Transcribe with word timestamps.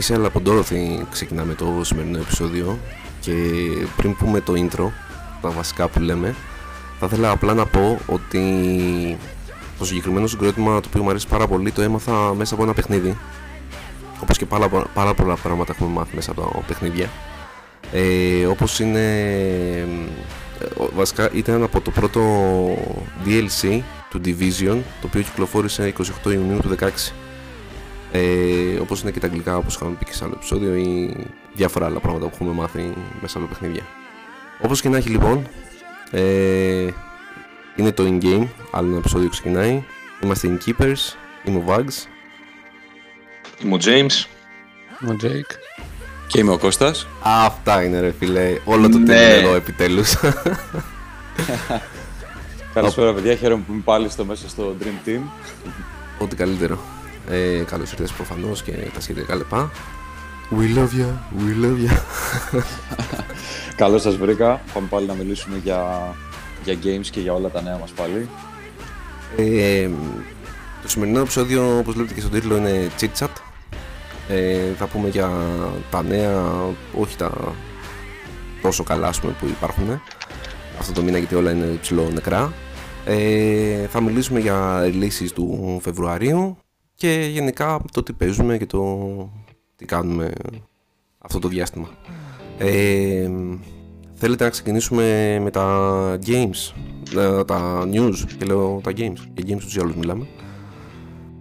Με 0.00 0.06
Μίσελ 0.06 0.24
από 0.24 0.42
Dorothy 0.46 1.04
ξεκινάμε 1.10 1.54
το 1.54 1.80
σημερινό 1.82 2.18
επεισόδιο. 2.18 2.78
Και 3.20 3.32
πριν 3.96 4.16
πούμε 4.16 4.40
το 4.40 4.52
intro, 4.56 4.90
τα 5.40 5.50
βασικά 5.50 5.88
που 5.88 6.00
λέμε, 6.00 6.34
θα 6.98 7.06
ήθελα 7.06 7.30
απλά 7.30 7.54
να 7.54 7.66
πω 7.66 7.98
ότι 8.06 9.18
το 9.78 9.84
συγκεκριμένο 9.84 10.26
συγκρότημα 10.26 10.80
το 10.80 10.86
οποίο 10.88 11.02
μου 11.02 11.10
αρέσει 11.10 11.28
πάρα 11.28 11.46
πολύ 11.46 11.72
το 11.72 11.82
έμαθα 11.82 12.34
μέσα 12.34 12.54
από 12.54 12.62
ένα 12.62 12.74
παιχνίδι. 12.74 13.16
Όπως 14.22 14.38
και 14.38 14.46
πάρα, 14.46 14.68
πάρα 14.68 15.14
πολλά 15.14 15.36
πράγματα 15.36 15.72
έχουμε 15.76 15.90
μάθει 15.90 16.14
μέσα 16.14 16.30
από 16.30 16.40
τα 16.40 16.62
παιχνίδια. 16.66 17.10
Ε, 17.92 18.46
όπως 18.46 18.80
είναι 18.80 19.00
ε, 20.60 20.66
βασικά 20.94 21.30
ήταν 21.32 21.62
από 21.62 21.80
το 21.80 21.90
πρώτο 21.90 22.20
DLC 23.24 23.80
του 24.10 24.20
Division 24.24 24.78
το 25.00 25.06
οποίο 25.06 25.22
κυκλοφόρησε 25.22 25.92
28 26.24 26.32
Ιουνίου 26.32 26.58
του 26.58 26.76
16 26.80 26.88
ε, 28.12 28.78
όπως 28.80 29.00
είναι 29.02 29.10
και 29.10 29.20
τα 29.20 29.26
αγγλικά 29.26 29.56
όπως 29.56 29.74
είχαμε 29.74 29.94
πει 29.98 30.04
και 30.04 30.12
σε 30.14 30.24
άλλο 30.24 30.32
επεισόδιο 30.36 30.74
ή 30.74 31.16
διάφορα 31.54 31.86
άλλα 31.86 31.98
πράγματα 32.00 32.26
που 32.26 32.32
έχουμε 32.34 32.52
μάθει 32.52 32.92
μέσα 33.20 33.38
από 33.38 33.46
τα 33.46 33.52
παιχνίδια 33.52 33.82
όπως 34.60 34.80
και 34.80 34.88
να 34.88 34.96
έχει 34.96 35.08
λοιπόν 35.08 35.48
ε, 36.10 36.88
είναι 37.76 37.92
το 37.92 38.02
in-game 38.06 38.46
άλλο 38.70 38.88
ένα 38.88 38.96
επεισόδιο 38.96 39.28
ξεκινάει 39.28 39.82
είμαστε 40.22 40.48
Innkeepers 40.48 41.14
είμαι 41.44 41.58
ο 41.58 41.64
Vags 41.68 42.06
Είμαι 43.64 43.74
ο 43.74 43.78
James. 43.84 44.26
Ο 45.10 45.16
Τζέικ. 45.16 45.46
Και 46.26 46.40
είμαι 46.40 46.52
ο 46.52 46.58
Κώστας. 46.58 47.06
Αυτά 47.22 47.82
είναι 47.82 48.00
ρε 48.00 48.12
φίλε 48.18 48.58
όλο 48.64 48.88
το 48.88 48.98
Ναι. 48.98 49.04
team 49.04 49.08
είναι 49.08 49.34
εδώ 49.34 49.54
επιτέλους 49.54 50.16
Καλησπέρα 52.74 53.14
παιδιά, 53.14 53.34
χαίρομαι 53.36 53.62
που 53.66 53.72
είμαι 53.72 53.82
πάλι 53.84 54.08
στο 54.10 54.24
μέσα 54.24 54.48
στο 54.48 54.74
Dream 54.80 55.08
Team. 55.08 55.20
Ό,τι 56.18 56.36
καλύτερο. 56.36 56.78
Ε, 57.28 57.62
Καλώς 57.62 57.92
ήρθατε 57.92 58.12
προφανώς 58.16 58.62
και 58.62 58.72
τα 58.94 59.00
σχετικά 59.00 59.34
λεπτά. 59.34 59.70
We 60.50 60.78
love 60.78 60.90
you, 61.00 61.08
we 61.38 61.64
love 61.64 61.88
you. 61.88 61.96
Καλώς 63.76 64.02
σας 64.02 64.16
βρήκα. 64.16 64.60
Πάμε 64.74 64.86
πάλι 64.90 65.06
να 65.06 65.14
μιλήσουμε 65.14 65.60
για, 65.62 66.14
για 66.64 66.74
games 66.84 67.06
και 67.10 67.20
για 67.20 67.32
όλα 67.32 67.48
τα 67.48 67.62
νέα 67.62 67.78
μας 67.78 67.90
πάλι. 67.90 68.28
Ε, 69.36 69.90
το 70.82 70.88
σημερινό 70.88 71.20
επεισόδιο, 71.20 71.78
όπως 71.78 71.94
βλέπετε 71.94 72.14
και 72.14 72.20
στον 72.20 72.32
τίτλο, 72.32 72.56
είναι 72.56 72.90
chit 73.00 73.18
chat. 73.18 73.28
Ε, 74.28 74.72
θα 74.78 74.86
πούμε 74.86 75.08
για 75.08 75.30
τα 75.90 76.02
νέα, 76.02 76.42
όχι 76.98 77.16
τα 77.16 77.54
τόσο 78.62 78.82
καλά 78.82 79.08
ας 79.08 79.20
πούμε, 79.20 79.36
που 79.40 79.46
υπάρχουν 79.46 80.00
αυτό 80.78 80.92
το 80.92 81.02
μήνα 81.02 81.18
γιατί 81.18 81.34
όλα 81.34 81.50
είναι 81.50 81.78
ψιλονεκρά. 81.80 82.52
Ε, 83.04 83.86
θα 83.86 84.00
μιλήσουμε 84.00 84.40
για 84.40 84.82
releases 84.84 85.28
του 85.34 85.78
Φεβρουαρίου 85.82 86.56
και 87.00 87.28
γενικά 87.32 87.80
το 87.92 88.02
τι 88.02 88.12
παίζουμε 88.12 88.58
και 88.58 88.66
το 88.66 89.08
τι 89.76 89.84
κάνουμε 89.84 90.32
αυτό 91.18 91.38
το 91.38 91.48
διάστημα. 91.48 91.88
Ε, 92.58 93.30
θέλετε 94.14 94.44
να 94.44 94.50
ξεκινήσουμε 94.50 95.38
με 95.42 95.50
τα 95.50 96.18
games, 96.26 96.74
ε, 97.16 97.44
τα 97.44 97.88
news 97.92 98.14
και 98.38 98.44
λέω 98.44 98.80
τα 98.82 98.90
games, 98.90 99.18
για 99.34 99.44
games 99.46 99.60
τους 99.60 99.76
ή 99.76 99.80
άλλους 99.80 99.94
μιλάμε. 99.94 100.26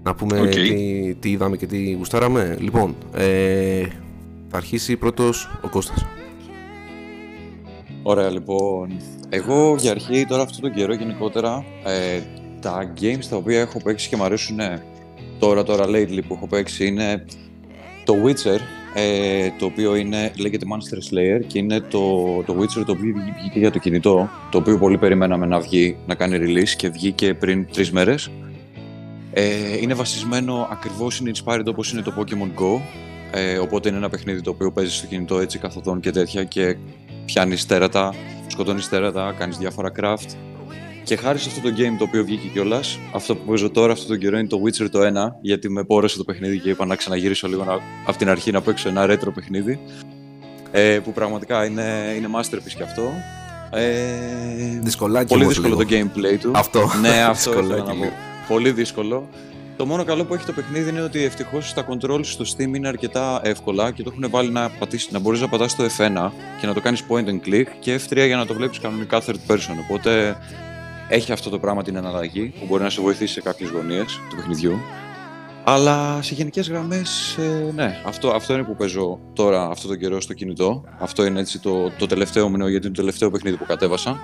Να 0.04 0.16
πούμε 0.16 0.40
Οκ. 0.40 0.50
τι, 0.50 1.16
τι 1.20 1.32
είδαμε 1.32 1.58
και 1.58 1.68
τι 1.68 1.92
γουστάραμε. 1.92 2.58
Λοιπόν, 2.60 2.96
ε, 3.14 3.84
θα 4.48 4.58
αρχίσει 4.58 4.98
πρώτος 4.98 5.60
ο 5.62 5.70
Κώστας. 5.70 6.06
Ωραία 8.04 8.30
λοιπόν. 8.30 8.98
Εγώ 9.30 9.76
για 9.80 9.92
αρχή 9.92 10.26
τώρα 10.26 10.42
αυτό 10.42 10.62
τον 10.62 10.74
καιρό 10.74 10.94
γενικότερα 10.94 11.66
ε, 11.86 12.22
τα 12.60 12.94
games 13.02 13.26
τα 13.30 13.36
οποία 13.36 13.60
έχω 13.60 13.82
παίξει 13.84 14.10
και 14.10 14.16
μου 14.16 14.24
αρέσουν 14.24 14.60
ε, 14.60 14.84
τώρα 15.40 15.64
τώρα 15.64 15.86
lately 15.88 16.20
που 16.28 16.34
έχω 16.34 16.48
παίξει 16.48 16.88
είναι 16.88 17.26
το 18.04 18.16
Witcher 18.26 18.60
ε, 18.94 19.50
το 19.60 19.66
οποίο 19.66 19.96
είναι, 19.96 20.32
λέγεται 20.38 20.66
Monster 20.74 20.98
Slayer 21.14 21.42
και 21.48 21.60
είναι 21.60 21.80
το, 21.80 22.26
το 22.46 22.56
Witcher 22.60 22.84
το 22.86 22.92
οποίο 22.92 23.14
βγή- 23.16 23.34
βγήκε 23.40 23.60
για 23.60 23.72
το 23.72 23.80
κινητό 23.80 24.30
το 24.52 24.58
οποίο 24.58 24.78
πολύ 24.78 24.98
περιμέναμε 24.98 25.46
να 25.46 25.60
βγει, 25.60 25.98
να 26.06 26.16
κάνει 26.16 26.38
release 26.42 26.70
και 26.78 26.90
βγήκε 26.90 27.34
πριν 27.34 27.68
τρεις 27.72 27.92
μέρες 27.92 28.30
ε, 29.34 29.78
είναι 29.82 29.94
βασισμένο 29.94 30.68
ακριβώς, 30.72 31.20
είναι 31.20 31.32
inspired 31.36 31.66
όπως 31.66 31.92
είναι 31.92 32.02
το 32.02 32.14
Pokemon 32.18 32.62
Go 32.62 32.80
ε, 33.32 33.58
οπότε 33.58 33.90
είναι 33.90 33.98
ένα 33.98 34.10
παιχνίδι 34.10 34.42
το 34.42 34.50
οποίο 34.50 34.72
παίζει 34.72 34.96
στο 34.96 35.08
κινητό 35.08 35.40
έτσι 35.40 35.58
καθοδόν 35.58 36.00
και 36.00 36.12
τέτοια 36.12 36.44
και 36.44 36.78
πιάνεις 37.26 37.66
τέρατα, 37.66 38.14
σκοτώνεις 38.48 38.90
τέρατα, 38.90 39.36
κάνεις 39.38 39.58
διάφορα 39.58 39.92
craft. 40.00 40.30
Και 41.10 41.16
χάρη 41.16 41.40
σε 41.40 41.50
αυτό 41.50 41.70
το 41.70 41.76
game 41.78 41.96
το 41.98 42.04
οποίο 42.04 42.24
βγήκε 42.24 42.48
κιόλας, 42.48 43.00
αυτό 43.14 43.36
που 43.36 43.46
παίζω 43.52 43.70
τώρα 43.70 43.92
αυτόν 43.92 44.08
τον 44.08 44.18
καιρό 44.18 44.38
είναι 44.38 44.48
το 44.48 44.62
Witcher 44.66 44.90
το 44.92 45.00
1, 45.00 45.06
γιατί 45.42 45.70
με 45.70 45.84
πόρεσε 45.84 46.18
το 46.18 46.24
παιχνίδι 46.24 46.60
και 46.60 46.70
είπα 46.70 46.86
να 46.86 46.96
ξαναγυρίσω 46.96 47.48
λίγο 47.48 47.64
να, 47.64 47.74
από 48.06 48.18
την 48.18 48.30
αρχή 48.30 48.52
να 48.52 48.62
παίξω 48.62 48.90
ένα 48.90 49.06
retro 49.06 49.34
παιχνίδι. 49.34 49.80
Ε, 50.72 51.00
που 51.04 51.14
πραγματικά 51.14 51.66
είναι, 51.66 52.14
είναι 52.18 52.28
masterpiece 52.36 52.74
κι 52.76 52.84
αυτό. 52.84 53.12
Ε, 53.72 54.80
Δυσκολάκι 54.82 55.28
πολύ 55.28 55.44
όμως 55.44 55.60
δύσκολο 55.60 55.84
λίγο. 55.88 56.08
το 56.08 56.12
gameplay 56.20 56.38
του. 56.42 56.52
Αυτό. 56.56 56.90
Ναι, 57.02 57.22
αυτό 57.22 57.50
ήθελα 57.52 57.68
Δυσκολάκι 57.68 57.88
να 57.88 57.94
πω. 57.94 58.04
λίγο. 58.04 58.14
Πολύ 58.48 58.72
δύσκολο. 58.72 59.30
Το 59.78 59.86
μόνο 59.86 60.04
καλό 60.04 60.26
που 60.26 60.34
έχει 60.34 60.46
το 60.46 60.54
παιχνίδι 60.54 60.90
είναι 60.90 61.02
ότι 61.02 61.24
ευτυχώς 61.24 61.74
τα 61.74 61.86
controls 61.90 62.26
στο 62.26 62.46
Steam 62.58 62.76
είναι 62.76 62.88
αρκετά 62.88 63.42
εύκολα 63.44 63.92
και 63.92 64.04
το 64.04 64.12
έχουν 64.14 64.30
βάλει 64.30 64.50
να, 64.50 64.70
πατήσεις, 64.70 65.12
να 65.12 65.20
μπορείς 65.20 65.42
να 65.42 65.48
πατάς 65.48 65.76
το 65.76 65.84
F1 65.84 66.32
και 66.60 66.68
να 66.68 66.74
το 66.74 66.82
κάνεις 66.82 67.04
point 67.10 67.26
and 67.26 67.40
click 67.48 67.66
και 67.80 68.00
F3 68.08 68.26
για 68.26 68.36
να 68.36 68.46
το 68.46 68.54
βλέπεις 68.54 68.80
κανονικά 68.80 69.22
third 69.26 69.52
person. 69.54 69.76
Οπότε 69.84 70.38
έχει 71.10 71.32
αυτό 71.32 71.50
το 71.50 71.60
πράγμα 71.60 71.84
την 71.84 71.96
εναλλαγή 71.96 72.54
που 72.60 72.66
μπορεί 72.66 72.84
να 72.84 72.90
σε 72.90 73.02
βοηθήσει 73.02 73.34
σε 73.34 73.42
κάποιες 73.42 73.70
γωνίες 73.70 74.22
του 74.30 74.36
παιχνιδιού. 74.36 74.80
Αλλά 75.64 76.22
σε 76.22 76.34
γενικές 76.34 76.70
γραμμές, 76.70 77.38
ναι, 77.76 78.02
αυτό, 78.06 78.30
αυτό 78.30 78.54
είναι 78.54 78.64
που 78.64 78.76
παίζω 78.76 79.20
τώρα 79.34 79.68
αυτό 79.70 79.88
τον 79.88 79.98
καιρό 79.98 80.22
στο 80.22 80.34
κινητό. 80.34 80.84
Αυτό 81.00 81.26
είναι 81.26 81.40
έτσι 81.40 81.60
το, 81.60 81.92
το 81.98 82.06
τελευταίο 82.06 82.50
μηνό 82.50 82.68
γιατί 82.68 82.86
είναι 82.86 82.96
το 82.96 83.02
τελευταίο 83.02 83.32
παιχνίδι 83.32 83.58
που 83.58 83.66
κατέβασα. 83.66 84.20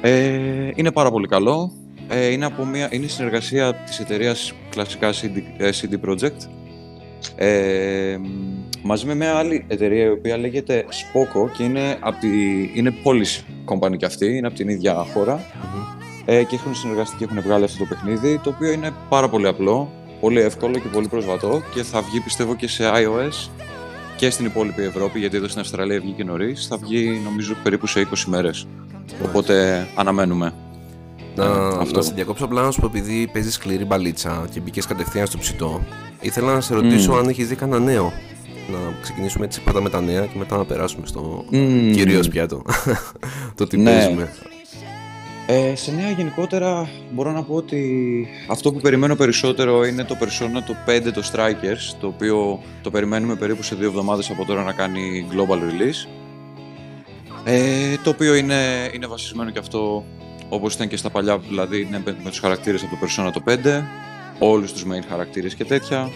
Ε, 0.00 0.70
είναι 0.74 0.92
πάρα 0.92 1.10
πολύ 1.10 1.26
καλό. 1.26 1.72
Ε, 2.08 2.26
είναι, 2.26 2.44
από 2.44 2.64
μια, 2.64 2.88
είναι 2.90 3.04
η 3.04 3.08
συνεργασία 3.08 3.74
της 3.74 3.98
εταιρείας 3.98 4.52
κλασικά 4.70 5.12
CD, 5.12 5.42
ε, 5.56 5.70
CD 5.80 6.08
Projekt 6.08 6.48
ε, 7.36 8.18
μαζί 8.82 9.06
με 9.06 9.14
μια 9.14 9.34
άλλη 9.34 9.64
εταιρεία 9.68 10.04
η 10.04 10.08
οποία 10.10 10.36
λέγεται 10.36 10.84
Spoko 10.88 11.50
και 11.56 11.62
είναι, 11.62 11.96
από 12.00 12.18
τη, 12.20 12.28
είναι 12.74 12.94
Polish 13.04 13.40
company 13.74 13.96
και 13.96 14.04
αυτή, 14.06 14.36
είναι 14.36 14.46
από 14.46 14.56
την 14.56 14.68
ίδια 14.68 14.94
χώρα 15.12 15.40
ε, 16.24 16.42
και 16.44 16.54
έχουν 16.54 16.74
συνεργαστεί 16.74 17.16
και 17.16 17.24
έχουν 17.24 17.40
βγάλει 17.42 17.64
αυτό 17.64 17.78
το 17.78 17.84
παιχνίδι 17.84 18.38
το 18.42 18.50
οποίο 18.50 18.70
είναι 18.72 18.90
πάρα 19.08 19.28
πολύ 19.28 19.46
απλό, 19.46 19.90
πολύ 20.20 20.40
εύκολο 20.40 20.72
και 20.72 20.88
πολύ 20.92 21.08
προσβατό 21.08 21.62
και 21.74 21.82
θα 21.82 22.00
βγει 22.02 22.20
πιστεύω 22.20 22.54
και 22.56 22.68
σε 22.68 22.84
iOS 22.94 23.48
και 24.16 24.30
στην 24.30 24.46
υπόλοιπη 24.46 24.82
Ευρώπη 24.82 25.18
γιατί 25.18 25.36
εδώ 25.36 25.48
στην 25.48 25.60
Αυστραλία 25.60 26.00
βγήκε 26.00 26.24
νωρίς. 26.24 26.66
θα 26.66 26.76
βγει 26.76 27.20
νομίζω 27.24 27.54
περίπου 27.62 27.86
σε 27.86 28.08
20 28.10 28.14
μέρες 28.26 28.66
οπότε 29.24 29.86
αναμένουμε 29.96 30.52
Να, 31.36 31.44
αυτό. 31.68 31.96
να 31.96 32.02
σε 32.02 32.12
διακόψω 32.14 32.44
απλά 32.44 32.62
να 32.62 32.70
σου 32.70 32.80
πω 32.80 32.86
επειδή 32.86 33.28
παίζεις 33.32 33.54
σκληρή 33.54 33.84
μπαλίτσα 33.84 34.46
και 34.50 34.60
μπήκες 34.60 34.86
κατευθείαν 34.86 35.26
στο 35.26 35.38
ψητό. 35.38 35.80
Ήθελα 36.20 36.54
να 36.54 36.60
σε 36.60 36.74
ρωτήσω 36.74 37.12
Μμμ. 37.12 37.18
αν 37.18 37.28
έχεις 37.28 37.48
δει 37.48 37.54
κανένα 37.54 37.84
νέο. 37.84 38.12
Να 38.72 38.78
ξεκινήσουμε 39.02 39.44
έτσι 39.44 39.60
πρώτα 39.60 39.80
με 39.82 39.88
τα 39.90 40.00
νέα 40.00 40.20
και 40.26 40.38
μετά 40.38 40.56
να 40.56 40.64
περάσουμε 40.64 41.06
στο 41.06 41.44
Μμμ. 41.50 41.92
κυρίως 41.92 42.28
πιάτο. 42.28 42.62
το 43.56 43.66
τι 43.66 43.76
Ναι. 43.76 43.90
παίζουμε. 43.90 44.32
Ε, 45.46 45.74
σε 45.74 45.92
νέα 45.92 46.10
γενικότερα 46.10 46.88
μπορώ 47.10 47.32
να 47.32 47.42
πω 47.42 47.54
ότι 47.54 48.26
αυτό 48.48 48.72
που 48.72 48.80
περιμένω 48.80 49.14
περισσότερο 49.16 49.84
είναι 49.86 50.04
το 50.04 50.16
Persona 50.20 50.62
το 50.66 50.74
5 50.86 51.10
το 51.14 51.22
Strikers 51.32 51.96
το 52.00 52.06
οποίο 52.06 52.60
το 52.82 52.90
περιμένουμε 52.90 53.34
περίπου 53.36 53.62
σε 53.62 53.74
δύο 53.74 53.86
εβδομάδες 53.86 54.30
από 54.30 54.44
τώρα 54.44 54.62
να 54.62 54.72
κάνει 54.72 55.26
global 55.32 55.56
release 55.56 56.08
ε, 57.44 57.96
το 58.04 58.10
οποίο 58.10 58.34
είναι, 58.34 58.90
είναι 58.94 59.06
βασισμένο 59.06 59.50
και 59.50 59.58
αυτό 59.58 60.04
όπως 60.48 60.74
ήταν 60.74 60.88
και 60.88 60.96
στα 60.96 61.10
παλιά 61.10 61.38
δηλαδή 61.38 61.80
είναι 61.80 62.02
με, 62.04 62.16
με 62.24 62.30
τους 62.30 62.38
χαρακτήρες 62.38 62.82
από 62.82 62.96
το 62.96 63.06
Persona 63.06 63.32
το 63.32 63.42
5 63.46 63.82
όλους 64.38 64.72
τους 64.72 64.84
main 64.84 65.04
χαρακτήρες 65.08 65.54
και 65.54 65.64
τέτοια 65.64 66.10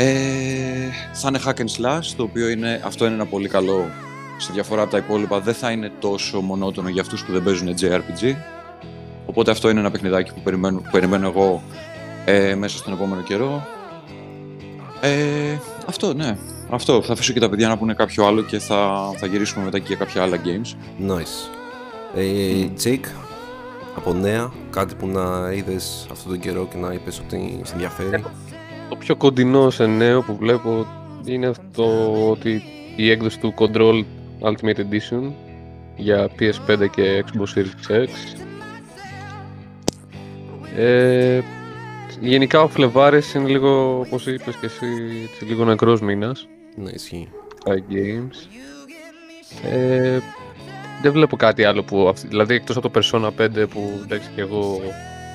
Ε, 0.00 0.90
θα 1.12 1.28
είναι 1.28 1.40
hack 1.44 1.60
and 1.60 1.80
slash, 1.80 2.04
το 2.16 2.22
οποίο 2.22 2.48
είναι, 2.48 2.80
αυτό 2.84 3.04
είναι 3.04 3.14
ένα 3.14 3.26
πολύ 3.26 3.48
καλό 3.48 3.90
σε 4.36 4.52
διαφορά 4.52 4.82
από 4.82 4.90
τα 4.90 4.98
υπόλοιπα. 4.98 5.40
Δεν 5.40 5.54
θα 5.54 5.70
είναι 5.70 5.92
τόσο 5.98 6.40
μονότονο 6.40 6.88
για 6.88 7.02
αυτούς 7.02 7.24
που 7.24 7.32
δεν 7.32 7.42
παίζουν 7.42 7.74
JRPG. 7.80 8.34
Οπότε 9.26 9.50
αυτό 9.50 9.70
είναι 9.70 9.80
ένα 9.80 9.90
παιχνιδάκι 9.90 10.32
που 10.34 10.40
περιμένω, 10.40 10.78
που 10.78 10.90
περιμένω 10.92 11.28
εγώ 11.28 11.62
ε, 12.24 12.54
μέσα 12.54 12.76
στον 12.78 12.92
επόμενο 12.92 13.22
καιρό. 13.22 13.66
Ε, 15.00 15.58
αυτό, 15.86 16.14
ναι. 16.14 16.38
Αυτό. 16.70 17.02
Θα 17.02 17.12
αφήσω 17.12 17.32
και 17.32 17.40
τα 17.40 17.48
παιδιά 17.48 17.68
να 17.68 17.78
πούνε 17.78 17.94
κάποιο 17.94 18.26
άλλο 18.26 18.42
και 18.42 18.58
θα, 18.58 19.10
θα 19.16 19.26
γυρίσουμε 19.26 19.64
μετά 19.64 19.78
και 19.78 19.86
για 19.86 19.96
κάποια 19.96 20.22
άλλα 20.22 20.36
games. 20.44 20.76
Nice. 21.10 21.56
Ε, 22.14 22.66
Jake, 22.84 23.06
από 23.96 24.12
νέα, 24.12 24.52
κάτι 24.70 24.94
που 24.94 25.06
να 25.06 25.52
είδες 25.52 26.06
αυτόν 26.10 26.30
τον 26.30 26.40
καιρό 26.40 26.68
και 26.70 26.76
να 26.76 26.92
είπες 26.92 27.18
ότι 27.18 27.60
σε 27.62 27.72
ενδιαφέρει; 27.72 28.24
Το 28.88 28.96
πιο 28.96 29.16
κοντινό 29.16 29.70
σε 29.70 29.86
νέο 29.86 30.22
που 30.22 30.36
βλέπω 30.36 30.86
είναι 31.24 31.46
αυτό 31.46 32.12
ότι 32.30 32.62
η 32.96 33.10
έκδοση 33.10 33.38
του 33.38 33.54
Control 33.58 34.04
Ultimate 34.40 34.76
Edition 34.78 35.30
για 35.96 36.30
PS5 36.38 36.86
και 36.90 37.24
Xbox 37.26 37.58
Series 37.58 38.04
X. 38.04 38.08
Ε, 40.76 41.40
γενικά 42.20 42.62
ο 42.62 42.68
Φλεβάρης 42.68 43.34
είναι 43.34 43.48
λίγο, 43.48 43.98
όπως 44.06 44.26
είπες 44.26 44.54
και 44.56 44.66
εσύ, 44.66 44.86
έτσι, 45.32 45.44
λίγο 45.44 45.64
νεκρός 45.64 46.00
μήνας. 46.00 46.48
Ναι, 46.76 46.90
ισχύει. 46.90 47.28
στα 47.60 47.74
games. 47.90 48.58
Ε, 49.70 50.18
δεν 51.02 51.12
βλέπω 51.12 51.36
κάτι 51.36 51.64
άλλο 51.64 51.82
που, 51.82 52.08
αυ- 52.08 52.28
δηλαδή 52.28 52.54
εκτός 52.54 52.76
από 52.76 52.90
το 52.90 53.00
Persona 53.00 53.30
5 53.42 53.66
που 53.68 54.00
εντάξει 54.04 54.28
και 54.34 54.40
εγώ 54.40 54.80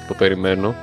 το 0.08 0.14
περιμένω. 0.14 0.76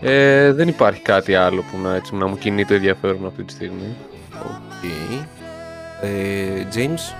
Ε, 0.00 0.52
δεν 0.52 0.68
υπάρχει 0.68 1.00
κάτι 1.00 1.34
άλλο 1.34 1.64
που 1.70 1.78
να, 1.82 1.94
έτσι, 1.94 2.14
να 2.14 2.26
μου 2.26 2.38
κινεί 2.38 2.64
το 2.64 2.74
ενδιαφέρον 2.74 3.26
αυτή 3.26 3.42
τη 3.44 3.52
στιγμή. 3.52 3.96
Οκ. 4.42 4.90
Ε, 6.00 6.66
James, 6.74 7.14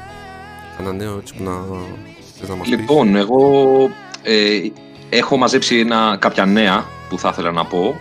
ένα 0.81 0.93
νέο 0.93 1.19
έτσι 1.19 1.34
που 1.34 1.43
να 1.43 1.52
θες 2.38 2.49
να 2.49 2.55
μας 2.55 2.69
Λοιπόν, 2.69 3.17
εγώ 3.17 3.73
ε, 4.23 4.58
έχω 5.08 5.37
μαζέψει 5.37 5.78
ένα, 5.78 6.17
κάποια 6.20 6.46
νέα 6.46 6.84
που 7.08 7.19
θα 7.19 7.28
ήθελα 7.32 7.50
να 7.50 7.64
πω. 7.64 7.96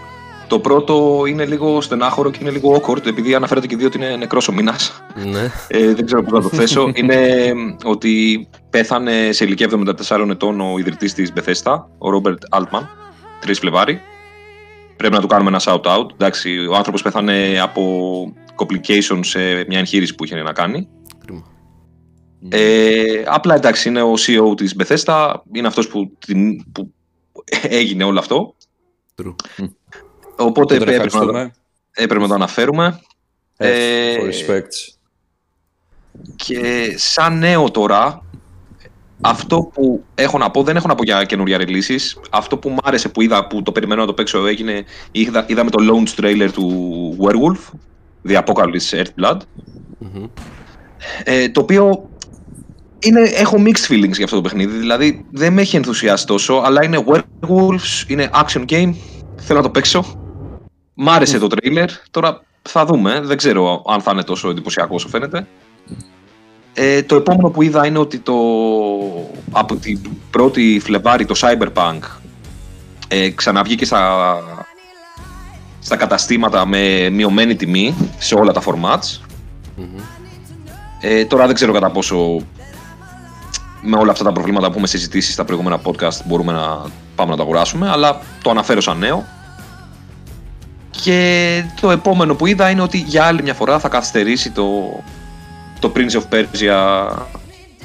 Το 0.48 0.60
πρώτο 0.60 1.24
είναι 1.28 1.46
λίγο 1.46 1.82
στενάχωρο 1.82 2.32
και 2.32 2.38
είναι 2.42 2.50
λίγο 2.52 2.82
awkward, 2.82 3.06
επειδή 3.06 3.36
αναφέρεται 3.36 3.68
και 3.68 3.76
δύο 3.76 3.88
ότι 3.88 3.98
είναι 3.98 4.16
νεκρός 4.16 4.48
ο 4.48 4.52
μήνας. 4.52 5.04
πεις. 5.14 5.26
Ναι. 5.26 5.52
Ε, 5.68 5.94
δεν 5.94 6.06
ξέρω 6.06 6.24
πώς 6.24 6.44
θα 6.44 6.50
το 6.50 6.56
θέσω. 6.56 6.92
είναι 6.96 7.52
ότι 7.84 8.48
πέθανε 8.70 9.32
σε 9.32 9.46
ηλικία 9.46 9.70
74 10.10 10.30
ετών 10.30 10.62
ο 10.62 10.78
ιδρυτής 10.78 11.14
της 11.14 11.34
Bethesda, 11.36 11.84
ο 11.98 12.10
Ρόμπερτ 12.10 12.42
Altman, 12.50 12.82
3 13.46 13.52
Φλεβάρι. 13.54 14.02
Πρέπει 14.98 15.14
να 15.14 15.22
του 15.22 15.28
κάνουμε 15.28 15.50
ένα 15.50 15.62
shout-out. 15.64 16.12
Εντάξει, 16.14 16.58
ο 16.66 16.76
άνθρωπος 16.76 17.02
πέθανε 17.02 17.60
από 17.62 18.34
complications 18.56 19.20
σε 19.22 19.40
μια 19.68 19.80
εγχείρηση 19.80 20.16
που 20.16 20.24
είχε 20.24 20.36
να 20.42 20.52
κάνει. 20.54 20.88
Κρίμα. 21.26 21.44
Ε, 22.50 23.24
απλά 23.26 23.56
εντάξει, 23.56 23.90
είναι 23.90 24.02
ο 24.02 24.14
CEO 24.14 24.58
της 24.58 24.76
Bethesda, 24.80 25.34
είναι 25.54 25.68
αυτός 25.68 25.88
που, 25.88 26.18
την, 26.26 26.72
που 26.72 26.94
έγινε 27.62 28.04
όλο 28.04 28.20
αυτό. 28.20 28.56
True. 29.22 29.36
Οπότε 30.36 30.78
Τον 30.78 30.88
έπρεπε 30.88 30.98
να, 30.98 31.04
ευχαριστούμε. 31.04 31.54
έπρεπε 31.92 32.22
να 32.22 32.28
το 32.28 32.34
αναφέρουμε. 32.34 33.00
Ε, 33.58 33.70
Ε, 33.70 34.16
for 34.20 34.24
respects. 34.26 34.94
Και 36.36 36.94
σαν 36.98 37.38
νέο 37.38 37.72
τώρα, 37.72 38.25
αυτό 39.22 39.70
που 39.74 40.04
έχω 40.16 40.38
να 40.38 40.52
πω, 40.52 40.64
δεν 40.64 40.76
έχω 40.76 40.88
να 40.88 40.96
πω 40.96 41.04
για 41.04 41.24
καινούρια 41.24 41.58
releases. 41.60 42.22
Αυτό 42.30 42.58
που 42.58 42.70
μου 42.70 42.78
άρεσε 42.84 43.10
που 43.10 43.22
είδα, 43.22 43.48
που 43.48 43.64
το 43.64 43.72
περιμένω 43.72 44.02
να 44.02 44.08
το 44.08 44.14
παίξω, 44.14 44.48
έγινε, 44.48 44.84
είδα, 45.12 45.46
είδαμε 45.48 45.70
το 45.70 45.78
launch 45.82 46.22
trailer 46.22 46.50
του 46.54 47.18
Werewolf, 47.20 47.76
The 48.30 48.44
Apocalypse 48.44 49.04
Earthblood, 49.04 49.38
Μμμ. 49.98 50.26
ε, 51.24 51.50
το 51.50 51.62
οποίο 51.62 52.10
είναι, 53.00 53.22
έχω 53.22 53.58
mixed 53.60 53.92
feelings 53.92 54.14
για 54.14 54.24
αυτό 54.24 54.36
το 54.36 54.42
παιχνίδι. 54.42 54.78
Δηλαδή 54.78 55.26
δεν 55.32 55.54
με 55.54 55.62
έχει 55.62 55.76
ενθουσιάσει 55.76 56.26
τόσο, 56.26 56.62
αλλά 56.66 56.84
είναι 56.84 57.04
Werewolves, 57.08 58.08
είναι 58.08 58.30
action 58.34 58.66
game, 58.70 58.94
θέλω 59.36 59.60
να 59.60 59.66
το 59.66 59.70
παίξω. 59.70 60.04
Μ' 60.94 61.10
άρεσε 61.10 61.40
το 61.40 61.48
trailer, 61.50 61.88
τώρα 62.12 62.42
θα 62.62 62.86
δούμε, 62.86 63.20
δεν 63.24 63.38
ξέρω 63.38 63.84
αν 63.88 64.02
θα 64.02 64.12
είναι 64.12 64.24
τόσο 64.24 64.50
εντυπωσιακό 64.50 64.96
όσο 64.96 65.08
φαίνεται. 65.08 65.48
Ε, 66.78 67.04
το 67.04 67.16
επόμενο 67.16 67.50
που 67.50 67.62
είδα 67.62 67.86
είναι 67.86 67.98
ότι 67.98 68.20
το, 68.20 68.36
από 69.52 69.76
την 69.76 70.00
πρώτη 70.32 70.80
Φλεβάρι 70.84 71.26
το 71.26 71.36
Cyberpunk 71.40 72.00
ε, 73.08 73.30
ξαναβγήκε 73.30 73.86
στα, 73.86 74.38
στα 75.80 75.96
καταστήματα 75.96 76.66
με 76.66 77.10
μειωμένη 77.10 77.56
τιμή 77.56 77.96
σε 78.18 78.36
όλα 78.36 78.52
τα 78.52 78.62
formats. 78.66 79.20
Μμμ. 79.76 80.00
Ε, 81.02 81.26
τώρα 81.26 81.46
δεν 81.46 81.56
ξέρω 81.56 81.74
κατά 81.74 81.90
πόσο 81.90 82.42
με 83.82 83.98
όλα 83.98 84.12
αυτά 84.12 84.24
τα 84.24 84.32
προβλήματα 84.32 84.66
που 84.66 84.72
έχουμε 84.72 84.88
συζητήσει 84.88 85.32
στα 85.32 85.46
προηγούμενα 85.46 85.80
podcast 85.84 86.26
μπορούμε 86.26 86.52
να 86.52 86.82
πάμε 87.16 87.32
να 87.32 87.38
το 87.38 87.44
αγοράσουμε, 87.44 87.90
αλλά 87.90 88.22
το 88.42 88.50
αναφέρω 88.50 88.82
σαν 88.82 88.98
νέο. 88.98 89.26
Και 91.04 91.64
το 91.82 91.92
επόμενο 91.92 92.36
που 92.36 92.46
είδα 92.46 92.70
είναι 92.70 92.82
ότι 92.82 92.98
για 92.98 93.26
άλλη 93.26 93.42
μια 93.42 93.54
φορά 93.54 93.80
θα 93.80 93.90
καθυστερήσει 93.90 94.52
το, 94.52 94.64
το 95.86 95.92
Prince 95.96 96.12
of 96.12 96.34
Persia, 96.34 97.10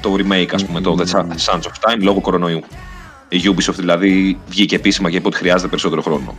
το 0.01 0.15
remake 0.17 0.53
ας 0.53 0.65
πούμε, 0.65 0.81
το 0.81 0.95
The 0.99 1.05
Sands 1.05 1.61
of 1.61 1.91
Time, 1.91 1.99
λόγω 2.01 2.21
κορονοϊού. 2.21 2.61
Η 3.29 3.41
Ubisoft 3.43 3.75
δηλαδή 3.75 4.39
βγήκε 4.47 4.75
επίσημα 4.75 5.09
και 5.09 5.17
είπε 5.17 5.27
ότι 5.27 5.37
χρειάζεται 5.37 5.69
περισσότερο 5.69 6.01
χρόνο. 6.01 6.35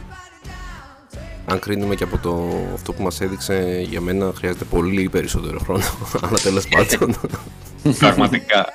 Αν 1.47 1.59
κρίνουμε 1.59 1.95
και 1.95 2.05
από 2.05 2.19
το, 2.19 2.51
αυτό 2.75 2.93
που 2.93 3.03
μας 3.03 3.21
έδειξε, 3.21 3.87
για 3.89 4.01
μένα 4.01 4.33
χρειάζεται 4.37 4.65
πολύ 4.65 5.09
περισσότερο 5.09 5.59
χρόνο. 5.59 5.85
Αλλά 6.23 6.39
τέλος 6.43 6.69
πάντων. 6.69 7.17
Πραγματικά. 7.99 8.67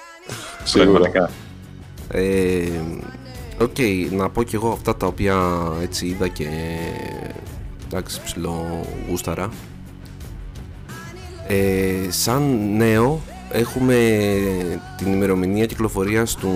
Πραγματικά. 0.73 1.29
Ε, 2.11 2.67
Οκ, 3.61 3.77
να 4.11 4.29
πω 4.29 4.43
κι 4.43 4.55
εγώ 4.55 4.71
αυτά 4.71 4.95
τα 4.95 5.07
οποία 5.07 5.37
έτσι 5.81 6.05
είδα 6.05 6.27
και 6.27 6.47
εντάξει 7.85 8.21
ψιλογούσταρα. 8.23 9.49
Ε, 11.47 12.11
σαν 12.11 12.73
νέο 12.75 13.21
έχουμε 13.51 13.95
την 14.97 15.13
ημερομηνία 15.13 15.65
κυκλοφορίας 15.65 16.35
του 16.35 16.51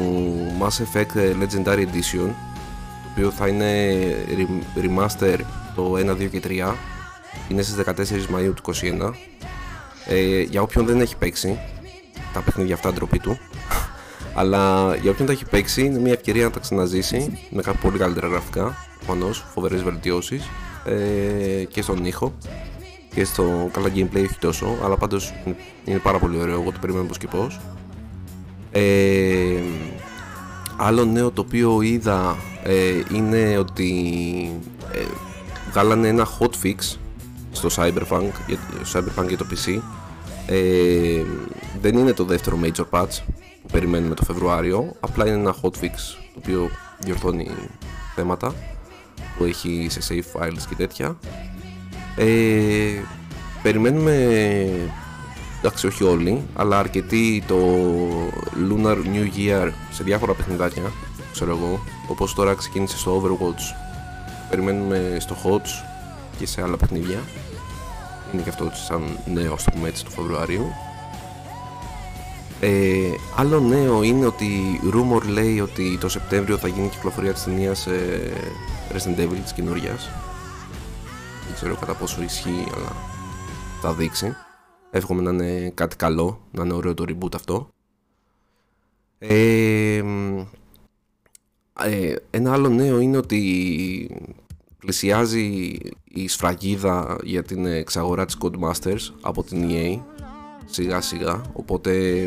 Mass 0.60 0.84
Effect 0.84 1.18
Legendary 1.18 1.80
Edition 1.80 2.28
το 2.28 3.12
οποίο 3.12 3.32
θα 3.32 3.48
είναι 3.48 3.98
re- 4.38 4.80
remaster 4.84 5.38
το 5.76 5.94
1, 5.98 6.10
2 6.12 6.30
και 6.32 6.42
3 6.44 6.74
είναι 7.50 7.62
στις 7.62 7.84
14 7.86 8.36
Μαΐου 8.36 8.54
του 8.56 8.74
2021 9.02 9.12
ε, 10.08 10.42
για 10.42 10.62
όποιον 10.62 10.86
δεν 10.86 11.02
έχει 11.02 11.18
παίξει 11.18 11.60
τα 12.34 12.42
παιχνίδια 12.42 12.74
αυτά 12.76 12.94
ντροπή 12.94 13.20
του. 13.20 13.38
Αλλά 14.40 14.96
για 14.96 15.12
όποιον 15.12 15.28
τα 15.28 15.34
έχει 15.34 15.46
παίξει 15.46 15.82
είναι 15.86 16.00
μια 16.00 16.12
ευκαιρία 16.12 16.44
να 16.44 16.52
τα 16.52 16.60
ξαναζήσει 16.60 17.48
με 17.50 17.62
κάποια 17.62 17.82
πολύ 17.82 17.98
καλύτερα 17.98 18.28
γραφικά 18.28 18.76
προφανώς, 18.98 19.46
φοβερές 19.54 19.84
βελτιώσεις 19.84 20.50
ε, 20.86 21.64
και 21.64 21.82
στον 21.82 22.06
ήχο 22.06 22.34
και 23.14 23.24
στο 23.26 23.70
καλά 23.72 23.88
gameplay 23.96 24.24
όχι 24.24 24.40
τόσο, 24.40 24.78
αλλά 24.84 24.98
πάντως 24.98 25.34
είναι 25.86 25.98
πάρα 25.98 26.20
πολύ 26.20 26.38
ωραίο. 26.38 26.62
Εγώ 26.62 26.72
το 26.72 26.78
περιμένω 26.82 27.06
πώ 27.06 27.14
και 27.14 27.28
πώς. 27.28 27.60
Ε, 28.72 29.62
άλλο 30.78 31.06
νέο 31.06 31.32
το 31.32 31.42
οποίο 31.42 31.82
είδα 31.82 32.38
ε, 32.64 33.02
είναι 33.14 33.58
ότι 33.58 33.92
ε, 34.92 35.04
βγάλανε 35.72 36.08
ένα 36.08 36.28
hotfix 36.40 36.98
στο 37.52 37.70
Cyberpunk, 37.76 38.30
για, 38.48 38.58
στο 38.84 39.00
Cyberpunk 39.00 39.28
για 39.28 39.38
το 39.38 39.46
PC. 39.52 39.80
Ε, 40.48 41.24
δεν 41.82 41.98
είναι 41.98 42.14
το 42.14 42.24
δεύτερο 42.24 42.60
major 42.64 42.86
patch 42.90 43.20
που 43.62 43.68
περιμένουμε 43.72 44.16
το 44.16 44.24
Φεβρουάριο, 44.24 44.96
απλά 45.00 45.28
είναι 45.28 45.36
ένα 45.36 45.56
hotfix 45.62 45.96
το 46.34 46.38
οποίο 46.38 46.70
διορθώνει 47.00 47.48
θέματα 48.16 48.54
που 49.38 49.44
έχει 49.44 49.88
σε 49.90 50.00
save 50.10 50.40
files 50.40 50.62
και 50.70 50.76
τέτοια. 50.76 51.18
Ε, 52.16 53.04
περιμένουμε, 53.64 54.14
εντάξει 55.60 55.88
όχι 55.88 56.04
όλοι, 56.04 56.42
αλλά 56.56 56.80
αρκετοί 56.80 57.44
το 57.48 57.58
Lunar 58.70 58.96
New 58.96 59.28
Year 59.38 59.72
σε 59.92 60.04
διάφορα 60.04 60.34
παιχνιδάκια, 60.34 60.92
ξέρω 61.32 61.52
εγώ, 61.52 61.80
όπως 62.08 62.34
τώρα 62.34 62.54
ξεκίνησε 62.54 62.98
στο 62.98 63.22
Overwatch, 63.22 63.76
περιμένουμε 64.50 65.18
στο 65.20 65.36
HOTS 65.44 65.86
και 66.38 66.48
σε 66.48 66.62
άλλα 66.62 66.78
παιχνίδια. 66.78 67.20
Είναι 68.34 68.42
και 68.42 68.50
αυτό 68.50 68.72
σαν 68.88 69.04
νέο, 69.34 69.54
ας 69.54 69.64
το 69.64 69.72
πούμε 69.72 69.88
έτσι, 69.88 70.06
του 70.06 70.12
Φεβρουαρίου. 70.12 70.66
Ε, 72.60 72.70
άλλο 73.36 73.60
νέο 73.60 74.04
είναι 74.04 74.26
ότι 74.26 74.80
rumor 74.94 75.22
λέει 75.28 75.60
ότι 75.60 75.98
το 75.98 76.10
Σεπτέμβριο 76.10 76.58
θα 76.58 76.68
γίνει 76.68 76.88
κυκλοφορία 76.88 77.34
της 77.34 77.44
ταινίας 77.44 77.86
ε, 77.88 78.32
Resident 78.94 79.20
Evil 79.20 79.40
της 79.44 79.54
καινούριας. 79.54 80.10
Δεν 81.52 81.60
ξέρω 81.60 81.76
κατά 81.76 81.94
πόσο 81.94 82.22
ισχύει, 82.22 82.68
αλλά 82.76 82.96
θα 83.82 83.94
δείξει. 83.94 84.36
Εύχομαι 84.92 85.22
να 85.22 85.32
είναι 85.32 85.70
κάτι 85.74 85.96
καλό, 85.96 86.48
να 86.52 86.64
είναι 86.64 86.74
ωραίο 86.74 86.94
το 86.94 87.06
reboot 87.08 87.36
αυτό. 87.36 87.70
Ε, 89.18 90.02
μ, 90.04 90.40
ε, 91.84 92.16
ένα 92.30 92.54
άλλο 92.54 92.70
νέο 92.70 93.00
είναι 93.00 93.18
ότι 93.18 93.42
πλησιάζει 94.78 95.78
η 96.04 96.28
σφραγίδα 96.28 97.18
για 97.24 97.44
την 97.44 97.66
εξαγορά 97.66 98.26
της 98.26 98.38
Codemasters 98.42 99.14
από 99.22 99.44
την 99.44 99.70
EA 99.70 100.00
σιγά 100.66 101.02
σιγά 101.02 101.42
οπότε 101.54 102.26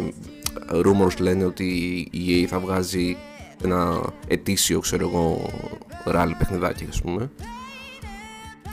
rumors 0.70 1.16
λένε 1.18 1.44
ότι 1.44 1.66
η 2.10 2.42
EA 2.42 2.46
θα 2.46 2.58
βγάζει 2.58 3.16
ένα 3.62 4.02
ετήσιο 4.26 4.80
ξέρω 4.80 5.08
εγώ 5.08 5.50
ράλι 6.04 6.34
παιχνιδάκι 6.34 6.86
ας 6.88 7.00
πούμε 7.00 7.30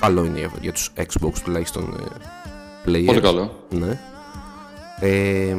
καλό 0.01 0.25
είναι 0.25 0.39
για, 0.39 0.51
για 0.61 0.71
τους 0.71 0.91
Xbox 0.97 1.31
τουλάχιστον 1.43 1.97
ε, 1.99 2.03
players 2.89 3.05
Πολύ 3.05 3.21
καλό. 3.21 3.65
ναι. 3.69 3.99
Ε, 4.99 5.55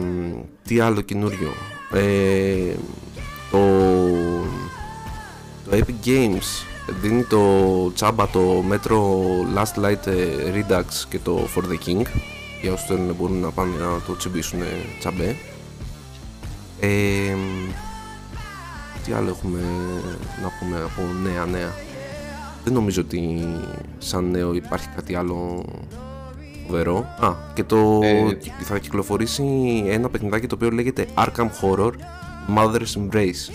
τι 0.65 0.81
άλλο 0.81 1.01
καινούριο. 1.01 1.53
Ε, 1.93 2.75
το, 3.51 3.59
το 5.65 5.71
Epic 5.77 6.07
Games 6.07 6.65
δίνει 7.01 7.23
το 7.23 7.41
τσάμπα 7.95 8.29
το 8.29 8.65
Metro 8.71 8.99
Last 9.59 9.85
Light 9.85 10.07
ε, 10.07 10.27
Redux 10.55 10.85
και 11.09 11.19
το 11.19 11.49
For 11.57 11.61
the 11.61 11.89
King 11.89 12.03
για 12.63 12.73
όσους 12.73 12.87
θέλουν 12.87 13.15
μπορούν 13.15 13.41
να 13.41 13.51
πάνε 13.51 13.71
να 13.79 14.01
το 14.07 14.17
τσιμπήσουν 14.17 14.61
τσαμπέ. 14.99 15.37
Ε, 16.81 16.89
τι 19.05 19.13
άλλο 19.13 19.29
έχουμε 19.29 19.61
να 20.43 20.49
πούμε 20.61 20.77
από 20.77 21.03
νέα 21.23 21.45
νέα. 21.47 21.73
Δεν 22.65 22.73
νομίζω 22.73 23.01
ότι 23.01 23.49
σαν 23.99 24.31
νέο 24.31 24.55
υπάρχει 24.55 24.89
κάτι 24.97 25.15
άλλο 25.15 25.65
φοβερό. 26.67 27.07
Α, 27.21 27.35
και 27.55 27.65
το 27.65 28.01
Ε, 28.03 28.39
θα 28.61 28.79
κυκλοφορήσει 28.79 29.45
ένα 29.87 30.09
παιχνιδάκι 30.09 30.47
το 30.47 30.55
οποίο 30.55 30.71
λέγεται 30.71 31.07
Arkham 31.15 31.49
Horror 31.61 31.93
Mother's 32.57 32.95
Embrace. 32.99 33.53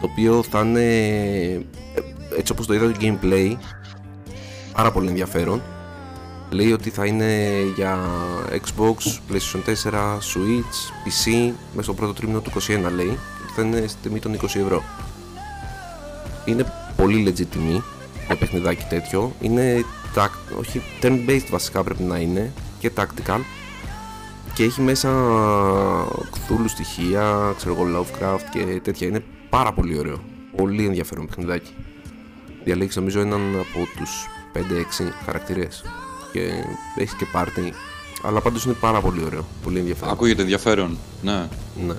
Το 0.00 0.10
οποίο 0.12 0.42
θα 0.42 0.60
είναι, 0.60 0.82
ε, 0.84 2.00
έτσι 2.38 2.52
όπως 2.52 2.66
το 2.66 2.74
είδα 2.74 2.90
το 2.90 2.96
gameplay, 3.00 3.56
πάρα 4.72 4.92
πολύ 4.92 5.08
ενδιαφέρον. 5.08 5.62
Λέει 6.50 6.72
ότι 6.72 6.90
θα 6.90 7.06
είναι 7.06 7.50
για 7.76 7.98
Xbox, 8.50 8.96
PlayStation 9.30 9.60
4, 9.64 10.18
Switch, 10.18 10.76
PC, 11.04 11.52
μέσα 11.72 11.82
στο 11.82 11.94
πρώτο 11.94 12.12
τρίμηνο 12.12 12.40
του 12.40 12.50
21 12.50 12.90
λέει. 12.94 13.18
Και 13.46 13.52
θα 13.56 13.62
είναι 13.62 13.86
στη 13.86 13.98
τιμή 14.02 14.18
των 14.18 14.34
20 14.34 14.44
ευρώ. 14.44 14.82
Είναι 16.44 16.72
πολύ 16.96 17.24
legit 17.28 17.46
τιμή 17.46 17.72
για 17.72 17.93
παιχνιδάκι 18.38 18.84
τέτοιο. 18.88 19.32
Είναι 19.40 19.84
tac- 20.14 20.56
όχι 20.58 20.82
turn-based 21.02 21.46
βασικά 21.50 21.82
πρέπει 21.82 22.02
να 22.02 22.16
είναι 22.18 22.52
και 22.78 22.90
tactical 22.96 23.38
και 24.54 24.64
έχει 24.64 24.80
μέσα 24.80 25.10
Cthulhu 26.08 26.64
στοιχεία, 26.66 27.52
ξέρω 27.56 27.74
εγώ 27.74 27.84
Lovecraft 28.00 28.42
και 28.52 28.80
τέτοια. 28.82 29.06
Είναι 29.06 29.24
πάρα 29.50 29.72
πολύ 29.72 29.98
ωραίο. 29.98 30.18
Πολύ 30.56 30.84
ενδιαφέρον 30.86 31.26
παιχνιδάκι. 31.26 31.74
Διαλέγεις 32.64 32.96
νομίζω 32.96 33.20
έναν 33.20 33.40
από 33.58 33.86
τους 33.98 34.26
5-6 34.52 35.12
χαρακτήρες 35.24 35.84
και 36.32 36.40
έχεις 36.96 37.14
και 37.14 37.26
πάρτι. 37.32 37.72
Αλλά 38.22 38.40
πάντως 38.40 38.64
είναι 38.64 38.74
πάρα 38.80 39.00
πολύ 39.00 39.24
ωραίο. 39.24 39.44
Πολύ 39.62 39.78
ενδιαφέρον. 39.78 40.12
Ακούγεται 40.12 40.42
ενδιαφέρον. 40.42 40.98
Ναι. 41.22 41.48
Ναι. 41.86 41.94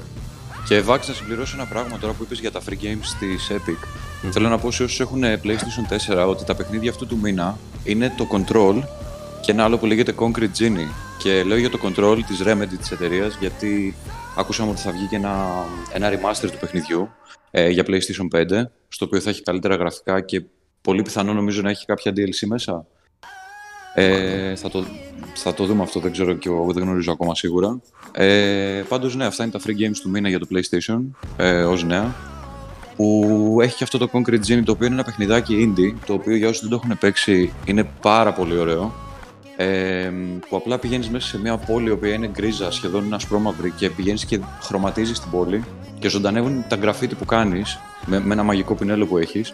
Και 0.67 0.81
Βάξ, 0.81 1.07
να 1.07 1.13
συμπληρώσω 1.13 1.55
ένα 1.57 1.65
πράγμα 1.65 1.97
τώρα 1.97 2.13
που 2.13 2.23
είπες 2.23 2.39
για 2.39 2.51
τα 2.51 2.61
free 2.69 2.83
games 2.83 3.05
της 3.19 3.51
Epic. 3.51 3.87
Θέλω 4.31 4.49
να 4.49 4.57
πω 4.57 4.71
σε 4.71 4.83
όσους 4.83 4.99
έχουν 4.99 5.23
PlayStation 5.23 6.13
4 6.23 6.27
ότι 6.27 6.45
τα 6.45 6.55
παιχνίδια 6.55 6.89
αυτού 6.89 7.07
του 7.07 7.17
μήνα 7.17 7.57
είναι 7.83 8.13
το 8.17 8.27
Control 8.31 8.83
και 9.41 9.51
ένα 9.51 9.63
άλλο 9.63 9.77
που 9.77 9.85
λέγεται 9.85 10.13
Concrete 10.19 10.59
Genie. 10.59 10.89
Και 11.17 11.43
λέω 11.43 11.57
για 11.57 11.69
το 11.69 11.79
Control 11.83 12.19
της 12.27 12.41
Remedy 12.45 12.77
της 12.77 12.91
εταιρείας 12.91 13.37
γιατί 13.39 13.95
ακούσαμε 14.37 14.71
ότι 14.71 14.81
θα 14.81 14.91
βγει 14.91 15.05
και 15.05 15.15
ένα, 15.15 15.65
ένα 15.93 16.09
remaster 16.09 16.49
του 16.51 16.57
παιχνιδιού 16.59 17.09
ε, 17.51 17.69
για 17.69 17.83
PlayStation 17.87 18.39
5 18.39 18.63
στο 18.87 19.05
οποίο 19.05 19.19
θα 19.19 19.29
έχει 19.29 19.41
καλύτερα 19.41 19.75
γραφικά 19.75 20.21
και 20.21 20.43
πολύ 20.81 21.01
πιθανό 21.01 21.33
νομίζω 21.33 21.61
να 21.61 21.69
έχει 21.69 21.85
κάποια 21.85 22.11
DLC 22.15 22.47
μέσα. 22.47 22.85
Ε, 23.97 24.55
θα, 24.55 24.69
το, 24.69 24.85
θα 25.35 25.53
το 25.53 25.65
δούμε 25.65 25.83
αυτό, 25.83 25.99
δεν 25.99 26.11
ξέρω 26.11 26.33
και 26.33 26.49
εγώ, 26.49 26.73
δεν 26.73 26.83
γνωρίζω 26.83 27.11
ακόμα 27.11 27.35
σίγουρα. 27.35 27.81
Ε, 28.11 28.83
πάντως 28.87 29.15
ναι, 29.15 29.25
αυτά 29.25 29.43
είναι 29.43 29.51
τα 29.51 29.59
free 29.65 29.71
games 29.71 29.97
του 30.01 30.09
μήνα 30.09 30.29
για 30.29 30.39
το 30.39 30.47
PlayStation 30.51 30.99
ε, 31.37 31.63
ως 31.63 31.83
νέα. 31.83 32.15
Που 32.95 33.57
έχει 33.61 33.75
και 33.75 33.83
αυτό 33.83 33.97
το 33.97 34.09
Concrete 34.13 34.45
Genie, 34.47 34.63
το 34.65 34.71
οποίο 34.71 34.85
είναι 34.85 34.95
ένα 34.95 35.03
παιχνιδάκι 35.03 35.73
indie, 35.75 35.93
το 36.05 36.13
οποίο 36.13 36.35
για 36.35 36.47
όσους 36.47 36.61
δεν 36.61 36.69
το 36.69 36.79
έχουν 36.83 36.97
παίξει 36.97 37.53
είναι 37.65 37.89
πάρα 38.01 38.33
πολύ 38.33 38.57
ωραίο. 38.57 38.93
Ε, 39.57 40.11
που 40.49 40.55
απλά 40.55 40.77
πηγαίνεις 40.77 41.09
μέσα 41.09 41.27
σε 41.27 41.39
μια 41.39 41.57
πόλη 41.57 41.87
η 41.87 41.91
οποία 41.91 42.13
είναι 42.13 42.27
γκρίζα, 42.27 42.71
σχεδόν 42.71 43.05
είναι 43.05 43.15
ασπρόμαυρη 43.15 43.71
και 43.71 43.89
πηγαίνεις 43.89 44.25
και 44.25 44.39
χρωματίζεις 44.61 45.19
την 45.19 45.31
πόλη 45.31 45.63
και 45.99 46.09
ζωντανεύουν 46.09 46.65
τα 46.67 46.75
γραφίτι 46.75 47.15
που 47.15 47.25
κάνεις 47.25 47.79
με, 48.05 48.19
με 48.19 48.33
ένα 48.33 48.43
μαγικό 48.43 48.75
πινέλο 48.75 49.05
που 49.05 49.17
έχεις 49.17 49.53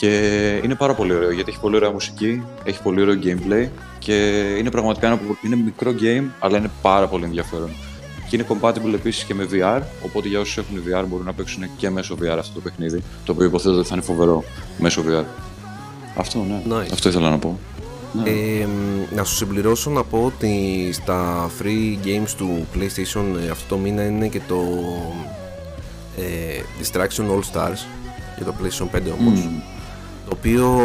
και 0.00 0.60
είναι 0.64 0.74
πάρα 0.74 0.94
πολύ 0.94 1.14
ωραίο 1.14 1.30
γιατί 1.30 1.50
έχει 1.50 1.60
πολύ 1.60 1.76
ωραία 1.76 1.90
μουσική, 1.90 2.42
έχει 2.64 2.82
πολύ 2.82 3.00
ωραίο 3.00 3.18
gameplay 3.22 3.68
και 3.98 4.14
είναι 4.58 4.70
πραγματικά 4.70 5.06
ένα 5.06 5.16
που 5.16 5.36
είναι 5.42 5.56
μικρό 5.56 5.94
game, 6.00 6.24
αλλά 6.38 6.58
είναι 6.58 6.70
πάρα 6.82 7.06
πολύ 7.06 7.24
ενδιαφέρον. 7.24 7.70
Και 8.28 8.36
είναι 8.36 8.46
compatible 8.48 8.94
επίσης 8.94 9.24
και 9.24 9.34
με 9.34 9.48
VR, 9.52 9.80
οπότε 10.04 10.28
για 10.28 10.40
όσους 10.40 10.56
έχουν 10.56 10.76
VR 10.76 11.04
μπορούν 11.08 11.26
να 11.26 11.32
παίξουν 11.32 11.64
και 11.76 11.90
μέσω 11.90 12.16
VR 12.22 12.36
αυτό 12.38 12.54
το 12.54 12.60
παιχνίδι, 12.60 13.02
το 13.24 13.32
οποίο 13.32 13.46
υποθέτω 13.46 13.78
ότι 13.78 13.88
θα 13.88 13.94
είναι 13.94 14.04
φοβερό 14.04 14.44
μέσω 14.78 15.02
VR. 15.08 15.24
Αυτό, 16.16 16.38
ναι. 16.48 16.76
Nice. 16.76 16.92
Αυτό 16.92 17.08
ήθελα 17.08 17.30
να 17.30 17.38
πω. 17.38 17.58
Ναι. 18.12 18.30
Ε, 18.30 18.66
μ, 18.66 19.14
να 19.14 19.24
σου 19.24 19.34
συμπληρώσω 19.34 19.90
να 19.90 20.04
πω 20.04 20.24
ότι 20.24 20.88
στα 20.92 21.50
free 21.60 22.06
games 22.06 22.30
του 22.36 22.66
PlayStation 22.74 23.24
ε, 23.46 23.50
αυτό 23.50 23.74
το 23.74 23.76
μήνα 23.76 24.04
είναι 24.04 24.28
και 24.28 24.40
το 24.48 24.60
ε, 26.16 26.62
Distraction 26.82 27.24
All 27.24 27.40
Stars 27.52 27.78
για 28.36 28.46
το 28.46 28.54
PlayStation 28.62 28.96
5 28.96 29.00
όμως 29.20 29.40
Μμμ. 29.40 29.69
Το 30.30 30.36
οποίο 30.38 30.80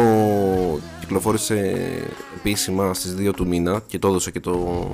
κυκλοφόρησε 1.00 1.76
επίσημα 2.36 2.94
στις 2.94 3.14
2 3.18 3.30
του 3.36 3.46
μήνα 3.46 3.82
και 3.86 3.98
το 3.98 4.08
έδωσε 4.08 4.30
και 4.30 4.40
το 4.40 4.86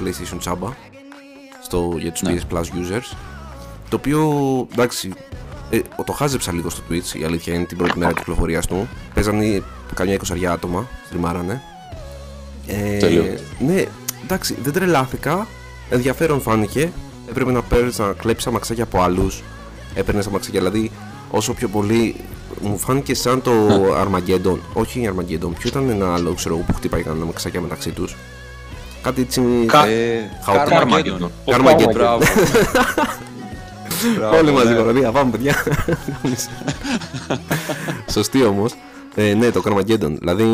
PlayStation 0.00 0.38
Chamba 0.52 0.68
στο, 1.62 1.94
για 1.98 2.12
τους 2.12 2.22
Ναι. 2.22 2.34
PS 2.50 2.54
Plus 2.54 2.60
users. 2.62 3.16
Το 3.88 3.96
οποίο 3.96 4.30
εντάξει 4.72 5.12
ε, 5.70 5.78
το 6.04 6.12
χάζεψα 6.12 6.52
λίγο 6.52 6.70
στο 6.70 6.82
Twitch 6.90 7.18
η 7.20 7.24
αλήθεια 7.24 7.54
είναι 7.54 7.64
την 7.64 7.76
πρώτη 7.76 7.98
μέρα 7.98 8.12
κυκλοφορίας 8.12 8.66
του. 8.66 8.88
Παίζανε 9.14 9.62
καμιά 9.94 10.18
20 10.40 10.44
άτομα 10.44 10.88
στριμάρανε 11.06 11.62
ε, 12.66 12.98
Τέλειο. 12.98 13.24
ναι 13.58 13.84
εντάξει 14.24 14.56
δεν 14.62 14.72
τρελάθηκα. 14.72 15.46
Ενδιαφέρον 15.90 16.40
φάνηκε. 16.40 16.92
Έπρεπε 17.28 17.52
να 17.52 17.62
παίρνεις 17.62 17.98
να 17.98 18.12
κλέψεις 18.12 18.46
αμαξάκια 18.46 18.84
από 18.84 19.02
άλλους. 19.02 19.42
Έπαιρνες 19.94 20.26
αμαξάκια 20.26 20.60
δηλαδή 20.60 20.90
όσο 21.30 21.52
πιο 21.54 21.68
πολύ 21.68 22.16
μου 22.62 22.78
φάνηκε 22.78 23.14
σαν 23.14 23.42
το 23.42 23.52
Armageddon 24.02 24.58
όχι 24.72 25.10
Armageddon 25.12 25.50
ποιο 25.58 25.68
ήταν 25.68 25.88
ένα 25.88 26.14
άλλο 26.14 26.32
ξέρω 26.34 26.54
εγώ 26.54 26.64
που 26.66 26.74
χτύπαγε 26.74 27.02
κανένα 27.02 27.22
αμαξάκια 27.22 27.60
μεταξύ 27.60 27.90
τους 27.90 28.16
κάτι 29.02 29.20
έτσι 29.20 29.42
Κα- 29.66 29.86
Ε, 29.86 30.30
Χαοτικό. 30.44 30.76
Carmageddon. 30.80 31.54
Carmageddon. 31.54 31.92
Μπράβο. 31.92 32.22
Μπράβο, 34.18 34.36
Όλοι 34.36 34.50
μαζί 34.52 34.68
ναι. 34.72 34.74
κοροϊδία, 34.74 35.10
πάμε 35.12 35.30
παιδιά. 35.30 35.54
Σωστή 38.10 38.44
όμως. 38.44 38.74
Ε, 39.14 39.34
ναι, 39.34 39.50
το 39.50 39.62
Carmageddon. 39.64 40.14
Δηλαδή, 40.18 40.44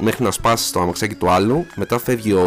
μέχρι 0.00 0.24
να 0.24 0.30
σπάσει 0.30 0.72
το 0.72 0.80
αμαξάκι 0.80 1.14
του 1.14 1.30
άλλου, 1.30 1.66
μετά 1.76 1.98
φεύγει 1.98 2.32
ο, 2.32 2.46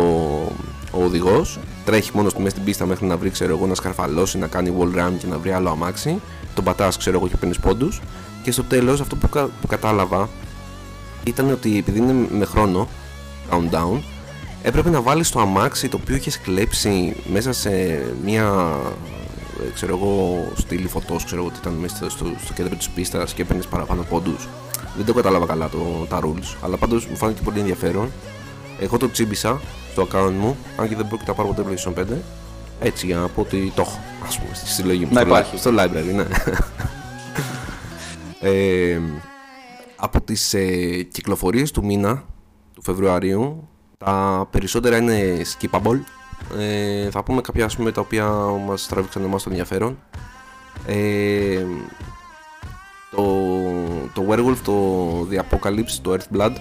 ο 0.91 1.03
οδηγός, 1.03 1.59
τρέχει 1.85 2.09
μόνος 2.13 2.33
του 2.33 2.39
μέσα 2.39 2.49
στην 2.51 2.63
πίστα 2.63 2.85
μέχρι 2.85 3.05
να 3.05 3.17
βρει, 3.17 3.29
ξέρω 3.29 3.55
εγώ, 3.55 3.65
να 3.67 3.75
σκαρφαλώσει, 3.75 4.37
να 4.37 4.47
κάνει 4.47 4.73
wall 4.79 4.99
run 4.99 5.11
και 5.19 5.25
να 5.29 5.37
βρει 5.37 5.51
άλλο 5.51 5.69
αμάξι. 5.69 6.21
Τον 6.55 6.63
πατάς, 6.63 6.97
ξέρω 6.97 7.17
εγώ, 7.17 7.27
και 7.27 7.37
παίρνεις 7.37 7.59
πόντους. 7.59 8.01
Και 8.45 8.51
στο 8.51 8.63
τέλος, 8.63 9.01
αυτό 9.01 9.15
που, 9.15 9.29
κα- 9.29 9.49
που 9.61 9.67
κατάλαβα 9.67 10.29
ήταν 11.23 11.51
ότι 11.51 11.77
επειδή 11.77 11.97
είναι 11.99 12.13
με 12.31 12.45
χρόνο, 12.45 12.87
countdown, 13.51 13.99
έπρεπε 14.63 14.89
να 14.89 15.01
βάλεις 15.01 15.29
το 15.31 15.39
αμάξι 15.39 15.89
το 15.89 15.99
οποίο 16.01 16.15
είχες 16.15 16.39
κλέψει 16.39 17.15
μέσα 17.31 17.53
σε 17.53 17.69
μια 18.23 18.71
ε, 19.67 19.71
ξέρω 19.73 19.95
εγώ 19.97 20.43
στήλη 20.57 20.87
φωτός 20.87 21.23
ξέρω 21.25 21.41
εγώ 21.41 21.49
ότι 21.49 21.59
ήταν 21.61 21.73
μέσα 21.73 21.95
στο, 21.95 22.09
στο, 22.09 22.25
στο 22.43 22.53
κέντρο 22.53 22.75
της 22.75 22.89
πίστας 22.89 23.33
και 23.33 23.41
έπαιρνες 23.41 23.65
παραπάνω 23.67 24.01
πόντους. 24.09 24.47
Δεν 24.95 25.05
το 25.05 25.13
κατάλαβα 25.13 25.45
καλά 25.45 25.69
το, 25.69 26.05
τα 26.09 26.19
rules 26.23 26.55
αλλά 26.61 26.77
πάντως 26.77 27.05
μου 27.07 27.15
φάνηκε 27.17 27.41
πολύ 27.41 27.59
ενδιαφέρον. 27.59 28.11
Εγώ 28.79 28.97
το 28.97 29.11
τσίμπησα 29.11 29.59
στο 29.91 30.07
account 30.11 30.31
μου 30.39 30.57
αν 30.77 30.87
και 30.89 30.95
δεν 30.95 31.07
πρόκειται 31.07 31.31
να 31.31 31.37
πάρω 31.37 31.49
ποτέ 31.53 31.63
PlayStation 31.69 31.99
5 31.99 32.15
έτσι 32.79 33.05
για 33.05 33.15
να 33.17 33.27
πω 33.27 33.41
ότι 33.41 33.71
το 33.75 33.81
έχω 33.81 33.99
ας 34.27 34.37
πούμε 34.39 34.55
στη 34.55 34.67
συλλογή 34.69 35.05
μου 35.05 35.13
Να 35.13 35.19
στο, 35.19 35.27
υπάρχει. 35.29 35.51
li- 35.55 35.59
στο 35.59 35.71
library 35.77 36.15
ναι 36.15 36.25
ε, 38.39 38.99
από 39.95 40.21
τις 40.21 40.53
ε, 40.53 41.01
κυκλοφορίες 41.01 41.71
του 41.71 41.85
μήνα 41.85 42.23
του 42.73 42.81
Φεβρουαρίου 42.81 43.67
τα 43.97 44.47
περισσότερα 44.51 44.97
είναι 44.97 45.41
skippable. 45.43 45.99
Ε, 46.57 47.09
θα 47.09 47.23
πούμε 47.23 47.41
κάποια 47.41 47.65
ας 47.65 47.75
πούμε, 47.75 47.91
τα 47.91 48.01
οποία 48.01 48.29
μας 48.65 48.87
τράβηξαν 48.87 49.23
εμάς 49.23 49.43
το 49.43 49.49
ενδιαφέρον. 49.49 49.99
Ε, 50.87 51.65
το, 53.11 53.23
το 54.13 54.25
Werewolf, 54.29 54.57
το 54.63 55.27
The 55.31 55.39
Apocalypse, 55.39 55.99
το 56.01 56.17
Earthblood 56.17 56.55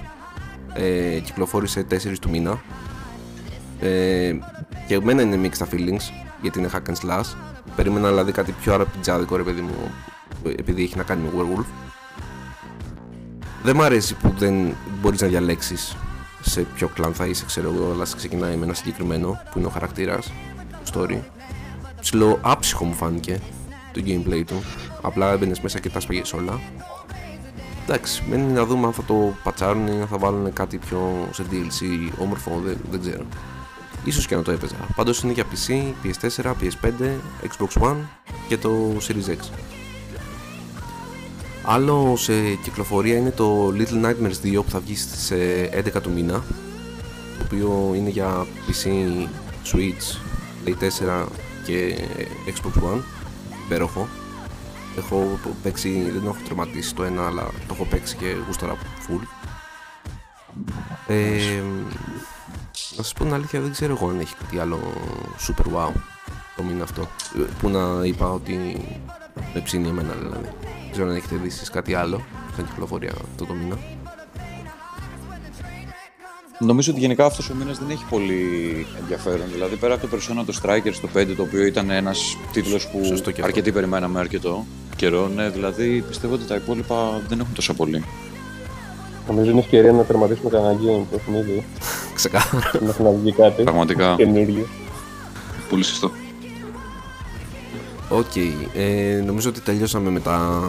ε, 0.74 1.18
κυκλοφόρησε 1.18 1.86
4 1.90 2.18
του 2.20 2.30
μήνα. 2.30 2.62
Ε, 3.80 4.34
και 4.86 4.94
εμένα 4.94 5.22
είναι 5.22 5.48
mixed 5.48 5.56
τα 5.58 5.68
feelings 5.72 6.02
γιατί 6.42 6.58
είναι 6.58 6.70
hack 6.72 6.90
and 6.90 7.08
slash. 7.08 7.36
Περίμενα 7.76 8.08
δηλαδή 8.08 8.32
κάτι 8.32 8.52
πιο 8.52 8.74
αραπιτζάδικο 8.74 9.36
ρε 9.36 9.42
παιδί 9.42 9.60
μου 9.60 9.90
επειδή 10.48 10.82
έχει 10.82 10.96
να 10.96 11.02
κάνει 11.02 11.22
με 11.22 11.30
Werewolf 11.36 11.64
Δεν 13.62 13.76
μ' 13.76 13.82
αρέσει 13.82 14.14
που 14.14 14.34
δεν 14.38 14.74
μπορείς 15.00 15.20
να 15.20 15.28
διαλέξεις 15.28 15.96
σε 16.40 16.60
ποιο 16.60 16.88
κλάν 16.88 17.14
θα 17.14 17.26
είσαι, 17.26 17.44
ξέρω 17.44 17.72
εγώ, 17.74 17.92
αλλά 17.92 18.04
σε 18.04 18.16
ξεκινάει 18.16 18.56
με 18.56 18.64
ένα 18.64 18.74
συγκεκριμένο 18.74 19.40
που 19.50 19.58
είναι 19.58 19.66
ο 19.66 19.70
χαρακτήρας, 19.70 20.32
το 20.84 20.92
story. 20.92 21.18
Ψηλό 22.00 22.38
άψυχο 22.42 22.84
μου 22.84 22.94
φάνηκε 22.94 23.40
το 23.92 24.02
gameplay 24.06 24.42
του. 24.46 24.62
Απλά 25.02 25.32
έμπαινες 25.32 25.60
μέσα 25.60 25.78
και 25.78 25.90
τα 25.90 26.00
σπαγες 26.00 26.32
όλα. 26.32 26.60
Εντάξει, 27.82 28.22
μένει 28.28 28.52
να 28.52 28.64
δούμε 28.64 28.86
αν 28.86 28.92
θα 28.92 29.02
το 29.02 29.34
πατσάρουν 29.42 29.86
ή 29.86 30.00
αν 30.00 30.06
θα 30.06 30.18
βάλουν 30.18 30.52
κάτι 30.52 30.78
πιο 30.78 31.28
σε 31.32 31.44
DLC 31.50 32.10
όμορφο, 32.18 32.60
δεν, 32.64 32.76
δεν 32.90 33.00
ξέρω. 33.00 33.24
Ίσως 34.04 34.26
και 34.26 34.36
να 34.36 34.42
το 34.42 34.50
έπαιζα. 34.50 34.74
Πάντως 34.96 35.22
είναι 35.22 35.32
για 35.32 35.44
PC, 35.44 35.92
PS4, 36.04 36.44
PS5, 36.44 37.10
Xbox 37.42 37.82
One 37.82 37.96
και 38.48 38.56
το 38.56 38.70
Series 39.08 39.30
X. 39.30 39.38
Άλλο 41.66 42.16
σε 42.16 42.54
κυκλοφορία 42.54 43.16
είναι 43.16 43.30
το 43.30 43.68
Little 43.68 44.04
Nightmares 44.04 44.46
2 44.46 44.64
που 44.64 44.70
θα 44.70 44.80
βγει 44.80 44.96
στις 44.96 45.30
ε, 45.30 45.84
11 45.94 46.02
του 46.02 46.10
μήνα 46.10 46.44
το 47.38 47.44
οποίο 47.44 47.92
είναι 47.94 48.10
για 48.10 48.46
PC, 48.66 48.86
Switch, 49.72 50.18
Play 50.64 50.74
4 51.22 51.26
και 51.66 51.98
Xbox 52.46 52.82
One. 52.82 53.00
Υπέροχο. 53.64 54.08
Έχω 54.98 55.38
παίξει, 55.62 56.10
δεν 56.12 56.22
έχω 56.24 56.36
τερματίσει 56.44 56.94
το 56.94 57.02
ένα 57.02 57.26
αλλά 57.26 57.42
το 57.42 57.74
έχω 57.74 57.84
παίξει 57.84 58.16
και 58.16 58.36
γούσταρα 58.46 58.76
full. 59.08 59.26
Ε, 61.06 61.62
να 62.96 63.02
σας 63.02 63.12
πω 63.12 63.24
την 63.24 63.34
αλήθεια 63.34 63.60
δεν 63.60 63.70
ξέρω 63.70 63.96
εγώ 64.00 64.08
αν 64.08 64.20
έχει 64.20 64.34
κάτι 64.34 64.58
άλλο 64.58 64.78
super 65.46 65.76
wow 65.76 65.92
το 66.56 66.62
μήνα 66.62 66.82
αυτό. 66.82 67.02
Ε, 67.36 67.42
που 67.58 67.68
να 67.68 68.04
είπα 68.04 68.30
ότι 68.30 68.56
με 69.54 69.60
ψήνει 69.60 69.88
εμένα 69.88 70.14
δηλαδή. 70.14 70.48
δεν 70.48 70.83
ξέρω 70.94 71.08
αν 71.08 71.16
έχετε 71.16 71.36
δει 71.42 71.46
εσείς 71.46 71.70
κάτι 71.70 71.94
άλλο 71.94 72.20
σαν 72.56 72.66
κυκλοφορία 72.66 73.12
αυτό 73.30 73.44
το 73.44 73.54
μήνα 73.54 73.78
Νομίζω 76.58 76.90
ότι 76.92 77.00
γενικά 77.00 77.24
αυτός 77.24 77.50
ο 77.50 77.54
μήνας 77.54 77.78
δεν 77.78 77.90
έχει 77.90 78.04
πολύ 78.10 78.86
ενδιαφέρον. 79.00 79.46
Δηλαδή, 79.52 79.76
πέρα 79.76 79.94
από 79.94 80.06
το 80.06 80.16
Persona 80.16 80.42
το 80.46 80.60
Striker 80.62 80.90
στο 80.92 81.08
5, 81.14 81.26
το 81.36 81.42
οποίο 81.42 81.64
ήταν 81.64 81.90
ένας 81.90 82.36
τίτλος 82.52 82.88
που 82.88 83.04
Σωστό 83.04 83.24
και 83.30 83.40
αυτό. 83.40 83.44
αρκετοί 83.44 83.72
περιμέναμε 83.72 84.18
αρκετό 84.20 84.64
καιρό, 84.96 85.28
ναι, 85.28 85.48
δηλαδή 85.48 86.04
πιστεύω 86.08 86.34
ότι 86.34 86.44
τα 86.44 86.54
υπόλοιπα 86.54 87.20
δεν 87.28 87.40
έχουν 87.40 87.54
τόσα 87.54 87.74
πολύ. 87.74 88.04
Νομίζω 89.28 89.50
είναι 89.50 89.58
ευκαιρία 89.60 89.92
να 89.92 90.02
τερματίσουμε 90.04 90.50
κανένα 90.50 90.78
game 90.80 91.04
παιχνίδι. 91.10 91.64
ξεκάθαρα 92.14 92.70
Μέχρι 92.84 93.02
να 93.02 93.10
βγει 93.10 93.32
κάτι 93.32 93.62
Πραγματικά. 93.62 94.14
καινούριο. 94.16 94.66
Πολύ 95.70 95.84
σωστό. 95.84 96.10
Οκ, 98.16 98.36
ε, 98.74 99.22
νομίζω 99.26 99.48
ότι 99.48 99.60
τελειώσαμε 99.60 100.10
με 100.10 100.20
τα 100.20 100.62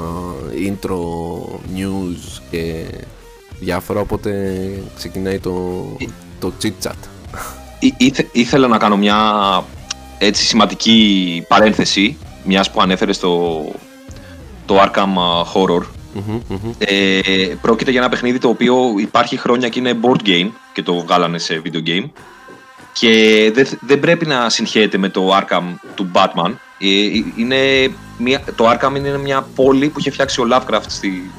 intro, 0.67 0.97
news 1.75 2.41
και 2.51 2.86
διάφορα, 3.60 3.99
οπότε 3.99 4.69
ξεκινάει 4.95 5.39
το, 5.39 5.84
το 6.39 6.53
chit 6.63 6.71
chat. 6.88 6.91
Ή- 7.79 7.93
ήθε- 7.97 8.29
ήθελα 8.31 8.67
να 8.67 8.77
κάνω 8.77 8.97
μια 8.97 9.17
έτσι 10.17 10.45
σημαντική 10.45 11.45
παρένθεση, 11.47 12.17
μιας 12.43 12.71
που 12.71 12.81
ανέφερε 12.81 13.13
στο 13.13 13.63
το 14.65 14.81
Arkham 14.81 15.13
Horror. 15.53 15.81
Μμμ, 16.13 16.39
μμμ. 16.47 16.71
Ε, 16.77 17.21
πρόκειται 17.62 17.91
για 17.91 17.99
ένα 17.99 18.10
παιχνίδι 18.10 18.38
το 18.38 18.49
οποίο 18.49 18.75
υπάρχει 18.97 19.38
χρόνια 19.38 19.69
και 19.69 19.79
είναι 19.79 19.99
board 20.01 20.27
game 20.27 20.49
και 20.73 20.84
το 20.84 20.93
βγάλανε 20.95 21.38
σε 21.38 21.62
video 21.65 21.89
game 21.89 22.10
και 22.93 23.51
δεν, 23.53 23.67
δεν 23.81 23.99
πρέπει 23.99 24.25
να 24.25 24.49
συγχαίεται 24.49 24.97
με 24.97 25.10
το 25.10 25.38
Arkham 25.38 25.63
του 25.95 26.12
Batman. 26.13 26.53
Ε, 26.77 26.88
είναι 27.35 27.91
μια, 28.17 28.41
το 28.55 28.69
Arkham 28.69 28.95
είναι 28.95 29.17
μια 29.17 29.47
πόλη 29.55 29.89
που 29.89 29.99
είχε 29.99 30.11
φτιάξει 30.11 30.41
ο 30.41 30.47
Lovecraft 30.51 30.85
στη, 30.88 31.31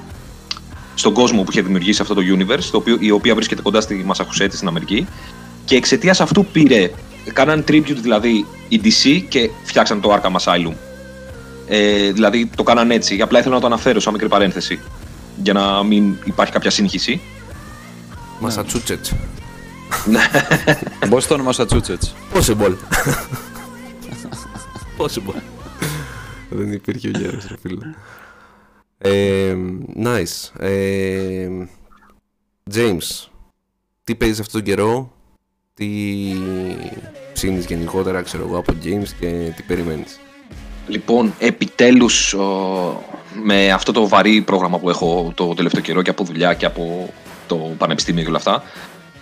στον 0.95 1.13
κόσμο 1.13 1.43
που 1.43 1.51
είχε 1.51 1.63
δημιουργήσει 1.63 2.03
αυτό 2.03 2.15
το 2.15 2.21
universe, 2.37 2.65
το 2.71 2.77
οποίο, 2.77 2.97
η 3.01 3.11
οποία 3.11 3.35
βρίσκεται 3.35 3.63
κοντά 3.63 3.81
στη 3.81 3.95
Μασαχουσέτη 3.95 4.57
στην 4.57 4.69
Αμερική. 4.69 5.07
Και 5.65 5.77
εξαιτίας 5.77 6.21
αυτού 6.21 6.47
πήρε, 6.47 6.91
κάναν 7.33 7.65
tribute 7.69 7.97
δηλαδή 8.01 8.47
η 8.69 8.81
DC 8.85 9.25
και 9.29 9.51
φτιάξαν 9.65 10.01
το 10.01 10.15
Arkham 10.15 10.37
Asylum. 10.43 10.73
Ε, 11.67 12.13
δηλαδή 12.13 12.51
το 12.57 12.63
κάναν 12.63 12.91
έτσι. 12.91 13.21
Απλά 13.21 13.39
ήθελα 13.39 13.55
να 13.55 13.61
το 13.61 13.67
αναφέρω 13.67 14.01
σαν 14.01 14.13
μικρή 14.13 14.29
παρένθεση. 14.29 14.81
Για 15.43 15.53
να 15.53 15.83
μην 15.83 16.17
υπάρχει 16.25 16.53
κάποια 16.53 16.71
σύγχυση. 16.71 17.21
Massachusetts. 18.43 19.13
Boston, 21.11 21.41
Massachusetts. 21.49 22.09
Possible. 22.35 22.75
Possible. 24.99 25.41
Δεν 26.51 26.73
υπήρχε 26.73 27.09
ο 27.09 27.19
γέρος, 27.19 27.47
ρε 27.47 27.57
φίλε. 27.61 27.81
Ε, 28.99 29.57
nice. 30.03 30.61
Ε, 30.61 31.49
James, 32.75 33.29
τι 34.05 34.15
παίζεις 34.15 34.41
αυτόν 34.41 34.65
τον 34.65 34.75
καιρό, 34.75 35.13
τι 35.75 35.87
ψήνεις 37.33 37.67
γενικότερα, 37.67 38.23
ξέρω 38.23 38.47
εγώ, 38.47 38.59
από 38.59 38.73
games 38.85 39.09
και 39.21 39.53
τι 39.57 39.63
περιμένεις; 39.63 40.21
Λοιπόν, 40.87 41.35
επιτέλους 41.39 42.35
ο, 42.35 43.03
με 43.43 43.71
αυτό 43.73 43.93
το 43.93 44.09
βαρύ 44.09 44.41
πρόγραμμα 44.41 44.79
που 44.79 44.91
έχω 44.91 45.33
το 45.35 45.55
τελευταίο 45.55 45.83
καιρό 45.83 46.03
και 46.03 46.11
από 46.11 46.25
δουλειά 46.25 46.55
και 46.55 46.67
από 46.67 47.13
το 47.47 47.57
πανεπιστήμιο 47.57 48.23
και 48.23 48.29
όλα 48.29 48.39
αυτά, 48.39 48.63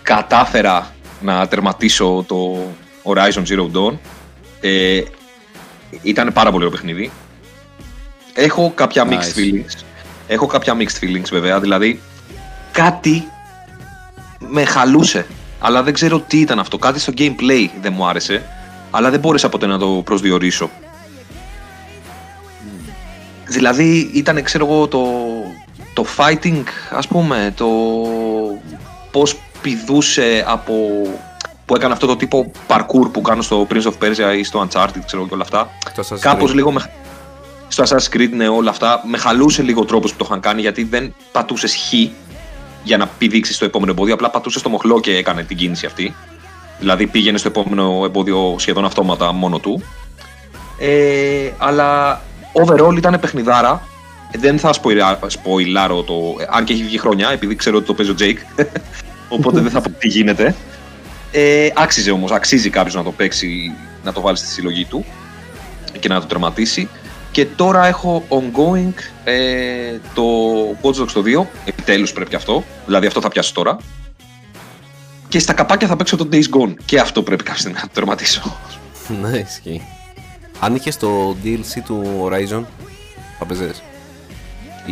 κατάφερα 0.01 0.95
να 1.21 1.47
τερματίσω 1.47 2.25
το 2.27 2.57
Horizon 3.03 3.43
Zero 3.47 3.71
Dawn. 3.71 3.97
Ε, 4.61 5.01
ήταν 6.01 6.33
πάρα 6.33 6.51
πολύ 6.51 6.65
ωραίο 6.65 6.77
παιχνίδι. 6.77 7.11
Έχω 8.33 8.71
κάποια 8.75 9.07
Nice. 9.07 9.11
mixed 9.11 9.39
feelings. 9.39 9.83
Έχω 10.27 10.45
κάποια 10.45 10.75
mixed 10.79 11.03
feelings 11.03 11.29
βέβαια, 11.29 11.59
δηλαδή 11.59 12.01
κάτι 12.71 13.27
με 14.39 14.65
χαλούσε. 14.65 15.25
Αλλά 15.59 15.83
δεν 15.83 15.93
ξέρω 15.93 16.19
τι 16.19 16.39
ήταν 16.39 16.59
αυτό. 16.59 16.77
Κάτι 16.77 16.99
στο 16.99 17.13
gameplay 17.17 17.69
δεν 17.81 17.93
μου 17.93 18.07
άρεσε. 18.07 18.45
Αλλά 18.91 19.09
δεν 19.09 19.19
μπόρεσα 19.19 19.49
ποτέ 19.49 19.65
να 19.65 19.77
το 19.77 19.87
προσδιορίσω. 19.87 20.69
Δηλαδή 23.47 24.09
ήταν, 24.13 24.43
ξέρω 24.43 24.65
εγώ, 24.65 24.87
το, 24.87 25.07
το 25.93 26.05
fighting, 26.17 26.63
ας 26.89 27.07
πούμε, 27.07 27.53
το 27.55 27.67
πώς 29.11 29.37
πηδούσε 29.61 30.43
από... 30.47 30.73
που 31.65 31.75
έκανε 31.75 31.93
αυτό 31.93 32.07
το 32.07 32.15
τύπο 32.15 32.51
parkour 32.67 33.09
που 33.11 33.21
κάνω 33.21 33.41
στο 33.41 33.67
Prince 33.69 33.83
of 33.83 33.93
Persia 34.03 34.37
ή 34.37 34.43
στο 34.43 34.67
Uncharted, 34.67 34.99
ξέρω 35.05 35.27
και 35.27 35.33
όλα 35.33 35.43
αυτά. 35.43 35.69
Το 35.95 36.03
Assassin's 36.09 36.19
Κάπως 36.19 36.51
Creed. 36.51 36.55
λίγο 36.55 36.71
με... 36.71 36.91
Στο 37.67 37.83
Assassin's 37.83 38.15
Creed, 38.15 38.29
ναι, 38.31 38.47
όλα 38.47 38.69
αυτά. 38.69 39.01
Με 39.07 39.17
χαλούσε 39.17 39.61
λίγο 39.61 39.81
ο 39.81 39.85
τρόπος 39.85 40.11
που 40.11 40.17
το 40.17 40.25
είχαν 40.29 40.39
κάνει, 40.39 40.61
γιατί 40.61 40.83
δεν 40.83 41.13
πατούσες 41.31 41.75
X 41.75 41.93
για 42.83 42.97
να 42.97 43.07
πηδήξεις 43.07 43.55
στο 43.55 43.65
επόμενο 43.65 43.91
εμπόδιο, 43.91 44.13
απλά 44.13 44.29
πατούσες 44.29 44.61
το 44.61 44.69
μοχλό 44.69 44.99
και 44.99 45.15
έκανε 45.17 45.43
την 45.43 45.57
κίνηση 45.57 45.85
αυτή. 45.85 46.15
Δηλαδή 46.79 47.07
πήγαινε 47.07 47.37
στο 47.37 47.47
επόμενο 47.47 48.01
εμπόδιο 48.05 48.55
σχεδόν 48.57 48.85
αυτόματα 48.85 49.31
μόνο 49.31 49.59
του. 49.59 49.83
Ε, 50.79 51.51
αλλά 51.57 52.21
overall 52.53 52.97
ήταν 52.97 53.19
παιχνιδάρα. 53.19 53.81
Ε, 54.31 54.37
Δεν 54.37 54.59
θα 54.59 54.73
σποϊλά- 54.73 55.19
σποϊλάρω 55.27 56.01
το. 56.03 56.13
ε, 56.39 56.45
Αν 56.49 56.63
και 56.63 56.73
έχει 56.73 56.83
βγει 56.83 56.97
χρόνια, 56.97 57.29
επειδή 57.29 57.55
ξέρω 57.55 57.77
ότι 57.77 57.85
το 57.85 57.93
παίζει 57.93 58.11
ο 58.11 58.15
Τζέικ. 58.15 58.39
Οπότε 59.29 59.59
δεν 59.59 59.71
θα 59.71 59.81
πω 59.81 59.89
τι 59.89 60.07
γίνεται. 60.07 60.55
Ε, 61.37 61.67
άξιζε 61.75 62.11
όμως, 62.11 62.31
αξίζει 62.31 62.69
κάποιος 62.69 62.93
να 62.95 63.03
το 63.03 63.11
παίξει, 63.11 63.71
να 64.03 64.11
το 64.13 64.21
βάλει 64.21 64.37
στη 64.37 64.47
συλλογή 64.47 64.85
του 64.85 65.05
και 65.99 66.07
να 66.07 66.19
το 66.19 66.25
τερματίσει. 66.25 66.89
Και 67.31 67.45
τώρα 67.45 67.85
έχω 67.85 68.23
ongoing 68.29 68.93
ε, 69.23 69.99
το 70.13 70.23
Watch 70.81 71.01
Dogs 71.01 71.11
το 71.13 71.23
2. 71.41 71.45
Επιτέλους 71.65 72.13
πρέπει 72.13 72.29
και 72.29 72.35
αυτό. 72.35 72.63
Δηλαδή 72.85 73.07
αυτό 73.07 73.21
θα 73.21 73.27
πιάσει 73.27 73.53
τώρα. 73.53 73.77
Και 75.27 75.39
στα 75.39 75.53
καπάκια 75.53 75.87
θα 75.87 75.95
παίξω 75.95 76.15
το 76.17 76.27
Days 76.31 76.35
Gone. 76.57 76.73
Και 76.85 76.99
αυτό 76.99 77.23
πρέπει 77.23 77.43
κάποια 77.43 77.59
στιγμή 77.59 77.77
να 77.77 77.83
το 77.83 77.89
τερματίσω. 77.93 78.41
Ναι, 79.21 79.37
ισχύει. 79.37 79.81
Αν 80.59 80.75
είχες 80.75 80.97
το 80.97 81.35
DLC 81.43 81.81
του 81.85 82.03
Horizon, 82.23 82.63
θα 83.39 83.45
παίζες. 83.45 83.83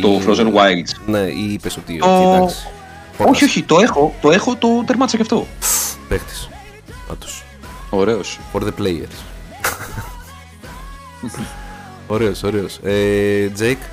το 0.00 0.08
Ή- 0.08 0.22
Frozen 0.26 0.46
Wilds. 0.54 0.92
Ναι, 1.06 1.18
ή 1.18 1.52
είπες 1.52 1.76
ότι 1.76 1.96
Το- 1.98 2.50
όχι, 3.16 3.22
εντάξει. 3.22 3.44
Όχι, 3.44 3.44
όχι, 3.44 3.62
το 3.62 3.78
έχω, 3.80 4.14
το 4.20 4.30
έχω, 4.30 4.56
το 4.56 4.68
τερμάτισα 4.86 5.16
και 5.16 5.22
αυτό. 5.22 5.46
Παίχτης. 6.08 6.48
Άτος. 7.10 7.44
Ωραίος. 7.90 8.40
For 8.52 8.60
the 8.60 8.70
players. 8.78 9.16
ωραίος, 12.06 12.42
ωραίος. 12.42 12.78
Ε, 12.82 13.50
Jake, 13.58 13.86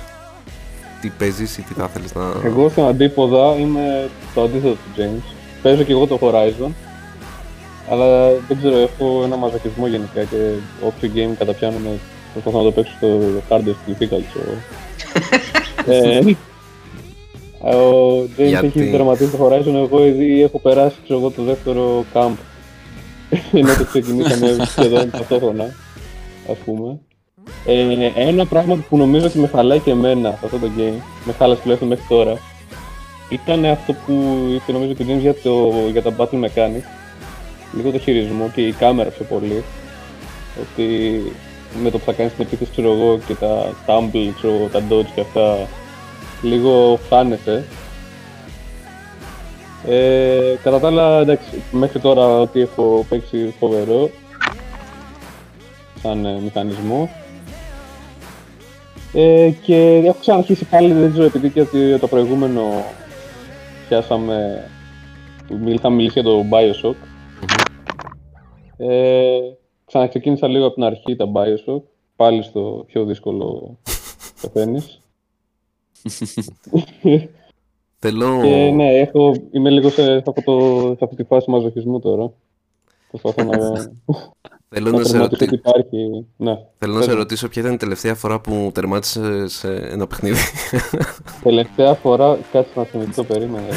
τι 1.00 1.08
παίζεις 1.08 1.58
ή 1.58 1.62
τι 1.62 1.74
θα 1.74 1.88
θέλεις 1.88 2.14
να... 2.14 2.22
Εγώ 2.44 2.68
στον 2.68 2.88
αντίποδα 2.88 3.54
είμαι 3.58 4.10
το 4.34 4.42
αντίθετο 4.42 4.72
του 4.74 4.90
James. 4.96 5.32
Παίζω 5.62 5.82
και 5.82 5.92
εγώ 5.92 6.06
το 6.06 6.18
Horizon. 6.22 6.70
Αλλά 7.90 8.28
δεν 8.48 8.58
ξέρω, 8.58 8.76
έχω 8.76 9.22
ένα 9.24 9.36
μαζακισμό 9.36 9.86
γενικά 9.86 10.24
και 10.24 10.52
όποιο 10.80 11.10
game 11.14 11.34
καταπιάνομαι 11.38 11.98
προσπαθώ 12.32 12.58
να 12.58 12.64
το 12.64 12.70
παίξω 12.72 12.92
στο 12.96 13.20
hardest 13.48 13.90
difficult. 13.90 14.24
So. 14.34 14.40
ε, 15.92 16.34
ο 17.62 18.18
James 18.36 18.46
Γιατί; 18.46 18.66
έχει 18.66 18.90
τερματίσει 18.90 19.36
το 19.36 19.46
Horizon, 19.46 19.74
εγώ 19.74 20.04
ήδη 20.04 20.42
έχω 20.42 20.58
περάσει 20.58 20.96
ξέρω, 21.04 21.18
εγώ, 21.18 21.30
το 21.30 21.42
δεύτερο 21.42 22.04
camp. 22.14 22.32
Ενώ 23.52 23.74
το 23.74 23.84
ξεκινήσαμε 23.84 24.56
σχεδόν 24.64 25.10
ταυτόχρονα, 25.10 25.64
ας 26.50 26.56
πούμε. 26.64 26.98
Ε, 27.66 28.10
ένα 28.14 28.46
πράγμα 28.46 28.84
που 28.88 28.96
νομίζω 28.96 29.26
ότι 29.26 29.38
με 29.38 29.46
χαλάει 29.46 29.78
και 29.78 29.90
εμένα 29.90 30.28
σε 30.30 30.38
αυτό 30.44 30.58
το 30.58 30.70
game, 30.78 31.00
με 31.24 31.32
χάλασε 31.32 31.60
τουλάχιστον 31.60 31.88
μέχρι 31.88 32.04
τώρα, 32.08 32.38
ήταν 33.28 33.64
αυτό 33.64 33.92
που 33.92 34.12
είπε 34.54 34.72
νομίζω 34.72 34.92
και 34.92 35.02
ο 35.02 35.06
James 35.08 35.20
για, 35.20 35.34
το, 35.34 35.72
για 35.92 36.02
τα 36.02 36.14
battle 36.16 36.44
mechanics. 36.44 36.88
Λίγο 37.76 37.90
το 37.90 37.98
χειρισμό 37.98 38.50
και 38.54 38.66
η 38.66 38.72
κάμερα 38.72 39.10
πιο 39.10 39.24
πολύ. 39.24 39.62
Ότι 40.60 41.20
με 41.82 41.90
το 41.90 41.98
που 41.98 42.04
θα 42.04 42.12
κάνεις 42.12 42.32
την 42.32 42.44
επίθεση, 42.44 42.70
ξέρω 42.70 42.92
εγώ, 42.92 43.18
και 43.26 43.34
τα 43.34 43.74
tumble, 43.86 44.32
ξέρω 44.36 44.54
εγώ, 44.54 44.66
τα 44.66 44.82
dodge 44.90 45.10
και 45.14 45.20
αυτά, 45.20 45.56
λίγο 46.42 46.98
χάνεσαι. 47.08 47.64
Ε, 49.86 50.54
κατά 50.62 50.80
τα 50.80 50.86
άλλα, 50.86 51.20
εντάξει, 51.20 51.62
μέχρι 51.70 51.98
τώρα 52.00 52.40
ότι 52.40 52.60
έχω 52.60 53.06
παίξει 53.08 53.54
φοβερό 53.58 54.10
σαν 56.02 56.24
ε, 56.24 56.40
μηχανισμό. 56.40 57.10
Ε, 59.12 59.50
και 59.62 60.02
έχω 60.04 60.16
ξαναρχίσει 60.20 60.64
πάλι, 60.64 60.92
δεν 60.92 61.10
ξέρω, 61.10 61.24
επειδή 61.24 61.50
και 61.50 61.60
ότι 61.60 61.98
το 61.98 62.08
προηγούμενο 62.08 62.84
πιάσαμε, 63.88 64.64
μιλ- 65.50 65.74
είχαμε 65.74 65.96
μιλήσει 65.96 66.20
για 66.20 66.30
το 66.30 66.44
Bioshock. 66.50 66.94
Ε, 68.76 69.38
ξαναξεκίνησα 69.86 70.48
λίγο 70.48 70.64
από 70.66 70.74
την 70.74 70.84
αρχή 70.84 71.16
τα 71.16 71.24
Bioshock, 71.34 71.82
πάλι 72.16 72.42
στο 72.42 72.84
πιο 72.86 73.04
δύσκολο 73.04 73.76
πεθαίνεις. 74.40 74.96
Θέλω. 77.98 78.40
Και 78.42 78.70
ναι, 78.74 78.98
έχω, 78.98 79.34
είμαι 79.50 79.70
λίγο 79.70 79.88
σε, 79.88 80.02
σε, 80.02 80.22
αυτό 80.26 80.42
το, 80.44 80.86
σε 80.98 81.04
αυτή 81.04 81.16
τη 81.16 81.24
φάση 81.24 81.50
μαζοχισμού 81.50 82.00
τώρα. 82.00 82.32
Προσπαθώ 83.10 83.44
να, 83.44 83.58
Θέλω 84.74 84.90
να 84.90 84.98
να, 84.98 85.04
σε 85.04 85.12
τερματίσω 85.12 85.18
ρωτη... 85.18 85.44
ότι 85.44 85.54
υπάρχει. 85.54 86.26
Ναι. 86.36 86.58
Θέλω 86.78 86.94
να 86.94 87.02
σε 87.02 87.12
ρωτήσω 87.12 87.48
ποια 87.48 87.62
ήταν 87.62 87.74
η 87.74 87.76
τελευταία 87.76 88.14
φορά 88.14 88.40
που 88.40 88.70
τερμάτισε 88.74 89.48
σε 89.48 89.74
ένα 89.74 90.06
παιχνίδι. 90.06 90.38
Τελευταία 91.42 91.94
φορά, 91.94 92.38
κάτσε 92.52 92.72
να 92.74 92.84
θυμηθώ, 92.84 93.24
περίμενε. 93.24 93.68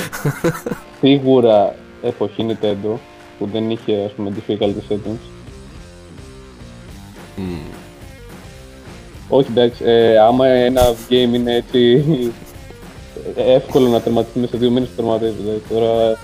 Σίγουρα 1.00 1.76
εποχή 2.02 2.46
Nintendo, 2.50 2.98
που 3.38 3.46
δεν 3.46 3.70
είχε 3.70 4.04
ας 4.04 4.12
πούμε 4.12 4.32
difficulty 4.36 4.92
settings. 4.92 5.20
Μμμ. 7.36 7.75
Όχι 9.30 9.48
εντάξει, 9.52 9.84
ε, 9.86 10.18
άμα 10.20 10.48
ένα 10.48 10.82
game 11.10 11.34
είναι 11.34 11.56
έτσι 11.56 12.04
ε, 13.36 13.54
εύκολο 13.54 13.88
να 13.88 14.02
τερματίσει 14.02 14.40
μέσα 14.40 14.52
σε 14.52 14.58
δύο 14.58 14.70
μήνες, 14.72 14.90
το 14.90 14.96
τερματίζει. 15.02 15.34
Δηλαδή. 15.42 15.62
Τώρα 15.70 16.18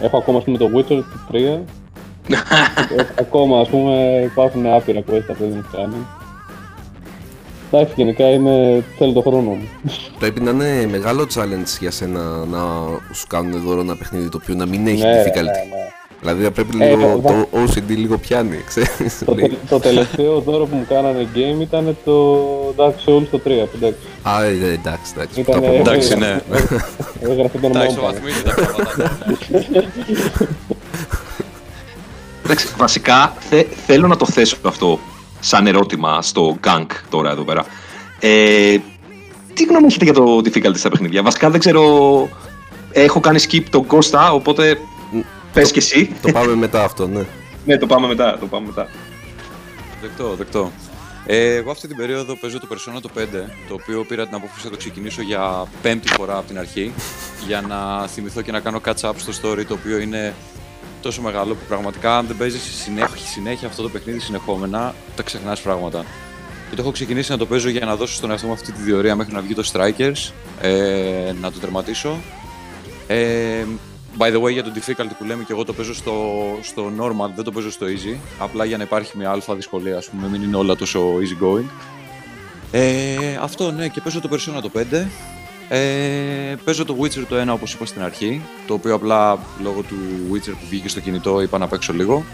έχω 0.00 0.16
ακόμα 0.16 0.38
ας 0.38 0.44
πούμε 0.44 0.58
το 0.58 0.70
Witcher 0.74 0.86
το 0.86 1.04
3. 1.32 1.34
ε, 1.36 3.02
ακόμα 3.18 3.60
ας 3.60 3.68
πούμε 3.68 4.20
υπάρχουν 4.24 4.66
άπειρα 4.66 5.00
quest 5.00 5.22
που 5.26 5.34
δεν 5.38 5.64
έχω 5.66 5.76
κάνει. 5.76 5.94
Εντάξει, 7.70 7.92
γενικά 7.96 8.24
είναι, 8.30 8.84
θέλω 8.98 9.12
το 9.12 9.20
χρόνο 9.20 9.40
μου. 9.50 9.68
Πρέπει 10.18 10.40
να 10.40 10.50
είναι 10.50 10.86
μεγάλο 10.90 11.26
challenge 11.34 11.76
για 11.80 11.90
σένα 11.90 12.20
να 12.44 12.58
σου 13.12 13.26
κάνουν 13.28 13.62
δώρο 13.62 13.80
ένα 13.80 13.96
παιχνίδι 13.96 14.28
το 14.28 14.38
οποίο 14.42 14.54
να 14.54 14.66
μην 14.66 14.86
έχει 14.86 15.02
Ναι, 15.02 15.22
difficulty. 15.22 15.34
ναι, 15.34 15.40
ναι. 15.42 15.86
Δηλαδή 16.32 16.44
θα 16.44 16.50
πρέπει 16.50 16.76
Ε, 16.84 16.88
λίγο, 16.94 17.20
βα- 17.20 17.30
το 17.30 17.48
OCD 17.52 17.88
λίγο 17.96 18.18
πιάνει, 18.18 18.56
ξέρεις. 18.66 19.22
Το, 19.24 19.34
τε- 19.34 19.50
το 19.68 19.78
τελευταίο 19.78 20.40
δώρο 20.40 20.64
που 20.66 20.76
μου 20.76 20.86
κάνανε 20.88 21.28
game 21.34 21.60
ήταν 21.60 21.96
το 22.04 22.38
Dark 22.76 22.94
Souls 23.06 23.26
το 23.30 23.38
3. 23.38 23.40
που 23.40 23.76
Εντάξει, 23.76 23.98
Α, 24.22 24.42
ε, 24.44 24.48
εντάξει, 24.72 25.12
εντάξει. 25.16 25.40
Ήταν- 25.40 25.60
το 25.60 25.66
από- 25.66 25.76
Εντάξει, 25.76 26.16
ναι. 26.18 26.38
έγραφε 27.20 27.58
το 27.58 27.66
όνομά 27.66 27.82
Εντάξει, 27.84 27.96
μου. 27.96 28.02
πάνω. 28.02 28.12
βαθμίζει 28.12 28.42
τα 28.42 28.54
πράγματα. 28.54 29.18
ναι, 29.48 29.58
ναι. 29.70 29.84
Εντάξει, 32.44 32.68
βασικά 32.76 33.34
θε- 33.38 33.66
θέλω 33.86 34.06
να 34.06 34.16
το 34.16 34.26
θέσω 34.26 34.56
αυτό 34.62 34.98
σαν 35.40 35.66
ερώτημα 35.66 36.22
στο 36.22 36.56
Gank 36.66 36.86
τώρα 37.10 37.30
εδώ 37.30 37.42
πέρα. 37.42 37.64
Ε, 38.20 38.76
τι 39.54 39.64
γνώμη 39.64 39.86
έχετε 39.86 40.04
για 40.04 40.14
το 40.14 40.36
difficulty 40.44 40.76
στα 40.76 40.88
παιχνίδια; 40.90 41.22
Βασικά 41.22 41.50
δεν 41.50 41.60
ξέρω. 41.60 41.82
Έχω 42.92 43.20
κάνει 43.20 43.38
skip 43.50 43.62
τον 43.70 43.86
Costa, 43.90 44.30
οπότε 44.32 44.78
πες 45.56 45.70
και 45.70 45.78
εσύ. 45.78 46.12
Το 46.22 46.32
πάμε 46.32 46.54
μετά 46.54 46.84
αυτό, 46.84 47.06
ναι. 47.06 47.24
ναι, 47.64 47.78
το 47.78 47.86
πάμε 47.86 48.06
μετά. 48.06 48.38
Το 48.38 48.46
πάμε 48.46 48.66
μετά. 48.66 48.88
Δεκτό, 50.00 50.34
δεκτό. 50.34 50.72
Ε, 51.26 51.54
εγώ 51.54 51.70
αυτή 51.70 51.88
την 51.88 51.96
περίοδο 51.96 52.36
παίζω 52.36 52.60
το 52.60 52.66
Persona 52.70 53.00
το 53.02 53.10
5, 53.16 53.20
το 53.68 53.74
οποίο 53.74 54.04
πήρα 54.04 54.26
την 54.26 54.34
απόφαση 54.34 54.64
να 54.64 54.70
το 54.70 54.76
ξεκινήσω 54.76 55.22
για 55.22 55.66
πέμπτη 55.82 56.08
φορά 56.08 56.36
από 56.36 56.46
την 56.46 56.58
αρχή, 56.58 56.92
για 57.46 57.60
να 57.60 58.06
θυμηθώ 58.06 58.42
και 58.42 58.52
να 58.52 58.60
κάνω 58.60 58.80
catch-up 58.84 59.12
στο 59.16 59.32
story, 59.42 59.64
το 59.68 59.74
οποίο 59.74 59.98
είναι 59.98 60.34
τόσο 61.02 61.22
μεγάλο 61.22 61.54
που 61.54 61.64
πραγματικά 61.68 62.18
αν 62.18 62.26
δεν 62.26 62.36
παίζεις 62.36 62.62
συνέχεια, 62.82 63.26
συνέχεια 63.26 63.68
αυτό 63.68 63.82
το 63.82 63.88
παιχνίδι 63.88 64.18
συνεχόμενα, 64.18 64.94
τα 65.16 65.22
ξεχνάς 65.22 65.60
πράγματα. 65.60 66.04
Και 66.70 66.76
το 66.76 66.82
έχω 66.82 66.90
ξεκινήσει 66.90 67.30
να 67.30 67.36
το 67.36 67.46
παίζω 67.46 67.68
για 67.68 67.86
να 67.86 67.96
δώσω 67.96 68.14
στον 68.14 68.30
εαυτό 68.30 68.46
μου 68.46 68.52
αυτή 68.52 68.72
τη 68.72 68.82
διορία 68.82 69.16
μέχρι 69.16 69.32
να 69.32 69.40
βγει 69.40 69.54
το 69.54 69.70
Strikers, 69.72 70.32
ε, 70.60 71.32
να 71.40 71.52
το 71.52 71.58
τερματίσω. 71.58 72.16
Ε, 73.06 73.64
by 74.18 74.32
the 74.32 74.42
way, 74.42 74.52
για 74.52 74.62
το 74.62 74.72
difficulty 74.74 75.12
που 75.18 75.24
λέμε 75.24 75.42
και 75.44 75.52
εγώ 75.52 75.64
το 75.64 75.72
παίζω 75.72 75.94
στο, 75.94 76.34
στο 76.62 76.92
normal, 77.00 77.30
δεν 77.34 77.44
το 77.44 77.52
παίζω 77.52 77.70
στο 77.70 77.86
easy. 77.86 78.18
Απλά 78.38 78.64
για 78.64 78.76
να 78.76 78.82
υπάρχει 78.82 79.16
μια 79.16 79.30
αλφα 79.30 79.54
δυσκολία, 79.54 79.96
ας 79.96 80.08
πούμε, 80.08 80.28
μην 80.28 80.42
είναι 80.42 80.56
όλα 80.56 80.76
τόσο 80.76 81.14
easy 81.14 81.44
going. 81.44 81.64
Ε, 82.70 83.38
αυτό 83.40 83.70
ναι, 83.70 83.88
και 83.88 84.00
παίζω 84.00 84.20
το 84.20 84.28
Persona 84.32 84.62
το 84.62 84.70
5. 84.74 85.06
Ε, 85.68 86.54
παίζω 86.64 86.84
το 86.84 86.96
Witcher 87.00 87.24
το 87.28 87.40
1 87.40 87.48
όπως 87.52 87.72
είπα 87.72 87.86
στην 87.86 88.02
αρχή, 88.02 88.42
το 88.66 88.74
οποίο 88.74 88.94
απλά 88.94 89.38
λόγω 89.62 89.82
του 89.82 89.96
Witcher 90.32 90.50
που 90.50 90.66
βγήκε 90.68 90.88
στο 90.88 91.00
κινητό 91.00 91.40
είπα 91.40 91.58
να 91.58 91.68
παίξω 91.68 91.92
λίγο. 91.92 92.24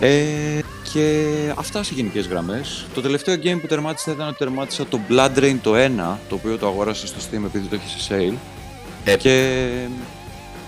Ε, 0.00 0.60
και 0.92 1.24
αυτά 1.56 1.82
σε 1.82 1.92
γενικές 1.94 2.26
γραμμές. 2.26 2.86
Το 2.94 3.00
τελευταίο 3.00 3.34
game 3.34 3.58
που 3.60 3.66
τερμάτισα 3.66 4.12
ήταν 4.12 4.28
ότι 4.28 4.36
τερμάτισα 4.36 4.86
το 4.86 5.00
Blood 5.08 5.38
Rain 5.38 5.56
το 5.62 5.74
1, 5.74 6.18
το 6.28 6.34
οποίο 6.34 6.58
το 6.58 6.66
αγόρασα 6.66 7.06
στο 7.06 7.18
Steam 7.18 7.44
επειδή 7.44 7.66
το 7.66 7.76
είχε 7.76 7.98
σε 7.98 8.14
sale. 8.14 8.36
Ε. 9.04 9.16
Και 9.16 9.72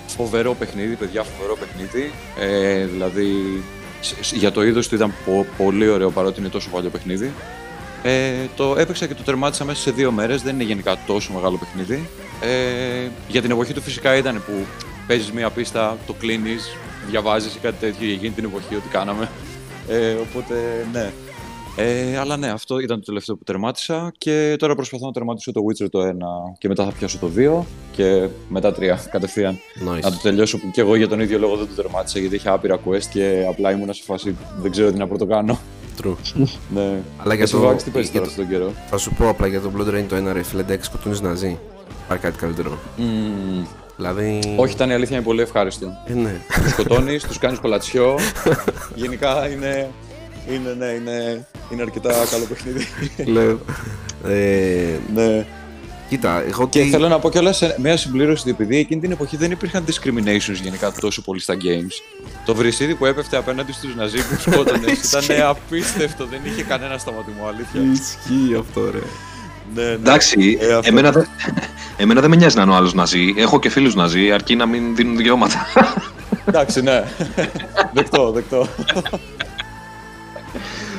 φοβερό 0.09 0.55
παιχνίδι, 0.55 0.95
παιδιά, 0.95 1.23
φοβερό 1.23 1.57
παιχνίδι. 1.57 2.13
Ε, 2.39 2.85
δηλαδή, 2.87 3.33
σ- 4.01 4.15
σ- 4.25 4.35
για 4.37 4.53
το 4.53 4.65
είδος 4.65 4.89
του 4.89 4.95
ήταν 4.95 5.15
πο- 5.25 5.47
πολύ 5.57 5.89
ωραίο 5.89 6.11
παρότι 6.11 6.41
είναι 6.41 6.49
τόσο 6.49 6.69
παλιό 6.71 6.91
παιχνίδι. 6.91 7.33
Ε, 8.03 8.33
το 8.57 8.75
έπαιξα 8.79 9.07
και 9.07 9.15
το 9.15 9.23
τερμάτισα 9.23 9.65
μέσα 9.65 9.81
σε 9.81 9.91
δύο 9.91 10.11
μέρες, 10.13 10.43
δεν 10.43 10.55
είναι 10.55 10.65
γενικά 10.65 10.97
τόσο 11.07 11.33
μεγάλο 11.33 11.57
παιχνίδι. 11.57 12.09
Ε, 12.41 13.09
για 13.29 13.43
την 13.43 13.51
εποχή 13.51 13.73
του 13.73 13.83
φυσικά 13.83 14.17
ήταν 14.17 14.43
που 14.47 14.53
παίζεις 15.07 15.33
μία 15.33 15.51
πίστα, 15.51 15.97
το 16.07 16.13
κλείνεις, 16.13 16.77
διαβάζεις 17.09 17.55
ή 17.55 17.59
κάτι 17.59 17.77
τέτοιο 17.81 18.07
για 18.07 18.15
εκείνη 18.15 18.33
την 18.33 18.45
εποχή 18.45 18.75
ό,τι 18.75 18.89
κάναμε. 18.89 19.31
Ε, 19.89 20.13
οπότε 20.13 20.87
ναι. 20.93 21.11
Ε, 21.81 22.19
αλλά 22.19 22.37
ναι, 22.37 22.49
αυτό 22.51 22.79
ήταν 22.79 22.99
το 22.99 23.05
τελευταίο 23.05 23.37
που 23.37 23.45
τερμάτισα 23.45 24.13
και 24.19 24.57
τώρα 24.59 24.75
προσπαθώ 24.75 25.07
να 25.07 25.13
τερματίσω 25.13 25.53
το 25.53 25.61
Witcher 25.69 25.87
το 25.91 26.01
1 26.01 26.13
και 26.59 26.69
μετά 26.69 26.85
θα 26.85 26.93
πιάσω 26.93 27.19
το 27.19 27.31
2 27.61 27.65
και 27.93 28.29
μετά 28.49 28.75
3 28.79 28.83
κατευθείαν. 29.11 29.59
Nice. 29.89 30.01
Να 30.03 30.11
το 30.11 30.19
τελειώσω 30.23 30.59
που 30.59 30.71
και 30.71 30.81
εγώ 30.81 30.95
για 30.97 31.09
τον 31.09 31.21
ίδιο 31.21 31.39
λόγο 31.39 31.57
δεν 31.57 31.67
το 31.67 31.83
τερμάτισα 31.83 32.19
γιατί 32.19 32.35
είχε 32.35 32.49
άπειρα 32.49 32.79
quest 32.87 33.05
και 33.11 33.45
απλά 33.49 33.71
ήμουν 33.73 33.93
σε 33.95 34.03
φάση 34.03 34.37
δεν 34.63 34.71
ξέρω 34.71 34.93
τι 34.93 34.99
να 34.99 35.07
πρωτοκάνω. 35.07 35.59
True. 36.03 36.15
ναι. 36.75 36.97
Αλλά 37.19 37.35
για 37.35 37.43
Εσύ, 37.43 37.53
το- 37.53 37.59
Βάξ, 37.61 37.83
τι 37.83 37.91
παίζεις 37.91 38.11
για 38.11 38.21
τώρα 38.21 38.35
το- 38.35 38.43
αυτόν 38.43 38.59
τον 38.59 38.69
καιρό; 38.69 38.87
Θα 38.91 38.99
σου 38.99 39.15
πω 39.15 39.29
απλά 39.29 39.47
για 39.47 39.61
το 39.61 39.71
Blood 39.77 39.95
Rain 39.95 40.05
το 40.09 40.17
1 40.17 40.33
ρε 40.33 40.43
φίλε, 40.43 40.61
εντάξει 40.61 40.85
σκοτώνεις 40.91 41.21
να 41.21 41.35
ζει. 41.35 41.59
Υπάρχει 42.05 42.25
κάτι 42.25 42.39
καλύτερο. 42.39 42.79
Μμμ. 42.97 43.65
Δηλαδή... 43.97 44.55
Όχι, 44.57 44.73
ήταν 44.75 44.91
η 44.91 44.93
αλήθεια 44.93 45.17
είναι 45.17 45.25
πολύ 45.25 45.41
ευχάριστη. 45.41 45.87
Ε, 46.07 46.13
ναι. 46.15 46.41
Τους 46.63 46.71
σκοτώνεις, 46.71 47.23
τους 47.25 47.39
κάνεις 47.39 47.59
κολατσιό. 47.65 48.19
Γενικά 48.95 49.49
είναι. 49.49 49.91
Είναι, 50.53 50.75
ναι, 50.79 50.87
είναι, 50.87 51.47
είναι 51.73 51.83
αρκετά 51.83 52.13
καλό 52.31 52.45
παιχνίδι. 52.49 52.87
Λέω. 53.27 53.61
Ε, 54.27 54.99
ναι. 55.15 55.47
κοίτα, 56.09 56.43
εγώ 56.47 56.69
Και 56.69 56.83
τι... 56.83 56.89
θέλω 56.91 57.09
να 57.09 57.19
πω 57.19 57.31
κιόλας 57.31 57.63
μια 57.79 57.97
συμπλήρωση 57.97 58.41
ότι 58.41 58.51
επειδή 58.51 58.77
εκείνη 58.79 59.01
την 59.01 59.11
εποχή 59.11 59.37
δεν 59.37 59.51
υπήρχαν 59.51 59.85
discriminations 59.87 60.61
γενικά 60.63 60.93
τόσο 61.01 61.23
πολύ 61.23 61.41
στα 61.41 61.55
games. 61.55 62.27
Το 62.45 62.55
βρυσίδι 62.55 62.95
που 62.95 63.07
έπεφτε 63.07 63.37
απέναντι 63.37 63.73
στους 63.73 63.95
Ναζί 63.95 64.17
που 64.19 64.51
σκότωνες 64.51 65.03
ήταν 65.13 65.47
απίστευτο. 65.49 66.27
Δεν 66.27 66.41
είχε 66.45 66.63
κανένα 66.63 66.99
στα 66.99 67.13
μάτια 67.13 67.33
μου, 67.41 67.47
αλήθεια. 67.49 67.81
Ισχύει 67.93 68.57
αυτό 68.59 68.91
ρε. 68.91 68.99
ναι, 69.75 69.83
ναι. 69.83 69.91
Εντάξει, 69.93 70.59
Ε, 70.61 70.73
αυτό. 70.73 70.89
εμένα, 70.89 71.11
δεν- 71.13 71.29
εμένα 71.97 72.21
δεν 72.21 72.31
με 72.31 72.37
νοιάζει 72.37 72.57
να 72.57 72.63
είναι 72.63 72.73
ο 72.73 72.75
άλλος 72.75 72.95
Ναζί. 72.95 73.35
Έχω 73.37 73.59
και 73.59 73.69
φίλους 73.69 73.95
Ναζί, 73.95 74.33
αρκεί 74.33 74.57
να 74.57 74.67
μην 74.67 74.97
δίνουν 74.97 75.17
δικαιώματα. 75.17 75.67
Εντάξει, 76.45 76.83
ναι. 76.83 77.05
δεκτό, 77.95 78.31
δεκτό. 78.33 78.69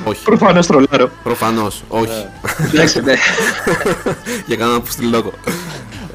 Όχι. 0.04 0.22
Προφανώς 0.24 0.66
τρολάρω. 0.66 1.10
Προφανώς. 1.22 1.82
Όχι. 1.88 2.06
Ναι. 2.12 2.68
Εντάξει, 2.72 3.00
ναι. 3.00 3.14
Για 4.46 4.56
κανένα 4.56 4.80
που 4.80 4.90
στείλει 4.90 5.08
λόγο. 5.10 5.32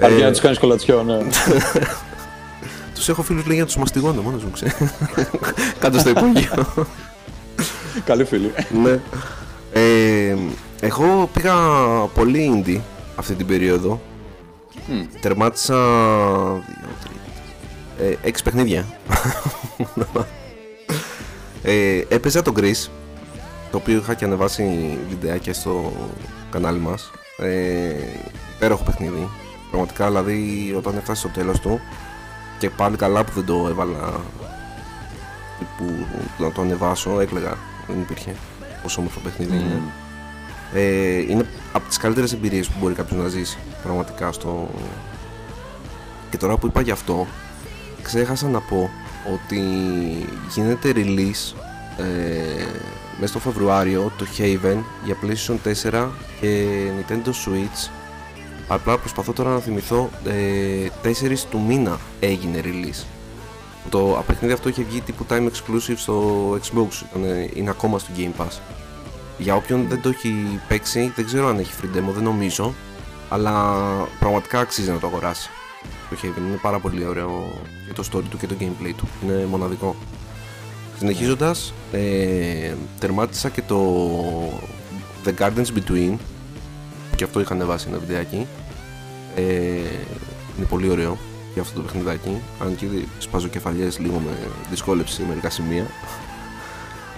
Αρκεί 0.01 0.21
Ε, 0.21 0.23
να 0.23 0.31
τους 0.31 0.39
κάνεις 0.39 0.57
κολατσιό, 0.59 1.03
ναι. 1.03 1.17
Τους 2.95 3.09
έχω 3.09 3.21
φίλους 3.23 3.45
λέει 3.45 3.53
για 3.55 3.63
να 3.63 3.65
τους 3.69 3.77
μαστιγώνω 3.77 4.21
μόνος 4.21 4.43
μου, 4.43 4.51
ξέρεις. 4.51 4.73
Κάτω 5.79 5.99
στο 5.99 6.09
υπόγειο. 6.09 6.65
Καλή 8.05 8.25
φίλη. 8.25 8.53
ναι. 8.83 8.99
Ε, 9.73 10.35
εγώ 10.79 11.29
πήγα 11.33 11.53
πολύ 12.13 12.63
indie 12.65 12.79
αυτή 13.15 13.33
την 13.33 13.45
περίοδο. 13.45 14.01
Μμ. 14.87 15.01
Τερμάτισα 15.21 15.75
δύο, 16.51 16.89
τρία, 17.03 18.09
ε, 18.09 18.15
έξι 18.27 18.43
παιχνίδια. 18.43 18.85
ε, 21.63 22.01
έπαιζα 22.07 22.41
το 22.41 22.53
Gris, 22.59 22.87
το 23.71 23.77
οποίο 23.77 23.97
είχα 23.97 24.13
και 24.13 24.25
ανεβάσει 24.25 24.97
βιντεάκια 25.09 25.53
στο 25.53 25.93
κανάλι 26.49 26.79
μας. 26.79 27.11
Ε, 27.37 27.93
υπέροχο 28.55 28.83
παιχνίδι. 28.83 29.29
Πραγματικά 29.69 30.07
δηλαδή 30.07 30.73
όταν 30.77 30.97
έφτασε 30.97 31.19
στο 31.19 31.29
τέλος 31.29 31.59
του 31.59 31.79
και 32.59 32.69
πάλι 32.69 32.95
καλά 32.95 33.23
που 33.23 33.31
δεν 33.35 33.45
το 33.45 33.67
έβαλα 33.69 34.21
που 35.77 35.85
να 36.37 36.51
το 36.51 36.61
ανεβάσω, 36.61 37.19
έκλαιγα. 37.19 37.57
Δεν 37.87 37.99
υπήρχε 37.99 38.35
πόσο 38.81 38.99
όμορφο 38.99 39.19
παιχνίδι 39.19 39.55
είναι. 39.55 39.81
Ε, 40.73 41.17
είναι 41.17 41.45
από 41.73 41.87
τις 41.87 41.97
καλύτερες 41.97 42.33
εμπειρίες 42.33 42.67
που 42.67 42.77
μπορεί 42.79 42.93
κάποιος 42.93 43.21
να 43.21 43.27
ζήσει 43.27 43.57
πραγματικά 43.83 44.31
στο... 44.31 44.69
Και 46.29 46.37
τώρα 46.37 46.57
που 46.57 46.67
είπα 46.67 46.81
γι' 46.81 46.91
αυτό, 46.91 47.27
ξέχασα 48.01 48.47
να 48.47 48.59
πω 48.59 48.89
ότι 49.33 49.61
γίνεται 50.53 50.91
release 50.95 51.55
ε, 51.97 52.65
μέσα 53.19 53.27
στο 53.27 53.39
Φεβρουάριο 53.39 54.11
το 54.17 54.25
Haven 54.37 54.77
για 55.05 55.17
PlayStation 55.21 55.57
4 55.91 56.07
και 56.41 56.67
Nintendo 56.99 57.27
Switch. 57.27 57.89
Απλά 58.67 58.97
προσπαθώ 58.97 59.33
τώρα 59.33 59.49
να 59.49 59.59
θυμηθώ 59.59 60.09
ε, 60.25 60.89
4 61.03 61.37
του 61.49 61.59
μήνα 61.59 61.99
έγινε 62.19 62.61
release. 62.63 63.03
Το 63.89 64.23
παιχνίδι 64.27 64.53
αυτό 64.53 64.69
είχε 64.69 64.83
βγει 64.83 65.01
τύπου 65.01 65.25
time 65.29 65.49
exclusive 65.49 65.95
στο 65.95 66.49
Xbox 66.51 66.87
ήταν, 67.09 67.49
είναι 67.53 67.69
ακόμα 67.69 67.99
στο 67.99 68.11
Game 68.17 68.41
Pass. 68.41 68.59
Για 69.37 69.55
όποιον 69.55 69.85
δεν 69.89 70.01
το 70.01 70.09
έχει 70.09 70.59
παίξει 70.67 71.11
δεν 71.15 71.25
ξέρω 71.25 71.47
αν 71.47 71.59
έχει 71.59 71.73
free 71.81 71.97
demo 71.97 72.11
δεν 72.13 72.23
νομίζω 72.23 72.73
αλλά 73.29 73.75
πραγματικά 74.19 74.59
αξίζει 74.59 74.91
να 74.91 74.97
το 74.97 75.07
αγοράσει. 75.07 75.49
Το 76.09 76.17
Haven 76.21 76.37
είναι 76.37 76.59
πάρα 76.61 76.79
πολύ 76.79 77.05
ωραίο 77.05 77.61
και 77.87 77.93
το 77.93 78.03
story 78.11 78.23
του 78.29 78.37
και 78.37 78.47
το 78.47 78.55
gameplay 78.59 78.93
του. 78.97 79.07
Είναι 79.23 79.45
μοναδικό 79.45 79.95
Συνεχίζοντας, 80.97 81.73
ε, 81.91 82.73
τερμάτισα 82.99 83.49
και 83.49 83.61
το 83.61 84.09
The 85.25 85.31
Gardens 85.39 85.67
Between 85.77 86.13
και 87.15 87.23
αυτό 87.23 87.39
είχα 87.39 87.53
ανεβάσει 87.53 87.87
ένα 87.89 87.97
βιντεάκι. 87.97 88.47
Ε, 89.35 89.41
είναι 90.57 90.65
πολύ 90.69 90.89
ωραίο 90.89 91.17
για 91.53 91.61
αυτό 91.61 91.79
το 91.79 91.85
παιχνιδάκι. 91.85 92.41
Αν 92.61 92.75
και 92.75 92.85
σπάζω 93.17 93.47
κεφαλιές 93.47 93.99
λίγο 93.99 94.19
με 94.19 94.31
δυσκόλεψη 94.69 95.13
σε 95.13 95.23
μερικά 95.27 95.49
σημεία 95.49 95.85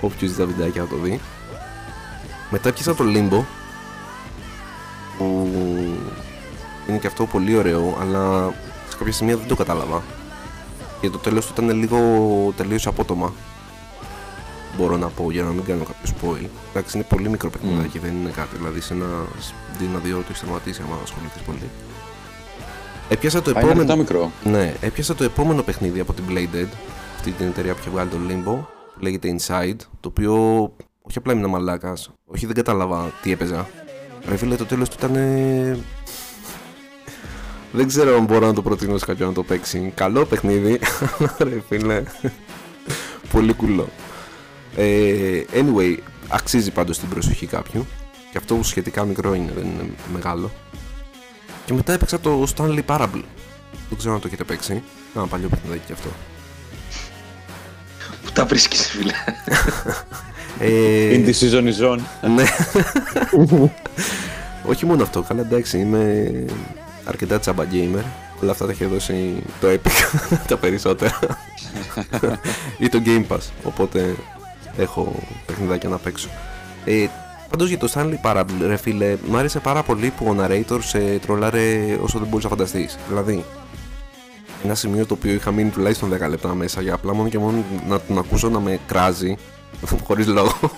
όποιος 0.01 0.31
δει 0.31 0.37
τα 0.37 0.45
βιντεάκια 0.45 0.81
θα 0.81 0.87
το 0.87 0.95
δει. 0.95 1.19
Μετά 2.49 2.73
πιάσα 2.73 2.95
το 2.95 3.03
Limbo 3.07 3.43
που 5.17 5.49
είναι 6.89 6.97
και 6.97 7.07
αυτό 7.07 7.25
πολύ 7.25 7.57
ωραίο 7.57 7.97
αλλά 8.01 8.53
σε 8.89 8.97
κάποια 8.97 9.13
σημεία 9.13 9.37
δεν 9.37 9.47
το 9.47 9.55
κατάλαβα. 9.55 10.03
Και 11.01 11.09
το 11.09 11.17
τέλος 11.17 11.45
του 11.45 11.53
ήταν 11.55 11.77
λίγο 11.77 11.99
τελείως 12.57 12.87
απότομα 12.87 13.33
μπορώ 14.77 14.97
να 14.97 15.07
πω 15.07 15.31
για 15.31 15.43
να 15.43 15.49
μην 15.49 15.63
κάνω 15.63 15.83
κάποιο 15.83 16.13
spoil. 16.15 16.45
Εντάξει, 16.69 16.97
είναι 16.97 17.05
πολύ 17.09 17.29
μικρό 17.29 17.49
παιχνιδάκι, 17.49 17.99
δεν 17.99 18.11
είναι 18.15 18.29
κάτι. 18.29 18.55
Δηλαδή, 18.57 18.81
σε 18.81 18.93
ένα 18.93 19.05
ένα 19.81 19.99
δύο 19.99 20.13
ώρε 20.15 20.23
το 20.23 20.29
έχει 20.29 20.37
σταματήσει 20.37 20.81
άμα 20.85 20.97
ασχοληθείς 21.03 21.41
πολύ. 21.41 21.69
Έπιασα 23.09 23.41
το 23.41 23.49
Α, 23.49 23.51
είναι 23.51 23.59
αρκετά 23.59 23.81
επόμενο. 23.81 24.01
μικρό. 24.01 24.31
Ναι, 24.43 24.73
έπιασα 24.81 25.15
το 25.15 25.23
επόμενο 25.23 25.61
παιχνίδι 25.61 25.99
από 25.99 26.13
την 26.13 26.23
Bladed, 26.29 26.67
αυτή 27.15 27.31
την 27.31 27.47
εταιρεία 27.47 27.73
που 27.73 27.79
είχε 27.81 27.89
βγάλει 27.89 28.09
το 28.09 28.17
Limbo, 28.29 28.65
που 28.93 28.99
λέγεται 28.99 29.35
Inside, 29.37 29.75
το 29.99 30.07
οποίο 30.09 30.33
όχι 31.01 31.17
απλά 31.17 31.33
ήμουν 31.33 31.49
μαλάκας, 31.49 32.09
όχι 32.25 32.45
δεν 32.45 32.55
κατάλαβα 32.55 33.11
τι 33.21 33.31
έπαιζα. 33.31 33.69
Ρε 34.29 34.35
φίλε, 34.37 34.55
το 34.55 34.65
τέλος 34.65 34.89
του 34.89 34.95
ήταν. 34.99 35.13
Δεν 37.71 37.87
ξέρω 37.87 38.15
αν 38.15 38.23
μπορώ 38.25 38.45
να 38.47 38.53
το 38.53 38.61
προτείνω 38.61 38.97
σε 38.97 39.05
κάποιον 39.05 39.27
να 39.27 39.33
το 39.33 39.43
παίξει. 39.43 39.91
Καλό 39.95 40.25
παιχνίδι, 40.25 40.79
ρε 41.49 41.61
φίλε. 41.67 42.03
Πολύ 43.31 43.53
κουλό. 43.53 43.87
Ε, 44.79 45.43
anyway, 45.53 45.97
αξίζει 46.27 46.71
πάντως 46.71 46.99
την 46.99 47.09
προσοχή 47.09 47.45
κάποιου. 47.45 47.87
Και 48.31 48.37
αυτό 48.37 48.55
που 48.55 48.63
σχετικά 48.63 49.05
μικρό 49.05 49.33
είναι, 49.33 49.51
δεν 49.55 49.63
είναι 49.63 49.89
μεγάλο. 50.13 50.51
Και 51.65 51.73
μετά 51.73 51.93
έπαιξα 51.93 52.19
το 52.19 52.47
Stanley 52.55 52.81
Parable. 52.85 53.23
Δεν 53.89 53.97
ξέρω 53.97 54.13
αν 54.13 54.19
το 54.21 54.27
έχετε 54.27 54.43
παίξει. 54.43 54.83
Ένα 55.15 55.25
παλιό 55.27 55.47
παιχνιδάκι 55.47 55.81
κι 55.85 55.91
αυτό. 55.91 56.09
Πού 58.25 58.31
τα 58.33 58.45
βρίσκεις 58.45 58.87
φίλε; 58.89 59.13
Ε, 60.59 61.11
In 61.11 61.25
the 61.29 61.33
season 61.33 61.63
is 61.73 61.93
on. 61.93 61.99
ναι. 62.35 62.43
Όχι 64.65 64.85
μόνο 64.85 65.03
αυτό, 65.03 65.21
καλά 65.21 65.41
εντάξει, 65.41 65.79
είμαι 65.79 66.31
αρκετά 67.05 67.39
τσάμπα 67.39 67.63
gamer. 67.71 68.03
Όλα 68.41 68.51
αυτά 68.51 68.65
τα 68.65 68.71
έχει 68.71 68.85
δώσει 68.85 69.43
το 69.61 69.67
Epic, 69.67 70.19
τα 70.47 70.57
περισσότερα. 70.57 71.19
ή 72.79 72.89
το 72.89 73.01
Game 73.05 73.25
Pass, 73.27 73.39
οπότε 73.63 74.15
έχω 74.77 75.15
παιχνιδάκια 75.45 75.89
να 75.89 75.97
παίξω. 75.97 76.29
Ε, 76.85 77.07
Πάντως 77.49 77.69
για 77.69 77.77
το 77.77 77.91
Stanley 77.93 78.15
Parable, 78.21 78.65
ρε 78.67 78.77
φίλε, 78.77 79.17
μου 79.27 79.37
άρεσε 79.37 79.59
πάρα 79.59 79.83
πολύ 79.83 80.09
που 80.17 80.25
ο 80.25 80.35
narrator 80.39 80.79
σε 80.79 80.99
τρολάρε 80.99 81.97
όσο 82.01 82.19
δεν 82.19 82.27
μπορείς 82.27 82.43
να 82.43 82.49
φανταστείς. 82.49 82.97
Δηλαδή, 83.07 83.43
ένα 84.63 84.75
σημείο 84.75 85.05
το 85.05 85.13
οποίο 85.13 85.33
είχα 85.33 85.51
μείνει 85.51 85.69
τουλάχιστον 85.69 86.13
10 86.13 86.29
λεπτά 86.29 86.55
μέσα 86.55 86.81
για 86.81 86.93
απλά 86.93 87.13
μόνο 87.13 87.29
και 87.29 87.37
μόνο 87.37 87.63
να 87.87 87.99
τον 87.99 88.17
ακούσω 88.17 88.49
να 88.49 88.59
με 88.59 88.79
κράζει, 88.87 89.37
χωρίς 90.07 90.27
λόγο. 90.27 90.53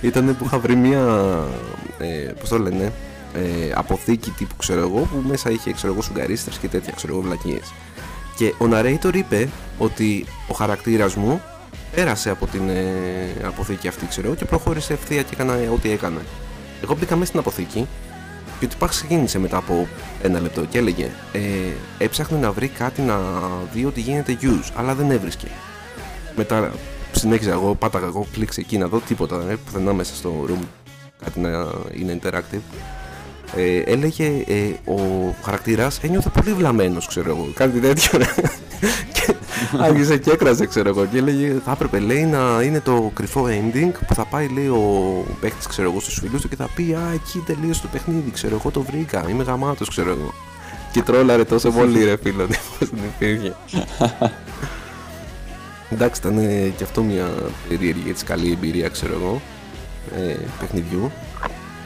Ήταν 0.00 0.36
που 0.38 0.44
είχα 0.44 0.58
βρει 0.58 0.76
μια. 0.76 1.00
Ε, 1.98 2.32
Πώς 2.40 2.48
το 2.48 2.58
λένε, 2.58 2.92
ε, 3.34 3.72
αποθήκη 3.74 4.30
τύπου 4.30 4.56
ξέρω 4.56 4.80
εγώ 4.80 5.00
που 5.00 5.22
μέσα 5.28 5.50
είχε 5.50 5.72
ξέρω 5.72 5.92
εγώ 5.92 6.02
σουγκαρίστρες 6.02 6.58
και 6.58 6.68
τέτοια 6.68 6.92
ξέρω 6.96 7.12
εγώ 7.12 7.22
βλακίες. 7.22 7.72
Και 8.36 8.54
ο 8.58 8.68
narrator 8.72 9.14
είπε 9.14 9.48
ότι 9.78 10.26
ο 10.48 10.54
χαρακτήρας 10.54 11.14
μου 11.14 11.40
πέρασε 11.94 12.30
από 12.30 12.46
την 12.46 12.68
ε, 12.68 12.84
αποθήκη 13.44 13.88
αυτή 13.88 14.06
ξέρω 14.06 14.26
εγώ 14.26 14.36
και 14.36 14.44
προχώρησε 14.44 14.92
ευθεία 14.92 15.22
και 15.22 15.30
έκανε 15.32 15.68
ό,τι 15.72 15.90
έκανε. 15.90 16.20
Εγώ 16.82 16.94
μπήκα 16.94 17.14
μέσα 17.14 17.26
στην 17.26 17.38
αποθήκη 17.38 17.86
και 18.58 18.64
ο 18.64 18.68
τυπάς 18.68 18.90
ξεκίνησε 18.90 19.38
μετά 19.38 19.56
από 19.56 19.88
ένα 20.22 20.40
λεπτό 20.40 20.64
και 20.64 20.78
έλεγε 20.78 21.10
ε, 21.32 21.40
έψαχνε 21.98 22.38
να 22.38 22.52
βρει 22.52 22.68
κάτι 22.68 23.00
να 23.02 23.18
δει 23.72 23.84
ότι 23.84 24.00
γίνεται 24.00 24.38
use 24.40 24.70
αλλά 24.76 24.94
δεν 24.94 25.10
έβρισκε. 25.10 25.46
Μετά 26.36 26.72
συνέχιζα 27.12 27.52
εγώ, 27.52 27.74
πάταγα 27.74 28.06
εγώ, 28.06 28.26
κλείξε 28.32 28.60
εκεί 28.60 28.78
να 28.78 28.86
δω 28.86 28.98
τίποτα, 28.98 29.44
ε, 29.50 29.56
πουθενά 29.64 29.92
μέσα 29.92 30.14
στο 30.14 30.44
room 30.48 30.64
κάτι 31.24 31.40
να 31.40 31.48
είναι 31.94 32.18
interactive. 32.22 32.60
Ε, 33.56 33.78
έλεγε 33.78 34.44
ε, 34.46 34.90
ο 34.90 35.34
χαρακτήρας 35.42 35.98
ένιωθε 36.02 36.28
πολύ 36.28 36.52
βλαμμένος 36.52 37.06
ξέρω 37.06 37.30
εγώ, 37.30 37.48
κάτι 37.54 37.78
τέτοιο 37.78 38.18
ρε. 38.18 38.26
και 39.14 39.34
άρχισε 39.78 40.18
και 40.18 40.30
έκραζε 40.30 40.66
ξέρω 40.66 40.88
εγώ 40.88 41.06
και 41.06 41.18
έλεγε 41.18 41.54
θα 41.64 41.70
έπρεπε 41.70 41.98
λέει 41.98 42.24
να 42.24 42.62
είναι 42.62 42.80
το 42.80 43.10
κρυφό 43.14 43.44
ending 43.44 43.90
που 44.06 44.14
θα 44.14 44.24
πάει 44.24 44.48
λέει 44.48 44.66
ο 44.66 45.24
παίχτης 45.40 45.66
ξέρω 45.66 45.90
εγώ 45.90 46.00
στους 46.00 46.18
φίλους 46.18 46.40
του 46.40 46.48
και 46.48 46.56
θα 46.56 46.68
πει 46.74 46.94
α 46.94 47.12
εκεί 47.14 47.42
τελείωσε 47.46 47.82
το 47.82 47.88
παιχνίδι 47.92 48.30
ξέρω 48.30 48.56
εγώ 48.60 48.70
το 48.70 48.82
βρήκα, 48.82 49.24
είμαι 49.28 49.42
γαμάτος 49.42 49.88
ξέρω 49.88 50.10
εγώ 50.10 50.34
και 50.92 51.02
τρόλαρε 51.02 51.44
τόσο 51.44 51.70
πολύ 51.70 52.04
ρε 52.04 52.16
φίλο 52.22 52.42
ότι 52.42 52.58
πως 52.78 52.88
δεν 52.90 53.00
υπήρχε 53.14 53.54
Εντάξει, 55.90 56.20
ήταν 56.20 56.38
ε, 56.38 56.72
και 56.76 56.84
αυτό 56.84 57.02
μια 57.02 57.28
περίεργη 57.68 58.10
έτσι 58.10 58.24
καλή 58.24 58.52
εμπειρία, 58.52 58.88
ξέρω 58.88 59.12
εγώ, 59.14 59.40
ε, 60.16 60.36
παιχνιδιού. 60.60 61.10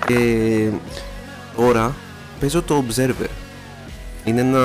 Και 0.06 0.68
τώρα 1.60 1.94
παίζω 2.40 2.62
το 2.62 2.84
Observer. 2.86 3.28
Είναι 4.24 4.40
ένα 4.40 4.60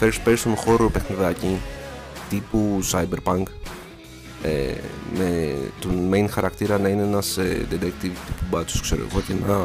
first 0.00 0.18
person 0.26 0.54
horror 0.66 0.88
παιχνιδάκι 0.92 1.60
τύπου 2.28 2.80
cyberpunk 2.92 3.42
ε, 4.42 4.74
με 5.18 5.54
τον 5.80 6.10
main 6.12 6.26
χαρακτήρα 6.30 6.78
να 6.78 6.88
είναι 6.88 7.02
ένας 7.02 7.36
ε, 7.36 7.66
detective 7.70 8.00
τύπου 8.00 8.44
μπάτσος 8.50 8.80
ξέρω 8.80 9.02
εγώ 9.10 9.20
και 9.20 9.34
να 9.46 9.58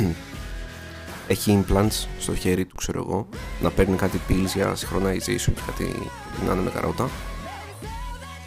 έχει 1.34 1.64
implants 1.64 2.06
στο 2.18 2.34
χέρι 2.34 2.64
του 2.64 2.74
ξέρω 2.74 3.04
εγώ 3.06 3.28
να 3.62 3.70
παίρνει 3.70 3.96
κάτι 3.96 4.20
pills 4.28 4.50
για 4.54 4.74
synchronization 4.74 5.52
και 5.54 5.60
κάτι 5.66 5.94
να 6.46 6.52
είναι 6.52 6.62
με 6.62 6.70
καρότα 6.70 7.08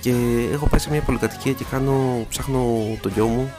και 0.01 0.13
έχω 0.51 0.67
πάει 0.67 0.79
σε 0.79 0.89
μια 0.89 1.01
πολυκατοικία 1.01 1.51
και 1.51 1.65
κάνω, 1.71 2.25
ψάχνω 2.29 2.63
το 3.01 3.09
γιο 3.09 3.27
μου 3.27 3.53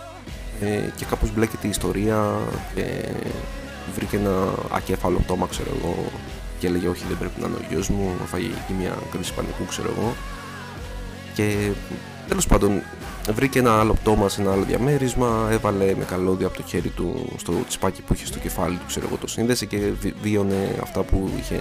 ε, 0.60 0.92
και 0.96 1.04
κάπως 1.04 1.34
μπλέκεται 1.34 1.66
η 1.66 1.70
ιστορία 1.70 2.38
και 2.74 3.08
βρήκε 3.94 4.16
ένα 4.16 4.52
ακέφαλο 4.72 5.18
πτώμα 5.18 5.46
ξέρω 5.46 5.70
εγώ 5.78 6.04
και 6.58 6.66
έλεγε 6.66 6.88
όχι 6.88 7.04
δεν 7.08 7.18
πρέπει 7.18 7.40
να 7.40 7.46
είναι 7.46 7.56
ο 7.56 7.64
γιος 7.70 7.88
μου 7.88 8.10
φάγε 8.26 8.46
εκεί 8.46 8.72
μια 8.80 8.94
κρίση 9.12 9.34
πανικού 9.34 9.64
ξέρω 9.68 9.88
εγώ 9.98 10.14
και 11.34 11.70
τέλος 12.28 12.46
πάντων 12.46 12.82
βρήκε 13.34 13.58
ένα 13.58 13.80
άλλο 13.80 13.92
πτώμα 13.94 14.28
σε 14.28 14.40
ένα 14.40 14.52
άλλο 14.52 14.62
διαμέρισμα 14.62 15.48
έβαλε 15.50 15.94
με 15.98 16.04
καλώδια 16.04 16.46
από 16.46 16.56
το 16.56 16.62
χέρι 16.66 16.88
του 16.88 17.32
στο 17.36 17.52
τσιπάκι 17.68 18.02
που 18.02 18.12
είχε 18.14 18.26
στο 18.26 18.38
κεφάλι 18.38 18.76
του 18.76 18.84
ξέρω 18.86 19.06
εγώ 19.06 19.16
το 19.16 19.26
σύνδεσε 19.26 19.66
και 19.66 19.76
βι- 20.00 20.14
βίωνε 20.22 20.78
αυτά 20.82 21.02
που 21.02 21.30
είχε 21.38 21.60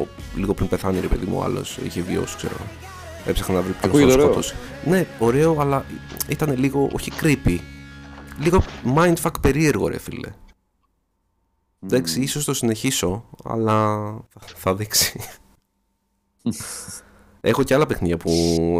ο, 0.00 0.06
λίγο 0.36 0.54
πριν 0.54 0.68
πεθάνει 0.68 1.00
ρε 1.00 1.06
παιδί 1.06 1.26
μου 1.26 1.36
ο 1.38 1.42
άλλος 1.44 1.78
είχε 1.84 2.00
βιώσει 2.00 2.36
ξέρω 2.36 2.54
έψαχνα 3.26 3.54
να 3.54 3.60
βρει 3.60 3.70
ποιον 3.72 3.82
θα 3.82 3.88
Ακούγεται 3.88 4.12
ωραίο. 4.12 4.24
σκότωσε 4.26 4.54
ναι 4.84 5.06
ωραίο 5.18 5.56
αλλά 5.60 5.84
ήταν 6.28 6.54
λίγο 6.58 6.88
όχι 6.92 7.12
creepy 7.22 7.58
λίγο 8.42 8.62
mindfuck 8.96 9.30
περίεργο 9.40 9.88
ρε 9.88 9.98
φίλε 9.98 10.28
Εντάξει, 11.84 12.20
ίσως 12.20 12.44
το 12.44 12.54
συνεχίσω, 12.54 13.24
αλλά 13.44 13.86
θα- 14.28 14.46
θα 14.56 14.74
δείξει. 14.74 15.20
έχω 17.40 17.62
και 17.62 17.74
άλλα 17.74 17.86
παιχνίδια 17.86 18.16
που 18.16 18.30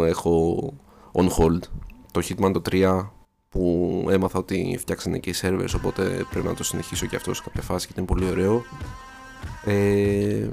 έχω 0.05 0.57
on 1.13 1.27
hold. 1.37 1.59
Το 2.11 2.21
Hitman 2.29 2.51
το 2.53 2.61
3 2.71 3.09
που 3.49 4.05
έμαθα 4.09 4.39
ότι 4.39 4.77
φτιάξανε 4.79 5.17
και 5.19 5.29
οι 5.29 5.33
servers, 5.41 5.73
οπότε 5.75 6.25
πρέπει 6.29 6.47
να 6.47 6.53
το 6.53 6.63
συνεχίσω 6.63 7.05
και 7.05 7.15
αυτό 7.15 7.33
σε 7.33 7.41
κάποια 7.45 7.61
φάση 7.61 7.85
και 7.87 7.93
ήταν 7.93 8.05
πολύ 8.05 8.29
ωραίο. 8.29 8.63
Ε, 9.65 10.49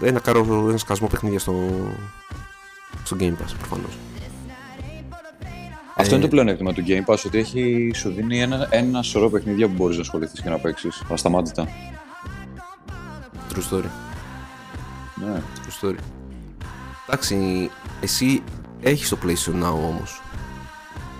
ένα, 0.00 0.20
καρό, 0.20 0.38
ένα 0.68 0.76
σκασμό 0.76 1.06
παιχνίδια 1.08 1.38
στο, 1.38 1.54
στο 3.04 3.16
Game 3.20 3.32
Pass 3.32 3.54
προφανώς. 3.58 3.98
Αυτό 5.98 6.12
Ε, 6.14 6.16
είναι 6.16 6.24
το 6.24 6.30
πλεονέκτημα 6.30 6.72
του 6.72 6.84
Game 6.86 7.04
Pass, 7.12 7.18
ότι 7.26 7.38
έχει, 7.38 7.90
σου 7.94 8.10
δίνει 8.10 8.40
ένα, 8.40 8.66
ένα 8.70 9.02
σωρό 9.02 9.30
παιχνίδια 9.30 9.66
που 9.66 9.72
μπορείς 9.76 9.96
να 9.96 10.02
ασχοληθείς 10.02 10.40
και 10.42 10.48
να 10.48 10.58
παίξεις. 10.58 11.02
Ασταμάτητα. 11.12 11.68
True 13.52 13.74
story. 13.74 13.88
Ναι. 15.14 15.40
True 15.40 15.86
story. 15.88 15.96
Εντάξει, 17.08 17.70
εσύ 18.00 18.42
έχεις 18.82 19.08
το 19.08 19.18
PlayStation 19.22 19.62
Now 19.64 19.72
όμως. 19.72 20.22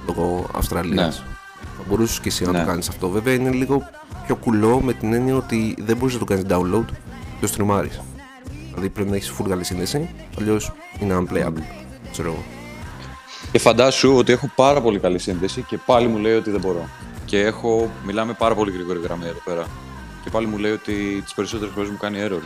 Λόγω 0.07 0.47
Αυστραλίας. 0.55 1.23
Θα 1.61 1.83
μπορούσες 1.89 2.21
και 2.21 2.29
εσύ 2.29 2.45
να 2.45 2.53
Ναι. 2.53 2.59
το 2.61 2.67
κάνεις 2.67 2.89
αυτό. 2.89 3.09
Βέβαια 3.09 3.35
είναι 3.35 3.51
λίγο 3.51 3.89
πιο 4.27 4.37
κουλό 4.37 4.81
με 4.81 4.93
την 4.93 5.13
έννοια 5.13 5.37
ότι 5.37 5.75
δεν 5.79 5.97
μπορείς 5.97 6.15
να 6.15 6.21
το 6.21 6.25
κάνεις 6.25 6.45
download 6.49 6.85
και 7.15 7.41
το 7.41 7.47
στριμάρεις. 7.47 8.01
Δηλαδή 8.69 8.89
πρέπει 8.89 9.11
να 9.11 9.17
έχεις 9.17 9.33
full 9.39 9.47
καλή 9.49 9.65
σύνδεση, 9.65 10.09
αλλιώς 10.39 10.73
είναι 11.01 11.17
unplayable. 11.19 11.63
Ξέρω 12.13 12.29
εγώ. 12.29 12.43
Και 13.57 13.63
φαντάσου 13.63 14.17
ότι 14.17 14.33
έχω 14.33 14.51
πάρα 14.55 14.81
πολύ 14.81 14.99
καλή 14.99 15.19
σύνδεση 15.19 15.63
και 15.63 15.79
πάλι 15.87 16.07
μου 16.07 16.19
λέει 16.19 16.35
ότι 16.35 16.51
δεν 16.51 16.61
μπορώ. 16.61 16.89
Και 17.25 17.41
έχω, 17.41 17.91
μιλάμε 18.07 18.33
πάρα 18.33 18.55
πολύ 18.55 18.71
γρήγορη 18.73 19.01
γραμμή 19.03 19.27
εδώ 19.27 19.39
πέρα. 19.45 19.67
Και 20.25 20.31
πάλι 20.31 20.47
μου 20.47 20.59
λέει 20.59 20.73
ότι 20.73 21.21
τις 21.25 21.35
περισσότερες 21.35 21.75
φορές 21.75 21.91
μου 21.91 21.97
κάνει 21.97 22.19
error. 22.29 22.43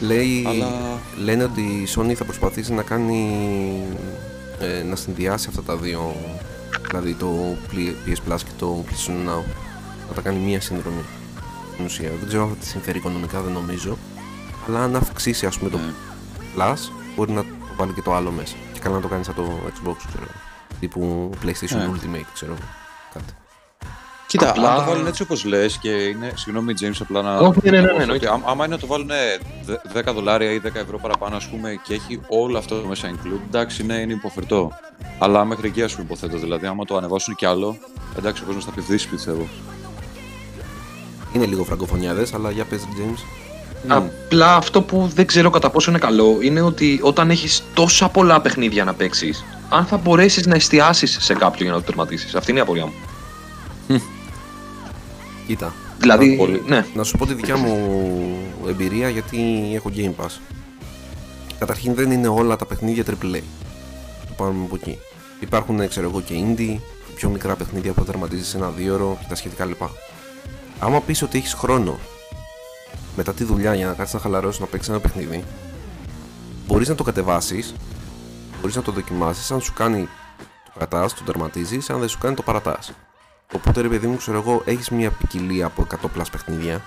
Λέει, 0.00 0.44
Αλλά- 0.48 1.00
Λένε 1.24 1.44
ότι 1.44 1.60
η 1.60 1.88
Sony 1.96 2.12
θα 2.12 2.24
προσπαθήσει 2.24 2.72
να 2.72 2.82
κάνει 2.82 3.40
ε, 4.60 4.82
να 4.82 4.96
συνδυάσει 4.96 5.46
αυτά 5.48 5.62
τα 5.62 5.76
δύο 5.76 6.14
δηλαδή 6.88 7.14
το 7.14 7.56
PS 7.72 8.32
Plus 8.32 8.38
και 8.38 8.50
το 8.58 8.84
PlayStation 8.88 9.28
Now 9.28 9.42
να 10.08 10.14
τα 10.14 10.20
κάνει 10.20 10.38
μία 10.38 10.60
συνδρομή 10.60 11.04
στην 11.72 11.84
ουσία. 11.84 12.10
Δεν 12.18 12.28
ξέρω 12.28 12.42
αν 12.42 12.48
θα 12.48 12.54
τη 12.54 12.66
συμφέρει 12.66 12.98
οικονομικά, 12.98 13.40
δεν 13.40 13.52
νομίζω 13.52 13.98
αλλά 14.68 14.82
αν 14.82 14.96
αυξήσει 14.96 15.46
ας 15.46 15.58
πούμε 15.58 15.70
το 15.70 15.76
Ναι. 15.76 15.92
Plus 16.56 16.76
μπορεί 17.16 17.32
να 17.32 17.40
το 17.42 17.48
βάλει 17.76 17.92
και 17.92 18.02
το 18.02 18.14
άλλο 18.14 18.30
μέσα 18.30 18.54
και 18.72 18.73
καλά 18.84 18.94
να 18.96 19.02
το 19.02 19.08
κάνεις 19.08 19.26
σαν 19.26 19.34
το 19.34 19.42
Xbox 19.66 19.94
ξέρω 20.08 20.22
εγώ. 20.22 20.40
τύπου 20.80 21.30
PlayStation 21.42 21.76
Ναι. 21.76 21.90
Ultimate 21.92 22.26
ξέρω 22.34 22.52
εγώ. 22.52 22.62
κάτι. 23.14 23.32
Κοίτα, 24.26 24.50
Απλά- 24.50 24.70
αν 24.74 24.84
το 24.84 24.90
βάλουν 24.90 25.06
έτσι 25.06 25.22
όπως 25.22 25.44
λες 25.44 25.76
και 25.78 25.88
είναι. 25.90 26.32
Συγγνώμη, 26.34 26.72
James, 26.80 26.96
απλά 27.00 27.22
να. 27.22 27.36
Όχι, 27.38 27.58
ναι, 27.62 27.70
ναι, 27.70 27.76
ναι, 27.80 27.82
να 27.86 27.92
πω 27.94 28.00
εννοείται. 28.00 28.28
ότι 28.28 28.40
ά- 28.44 28.48
Άμα 28.50 28.64
είναι 28.64 28.74
να 28.74 28.80
το 28.80 28.86
βάλουν 28.86 29.10
10 29.92 30.12
δολάρια 30.12 30.50
ή 30.50 30.58
10 30.58 30.74
ευρώ 30.80 30.98
παραπάνω, 30.98 31.36
ας 31.36 31.48
πούμε, 31.48 31.80
και 31.86 31.94
έχει 31.94 32.20
όλο 32.28 32.58
αυτό 32.58 32.84
μέσα 32.88 33.10
include, 33.10 33.40
εντάξει, 33.46 33.84
ναι, 33.84 33.94
είναι 33.94 34.12
υποφερτό. 34.12 34.72
Αλλά 35.18 35.44
μέχρι 35.44 35.68
εκεί, 35.68 35.82
ας 35.82 35.92
πούμε, 35.92 36.04
υποθέτω. 36.04 36.38
Δηλαδή, 36.38 36.66
άμα 36.66 36.84
το 36.84 36.96
ανεβάσουν 36.96 37.34
κι 37.34 37.46
άλλο, 37.46 37.76
εντάξει, 38.18 38.42
ο 38.42 38.46
κόσμος 38.46 38.64
θα 38.64 38.70
πηδήσει, 38.70 39.08
πιστεύω. 39.08 39.46
Είναι 41.32 41.46
λίγο 41.46 41.64
φραγκοφωνιάδες 41.64 42.34
αλλά 42.34 42.50
για 42.50 42.64
πες 42.64 42.82
James 42.96 43.18
Απλά 43.88 44.56
αυτό 44.56 44.82
που 44.82 45.10
δεν 45.14 45.26
ξέρω 45.26 45.50
κατά 45.50 45.70
πόσο 45.70 45.90
είναι 45.90 45.98
καλό 45.98 46.38
είναι 46.40 46.60
ότι 46.60 46.98
όταν 47.02 47.30
έχεις 47.30 47.62
τόσα 47.74 48.08
πολλά 48.08 48.40
παιχνίδια 48.40 48.84
να 48.84 48.94
παίξεις, 48.94 49.44
αν 49.68 49.84
θα 49.84 49.96
μπορέσεις 49.96 50.46
να 50.46 50.54
εστιάσεις 50.54 51.16
σε 51.20 51.34
κάποιο 51.34 51.64
για 51.64 51.72
να 51.74 51.78
το 51.80 51.84
τερματίσεις. 51.86 52.34
Αυτή 52.34 52.50
είναι 52.50 52.60
η 52.60 52.62
απορία 52.62 52.86
μου. 52.86 52.92
Κοίτα 55.46 55.74
Δηλαδή, 55.98 56.36
πολύ. 56.36 56.62
ναι. 56.66 56.86
Να 56.94 57.02
σου 57.02 57.16
πω 57.18 57.26
τη 57.26 57.34
δικιά 57.34 57.56
μου 57.56 58.36
εμπειρία 58.68 59.08
γιατί 59.08 59.38
έχω 59.74 59.90
Game 59.96 60.24
Pass. 60.24 60.30
Καταρχήν 61.58 61.94
δεν 61.94 62.10
είναι 62.10 62.28
όλα 62.28 62.56
τα 62.56 62.66
παιχνίδια 62.66 63.04
AAA. 63.06 63.40
Το 64.26 64.32
πάμε 64.36 64.64
από 64.64 64.74
εκεί. 64.74 64.98
Υπάρχουν, 65.40 65.88
ξέρω 65.88 66.08
εγώ, 66.08 66.20
και 66.20 66.34
indie, 66.36 66.78
πιο 67.14 67.28
μικρά 67.28 67.54
παιχνίδια 67.54 67.92
που 67.92 68.04
τερματίζεις 68.04 68.48
σε 68.48 68.56
ένα 68.56 68.68
δύο 68.68 68.94
ώρο 68.94 69.16
και 69.20 69.26
τα 69.28 69.34
σχετικά 69.34 69.64
λοιπά. 69.64 69.90
Άμα 70.78 71.00
πεις 71.00 71.22
ότι 71.22 71.38
έχεις 71.38 71.52
χρόνο 71.52 71.98
μετά 73.16 73.32
τη 73.32 73.44
δουλειά 73.44 73.74
για 73.74 73.86
να 73.86 73.92
κάτσεις 73.92 74.14
να 74.14 74.20
χαλαρώσεις 74.20 74.60
να 74.60 74.66
παίξεις 74.66 74.90
ένα 74.90 75.00
παιχνίδι, 75.00 75.44
μπορείς 76.66 76.88
να 76.88 76.94
το 76.94 77.02
κατεβάσεις, 77.02 77.74
μπορείς 78.60 78.76
να 78.76 78.82
το 78.82 78.92
δοκιμάσεις, 78.92 79.50
αν 79.50 79.60
σου 79.60 79.72
κάνει 79.72 80.08
το 80.64 80.70
κρατάς, 80.74 81.14
το 81.14 81.24
τερματίζεις, 81.24 81.90
αν 81.90 81.98
δεν 81.98 82.08
σου 82.08 82.18
κάνει 82.18 82.34
το 82.34 82.42
παρατάς. 82.42 82.92
Οπότε 83.52 83.80
ρε 83.80 83.88
παιδί 83.88 84.06
μου, 84.06 84.16
ξέρω 84.16 84.38
εγώ, 84.38 84.62
έχεις 84.64 84.90
μια 84.90 85.10
ποικιλία 85.10 85.66
από 85.66 85.82
100 85.82 86.08
πλάς 86.12 86.30
παιχνίδια. 86.30 86.82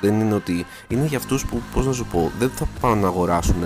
Δεν 0.00 0.20
είναι 0.20 0.34
ότι. 0.34 0.66
Είναι 0.88 1.06
για 1.06 1.18
αυτούς 1.18 1.44
που, 1.44 1.62
πώς 1.72 1.86
να 1.86 1.92
σου 1.92 2.06
πω, 2.06 2.32
δεν 2.38 2.50
θα 2.50 2.68
πάνε 2.80 3.00
να 3.00 3.06
αγοράσουν 3.06 3.62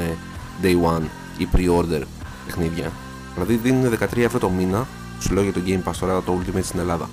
day 0.62 0.82
one 0.96 1.02
ή 1.38 1.48
pre-order 1.54 2.02
παιχνίδια. 2.46 2.92
Δηλαδή 3.34 3.54
δίνουν 3.54 3.98
13 3.98 4.16
ευρώ 4.16 4.38
το 4.38 4.48
μήνα, 4.48 4.86
σου 5.20 5.34
λέω 5.34 5.42
για 5.42 5.52
το 5.52 5.60
Game 5.66 5.90
Pass 5.90 5.94
τώρα 6.00 6.22
το 6.22 6.38
Ultimate 6.38 6.64
στην 6.64 6.80
Ελλάδα. 6.80 7.08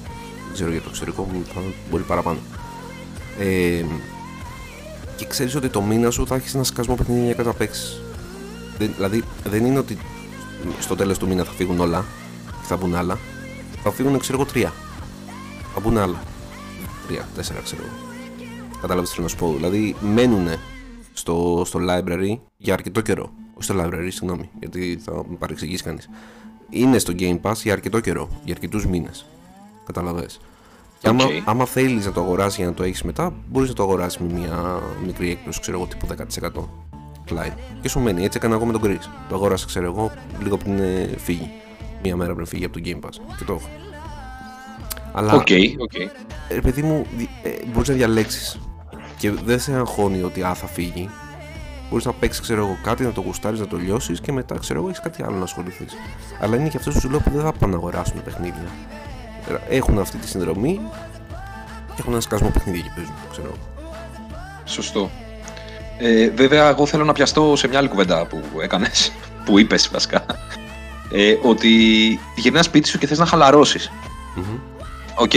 Δεν 0.46 0.54
ξέρω 0.54 0.72
για 0.72 0.82
το 0.82 0.88
εξωτερικό, 0.90 1.24
μου 1.24 1.44
θα 1.54 1.62
μπορεί 1.90 2.04
παραπάνω. 2.04 2.40
Ε, 3.40 3.86
και 5.18 5.26
ξέρεις 5.26 5.56
ότι 5.56 5.70
το 5.70 5.82
μήνα 5.82 6.10
σου 6.10 6.28
θα 6.28 6.36
έχεις 6.36 6.54
ένα 6.54 6.64
σκασμό 6.64 6.96
παιχνίδια 6.96 7.26
για 7.26 7.34
κάτι 7.34 7.48
να 7.48 7.54
παίξει. 7.54 8.02
Δηλαδή 8.78 9.24
δεν 9.44 9.66
είναι 9.66 9.80
ότι 9.80 9.98
στο 10.80 10.96
τέλος 10.96 11.18
του 11.18 11.28
μήνα 11.28 11.44
θα 11.44 11.52
φύγουν 11.52 11.80
όλα 11.80 12.06
και 12.46 12.68
θα 12.68 12.78
μπουν 12.78 12.96
άλλα. 12.96 13.18
Θα 13.84 13.92
φύγουν, 13.92 14.20
ξέρω 14.20 14.40
εγώ, 14.40 14.48
τρία. 14.52 14.74
Θα 15.74 15.80
μπουν 15.80 15.98
άλλα. 15.98 16.22
Τρία, 17.08 17.28
τέσσερα, 17.36 17.60
ξέρω 17.60 17.82
εγώ. 17.86 17.96
Κατάλαβες 18.82 19.10
τι 19.10 19.16
θέλω 19.16 19.28
να 19.28 19.34
σου 19.34 19.38
πω. 19.38 19.54
Δηλαδή 19.54 19.96
μένουν 20.02 20.48
στο, 21.14 21.64
στο 21.66 21.80
library 21.90 22.40
για 22.58 22.74
αρκετό 22.74 23.02
καιρό. 23.02 23.32
Όχι 23.54 23.64
στο 23.64 23.76
library, 23.78 24.08
συγγνώμη, 24.10 24.50
γιατί 24.60 25.00
θα 25.04 25.12
με 25.12 25.36
παρεξηγήσει 25.40 25.84
κανείς. 25.84 26.10
Είναι 26.70 26.98
στο 26.98 27.14
Game 27.20 27.42
Pass 27.42 27.56
για 27.64 27.74
αρκετό 27.74 28.00
καιρό, 28.00 28.30
για 28.44 28.54
αρκετούς 28.54 28.86
μήνες. 28.86 29.26
Καταλαβέ. 29.86 30.26
Και 31.00 31.08
άμα, 31.08 31.24
Οκ. 31.26 31.32
άμα 31.46 31.66
θέλεις 31.66 32.06
να 32.06 32.12
το 32.12 32.22
αγοράσεις 32.22 32.58
για 32.58 32.66
να 32.66 32.74
το 32.74 32.84
έχεις 32.84 33.04
μετά, 33.04 33.34
μπορείς 33.48 33.70
να 33.70 33.76
το 33.76 33.84
αγοράσεις 33.84 34.18
με 34.22 34.34
μια 34.40 34.82
μικρή 35.06 35.30
έκπτωση, 35.32 35.60
ξέρω 35.60 35.78
εγώ, 35.78 35.88
τύπου 35.88 36.08
10% 36.08 36.70
Klein. 37.30 37.52
Και 37.82 37.90
σου 37.90 38.00
μένει. 38.00 38.24
Έτσι 38.24 38.38
έκανα 38.38 38.56
εγώ 38.56 38.66
με 38.66 38.72
τον 38.72 38.82
Chris. 38.84 39.04
Το 39.30 39.36
αγόρασα, 39.36 39.66
ξέρω 39.66 39.86
εγώ, 39.86 40.12
λίγο 40.44 40.58
πριν 40.58 40.80
ε, 40.80 41.10
φύγει. 41.18 41.50
Μία 42.04 42.16
μέρα 42.16 42.34
πριν 42.34 42.46
φύγει 42.46 42.66
από 42.66 42.74
το 42.74 42.82
Game 42.86 43.06
Pass. 43.06 43.36
Και 43.38 43.44
το 43.44 43.54
έχω. 43.54 43.68
Αλλά 45.14 45.34
OK, 45.34 45.48
OK. 45.78 45.92
ρε 46.54 46.62
παιδί 46.62 46.82
μου, 46.82 47.06
ε, 47.44 47.50
μπορείς 47.74 47.90
να 47.90 47.96
διαλέξεις. 47.96 48.60
Και 49.18 49.32
δεν 49.32 49.60
σε 49.60 49.74
αγχώνει 49.76 50.22
ότι 50.22 50.44
α, 50.44 50.54
θα 50.54 50.68
φύγει. 50.68 51.10
Μπορείς 51.90 52.06
να 52.06 52.14
παίξεις, 52.14 52.42
ξέρω 52.42 52.62
εγώ, 52.66 52.78
κάτι, 52.84 53.04
να 53.04 53.12
το 53.12 53.22
γουστάρεις, 53.22 53.60
να 53.60 53.68
το 53.68 53.78
λιώσεις 53.78 54.22
και 54.22 54.32
μετά, 54.32 54.58
ξέρω 54.58 54.80
εγώ, 54.80 54.88
έχεις 54.88 55.02
κάτι 55.02 55.24
άλλο 55.24 55.36
να 55.38 55.44
ασχοληθείς. 55.44 55.94
Αλλά 56.42 56.56
είναι 56.56 56.70
και 56.70 56.78
αυτός 56.78 56.94
που 56.94 57.00
σου 57.00 57.10
λέω 57.10 57.20
που 57.20 57.30
δεν 57.30 57.42
θα 57.42 57.52
πάνε 57.52 57.72
να 57.72 57.78
αγοράσουν 57.78 58.24
παιχνίδια. 58.24 58.72
Ε, 59.70 59.76
Έχουν 59.78 60.00
αυτή 60.00 60.18
τη 60.18 60.28
συνδρομή 60.28 60.80
και 61.88 61.96
έχουν 62.00 62.12
ένα 62.12 62.22
σκασμό 62.22 62.50
παιχνίδια 62.50 62.82
και 62.82 62.90
παίζουν, 62.96 63.14
ξέρω 63.32 63.48
εγώ. 63.48 63.58
Σωστό. 64.66 65.10
Ε, 65.98 66.30
βέβαια, 66.30 66.70
εγώ 66.70 66.86
θέλω 66.86 67.04
να 67.04 67.14
πιαστώ 67.14 67.56
σε 67.56 67.68
μια 67.68 67.78
άλλη 67.78 67.88
κουβέντα 67.88 68.26
που 68.26 68.42
έκανες, 68.62 69.12
που 69.46 69.60
είπες 69.60 69.90
βασικά. 69.92 70.26
Ε, 71.12 71.36
ότι 71.42 71.70
γυρνάς 72.36 72.66
σπίτι 72.66 72.88
σου 72.88 72.98
και 72.98 73.08
θες 73.08 73.18
να 73.18 73.26
χαλαρώσεις. 73.26 73.92
Μμμ. 74.36 74.44
Οκ. 75.16 75.32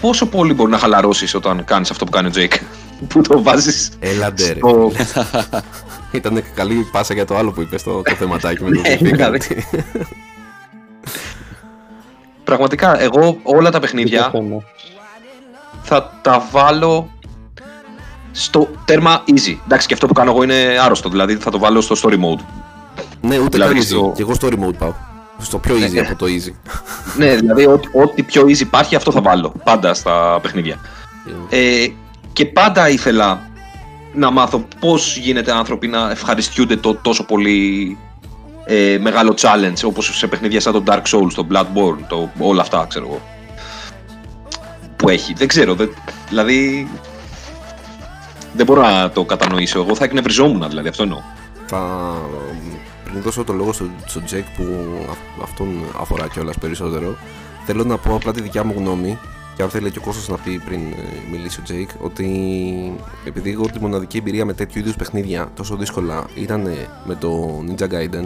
Πόσο 0.00 0.26
πολύ 0.26 0.52
μπορεί 0.54 0.70
να 0.70 0.78
χαλαρώσεις 0.78 1.34
όταν 1.34 1.64
κάνεις 1.64 1.90
αυτό 1.90 2.04
που 2.04 2.10
κάνει 2.10 2.26
ο 2.26 2.30
Τζέικ. 2.30 2.52
που 3.08 3.20
το 3.20 3.42
βάζεις. 3.42 3.90
Έλα 3.98 4.32
ντε, 4.32 4.52
ρε. 4.52 4.58
στο. 4.58 4.92
Ήταν 6.12 6.42
καλή 6.54 6.88
πάσα 6.92 7.14
για 7.14 7.24
το 7.24 7.36
άλλο 7.36 7.52
που 7.52 7.60
είπες 7.60 7.82
το, 7.82 8.02
το 8.02 8.14
θεματάκι 8.18 8.62
με 8.64 8.70
το 8.70 8.80
Ναι, 8.80 8.94
Defeat. 8.94 8.98
δηλαδή. 9.02 9.40
Πραγματικά, 12.46 13.00
εγώ 13.00 13.38
όλα 13.42 13.70
τα 13.70 13.80
παιχνίδια 13.80 14.24
Τι 14.24 14.30
θέμα. 14.38 14.62
θα 15.82 16.18
τα 16.22 16.46
βάλω 16.50 17.10
στο 18.32 18.68
τέρμα 18.84 19.22
easy. 19.26 19.56
Εντάξει, 19.64 19.86
και 19.86 19.94
αυτό 19.94 20.06
που 20.06 20.12
κάνω 20.12 20.30
εγώ 20.30 20.42
είναι 20.42 20.76
άρρωστο. 20.82 21.08
Δηλαδή 21.08 21.36
θα 21.36 21.50
το 21.50 21.58
βάλω 21.58 21.80
στο 21.80 21.96
story 22.02 22.14
mode. 22.14 22.44
ναι, 23.20 23.38
ούτε 23.38 23.48
Δηλαδή 23.48 23.72
καν 23.74 23.82
στο- 23.82 24.10
easy. 24.10 24.14
Και 24.14 24.22
εγώ 24.22 24.34
στο 24.34 24.48
remote 24.48 24.74
πάω. 24.78 24.92
Στο 25.38 25.58
πιο 25.58 25.74
easy 25.74 25.92
Ναι. 25.92 26.00
από 26.00 26.14
το 26.16 26.26
easy. 26.26 26.52
ναι, 27.16 27.34
δηλαδή 27.34 27.66
ό,τι, 27.66 27.88
ό,τι 27.92 28.22
πιο 28.22 28.42
easy 28.42 28.60
υπάρχει, 28.60 28.94
αυτό 28.96 29.10
θα 29.12 29.20
βάλω. 29.20 29.52
Πάντα 29.64 29.94
στα 29.94 30.38
παιχνίδια. 30.42 30.76
Ε, 31.48 31.86
και 32.32 32.46
πάντα 32.46 32.88
ήθελα 32.88 33.40
να 34.14 34.30
μάθω 34.30 34.64
πώς 34.80 35.16
γίνεται 35.16 35.52
άνθρωποι 35.52 35.86
να 35.86 36.10
ευχαριστιούνται 36.10 36.76
το 36.76 36.94
τόσο 36.94 37.24
πολύ 37.24 37.98
ε, 38.66 38.98
μεγάλο 39.00 39.34
challenge 39.40 39.84
όπως 39.84 40.16
σε 40.16 40.26
παιχνίδια 40.26 40.60
σαν 40.60 40.72
το 40.72 40.82
Dark 40.86 41.02
Souls, 41.02 41.32
το 41.34 41.46
Bloodborne, 41.52 42.04
το, 42.08 42.30
όλα 42.38 42.62
αυτά 42.62 42.86
ξέρω 42.88 43.06
εγώ 43.06 43.20
που 44.96 45.08
έχει. 45.08 45.32
Δεν 45.34 45.48
ξέρω, 45.48 45.74
δεν, 45.74 45.94
δηλαδή 46.28 46.88
δεν 48.52 48.66
μπορώ 48.66 48.82
να 48.82 49.10
το 49.10 49.24
κατανοήσω. 49.24 49.80
Εγώ 49.80 49.94
θα 49.94 50.04
εκνευριζόμουν 50.04 50.68
δηλαδή, 50.68 50.88
αυτό 50.88 51.02
εννοώ. 51.02 51.20
Θα 51.66 52.14
πριν 53.04 53.22
δώσω 53.22 53.44
το 53.44 53.52
λόγο 53.52 53.72
στον 53.72 53.90
στο 54.06 54.22
Τζέικ 54.22 54.44
που 54.56 54.64
α- 55.10 55.42
αυτόν 55.42 55.84
αφορά 56.00 56.28
κιόλας 56.28 56.58
περισσότερο, 56.58 57.16
θέλω 57.66 57.84
να 57.84 57.96
πω 57.96 58.14
απλά 58.14 58.32
τη 58.32 58.40
δικιά 58.42 58.64
μου 58.64 58.74
γνώμη 58.76 59.18
και 59.56 59.62
αν 59.62 59.68
θέλει 59.70 59.90
και 59.90 59.98
ο 59.98 60.02
Κώστας 60.02 60.28
να 60.28 60.36
πει 60.36 60.62
πριν 60.64 60.80
ε, 60.80 61.30
μιλήσει 61.30 61.60
ο 61.60 61.62
Τζέικ, 61.62 61.90
ότι 62.02 62.26
επειδή 63.24 63.50
εγώ 63.50 63.66
τη 63.66 63.80
μοναδική 63.80 64.16
εμπειρία 64.16 64.44
με 64.44 64.52
τέτοιου 64.52 64.78
είδους 64.78 64.96
παιχνίδια 64.96 65.50
τόσο 65.54 65.76
δύσκολα 65.76 66.24
ήταν 66.34 66.68
με 67.04 67.14
το 67.14 67.60
Ninja 67.68 67.84
Gaiden, 67.84 68.24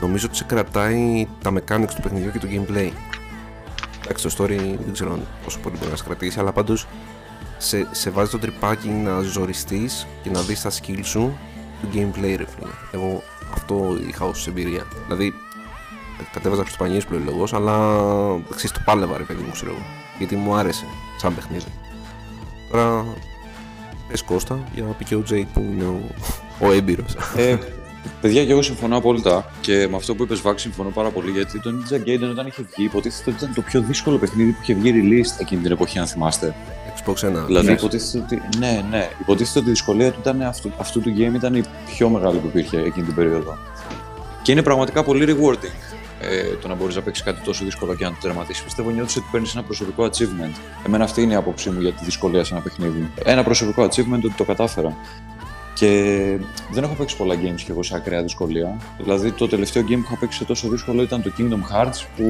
νομίζω 0.00 0.26
ότι 0.26 0.36
σε 0.36 0.44
κρατάει 0.44 1.28
τα 1.42 1.52
mechanics 1.52 1.94
του 1.94 2.02
παιχνιδιού 2.02 2.30
και 2.30 2.38
το 2.38 2.46
gameplay. 2.50 2.90
Εντάξει, 4.04 4.28
το 4.28 4.34
story 4.38 4.76
δεν 4.84 4.92
ξέρω 4.92 5.18
πόσο 5.44 5.58
πολύ 5.58 5.76
μπορεί 5.78 5.90
να 5.90 5.96
σε 5.96 6.04
κρατήσει, 6.04 6.38
αλλά 6.38 6.52
πάντως 6.52 6.86
σε, 7.58 7.88
σε 7.90 8.10
βάζει 8.10 8.30
στο 8.30 8.38
τριπάκι 8.38 8.88
να 8.88 9.20
ζοριστείς 9.20 10.06
και 10.22 10.30
να 10.30 10.40
δεις 10.40 10.62
τα 10.62 10.70
skill 10.70 11.00
σου 11.02 11.38
του 11.80 11.88
gameplay 11.94 12.34
ρε 12.36 12.46
φίλε. 12.46 12.70
Εγώ 12.92 13.22
αυτό 13.54 13.96
είχα 14.08 14.24
ως 14.24 14.46
εμπειρία. 14.46 14.86
Δηλαδή 15.04 15.32
κατέβαζα 16.32 16.62
Χριστοπαναγίες 16.62 17.04
πλοηλογός 17.04 17.52
αλλά 17.52 17.76
ξέρεις 18.50 18.72
το 18.72 18.80
πάλευα 18.84 19.16
ρε 19.16 19.22
παιδί 19.22 19.42
μου 19.42 19.50
ξέρω 19.52 19.70
εγώ. 19.70 19.82
Γιατί 20.18 20.36
μου 20.36 20.54
άρεσε 20.54 20.84
σαν 21.16 21.34
παιχνίδι. 21.34 21.72
Τώρα 22.70 23.04
πες 24.08 24.22
Κώστα 24.22 24.58
για 24.74 24.82
να 24.82 24.90
πει 24.90 25.04
και 25.04 25.14
ο 25.14 25.22
Τζέικ 25.22 25.46
που 25.46 25.60
είναι 25.60 25.84
ο, 25.84 26.00
ο 26.60 26.72
έμπειρος. 26.72 27.16
Ε, 28.24 28.26
παιδιά, 28.26 28.44
και 28.44 28.52
εγώ 28.52 28.62
συμφωνώ 28.62 28.96
απόλυτα. 28.96 29.50
Και 29.60 29.86
με 29.90 29.96
αυτό 29.96 30.14
που 30.14 30.22
είπες, 30.22 30.40
Βάξ, 30.40 30.62
συμφωνώ 30.62 30.90
πάρα 30.90 31.10
πολύ. 31.10 31.30
Γιατί 31.30 31.60
το 31.60 31.70
Ninja 31.70 31.94
Gaiden 31.94 32.30
όταν 32.30 32.46
είχε 32.46 32.66
βγει, 32.74 32.84
υποτίθεται 32.84 33.30
ότι 33.30 33.38
ήταν 33.42 33.54
το 33.54 33.62
πιο 33.62 33.80
δύσκολο 33.80 34.18
παιχνίδι 34.18 34.50
που 34.50 34.58
είχε 34.62 34.74
βγει 34.74 34.92
release 34.94 35.40
εκείνη 35.40 35.62
την 35.62 35.72
εποχή, 35.72 35.98
αν 35.98 36.06
θυμάστε. 36.06 36.54
Xbox 36.96 37.12
1. 37.12 37.14
Δηλαδή, 37.46 37.66
ναι. 37.66 37.72
υποτίθεται 37.72 38.24
ότι. 38.24 38.42
Ναι, 38.58 38.84
ναι. 38.90 39.08
Υποτίθεται 39.20 39.58
ότι 39.58 39.68
η 39.68 39.70
δυσκολία 39.70 40.12
του 40.12 40.18
ήταν 40.20 40.42
αυτού, 40.42 40.72
αυτού 40.78 41.00
του 41.00 41.14
game 41.18 41.34
ήταν 41.34 41.54
η 41.54 41.62
πιο 41.86 42.08
μεγάλη 42.08 42.38
που 42.38 42.46
υπήρχε 42.46 42.78
εκείνη 42.78 43.06
την 43.06 43.14
περίοδο. 43.14 43.58
Και 44.42 44.52
είναι 44.52 44.62
πραγματικά 44.62 45.04
πολύ 45.04 45.24
rewarding 45.28 45.94
ε, 46.20 46.56
το 46.60 46.68
να 46.68 46.74
μπορείς 46.74 46.94
να 46.94 47.02
παίξεις 47.02 47.24
κάτι 47.24 47.40
τόσο 47.40 47.64
δύσκολο 47.64 47.94
και 47.94 48.04
να 48.04 48.10
το 48.10 48.16
τερματίσεις. 48.22 48.64
Πιστεύω 48.64 48.90
νιώθεις 48.90 49.16
ότι 49.16 49.26
παίρνεις 49.30 49.54
ένα 49.54 49.62
προσωπικό 49.62 50.04
achievement. 50.04 50.54
Εμένα 50.86 51.04
αυτή 51.04 51.22
είναι 51.22 51.32
η 51.32 51.36
άποψή 51.36 51.70
μου 51.70 51.80
για 51.80 51.92
τη 51.92 52.04
δυσκολία 52.04 52.44
σε 52.44 52.54
ένα 52.54 52.62
παιχνίδι. 52.62 53.10
Ένα 53.24 53.42
προσωπικό 53.44 53.84
achievement 53.84 54.22
ότι 54.24 54.34
το 54.36 54.44
κατάφερα. 54.44 54.96
Και 55.74 55.88
δεν 56.72 56.82
έχω 56.84 56.94
παίξει 56.94 57.16
πολλά 57.16 57.34
games 57.34 57.60
κι 57.64 57.70
εγώ 57.70 57.82
σε 57.82 57.96
ακραία 57.96 58.22
δυσκολία. 58.22 58.76
Δηλαδή, 58.98 59.32
το 59.32 59.48
τελευταίο 59.48 59.82
game 59.82 59.94
που 59.94 60.04
είχα 60.04 60.16
παίξει 60.20 60.38
σε 60.38 60.44
τόσο 60.44 60.68
δύσκολο 60.68 61.02
ήταν 61.02 61.22
το 61.22 61.30
Kingdom 61.38 61.52
Hearts, 61.52 62.06
που 62.16 62.26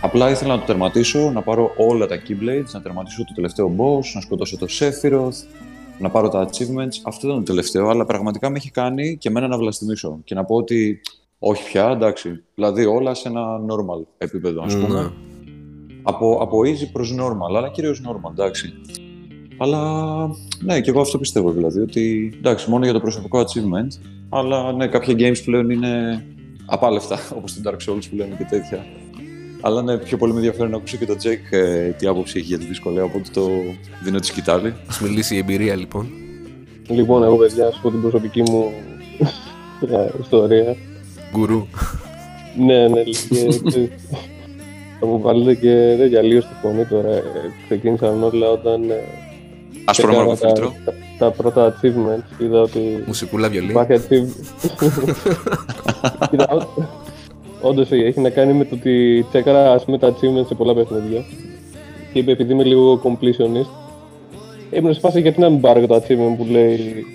απλά 0.00 0.30
ήθελα 0.30 0.54
να 0.54 0.60
το 0.60 0.66
τερματίσω, 0.66 1.30
να 1.30 1.42
πάρω 1.42 1.72
όλα 1.76 2.06
τα 2.06 2.16
Keyblades, 2.16 2.70
να 2.72 2.82
τερματίσω 2.82 3.24
το 3.24 3.32
τελευταίο 3.34 3.74
boss, 3.78 4.04
να 4.14 4.20
σκοτώσω 4.20 4.58
το 4.58 4.66
Sephiroth, 4.78 5.60
να 5.98 6.10
πάρω 6.10 6.28
τα 6.28 6.48
achievements. 6.48 7.00
Αυτό 7.02 7.26
ήταν 7.26 7.38
το 7.38 7.42
τελευταίο, 7.42 7.88
αλλά 7.88 8.04
πραγματικά 8.04 8.50
με 8.50 8.56
έχει 8.56 8.70
κάνει 8.70 9.16
και 9.16 9.28
εμένα 9.28 9.48
να 9.48 9.58
βλαστημίσω 9.58 10.20
και 10.24 10.34
να 10.34 10.44
πω 10.44 10.54
ότι 10.54 11.00
όχι 11.38 11.64
πια, 11.64 11.88
εντάξει. 11.88 12.42
Δηλαδή 12.54 12.84
όλα 12.84 13.14
σε 13.14 13.28
ένα 13.28 13.60
normal 13.68 14.06
επίπεδο, 14.18 14.62
ας 14.62 14.76
πούμε. 14.76 15.00
Ναι. 15.00 15.08
Από, 16.02 16.38
από 16.40 16.58
easy 16.60 16.88
προς 16.92 17.14
normal, 17.18 17.56
αλλά 17.56 17.70
κυρίως 17.70 18.02
normal, 18.06 18.30
εντάξει. 18.30 18.72
Αλλά 19.62 19.80
ναι, 20.60 20.80
και 20.80 20.90
εγώ 20.90 21.00
αυτό 21.00 21.18
πιστεύω 21.18 21.50
δηλαδή, 21.50 21.80
ότι 21.80 22.32
εντάξει, 22.38 22.70
μόνο 22.70 22.84
για 22.84 22.92
το 22.92 23.00
προσωπικό 23.00 23.40
achievement, 23.40 24.00
αλλά 24.28 24.72
ναι, 24.72 24.86
κάποια 24.86 25.14
games 25.18 25.42
πλέον 25.44 25.70
είναι 25.70 26.24
απάλευτα, 26.66 27.18
όπως 27.36 27.54
το 27.54 27.70
Dark 27.70 27.90
Souls 27.90 28.02
που 28.10 28.16
λέμε 28.16 28.34
και 28.38 28.44
τέτοια. 28.50 28.86
Αλλά 29.60 29.82
ναι, 29.82 29.96
πιο 29.98 30.16
πολύ 30.16 30.32
με 30.32 30.38
ενδιαφέρει 30.38 30.70
να 30.70 30.76
ακούσω 30.76 30.96
και 30.96 31.06
τον 31.06 31.16
Jake 31.16 31.56
ε, 31.56 31.88
τι 31.88 32.06
άποψη 32.06 32.38
έχει 32.38 32.46
για 32.46 32.58
τη 32.58 32.64
δυσκολία, 32.64 33.04
οπότε 33.04 33.30
το 33.32 33.48
δίνω 34.02 34.18
τη 34.18 34.26
σκητάλη. 34.26 34.74
Ας 34.88 35.00
μιλήσει 35.00 35.34
η 35.34 35.38
εμπειρία 35.38 35.76
λοιπόν. 35.76 36.06
Λοιπόν, 36.88 37.22
εγώ 37.22 37.36
παιδιά, 37.36 37.64
να 37.64 37.70
σου 37.70 37.80
πω 37.82 37.90
την 37.90 38.00
προσωπική 38.00 38.42
μου 38.42 38.72
ε, 39.90 40.10
ιστορία. 40.22 40.76
Γκουρού. 41.32 41.66
Ναι, 42.56 42.88
ναι, 42.88 43.02
και 43.02 43.16
ξέρεις, 43.30 43.62
θα 45.00 45.06
μου 45.06 45.20
βάλετε 45.20 45.54
και 45.54 45.94
τέτοια 45.98 46.22
λίγο 46.22 46.40
στη 46.40 46.54
φωνή 46.62 46.84
τώρα. 46.84 47.08
Ε, 47.08 47.22
Ξεκίνησαν 47.66 48.22
όλα 48.22 48.50
όταν 48.50 48.90
ε, 48.90 49.29
Άσπρο 49.84 50.10
έκανα 50.10 50.26
μαύρο 50.26 50.40
τα, 50.40 50.46
φίλτρο. 50.46 50.74
τα, 50.84 50.94
τα 51.18 51.30
πρώτα 51.30 51.74
achievements. 51.74 52.42
Είδα 52.42 52.60
ότι 52.60 53.04
Μουσικούλα 53.06 53.48
βιολί. 53.48 53.70
υπάρχει 53.70 53.92
achievement. 53.92 54.46
Κοίτα, 56.30 56.68
όντως 57.60 57.90
ε, 57.90 57.96
έχει 57.96 58.20
να 58.20 58.30
κάνει 58.30 58.52
με 58.52 58.64
το 58.64 58.74
ότι 58.74 59.26
τσέκαρα 59.28 59.72
ας 59.72 59.84
πούμε, 59.84 59.98
τα 59.98 60.08
achievements 60.12 60.46
σε 60.46 60.54
πολλά 60.54 60.74
παιχνίδια. 60.74 61.24
Και 62.12 62.18
είπε 62.18 62.30
επειδή 62.30 62.52
είμαι 62.52 62.64
λίγο 62.64 63.00
completionist, 63.04 63.70
ήμουν 64.70 64.94
σε 64.94 65.00
φάση 65.00 65.20
γιατί 65.20 65.40
να 65.40 65.48
μην 65.48 65.60
πάρω 65.60 65.80
και 65.80 65.86
το 65.86 65.94
achievement 65.94 66.36
που 66.36 66.46
λέει 66.50 67.06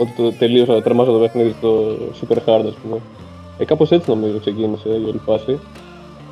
ότι 0.00 0.12
το 0.16 0.32
τελείωσα, 0.32 0.82
τερμάσα 0.82 1.10
το 1.12 1.18
παιχνίδι 1.18 1.54
στο 1.58 1.96
super 2.20 2.36
hard 2.36 2.64
ας 2.66 2.74
πούμε. 2.82 3.00
Ε, 3.58 3.64
κάπως 3.64 3.90
έτσι 3.90 4.10
νομίζω 4.10 4.38
ξεκίνησε 4.38 4.88
η 4.88 5.04
όλη 5.08 5.20
φάση. 5.24 5.58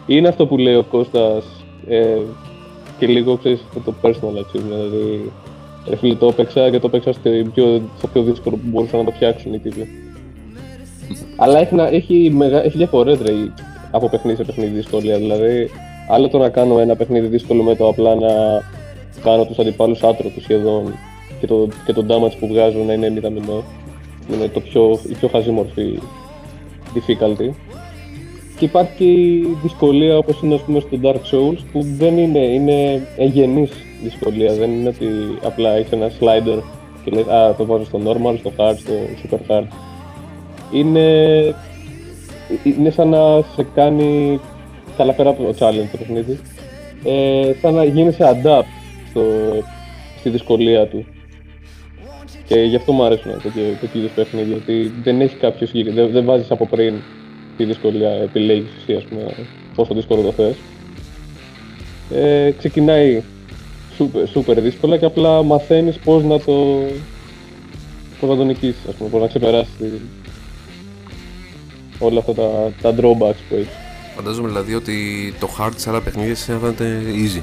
Είναι 0.07 0.28
αυτό 0.28 0.46
που 0.46 0.57
λέει 0.59 0.74
ο 0.74 0.84
Κώστας 0.90 1.44
ε, 1.88 2.16
και 3.01 3.07
λίγο 3.07 3.36
ξέρεις 3.36 3.61
αυτό 3.68 3.80
το 3.80 3.94
personal 4.03 4.38
achievement, 4.38 4.62
δηλαδή 4.68 5.32
ρε 5.88 5.96
φίλε 5.96 6.14
το 6.14 6.26
έπαιξα 6.26 6.70
και 6.70 6.78
το 6.78 6.86
έπαιξα 6.86 7.12
στο 7.12 7.30
πιο, 7.55 7.82
στο 7.98 8.07
πιο 8.07 8.22
δύσκολο 8.22 8.57
που 8.57 8.62
μπορούσαν 8.64 8.98
να 8.98 9.05
το 9.05 9.11
φτιάξουν 9.11 9.53
οι 9.55 9.59
τίτλοι. 9.59 9.88
Αλλά 11.36 11.59
έχει, 11.59 11.74
να, 11.74 11.86
έχει, 11.86 12.30
μεγα, 12.34 12.64
έχει 12.64 12.76
διαφορές 12.76 13.18
ρε, 13.20 13.32
η- 13.32 13.53
από 13.90 14.09
παιχνίδι 14.09 14.36
σε 14.36 14.44
παιχνίδι 14.44 14.70
δυσκολία. 14.74 15.16
Δηλαδή, 15.18 15.70
άλλο 16.09 16.28
το 16.28 16.38
να 16.38 16.48
κάνω 16.48 16.78
ένα 16.78 16.96
παιχνίδι 16.96 17.26
δύσκολο 17.26 17.62
με 17.62 17.74
το 17.76 17.88
απλά 17.88 18.14
να 18.14 18.28
κάνω 19.22 19.44
τους 19.44 19.59
αντιπάλους 19.59 20.03
άτρωτους 20.03 20.42
σχεδόν 20.42 20.94
και 21.40 21.46
το, 21.46 21.68
και 21.86 21.92
το 21.92 22.05
damage 22.09 22.36
που 22.40 22.46
βγάζουν 22.48 22.86
να 22.86 22.92
είναι 22.92 23.11
μηδαμινό. 23.11 23.62
Είναι 24.32 24.48
το 24.48 24.61
πιο, 24.61 24.98
η 25.09 25.12
πιο 25.14 25.28
χαζή 25.28 25.51
μορφή 25.51 25.98
difficulty. 26.94 27.51
Και 28.61 28.66
υπάρχει 28.66 28.92
και 28.96 29.04
η 29.04 29.56
δυσκολία 29.62 30.16
όπως 30.16 30.40
είναι 30.42 30.54
ας 30.54 30.61
πούμε 30.61 30.80
στο 30.80 30.98
Dark 31.02 31.14
Souls 31.14 31.58
που 31.72 31.82
δεν 31.82 32.18
είναι, 32.18 32.38
είναι 32.38 33.06
εγγενής 33.16 33.70
δυσκολία. 34.02 34.54
Δεν 34.54 34.70
είναι 34.70 34.88
ότι 34.88 35.06
απλά 35.44 35.70
έχει 35.70 35.94
ένα 35.94 36.11
slider 36.20 36.62
και 37.04 37.11
λες 37.11 37.26
α 37.26 37.54
το 37.54 37.66
βάζω 37.66 37.84
στο 37.84 38.00
normal, 38.04 38.36
στο 38.38 38.52
hard, 38.56 38.74
στο 38.76 38.92
super 39.22 39.38
hard. 39.50 39.64
Είναι, 40.72 41.08
είναι 42.64 42.90
σαν 42.90 43.08
να 43.08 43.42
σε 43.54 43.66
κάνει 43.74 44.40
καλά 44.96 45.12
πέρα 45.12 45.30
από 45.30 45.42
το 45.42 45.54
challenge 45.58 45.88
το 45.90 45.98
παιχνίδι. 45.98 46.38
Ε, 47.04 47.52
σαν 47.61 47.74
να 47.74 47.84
γίνεσαι 47.84 48.40
adapt 48.42 48.72
στο, 49.11 49.22
στη 50.18 50.28
δυσκολία 50.28 50.86
του. 50.86 51.06
Και 52.46 52.61
γι' 52.61 52.76
αυτό 52.76 52.92
μου 52.92 53.04
αρέσουν 53.04 53.32
τέτοιο, 53.42 53.62
τέτοιο 53.80 54.00
είδους 54.00 54.12
παιχνίδια, 54.12 54.56
ότι 54.56 54.92
δεν 55.02 55.20
έχει 55.20 55.36
κάποιο 55.36 55.66
συγκεκριμένο, 55.66 56.06
δεν, 56.06 56.14
δεν 56.14 56.24
βάζεις 56.24 56.50
από 56.50 56.66
πριν 56.66 56.94
τη 57.61 57.66
δυσκολία, 57.72 58.11
επιλέγεις 58.11 58.68
εσύ 58.80 58.96
ας 58.96 59.04
πούμε 59.04 59.34
πόσο 59.74 59.94
δύσκολο 59.94 60.22
το 60.22 60.32
θες. 60.32 60.54
Ε, 62.14 62.50
ξεκινάει 62.58 63.22
σούπερ, 63.96 64.28
σούπερ 64.28 64.61
δύσκολα 64.61 64.96
και 64.96 65.04
απλά 65.04 65.42
μαθαίνεις 65.42 65.96
πώς 66.04 66.22
να 66.24 66.38
το, 66.40 66.52
πώς 68.20 68.28
να 68.30 68.36
το 68.36 68.44
νικήσεις, 68.44 68.80
ας 68.88 68.94
πούμε, 68.94 69.11
πώς 69.11 69.20
να 69.20 69.26
ξεπεράσεις 69.26 69.72
τη- 69.78 69.86
όλα 71.98 72.18
αυτά 72.18 72.32
τα, 72.32 72.72
τα 72.82 72.90
drawbacks 72.94 73.40
που 73.48 73.54
έχεις. 73.54 73.68
Φαντάζομαι 74.16 74.48
δηλαδή 74.48 74.74
ότι 74.74 74.94
το 75.40 75.48
hard 75.61 75.70
σε 75.76 75.90
άλλα 75.90 76.00
παιχνίδια 76.00 76.34
σε 76.34 76.52
έβαλε 76.52 76.74
easy. 77.04 77.42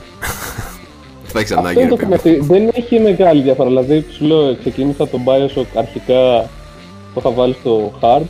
Δεν 1.24 1.32
θα 1.34 1.40
έχεις 1.40 1.52
Αυτό 1.52 1.60
ανάγκη 1.60 1.80
είναι 1.82 1.90
ρε 1.90 1.96
το 1.96 2.06
παιδί. 2.08 2.34
θέμα. 2.36 2.46
Δεν 2.46 2.70
έχει 2.74 3.00
μεγάλη 3.00 3.42
διαφορά. 3.42 3.70
Δηλαδή, 3.70 4.06
σου 4.12 4.26
λέω, 4.26 4.56
ξεκίνησα 4.56 5.08
το 5.08 5.20
Bioshock 5.26 5.66
αρχικά 5.76 6.50
το 7.14 7.20
είχα 7.20 7.32
βάλει 7.32 7.56
στο 7.60 7.94
hard 8.02 8.22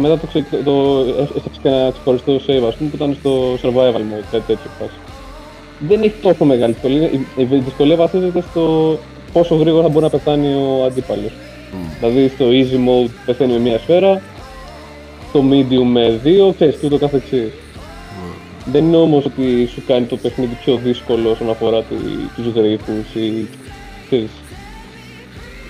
και 0.00 0.04
μετά 0.04 0.18
το, 0.18 0.26
ξε... 0.26 0.44
το... 0.64 1.04
έφτιαξα 1.20 1.60
και 1.62 1.68
ένα 1.68 1.90
ξεχωριστό 1.90 2.32
save, 2.46 2.66
ας 2.68 2.74
πούμε, 2.76 2.90
που 2.90 2.96
ήταν 2.96 3.16
στο 3.20 3.54
survival 3.62 3.96
mode, 4.10 4.24
κάτι 4.30 4.44
τέτοιο 4.46 4.70
φάση. 4.78 4.90
Δεν 5.78 6.02
έχει 6.02 6.14
τόσο 6.22 6.44
μεγάλη 6.44 6.72
δυσκολία. 6.72 7.10
Η- 7.10 7.26
Η 7.36 7.44
δυσκολία 7.44 7.96
βασίζεται 7.96 8.40
στο 8.50 8.98
πόσο 9.32 9.54
γρήγορα 9.54 9.88
μπορεί 9.88 10.04
να 10.04 10.10
πεθάνει 10.10 10.54
ο 10.54 10.84
αντίπαλος. 10.84 11.32
Δηλαδή, 12.00 12.28
στο 12.28 12.44
easy 12.48 12.74
mode 12.88 13.10
πεθαίνει 13.26 13.52
με 13.52 13.58
μία 13.58 13.78
σφαίρα, 13.78 14.22
στο 15.28 15.44
medium 15.50 15.84
με 15.84 16.20
δύο, 16.22 16.52
ξέρεις, 16.54 16.76
και 16.76 16.86
ούτω 16.86 16.98
καθεξής. 16.98 17.48
Δεν 18.72 18.84
είναι 18.84 18.96
όμως 18.96 19.24
ότι 19.24 19.66
σου 19.66 19.82
κάνει 19.86 20.06
το 20.06 20.16
παιχνίδι 20.16 20.54
πιο 20.64 20.76
δύσκολο 20.76 21.30
όσον 21.30 21.50
αφορά 21.50 21.82
τη- 21.82 22.42
τους 22.42 22.52
γρίφους 22.54 23.14
ή 23.14 23.48
ξέρεις, 24.06 24.30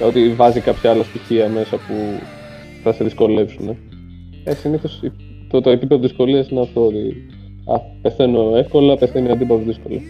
ότι 0.00 0.28
βάζει 0.36 0.60
κάποια 0.60 0.90
άλλα 0.90 1.02
στοιχεία 1.02 1.48
μέσα 1.48 1.76
που 1.76 1.94
θα 2.82 2.92
σε 2.92 3.04
δυσκολεύσουν. 3.04 3.76
Ε, 4.48 4.54
συνήθως 4.54 5.02
η- 5.02 5.12
το, 5.50 5.60
το 5.60 5.70
επίπεδο 5.70 6.00
δυσκολίας 6.00 6.48
είναι 6.48 6.60
αυτό 6.60 6.86
ότι 6.86 7.14
α, 7.64 7.80
πεθαίνω 8.02 8.56
εύκολα, 8.56 8.96
πεθαίνει 8.96 9.28
ο 9.28 9.32
αντίπαλος 9.32 9.64
δύσκολα. 9.64 10.00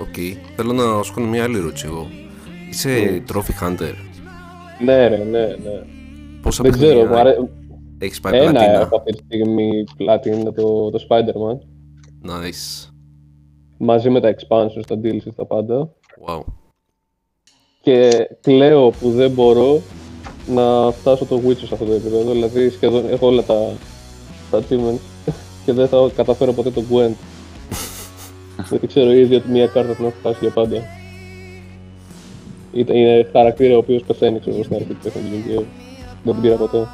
Οκ. 0.00 0.14
Θέλω 0.56 0.72
να 0.72 1.02
σου 1.02 1.14
κάνω 1.14 1.26
μια 1.28 1.44
άλλη 1.44 1.56
ερώτηση 1.56 1.86
εγώ. 1.86 2.06
Είσαι 2.70 2.88
Ναι. 2.88 3.22
trophy 3.32 3.64
hunter; 3.68 3.92
Ναι 4.84 5.08
ρε, 5.08 5.16
ναι, 5.16 5.40
ναι. 5.46 5.82
Πόσα 6.42 6.62
Δεν 6.62 6.72
ξέρω, 6.72 6.88
μου 7.00 7.08
παιχνίδια 7.08 7.20
αρέ... 7.20 7.36
έχεις 7.98 8.20
πάει 8.20 8.38
ένα 8.40 8.50
πλατίνα; 8.50 8.80
έχω 8.80 8.96
αυτή 8.96 9.12
τη 9.12 9.22
στιγμή 9.24 9.84
πλάτινα 9.96 10.52
το, 10.52 10.90
το 10.90 11.06
Spider-Man 11.08 11.58
Nice. 12.30 12.90
μαζί 13.78 14.10
με 14.10 14.20
τα 14.20 14.34
expansions, 14.34 14.82
τα 14.86 15.00
DLC, 15.02 15.28
τα 15.36 15.46
πάντα. 15.46 15.92
Wow. 16.26 16.40
και 17.82 18.10
κλαίω 18.40 18.90
που 18.90 19.10
δεν 19.10 19.30
μπορώ 19.30 19.80
να 20.54 20.90
φτάσω 20.92 21.24
το 21.24 21.40
Witcher 21.46 21.56
σε 21.66 21.68
αυτό 21.72 21.84
το 21.84 21.92
επίπεδο. 21.92 22.30
Δηλαδή 22.32 22.70
σχεδόν 22.70 23.04
έχω 23.10 23.26
όλα 23.26 23.42
τα, 23.42 23.54
τα 24.50 24.58
achievements 24.58 25.30
και 25.64 25.72
δεν 25.72 25.88
θα 25.88 26.10
καταφέρω 26.16 26.52
ποτέ 26.52 26.70
το 26.70 26.82
Gwent. 26.90 27.14
Γιατί 28.70 28.86
ξέρω 28.86 29.12
ήδη 29.12 29.34
ότι 29.34 29.48
μια 29.50 29.66
κάρτα 29.66 29.94
την 29.94 30.04
έχω 30.04 30.14
χάσει 30.22 30.38
για 30.40 30.50
πάντα. 30.50 30.76
Ήταν- 32.72 32.96
Είναι 32.96 33.28
χαρακτήρα 33.32 33.74
ο 33.74 33.78
οποίος 33.78 34.02
πεθαίνει 34.06 34.40
ξέρω, 34.40 34.54
εγώ, 34.54 34.64
στην 34.64 34.76
αρχή 34.76 34.88
του 34.88 34.96
παιχνιδιού 35.02 35.42
και 35.46 35.64
δεν 36.24 36.32
την 36.32 36.42
πήρα 36.42 36.54
ποτέ. 36.56 36.76
Μου 36.78 36.86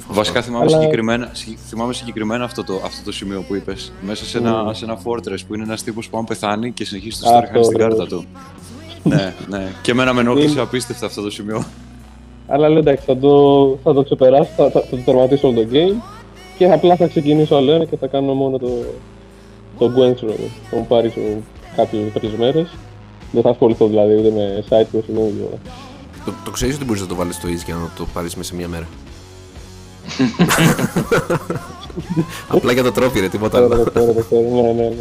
φοβάμαι. 0.00 0.16
Βασικά 0.18 0.42
θυμάμαι, 0.42 0.64
Αλλά- 0.64 0.78
συγκεκριμένα, 0.80 1.30
συγκ- 1.32 1.58
θυμάμαι 1.68 1.92
συγκεκριμένα 1.92 2.44
αυτό 2.44 2.64
το, 2.64 2.80
αυτό 2.84 3.04
το 3.04 3.12
σημείο 3.12 3.44
που 3.48 3.54
είπες. 3.54 3.92
Μέσα 4.02 4.24
σε 4.24 4.38
ένα, 4.38 4.68
Mm. 4.70 4.74
σε 4.74 4.84
ένα 4.84 4.98
fortress 5.04 5.38
που 5.48 5.54
είναι 5.54 5.62
ένας 5.62 5.82
τύπος 5.82 6.08
που 6.08 6.18
αν 6.18 6.24
πεθάνει 6.24 6.72
και 6.72 6.84
συνεχίζει 6.84 7.18
το 7.20 7.28
Αυτό, 7.28 7.38
story 7.40 7.46
χάνει 7.52 7.66
την 7.66 7.82
ακριβώς. 7.82 7.96
κάρτα 7.98 8.16
του. 8.16 8.24
ναι, 9.02 9.34
ναι. 9.48 9.72
Και 9.82 9.90
εμένα 9.90 10.12
με 10.12 10.20
ενόχλησε 10.20 10.60
απίστευτα 10.60 11.06
αυτό 11.06 11.22
το 11.22 11.30
σημείο. 11.30 11.64
Αλλά 12.46 12.68
λέω 12.68 12.78
εντάξει, 12.78 13.04
θα 13.06 13.16
το, 13.16 13.78
θα 13.82 13.92
το 13.94 14.02
ξεπεράσω, 14.02 14.50
θα, 14.56 14.70
θα, 14.70 14.80
θα 14.80 14.86
το 14.96 15.02
τερματίσω 15.04 15.48
όλο 15.48 15.60
το 15.62 15.68
game 15.72 15.94
και 16.58 16.72
απλά 16.72 16.96
θα 16.96 17.06
ξεκινήσω 17.06 17.56
άλλο 17.56 17.72
ένα 17.72 17.84
και 17.84 17.96
θα 17.96 18.06
κάνω 18.06 18.32
μόνο 18.34 18.58
το, 18.58 18.68
το 19.78 19.86
Gwen 19.86 20.14
ξέρω 20.14 20.32
εγώ. 20.32 20.48
Θα 20.70 20.76
μου 20.76 20.86
πάρει 20.88 21.12
κάποιες, 21.76 22.02
κάποιες 22.12 22.32
μέρες. 22.38 22.66
Δεν 23.32 23.42
θα 23.42 23.50
ασχοληθώ 23.50 23.86
δηλαδή 23.86 24.14
ούτε 24.14 24.30
με 24.30 24.64
site 24.68 24.96
quest 24.96 25.02
ούτε 25.08 25.20
με 25.20 25.26
τίποτα. 25.26 25.56
Το, 26.24 26.32
το 26.44 26.50
ξέρεις 26.50 26.74
ότι 26.74 26.84
μπορείς 26.84 27.00
να 27.00 27.06
το 27.08 27.14
βάλεις 27.14 27.34
στο 27.34 27.48
easy 27.48 27.62
και 27.64 27.72
να 27.72 27.90
το 27.96 28.06
πάρεις 28.12 28.34
μέσα 28.36 28.48
σε 28.50 28.56
μία 28.56 28.68
μέρα. 28.68 28.86
Απλά 32.48 32.72
για 32.72 32.82
το 32.82 32.92
τρόπι 32.92 33.20
ρε, 33.20 33.28
τίποτα 33.28 33.60
Τώρα 33.60 33.74
άλλο. 33.74 33.84
το 33.84 33.90
ξέρω, 33.90 34.12
το 34.12 34.22
ξέρω, 34.24 34.40
ναι, 34.54 34.62
ναι, 34.72 34.88
ναι. 34.88 34.94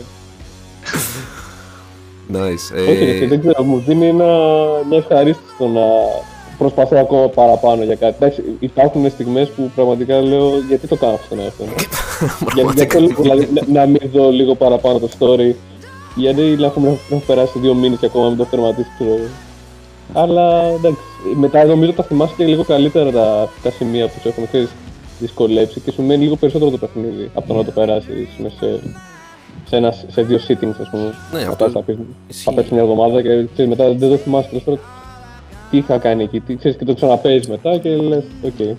Nice. 2.33 2.87
Όχι, 2.89 3.05
ρε, 3.05 3.17
Ε, 3.17 3.27
δεν 3.27 3.39
ξέρω, 3.39 3.63
μου 3.63 3.83
δίνει 3.87 4.07
ένα, 4.07 4.25
μια 4.89 4.97
ευχαρίστηση 4.97 5.49
το 5.57 5.67
να 5.67 5.81
προσπαθώ 6.57 6.97
ακόμα 6.97 7.27
παραπάνω 7.27 7.83
για 7.83 7.95
κάτι. 7.95 8.15
Εντάξει, 8.19 8.43
υπάρχουν 8.59 9.09
στιγμές 9.09 9.49
που 9.49 9.71
πραγματικά 9.75 10.21
λέω 10.21 10.51
γιατί 10.67 10.87
το 10.87 10.95
κάνω 10.95 11.13
αυτό 11.13 11.25
στον 11.25 11.39
εαυτό 11.39 11.63
μου. 11.63 11.73
Για- 12.55 12.63
Γι' 12.75 12.81
αυτό 12.81 13.21
δηλαδή, 13.21 13.49
να, 13.53 13.79
να 13.79 13.85
μην 13.85 14.01
δω 14.13 14.29
λίγο 14.29 14.55
παραπάνω 14.55 14.99
το 14.99 15.09
story. 15.19 15.53
Γιατί 16.15 16.41
να 16.41 16.65
έχουμε, 16.65 16.87
να 16.87 16.93
έχουν 17.09 17.23
περάσει 17.25 17.59
δύο 17.59 17.73
μήνες 17.73 17.99
και 17.99 18.05
ακόμα 18.05 18.27
μην 18.27 18.37
το 18.37 18.45
τερματίσει, 18.45 18.87
ξέρω 18.95 19.09
εγώ. 19.13 19.27
Αλλά 20.13 20.63
εντάξει, 20.63 20.99
μετά 21.35 21.63
νομίζω 21.63 21.91
τα 21.93 22.03
θυμάσαι 22.03 22.33
και 22.37 22.45
λίγο 22.45 22.63
καλύτερα 22.63 23.11
τα, 23.11 23.49
τα 23.63 23.71
σημεία 23.71 24.07
που 24.07 24.13
σου 24.21 24.27
έχουν 24.27 24.47
ξέρεις, 24.47 24.69
δυσκολέψει 25.19 25.79
και 25.79 25.91
σου 25.91 26.01
μένει 26.01 26.23
λίγο 26.23 26.35
περισσότερο 26.35 26.71
το 26.71 26.77
παιχνίδι 26.77 27.31
από 27.33 27.47
το 27.47 27.53
να 27.53 27.63
το 27.65 27.71
περάσει 27.71 28.27
σε, 28.37 28.51
σε, 29.69 29.75
ένα, 29.75 29.91
σε 30.07 30.21
δύο 30.21 30.37
sittings, 30.47 30.75
ας 30.81 30.89
πούμε. 30.91 31.13
Ναι, 31.33 31.39
Θα 31.39 31.49
αυτό 31.49 31.63
πας, 31.63 31.73
θα 31.73 31.81
πεις, 31.81 31.95
ισχύει. 32.27 32.43
θα 32.43 32.53
πέσει 32.53 32.73
μια 32.73 32.81
εβδομάδα 32.81 33.21
και 33.21 33.29
ξέρεις, 33.53 33.69
μετά 33.77 33.93
δεν 33.93 34.09
το 34.09 34.15
θυμάσαι 34.17 34.47
τέλος 34.47 34.63
πάντων 34.63 34.79
τι 35.73 35.79
είχα 35.79 35.97
κάνει 35.97 36.23
εκεί, 36.23 36.39
τι, 36.39 36.55
ξέρεις, 36.55 36.77
και 36.77 36.85
το 36.85 36.93
ξαναπαίζεις 36.93 37.47
μετά 37.47 37.77
και 37.77 37.89
λες, 37.95 38.23
OK. 38.43 38.77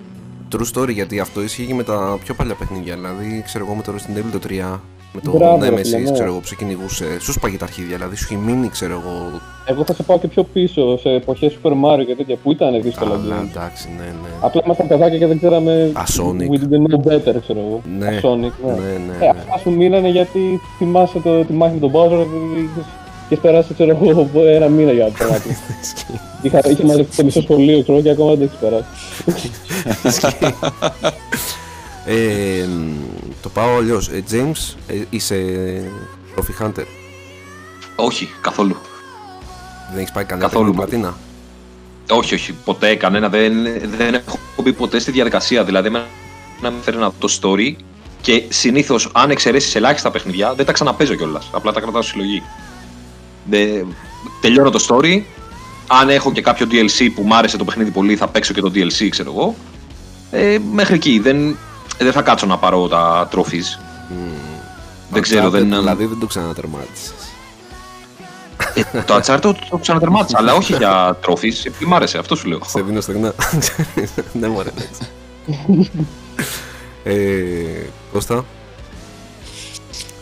True 0.53 0.79
story 0.81 0.89
γιατί 0.93 1.21
αυτό 1.21 1.43
ισχύει 1.43 1.67
και 1.67 1.75
με 1.75 1.83
τα 1.83 2.19
πιο 2.25 2.35
παλιά 2.35 2.55
παιχνίδια. 2.55 2.95
Δηλαδή, 2.95 3.43
ξέρω 3.45 3.65
εγώ 3.65 3.75
με 3.75 3.83
το 3.83 3.93
Resident 3.97 4.19
Evil 4.19 4.31
το 4.33 4.39
3, 4.49 4.81
με 5.13 5.21
το 5.21 5.31
Μπράβο, 5.37 5.65
ρε 5.65 5.71
Nemesis, 5.71 5.83
φίλε, 5.85 5.99
ναι. 5.99 6.11
ξέρω 6.13 6.29
εγώ 6.31 6.39
που 6.39 6.47
σε 6.47 6.55
κυνηγούσε. 6.55 7.05
Σου 7.21 7.33
σπάγει 7.33 7.57
τα 7.57 7.65
αρχίδια, 7.65 7.97
δηλαδή 7.97 8.17
σου 8.17 8.27
έχει 8.31 8.41
μείνει, 8.47 8.69
ξέρω 8.69 8.93
εγώ. 8.93 9.41
Εγώ 9.67 9.85
θα 9.85 9.95
σε 9.95 10.03
πάω 10.03 10.19
και 10.19 10.29
πιο 10.29 10.43
πίσω, 10.45 10.99
σε 10.99 11.09
εποχές 11.11 11.59
Super 11.63 11.71
Mario 11.71 12.05
και 12.07 12.15
τέτοια 12.15 12.37
που 12.43 12.51
ήταν 12.53 12.83
δύσκολα 12.83 13.15
Αλλά 13.15 13.41
games. 13.43 13.49
εντάξει, 13.51 13.89
ναι, 13.97 14.05
ναι. 14.23 14.29
Απλά 14.41 14.61
ήμασταν 14.65 14.87
παιδάκια 14.87 15.19
και 15.19 15.27
δεν 15.27 15.37
ξέραμε. 15.39 15.91
Α, 15.93 16.03
Sonic. 16.17 16.49
We 16.53 16.59
didn't 16.63 16.87
know 16.95 17.13
better, 17.13 17.37
ξέρω 17.41 17.59
εγώ. 17.67 17.81
Ναι, 17.99 18.07
Α, 18.07 18.21
Sonic, 18.23 18.53
ναι. 18.67 18.73
ναι, 18.73 18.99
ναι, 19.07 19.15
Ε, 19.21 19.21
ναι. 19.21 19.29
αυτά 19.29 19.59
σου 19.59 19.71
μείνανε 19.71 20.09
γιατί 20.09 20.61
θυμάσαι 20.79 21.19
το, 21.21 21.45
τη 21.45 21.53
μάχη 21.53 21.75
με 21.75 21.81
τον 21.81 21.91
Bowser 21.95 22.27
και 23.29 23.37
περάσει, 23.37 23.75
ξέρω 23.75 23.99
εγώ, 24.03 24.31
ένα 24.47 24.69
μήνα 24.69 24.93
για 24.93 25.05
το 25.19 25.25
μάτι. 25.31 25.57
Είχα, 26.43 26.61
είχε 26.71 26.85
μαζευτεί 26.85 27.17
το 27.17 27.25
μισό 27.25 27.43
σχολείο, 27.43 27.83
ξέρω 27.83 28.01
και 28.01 28.11
ακόμα 28.11 28.35
δεν 28.35 28.39
το 28.39 28.55
έχει 28.55 28.57
περάσει. 28.61 28.89
Ε, 32.07 32.65
μ, 32.67 32.93
το 33.43 33.49
πάω 33.49 33.77
αλλιώς. 33.77 34.09
Ε, 34.09 34.23
James, 34.31 34.75
ε, 34.87 34.95
είσαι 35.11 35.37
Trophy 36.37 36.65
Hunter. 36.65 36.85
Όχι, 37.97 38.29
καθόλου. 38.41 38.77
Δεν 39.91 39.99
έχεις 39.99 40.13
πάει 40.13 40.25
κανένα 40.25 40.49
Καθόλου. 40.49 40.73
παιχνίδι 40.75 40.91
πλατίνα. 40.91 41.17
Όχι, 42.11 42.35
όχι, 42.35 42.53
ποτέ 42.65 42.95
κανένα. 42.95 43.29
Δεν, 43.29 43.53
δεν 43.97 44.15
έχω 44.15 44.39
μπει 44.63 44.73
ποτέ 44.73 44.99
στη 44.99 45.11
διαδικασία. 45.11 45.65
Δηλαδή, 45.65 45.89
εμένα 45.89 46.05
με 46.61 46.73
φέρει 46.83 46.97
να 46.97 47.09
δω 47.09 47.15
το 47.19 47.39
story 47.41 47.75
και 48.21 48.43
συνήθως, 48.49 49.11
αν 49.13 49.31
εξαιρέσεις 49.31 49.75
ελάχιστα 49.75 50.11
παιχνιδιά, 50.11 50.55
δεν 50.55 50.67
τα 50.67 50.73
ξαναπέζω 50.73 51.15
κιόλας. 51.15 51.51
Απλά 51.53 51.73
τα 51.73 51.81
κρατάω 51.81 52.03
στη 52.03 52.11
συλλογή. 52.11 52.43
Δεν... 53.45 53.87
Τελειώνω 54.41 54.71
το 54.71 54.87
story. 54.89 55.23
Αν 55.87 56.09
έχω 56.09 56.33
και 56.33 56.41
κάποιο 56.41 56.67
DLC 56.71 57.09
που 57.15 57.23
μ' 57.23 57.33
άρεσε 57.33 57.57
το 57.57 57.65
παιχνίδι 57.65 57.91
πολύ, 57.91 58.17
θα 58.17 58.29
παίξω 58.29 58.53
και 58.53 58.61
το 58.61 58.71
DLC, 58.75 59.09
ξέρω 59.09 59.31
εγώ. 59.31 59.55
Ε, 60.31 60.59
μέχρι 60.73 60.95
εκεί. 60.95 61.19
Δεν, 61.19 61.57
δεν 61.99 62.13
θα 62.13 62.23
κάτσω 62.23 62.47
να 62.47 62.59
πάρω 62.59 62.89
τα 62.89 63.29
trophies. 63.33 63.81
Δεν 65.11 65.23
ξέρω, 65.23 65.49
Uncharted, 65.49 65.51
δεν. 65.51 65.69
Δηλαδή 65.69 66.05
δεν 66.05 66.19
το 66.21 66.27
ξανατερμάτισες. 66.27 67.13
Ε, 68.75 69.03
το 69.07 69.15
Uncharted 69.15 69.39
το, 69.41 69.57
το 69.71 69.77
ξανατερμάτισα, 69.77 70.39
αλλά 70.39 70.55
όχι 70.55 70.77
για 70.77 71.19
trophies, 71.27 71.65
επειδή 71.65 71.87
μ' 71.87 71.95
άρεσε, 71.95 72.19
αυτό 72.19 72.37
σου 72.37 72.49
λέω. 72.49 72.59
Σε 72.67 72.83
δίνω 72.83 73.01
στεγνά. 73.01 73.35
ναι, 74.33 74.49
μωρέ, 74.49 74.69
εντάξει. 74.69 75.09
ε, 77.05 77.13
Κώστα, 78.13 78.45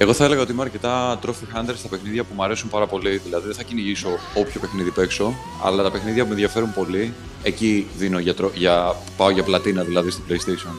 Εγώ 0.02 0.12
θα 0.12 0.24
έλεγα 0.24 0.40
ότι 0.40 0.52
είμαι 0.52 0.62
αρκετά 0.62 1.18
trophy 1.22 1.56
hunter 1.56 1.72
στα 1.76 1.88
παιχνίδια 1.88 2.24
που 2.24 2.34
μου 2.34 2.44
αρέσουν 2.44 2.68
πάρα 2.68 2.86
πολύ. 2.86 3.16
Δηλαδή 3.16 3.46
δεν 3.46 3.54
θα 3.54 3.62
κυνηγήσω 3.62 4.08
όποιο 4.34 4.60
παιχνίδι 4.60 4.90
παίξω, 4.90 5.34
αλλά 5.64 5.82
τα 5.82 5.90
παιχνίδια 5.90 6.22
που 6.22 6.28
με 6.28 6.34
ενδιαφέρουν 6.34 6.72
πολύ, 6.74 7.12
εκεί 7.42 7.86
δίνω 7.96 8.18
για, 8.18 8.34
τρο- 8.34 8.54
για, 8.54 8.96
πάω 9.16 9.30
για 9.30 9.42
πλατίνα 9.42 9.82
δηλαδή 9.82 10.10
στο 10.10 10.22
PlayStation. 10.28 10.74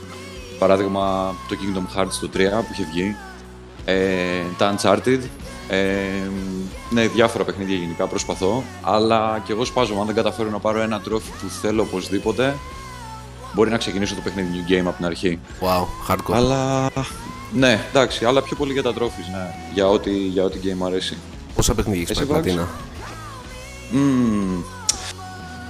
Παράδειγμα 0.59 1.35
το 1.49 1.55
Kingdom 1.59 1.99
Hearts 1.99 2.13
το 2.21 2.29
3 2.33 2.37
που 2.37 2.67
είχε 2.71 2.87
βγει, 2.91 3.15
ε, 3.85 4.41
τα 4.57 4.75
Uncharted, 4.75 5.19
ε, 5.69 5.77
ναι, 6.89 7.07
διάφορα 7.07 7.43
παιχνίδια 7.43 7.75
γενικά 7.75 8.07
προσπαθώ, 8.07 8.63
αλλά 8.81 9.41
και 9.45 9.51
εγώ 9.51 9.65
σπάζομαι. 9.65 9.99
Αν 9.99 10.05
δεν 10.05 10.15
καταφέρω 10.15 10.49
να 10.49 10.59
πάρω 10.59 10.81
ένα 10.81 10.99
τρόφι 10.99 11.29
που 11.31 11.49
θέλω 11.61 11.81
οπωσδήποτε, 11.81 12.55
μπορεί 13.53 13.69
να 13.69 13.77
ξεκινήσω 13.77 14.15
το 14.15 14.21
παιχνίδι 14.21 14.49
New 14.53 14.71
Game 14.71 14.85
από 14.85 14.95
την 14.95 15.05
αρχή. 15.05 15.39
wow, 15.61 16.11
hardcore. 16.11 16.33
Αλλά. 16.33 16.89
Ναι, 17.53 17.79
εντάξει, 17.89 18.25
αλλά 18.25 18.41
πιο 18.43 18.55
πολύ 18.55 18.73
για 18.73 18.83
τα 18.83 18.93
trophies, 18.93 19.31
ναι. 19.31 19.55
Για 19.73 19.87
ό,τι, 19.89 20.11
για 20.11 20.43
ό,τι 20.43 20.59
game 20.63 20.75
μου 20.75 20.85
αρέσει. 20.85 21.17
Πόσα 21.55 21.75
παιχνίδια 21.75 22.01
έχεις 22.01 22.17
Εσύ, 22.17 22.25
πάει 22.25 22.41
Βάξ; 22.41 22.53
πλατίνα; 22.53 22.69
Μμμ. 23.91 24.61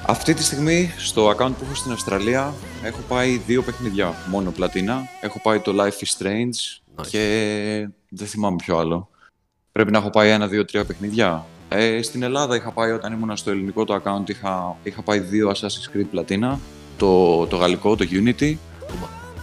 Αυτή 0.06 0.34
τη 0.34 0.44
στιγμή 0.44 0.92
στο 0.98 1.30
account 1.30 1.52
που 1.60 1.64
έχω 1.66 1.76
στην 1.76 1.92
Αυστραλία 1.92 2.54
έχω 2.84 3.00
πάει 3.08 3.42
δύο 3.48 3.62
παιχνιδιά 3.62 4.14
μόνο 4.30 4.52
πλατίνα. 4.52 5.02
Έχω 5.22 5.40
πάει 5.44 5.60
το 5.60 5.72
Life 5.78 6.04
is 6.04 6.24
Strange 6.24 6.82
Nice. 6.96 7.08
και 7.10 7.90
δεν 8.10 8.28
θυμάμαι 8.28 8.56
ποιο 8.56 8.78
άλλο. 8.78 9.10
Πρέπει 9.72 9.92
να 9.92 9.98
έχω 9.98 10.10
πάει 10.10 10.30
ένα, 10.30 10.48
δύο, 10.48 10.66
τρία 10.66 10.86
παιχνιδιά. 10.86 11.46
Ε, 11.70 12.02
στην 12.02 12.24
Ελλάδα 12.24 12.56
είχα 12.56 12.72
πάει 12.72 12.92
όταν 12.92 13.14
ήμουν 13.14 13.38
στο 13.38 13.52
ελληνικό 13.52 13.86
το 13.86 14.02
account 14.04 14.30
είχα, 14.30 14.76
είχα 14.84 15.02
πάει 15.02 15.20
δύο 15.20 15.52
Assassin's 15.52 15.98
Creed 15.98 16.06
πλατίνα. 16.12 16.60
Το, 16.98 17.46
το 17.48 17.56
γαλλικό, 17.56 17.96
το 17.96 18.06
Unity 18.12 18.56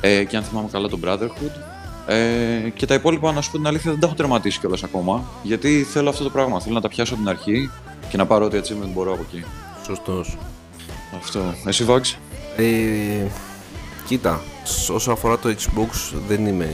ε, 0.00 0.24
και 0.24 0.36
αν 0.36 0.42
θυμάμαι 0.42 0.68
καλά 0.72 0.88
το 0.88 0.98
Brotherhood. 1.04 1.50
Ε, 2.06 2.68
και 2.74 2.86
τα 2.86 2.94
υπόλοιπα, 2.94 3.32
να 3.32 3.40
σου 3.40 3.50
πω 3.50 3.56
την 3.56 3.66
αλήθεια, 3.66 3.90
δεν 3.90 4.00
τα 4.00 4.06
έχω 4.06 4.14
τερματίσει 4.16 4.58
κιόλας 4.60 4.82
ακόμα. 4.82 5.24
Γιατί 5.42 5.82
θέλω 5.90 6.08
αυτό 6.08 6.24
το 6.24 6.30
πράγμα. 6.30 6.60
Θέλω 6.60 6.74
να 6.74 6.80
τα 6.80 6.88
πιάσω 6.88 7.14
από 7.14 7.22
την 7.22 7.30
αρχή 7.32 7.70
και 8.08 8.16
να 8.16 8.26
πάρω 8.26 8.44
ό,τι 8.44 8.58
achievement 8.58 8.90
μπορώ 8.94 9.12
από 9.12 9.24
εκεί. 9.30 9.44
Σωστός. 9.86 10.36
Αυτό. 11.16 11.40
Εσύ, 11.66 11.84
Vax. 11.88 12.00
Ε, 12.56 13.26
κοίτα, 14.06 14.40
σ- 14.64 14.90
όσο 14.90 15.12
αφορά 15.12 15.38
το 15.38 15.54
Xbox 15.58 16.14
δεν 16.28 16.46
είμαι 16.46 16.68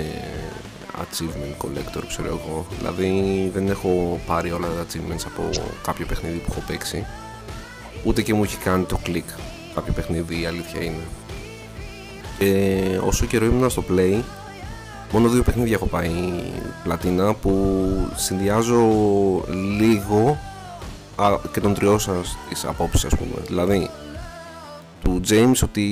achievement 1.01 1.65
collector, 1.67 2.03
ξέρω 2.09 2.29
εγώ. 2.29 2.67
Δηλαδή 2.79 3.51
δεν 3.55 3.69
έχω 3.69 4.21
πάρει 4.27 4.53
όλα 4.53 4.67
τα 4.67 4.85
achievements 4.87 5.25
από 5.27 5.43
κάποιο 5.83 6.07
παιχνίδι 6.07 6.37
που 6.37 6.47
έχω 6.51 6.63
παίξει. 6.67 7.07
Ούτε 8.05 8.23
και 8.23 8.35
μου 8.35 8.43
έχει 8.45 8.57
κάνει 8.57 8.85
το 8.85 8.99
κλικ 9.03 9.29
κάποιο 9.77 9.93
παιχνίδι, 9.93 10.41
η 10.41 10.47
αλήθεια 10.47 10.83
είναι. 10.83 11.07
Ε, 12.39 12.97
όσο 12.97 13.27
καιρό 13.27 13.45
ήμουν 13.45 13.71
στο 13.71 13.85
Play, 13.91 14.21
μόνο 15.13 15.29
δύο 15.29 15.43
παιχνίδια 15.43 15.75
έχω 15.75 15.87
πάει 15.87 16.11
πλατίνα 16.83 17.35
που 17.35 17.87
συνδυάζω 18.15 18.83
λίγο 19.79 20.39
α, 21.17 21.39
και 21.53 21.61
των 21.61 21.75
τριών 21.75 22.01
σας 22.01 22.37
τις 22.49 22.65
απόψεις 22.65 23.05
ας 23.05 23.17
πούμε. 23.17 23.43
Δηλαδή, 23.47 23.91
του 25.03 25.21
James 25.29 25.61
ότι 25.63 25.87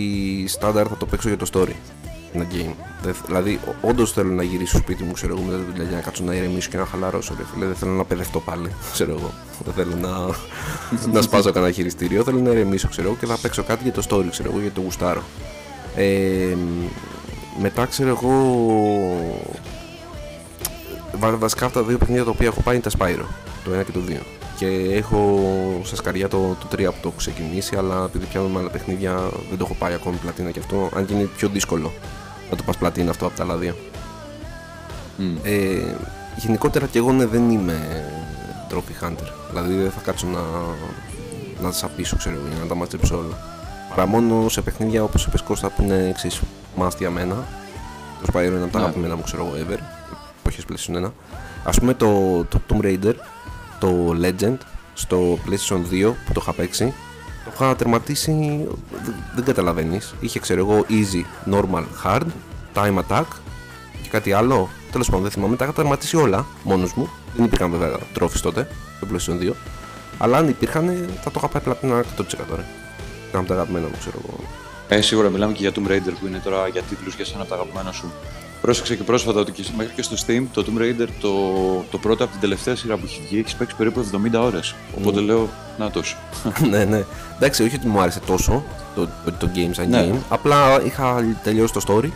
στάνταρ 0.49 0.87
θα 0.89 0.97
το 0.97 1.07
παίξω 1.07 1.28
για 1.28 1.37
το 1.37 1.47
story. 1.53 1.93
Ένα 2.35 2.47
game. 2.53 2.74
Δεν- 3.03 3.14
δηλαδή, 3.26 3.61
όντως 3.80 4.12
θέλω 4.12 4.30
να 4.32 4.43
γυρίσω 4.43 4.68
στο 4.70 4.78
σπίτι 4.78 5.03
μου, 5.03 5.12
ξέρω 5.12 5.35
εγώ, 5.37 5.43
μετά 5.47 5.57
τη 5.59 5.64
δουλειά 5.70 5.85
για 5.85 5.97
να 5.97 6.03
κάτσω 6.03 6.24
να 6.24 6.35
ηρεμήσω 6.35 6.70
και 6.70 6.76
να 6.76 6.85
χαλαρώσω. 6.87 7.35
Ρε, 7.39 7.45
φίλε. 7.55 7.66
Δεν 7.66 7.74
θέλω 7.74 7.91
να 7.93 8.05
παιδευτώ 8.05 8.41
πάλι, 8.41 8.68
ξέρω 8.93 9.11
εγώ. 9.18 9.32
Δεν 9.64 9.74
θέλω 9.74 9.97
να, 10.01 10.35
να 11.12 11.22
σπάζω 11.22 11.53
κανένα 11.53 11.72
χειριστήριο. 11.72 12.22
Θέλω 12.24 12.39
να 12.41 12.51
ηρεμήσω, 12.51 12.89
ξέρω 12.89 13.09
εγώ, 13.09 13.16
και 13.16 13.26
θα 13.26 13.39
παίξω 13.43 13.62
κάτι 13.62 13.82
για 13.82 13.93
το 13.93 14.03
story, 14.09 14.26
ξέρω 14.30 14.51
εγώ, 14.51 14.59
γιατί 14.61 14.74
το 14.74 14.80
γουστάρω. 14.80 15.22
Ε, 15.97 16.57
μετά, 17.61 17.87
ξέρω 17.87 18.09
εγώ. 18.09 18.30
βα- 21.18 21.37
Βασικά 21.37 21.66
αυτά 21.66 21.80
τα 21.80 21.87
δύο 21.87 21.99
παιχνίδια 21.99 22.24
τα 22.24 22.30
οποία 22.30 22.47
έχω 22.47 22.61
πάει 22.61 22.74
είναι 22.74 22.85
τα 22.85 22.91
Spyro. 22.99 23.24
Το 23.64 23.70
1 23.74 23.82
και 23.85 23.93
το 23.93 24.01
2. 24.09 24.20
Και 24.59 24.66
έχω 24.91 25.41
στα 25.85 25.97
σκαριά 25.97 26.28
το, 26.28 26.57
το 26.61 26.66
3 26.76 26.76
που 26.93 26.99
το 27.03 27.09
έχω 27.09 27.16
ξεκινήσει, 27.16 27.76
αλλά 27.76 28.05
επειδή 28.05 28.26
πιάνω 28.26 28.47
με 28.49 28.59
άλλα 28.59 28.68
παιχνίδια 28.70 29.12
δεν 29.49 29.59
το 29.59 29.64
έχω 29.64 29.74
πάει 29.78 29.93
ακόμη 29.93 30.16
πλατίνα 30.16 30.51
και 30.51 30.59
αυτό, 30.59 30.89
αν 30.97 31.07
και 31.07 31.14
είναι 31.14 31.28
πιο 31.37 31.49
δύσκολο 31.49 31.93
να 32.55 32.61
το 32.61 32.63
πας 32.67 32.77
πλατίνα 32.77 33.11
αυτό 33.11 33.27
από 33.27 33.37
τα 33.37 33.43
άλλα 33.43 33.57
δύο. 33.57 33.77
Μμ. 35.17 35.37
Ε, 35.43 35.97
γενικότερα 36.37 36.87
και 36.87 36.99
εγώ 36.99 37.13
ναι, 37.13 37.27
δεν 37.27 37.51
είμαι 37.51 38.05
trophy 38.71 39.05
hunter. 39.07 39.29
Δηλαδή 39.51 39.75
δεν 39.75 39.91
θα 39.91 40.01
κάτσω 40.05 40.27
να, 40.27 40.41
να 41.63 41.69
τα 41.69 41.73
σαπίσω, 41.73 42.17
ξέρω 42.17 42.35
εγώ, 42.37 42.47
για 42.49 42.59
να 42.63 42.67
τα 42.67 42.75
μαζέψω 42.75 43.17
όλα. 43.17 43.39
Παρά 43.89 44.07
μόνο 44.07 44.49
σε 44.49 44.61
παιχνίδια 44.63 45.03
όπως 45.03 45.25
είπες 45.27 45.43
Κώστα 45.43 45.71
που 45.71 45.83
είναι 45.83 46.09
εξής 46.09 46.41
must 46.79 46.97
για 46.99 47.11
μένα. 47.11 47.35
Το 48.25 48.33
Spyro 48.33 48.45
είναι 48.45 48.63
από 48.63 48.73
τα 48.73 48.79
Ναι. 48.79 48.85
αγαπημένα 48.85 49.17
μου, 49.17 49.23
ξέρω 49.23 49.45
εγώ, 49.47 49.67
ever. 49.67 49.79
Εποχές 50.41 50.65
PlayStation 50.69 51.05
1. 51.07 51.11
Ας 51.65 51.79
πούμε 51.79 51.95
το, 51.95 52.45
το 52.45 52.61
Tomb 52.71 52.85
Raider, 52.85 53.15
το 53.79 54.17
Legend, 54.23 54.57
στο 54.95 55.39
PlayStation 55.47 55.77
2 55.91 56.13
που 56.27 56.33
το 56.33 56.41
είχα 56.43 56.53
παίξει. 56.53 56.93
Το 57.59 57.65
είχα 57.65 57.77
τερματίσει, 57.77 58.67
δεν, 59.05 59.15
δεν 59.35 59.45
καταλαβαίνεις. 59.45 60.15
Είχε 60.21 60.39
ξέρω 60.39 60.61
εγώ 60.61 60.87
easy, 60.89 61.53
normal, 61.55 61.85
hard, 62.05 62.27
time 62.75 62.99
attack 62.99 63.25
και 64.03 64.09
κάτι 64.11 64.33
άλλο. 64.33 64.69
Τέλος 64.93 65.07
πάντων, 65.07 65.23
δεν 65.23 65.31
θυμάμαι. 65.31 65.57
Τα 65.57 65.65
είχα 65.65 65.73
τερματίσει 65.73 66.17
όλα 66.17 66.47
μόνος 66.63 66.95
μου. 66.95 67.09
Δεν 67.37 67.45
υπήρχαν 67.45 67.71
βέβαια 67.71 67.99
τρόφις 68.13 68.41
τότε 68.41 68.69
στο 68.97 69.07
PlayStation 69.13 69.51
2. 69.51 69.53
Αλλά 70.19 70.37
αν 70.37 70.49
υπήρχαν, 70.49 71.09
θα 71.23 71.31
το 71.31 71.35
είχα 71.37 71.49
πάει 71.49 71.63
πλατινά 71.63 72.05
100% 72.19 72.25
τώρα. 72.49 72.65
Ήταν 73.29 73.41
από 73.41 73.49
τα 73.49 73.55
αγαπημένα 73.55 73.87
μου, 73.87 73.95
ξέρω 73.99 74.17
εγώ. 74.25 74.39
Ε, 74.89 75.01
σίγουρα 75.01 75.29
μιλάμε 75.29 75.53
και 75.53 75.61
για 75.61 75.73
Tomb 75.73 75.91
Raider 75.91 76.13
που 76.21 76.27
είναι 76.27 76.39
τώρα 76.45 76.69
για 76.69 76.83
τίτλους 76.83 77.15
για 77.15 77.25
σένα 77.25 77.41
από 77.41 77.49
τα 77.49 77.55
αγαπημένα 77.55 77.93
σου. 77.93 78.13
Πρόσεξε 78.65 78.97
και 78.97 79.03
πρόσφατα 79.03 79.41
ότι 79.41 79.53
και, 79.53 79.65
μέχρι 79.77 79.93
και 79.95 80.03
στο 80.03 80.17
Steam 80.27 80.43
το 80.53 80.65
Tomb 80.67 80.81
Raider 80.81 81.09
το, 81.21 81.33
το 81.91 81.99
πρώτο 81.99 82.25
από 82.25 82.33
την 82.33 82.41
τελευταία 82.41 82.77
σειρά 82.77 82.97
που 82.97 83.03
έχει 83.05 83.21
βγει 83.29 83.39
έχει 83.47 83.57
παίξει 83.57 83.77
περίπου 83.77 84.07
70 84.35 84.41
ώρες. 84.41 84.75
Οπότε 84.99 85.21
λέω, 85.21 85.49
να 85.79 85.91
τόσο. 85.91 86.17
ναι, 86.71 86.85
ναι. 86.85 87.05
Εντάξει, 87.37 87.62
όχι 87.62 87.77
ότι 87.77 87.87
μου 87.87 88.01
άρεσε 88.01 88.21
τόσο 88.27 88.65
το, 88.95 89.09
το, 89.25 89.33
το 89.39 89.51
game 89.55 89.71
σαν 89.73 89.89
Ναι. 89.89 90.11
game. 90.12 90.19
Απλά 90.29 90.83
είχα 90.85 91.25
τελειώσει 91.43 91.73
το 91.73 91.81
story. 91.89 92.09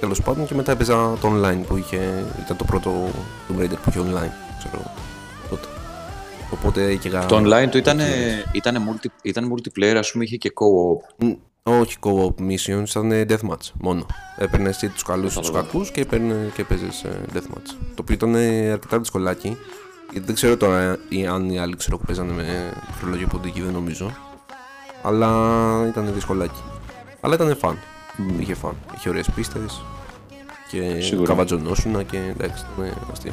Τέλος 0.00 0.22
πάντων 0.22 0.46
και 0.46 0.54
μετά 0.54 0.72
έπαιζα 0.72 0.94
το 1.20 1.32
online 1.34 1.60
που 1.66 1.76
είχε. 1.76 2.24
ήταν 2.44 2.56
το 2.56 2.64
πρώτο 2.64 3.10
Tomb 3.48 3.60
Raider 3.60 3.76
που 3.82 3.88
είχε 3.88 4.00
online. 4.00 4.32
Ξέρω 4.58 4.74
εγώ. 4.74 4.90
Τότε. 5.50 5.66
Οπότε 6.50 6.84
έκαιγα. 6.84 7.26
Το 7.26 7.36
online 7.36 7.68
του 7.70 7.78
ήταν, 7.78 8.00
ήταν, 8.52 8.76
multi, 8.88 9.06
ήταν 9.22 9.52
multiplayer, 9.54 9.96
ας 9.98 10.12
πούμε, 10.12 10.24
είχε 10.24 10.36
και 10.36 10.52
co-op. 10.54 11.26
Μ, 11.66 11.70
Όχι 11.80 11.96
co-op 12.00 12.34
missions, 12.48 12.88
ήταν 12.88 13.10
deathmatch 13.28 13.70
μόνο. 13.80 14.06
Έπαιρνε 14.36 14.68
εσύ 14.68 14.88
τους 14.88 15.02
καλούς 15.02 15.34
τους 15.34 15.46
Κατάλαβα. 15.46 15.66
κακούς 15.66 15.90
και, 15.90 16.00
έπαιρνε 16.00 16.50
και 16.54 16.64
παίζες 16.64 17.04
deathmatch. 17.34 17.70
Το 17.94 18.00
οποίο 18.00 18.14
ήταν 18.14 18.34
αρκετά 18.72 18.98
δυσκολάκι. 18.98 19.56
Γιατί 20.10 20.26
δεν 20.26 20.34
ξέρω 20.34 20.56
τώρα 20.56 20.98
ή 21.08 21.26
αν 21.26 21.50
οι 21.50 21.58
άλλοι 21.58 21.76
ξέρω 21.76 21.98
που 21.98 22.04
παίζανε 22.06 22.32
με 22.32 22.72
χρονολογία 22.98 23.26
ποντική, 23.26 23.62
δεν 23.62 23.72
νομίζω. 23.72 24.10
Αλλά 25.02 25.28
ήταν 25.88 26.10
δυσκολάκι. 26.14 26.62
Αλλά 27.20 27.34
ήταν 27.34 27.56
fun. 27.60 27.74
Είχε 28.40 28.56
fun. 28.62 28.72
Είχε 28.96 29.08
ωραίες 29.08 29.30
πίστες 29.34 29.82
και 30.70 31.00
Σίγουρα. 31.00 31.28
καβατζονόσουνα 31.28 32.02
και 32.02 32.16
εντάξει, 32.38 32.64
ήταν 32.78 32.92
αστείο. 33.12 33.32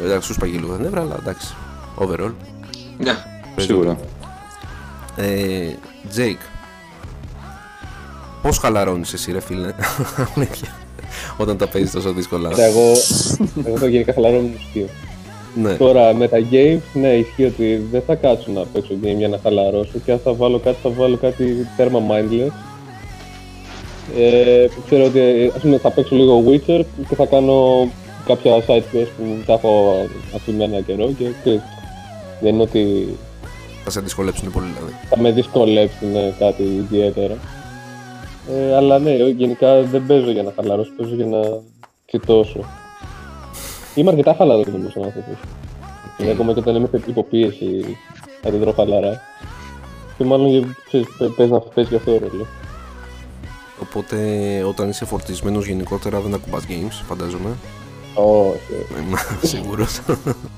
Εντάξει, 0.00 0.26
σου 0.26 0.32
σπαγεί 0.32 0.56
λίγο 0.56 0.76
τα 0.76 0.82
νεύρα, 0.82 1.00
αλλά 1.00 1.16
εντάξει. 1.20 1.54
Overall. 1.98 2.32
Ναι. 2.98 3.24
Σίγουρα. 3.56 3.96
Ε, 5.16 5.70
Jake, 6.16 6.49
πώς 8.42 8.58
χαλαρώνεις 8.58 9.12
εσύ 9.12 9.32
ρε 9.32 9.40
φίλε, 9.40 9.72
αλήθεια, 10.36 10.76
όταν 11.36 11.56
τα 11.56 11.68
παίζεις 11.68 11.90
τόσο 11.90 12.12
δύσκολα. 12.12 12.48
Κοίτα, 12.48 12.64
εγώ, 12.64 12.92
εγώ 13.64 13.78
το 13.78 13.86
γενικά 13.86 14.12
χαλαρό 14.12 14.40
μου 14.40 14.54
στείο. 14.70 14.86
ναι, 15.54 15.74
Τώρα 15.74 16.14
με 16.14 16.28
τα 16.28 16.38
games, 16.50 16.80
ναι, 16.92 17.08
ισχύει 17.08 17.44
ότι 17.44 17.86
δεν 17.90 18.02
θα 18.06 18.14
κάτσω 18.14 18.50
να 18.52 18.60
παίξω 18.72 18.94
game 19.02 19.16
για 19.16 19.28
να 19.28 19.38
χαλαρώσω 19.42 19.98
και 20.04 20.12
αν 20.12 20.20
θα 20.24 20.32
βάλω 20.32 20.58
κάτι, 20.58 20.76
θα 20.82 20.90
βάλω 20.90 21.16
κάτι 21.16 21.66
τέρμα 21.76 22.00
mindless. 22.10 22.52
Ε, 24.18 24.66
που 24.74 24.82
ξέρω 24.86 25.04
ότι 25.04 25.52
ας 25.56 25.60
πούμε, 25.62 25.78
θα 25.78 25.90
παίξω 25.90 26.14
λίγο 26.16 26.44
Witcher 26.46 26.82
και 27.08 27.14
θα 27.14 27.26
κάνω 27.26 27.88
κάποια 28.26 28.64
side 28.66 28.96
quest 28.96 29.08
που 29.16 29.24
τα 29.46 29.52
έχω 29.52 29.94
αφημένα 30.34 30.80
καιρό 30.80 31.12
και 31.18 31.24
ξέρεις, 31.40 31.60
δεν 32.40 32.54
είναι 32.54 32.62
ότι 32.62 33.08
θα 33.84 33.90
σε 33.90 34.00
δυσκολέψουν 34.00 34.50
πολύ 34.50 34.66
δηλαδή. 34.74 34.92
θα 35.08 35.18
με 35.20 35.30
δυσκολέψει 35.30 36.06
ναι, 36.12 36.34
κάτι 36.38 36.62
ιδιαίτερα. 36.62 37.36
Ε, 38.50 38.74
αλλά 38.76 38.98
ναι, 38.98 39.10
γενικά 39.14 39.82
δεν 39.82 40.06
παίζω 40.06 40.30
για 40.30 40.42
να 40.42 40.52
χαλαρώσω, 40.56 40.90
παίζω 40.96 41.14
για 41.14 41.26
να 41.26 41.40
κοιτώσω. 42.06 42.60
Είμαι 43.94 44.10
αρκετά 44.10 44.34
χαλαρός 44.34 44.66
νομίζω 44.66 44.90
σαν 44.90 45.04
άνθρωπος. 45.04 45.34
Okay. 46.18 46.26
Ακόμα 46.32 46.52
και 46.52 46.58
όταν 46.58 46.74
είμαι 46.74 46.88
υποπίεση, 47.06 47.96
θα 48.42 48.50
την 48.50 48.60
τρώω 48.60 48.72
χαλαρά. 48.72 49.20
Και 50.18 50.24
μάλλον 50.24 50.46
για- 50.46 50.76
ξέρεις, 50.86 51.06
παι- 51.18 51.30
παίζει 51.30 51.52
να 51.52 51.60
παίζει 51.60 51.90
και 51.90 51.96
αυτό 51.96 52.10
ρόλο. 52.10 52.46
Οπότε 53.82 54.16
όταν 54.68 54.88
είσαι 54.88 55.04
φορτισμένος 55.04 55.66
γενικότερα 55.66 56.20
δεν 56.20 56.34
ακουμπάς 56.34 56.64
games, 56.68 57.02
φαντάζομαι. 57.08 57.50
Όχι, 58.14 58.58
Είμαι 59.06 59.16
σίγουρος. 59.52 60.00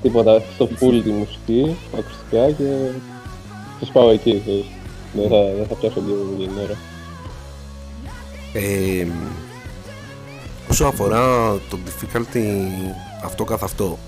τίποτα. 0.03 0.43
Στο 0.55 0.65
full 0.81 1.01
τη 1.05 1.11
μουσική, 1.11 1.77
ακουστικά 1.99 2.51
και 2.51 2.91
τις 3.81 3.89
πάω 3.89 4.11
εκεί. 4.11 4.41
ξέρεις. 4.41 4.65
Δεν 5.15 5.29
θα, 5.29 5.37
δεν 5.57 5.67
θα 5.69 5.75
πιάσω 5.75 6.01
λίγο 6.07 6.19
για 6.39 6.47
την 6.49 6.57
ώρα. 6.59 6.77
Ε, 8.53 9.07
όσο 10.69 10.85
αφορά 10.85 11.53
το 11.71 11.79
difficulty 11.87 12.45
αυτό 13.25 13.45
καθ' 13.45 13.63
αυτό, 13.63 13.99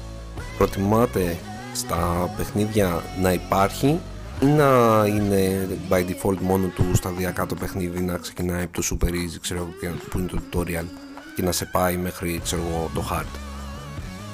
προτιμάτε 0.59 1.37
στα 1.75 2.31
παιχνίδια 2.37 3.03
να 3.21 3.33
υπάρχει 3.33 4.01
ή 4.41 4.45
να 4.47 5.05
είναι 5.07 5.69
by 5.91 5.99
default 6.05 6.37
μόνο 6.41 6.67
του 6.67 6.85
σταδιακά 6.95 7.47
το 7.47 7.55
παιχνίδι 7.55 8.01
να 8.01 8.17
ξεκινάει 8.17 8.63
από 8.63 8.73
το 8.73 8.83
super 8.91 9.09
easy 9.09 9.39
ξέρω, 9.41 9.61
εγώ, 9.61 9.69
και- 9.81 10.09
που 10.11 10.19
είναι 10.19 10.29
το 10.29 10.39
tutorial 10.53 10.85
και 11.37 11.43
να 11.43 11.53
σε 11.53 11.65
πάει 11.73 11.97
μέχρι 11.97 12.41
ξέρω, 12.45 12.63
εγώ, 12.71 12.91
το 12.95 13.05
hard. 13.13 13.37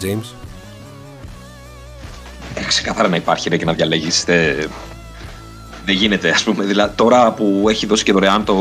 James, 0.05 0.35
Ε, 2.55 2.65
ξεκάθαρα 2.65 3.09
να 3.09 3.17
υπάρχει 3.17 3.49
ρε, 3.49 3.57
και 3.57 3.65
να 3.65 3.73
διαλέγεις. 3.73 4.25
Δεν 5.85 5.95
γίνεται, 5.95 6.31
ας 6.31 6.43
πούμε. 6.43 6.65
Δηλαδή, 6.65 6.95
τώρα 6.95 7.33
που 7.33 7.67
έχει 7.69 7.87
δώσει 7.87 8.05
και 8.05 8.13
δωρεάν 8.13 8.45
το, 8.45 8.55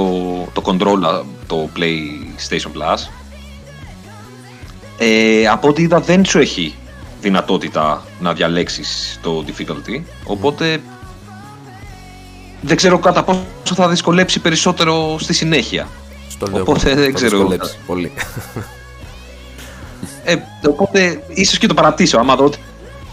το 0.53 0.61
control 0.65 0.99
α, 1.03 1.22
το 1.47 1.70
PlayStation 1.78 2.72
Plus, 2.78 3.09
ε, 4.97 5.47
από 5.47 5.67
ό,τι 5.67 5.82
είδα 5.82 5.99
δεν 5.99 6.26
σου 6.26 6.39
έχει 6.39 6.76
δυνατότητα 7.22 8.03
να 8.20 8.34
διαλέξεις 8.34 9.20
το 9.22 9.45
difficulty, 9.47 10.01
οπότε 10.24 10.82
δεν 12.61 12.76
ξέρω 12.76 12.99
κατά 12.99 13.24
πόσο 13.24 13.76
θα 13.76 13.88
δυσκολέψει 13.88 14.39
περισσότερο 14.39 15.17
στη 15.20 15.34
συνέχεια. 15.34 15.88
στο 16.30 16.47
λέω 16.47 16.61
Οπότε 16.61 16.89
θα 16.89 16.95
δεν 16.95 17.13
ξέρω. 17.13 17.38
δυσκολέψει 17.38 17.78
πολύ. 17.86 18.11
Ε, 20.24 20.36
οπότε 20.70 21.24
ίσως 21.28 21.57
και 21.57 21.67
το 21.67 21.74
παρατήσω. 21.74 22.17
Άμα 22.20 22.36
δω 22.36 22.51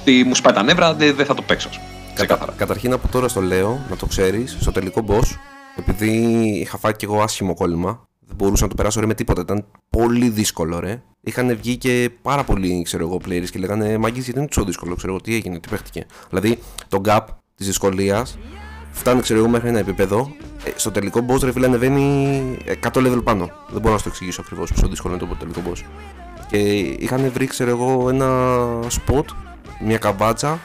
ότι 0.01 0.25
μου 0.25 0.35
σπάει 0.35 0.53
τα 0.53 0.63
νεύρα, 0.63 0.95
δεν, 0.95 1.15
δεν 1.17 1.27
θα 1.27 1.35
το 1.35 1.43
παίξω. 1.43 1.69
Ας 2.21 2.27
πούμε. 2.27 2.37
Ξεκάθαρα. 2.37 2.53
Καταρχήν 2.57 2.93
από 2.93 3.09
τώρα 3.09 3.29
στο 3.29 3.41
λέω, 3.41 3.81
να 3.91 3.97
το 3.97 4.07
ξέρεις, 4.07 4.57
στο 4.61 4.73
τελικό 4.73 5.05
boss, 5.09 5.37
επειδή 5.77 6.11
είχα 6.61 6.79
φάει 6.79 6.97
κι 6.97 7.05
εγώ 7.05 7.23
άσχημο 7.23 7.55
κόλλημα, 7.55 8.09
δεν 8.21 8.37
μπορούσα 8.37 8.63
να 8.63 8.69
το 8.69 8.75
περάσω 8.75 9.01
ρε 9.01 9.07
με 9.07 9.15
τίποτα. 9.15 9.41
Ήταν 9.41 9.65
πολύ 9.91 10.29
δύσκολο 10.29 10.81
ρε. 10.81 11.03
Είχαν 11.21 11.57
βγει 11.57 11.77
και 11.77 12.11
πάρα 12.23 12.45
πολλοί, 12.45 12.83
ξέρω 12.83 13.07
εγώ, 13.07 13.21
players 13.29 13.51
και 13.51 13.59
λέγανε 13.59 13.99
Μαγκής 13.99 14.25
γιατί 14.25 14.39
είναι 14.39 14.49
τόσο 14.49 14.65
δύσκολο, 14.65 14.95
ξέρω 14.95 15.13
εγώ, 15.13 15.21
τι 15.21 15.35
έγινε, 15.35 15.59
τι 15.59 15.69
παίχτηκε. 15.69 16.07
Δηλαδή, 16.29 16.59
το 16.89 17.01
gap 17.05 17.21
της 17.55 17.67
δυσκολίας 17.67 18.39
φτάνει, 18.91 19.21
ξέρω 19.21 19.39
εγώ, 19.39 19.49
μέχρι 19.49 19.69
ένα 19.69 19.79
επίπεδο. 19.79 20.33
Ε, 20.65 20.71
στο 20.77 20.91
τελικό 20.91 21.25
boss, 21.29 21.41
ρε 21.43 21.53
φίλε, 21.53 21.67
ανεβαίνει 21.67 22.41
100 22.83 23.01
level 23.01 23.21
πάνω. 23.25 23.51
Δεν 23.71 23.81
μπορώ 23.81 23.93
να 23.93 23.99
σου 23.99 24.05
το 24.05 24.11
εξηγήσω 24.13 24.41
ακριβώς 24.41 24.73
πόσο 24.73 24.89
δύσκολο 24.89 25.15
είναι 25.15 25.27
το 25.27 25.35
τελικό 25.35 25.63
boss. 25.71 25.83
Και 26.49 26.59
είχαν 26.79 27.31
βρει, 27.35 27.47
ξέρω 27.47 27.71
εγώ, 27.71 28.09
ένα 28.09 28.59
spot, 28.83 29.25
μια 29.81 29.99
καβάτσα 29.99 30.59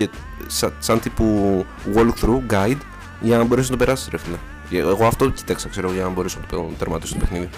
και 0.00 0.08
σαν, 0.46 0.72
σαν 0.78 1.00
τύπου 1.00 1.66
walkthrough 1.94 2.40
guide 2.50 2.78
για 3.20 3.36
να 3.38 3.44
μπορέσει 3.44 3.70
να 3.70 3.76
το 3.76 3.84
περάσεις, 3.84 4.08
ρε 4.10 4.18
φίλε. 4.18 4.36
Και 4.68 4.78
Εγώ 4.78 5.06
αυτό 5.06 5.28
κοίταξα, 5.30 5.68
ξέρω, 5.68 5.92
για 5.92 6.02
να 6.02 6.08
μπορέσω 6.08 6.38
να 6.40 6.46
το 6.46 6.70
τερματίσω 6.78 7.14
το 7.14 7.20
παιχνίδι. 7.20 7.48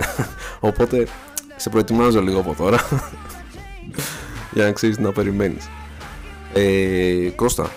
Οπότε 0.70 1.06
σε 1.56 1.70
προετοιμάζω 1.70 2.22
λίγο 2.22 2.40
από 2.40 2.54
τώρα 2.54 2.80
για 4.54 4.64
να 4.64 4.72
ξέρεις 4.72 4.96
τι 4.96 5.02
να 5.02 5.12
περιμένεις. 5.12 5.68
Ε, 6.52 7.30
Κώστα, 7.34 7.70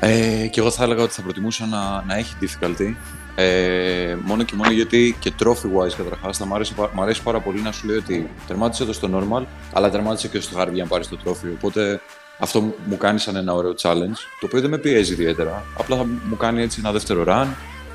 Ε, 0.00 0.46
και 0.46 0.60
εγώ 0.60 0.70
θα 0.70 0.84
έλεγα 0.84 1.02
ότι 1.02 1.12
θα 1.12 1.22
προτιμούσα 1.22 1.66
να, 1.66 2.04
να 2.06 2.16
έχει 2.16 2.34
difficulty. 2.40 2.94
Ε, 3.38 4.16
μόνο 4.24 4.42
και 4.42 4.54
μόνο 4.56 4.70
γιατί 4.70 5.16
και 5.18 5.32
trophy 5.42 5.46
wise 5.78 5.92
καταρχάς 5.96 6.36
θα 6.36 6.46
μ' 6.46 6.54
αρέσει, 6.54 6.74
πα- 6.74 6.90
μ' 6.94 7.00
αρέσει 7.02 7.22
πάρα 7.22 7.40
πολύ 7.40 7.60
να 7.62 7.72
σου 7.72 7.86
λέει 7.86 7.96
ότι 7.96 8.30
τερμάτισε 8.46 8.84
το 8.84 8.92
στο 8.92 9.08
normal, 9.12 9.42
αλλά 9.72 9.90
τερμάτισε 9.90 10.28
και 10.28 10.40
στο 10.40 10.60
hard 10.60 10.68
για 10.72 10.82
να 10.82 10.88
πάρεις 10.88 11.08
το 11.08 11.18
trophy. 11.24 11.48
Οπότε 11.54 12.00
αυτό 12.38 12.60
μου- 12.60 12.74
μου 12.88 12.96
κάνει 12.96 13.18
σαν 13.18 13.36
ένα 13.36 13.54
ωραίο 13.54 13.74
challenge, 13.82 14.16
το 14.40 14.46
οποίο 14.46 14.60
δεν 14.60 14.70
με 14.70 14.78
πιέζει 14.78 15.12
ιδιαίτερα. 15.12 15.64
Απλά 15.78 15.96
θα 15.96 16.06
μου 16.28 16.36
κάνει 16.36 16.62
έτσι 16.62 16.80
ένα 16.80 16.92
δεύτερο 16.92 17.24
run, 17.28 17.46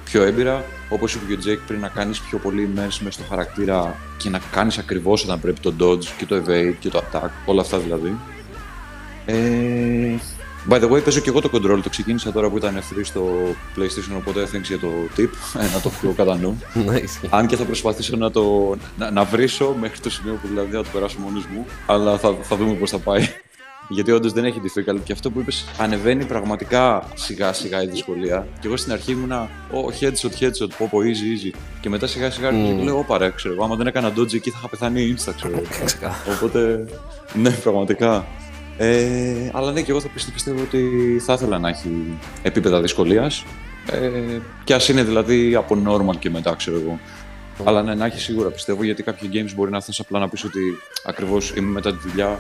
πιο 0.04 0.24
έμπειρα. 0.24 0.64
Όπως 0.90 1.14
είπε 1.14 1.34
και 1.36 1.50
ο 1.50 1.52
Jake 1.54 1.60
πριν, 1.68 1.80
να 1.80 1.88
κάνεις 1.88 2.20
πιο 2.22 2.38
πολύ 2.38 2.70
immerse 2.74 2.80
μέσα 3.00 3.12
στο 3.12 3.24
χαρακτήρα 3.30 3.96
και 4.18 4.30
να 4.30 4.40
κάνεις 4.52 4.78
ακριβώς 4.78 5.24
όταν 5.24 5.40
πρέπει 5.42 5.60
το 5.60 5.74
dodge 5.80 6.06
και 6.18 6.26
το 6.26 6.36
evade 6.48 6.74
και 6.80 6.90
το 6.90 7.04
attack, 7.12 7.30
όλα 7.46 7.62
αυτά 7.62 7.78
δηλαδή. 7.78 8.18
Ε, 9.26 10.16
by 10.70 10.80
the 10.82 10.90
way, 10.92 11.04
παίζω 11.04 11.20
και 11.20 11.30
εγώ 11.30 11.42
το 11.42 11.50
control. 11.54 11.80
Το 11.84 11.90
ξεκίνησα 11.90 12.32
τώρα 12.32 12.50
που 12.50 12.58
ήταν 12.58 12.78
free 12.78 13.02
στο 13.04 13.24
PlayStation, 13.78 14.16
οπότε 14.18 14.48
thanks 14.54 14.62
για 14.68 14.80
το 14.80 14.88
tip, 15.18 15.30
ε, 15.60 15.74
να 15.74 15.82
το 15.82 15.92
έχω 15.94 16.14
κατά 16.14 16.38
νου. 16.38 16.62
ναι, 16.74 16.98
ισχύει. 16.98 17.28
Αν 17.30 17.48
και 17.48 17.56
θα 17.56 17.64
προσπαθήσω 17.64 18.16
να 18.16 18.32
το 18.32 18.76
να, 18.98 19.12
να 19.12 19.24
βρίσω 19.24 19.76
μέχρι 19.80 20.00
το 20.00 20.10
σημείο 20.10 20.34
που 20.42 20.48
δηλαδή 20.48 20.72
θα 20.72 20.84
το 20.84 20.90
περάσω 20.94 21.18
μόνος 21.20 21.46
μου, 21.46 21.66
αλλά 21.86 22.18
θα, 22.18 22.36
θα 22.42 22.56
δούμε 22.56 22.74
πώς 22.74 22.90
θα 22.90 22.98
πάει. 22.98 23.28
Γιατί 23.90 24.12
όντως 24.12 24.32
δεν 24.34 24.46
έχει 24.46 24.62
difficult 24.64 25.00
και 25.04 25.14
αυτό 25.14 25.32
που 25.32 25.40
είπες 25.40 25.66
ανεβαίνει 25.78 26.26
πραγματικά 26.26 27.04
σιγά 27.14 27.54
σιγά 27.54 27.84
η 27.84 27.88
δυσκολία. 27.88 28.48
Και 28.60 28.68
εγώ 28.68 28.78
στην 28.78 28.92
αρχή 28.92 29.12
ήμουνα, 29.12 29.50
oh, 29.72 30.04
headshot, 30.04 30.40
headshot, 30.40 30.70
πω 30.78 30.88
πω, 30.92 30.98
easy, 31.00 31.54
easy. 31.54 31.58
Και 31.82 31.90
μετά 31.90 32.08
σιγά 32.08 32.32
σιγά 32.32 32.50
Mm. 32.52 32.80
mm. 32.80 32.84
λέω, 32.84 32.98
όπα 32.98 33.18
ρε, 33.18 33.32
ξέρω 33.32 33.54
εγώ, 33.54 33.64
άμα 33.64 33.76
δεν 33.76 33.88
έκανα 33.88 34.14
dodge 34.18 34.34
εκεί 34.34 34.50
θα 34.50 34.58
είχα 34.60 34.70
πεθάνει 34.70 35.16
insta, 35.18 35.34
ξέρω 35.36 35.54
εγώ. 35.54 35.62
Ξεκάθαρα. 35.86 36.38
Οπότε, 36.38 36.86
ναι, 37.34 37.50
πραγματικά. 37.50 38.26
Ε, 38.78 39.50
αλλά 39.54 39.72
ναι, 39.72 39.82
και 39.82 39.92
εγώ 39.92 40.00
θα 40.00 40.08
πιστεύω, 40.08 40.34
πιστεύω 40.34 40.62
ότι 40.62 41.22
θα 41.26 41.34
ήθελα 41.34 41.60
να 41.60 41.70
έχει 41.70 42.18
επίπεδα 42.42 42.82
δυσκολίας. 42.82 43.46
Ε, 43.92 44.40
και 44.64 44.74
ας 44.74 44.90
είναι 44.90 45.04
δηλαδή 45.04 45.56
από 45.56 45.78
normal 45.88 46.18
και 46.20 46.30
μετά, 46.30 46.56
ξέρω 46.56 46.78
εγώ. 46.80 47.00
Αλλά 47.64 47.84
ναι, 47.84 47.96
να 47.96 48.06
έχει 48.06 48.20
σίγουρα 48.20 48.50
πιστεύω 48.50 48.84
γιατί 48.84 49.04
κάποια 49.04 49.30
games 49.34 49.52
μπορεί 49.56 49.72
να 49.72 49.82
θες 49.82 50.00
απλά 50.00 50.20
να 50.20 50.30
πεις 50.30 50.44
ότι 50.44 50.60
ακριβώς 51.06 51.54
είμαι 51.56 51.72
μετά 51.72 51.92
τη 51.92 52.10
δουλειά, 52.10 52.40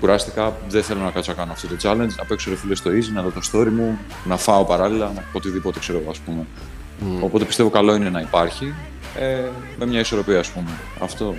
κουράστηκα, 0.00 0.56
δεν 0.68 0.82
θέλω 0.82 1.00
να 1.00 1.10
κάτσω 1.10 1.30
να 1.30 1.36
κάνω 1.36 1.52
αυτό 1.52 1.68
το 1.68 1.76
challenge, 1.82 2.14
να 2.18 2.24
παίξω 2.24 2.50
ρε 2.50 2.56
φίλε 2.56 2.74
στο 2.74 2.90
easy, 2.90 3.12
να 3.12 3.22
δω 3.22 3.30
το 3.30 3.40
story 3.52 3.70
μου, 3.70 3.98
να 4.24 4.36
φάω 4.36 4.64
παράλληλα, 4.64 5.12
να 5.14 5.24
οτιδήποτε 5.32 5.78
ξέρω 5.78 5.98
εγώ, 5.98 6.10
ας 6.10 6.18
πούμε. 6.18 6.46
Οπότε 7.20 7.44
πιστεύω 7.44 7.70
καλό 7.70 7.94
είναι 7.94 8.10
να 8.10 8.20
υπάρχει 8.20 8.74
ε, 9.18 9.48
με 9.78 9.86
μια 9.86 10.00
ισορροπία, 10.00 10.38
ας 10.38 10.48
πούμε. 10.48 10.70
Αυτό. 11.00 11.34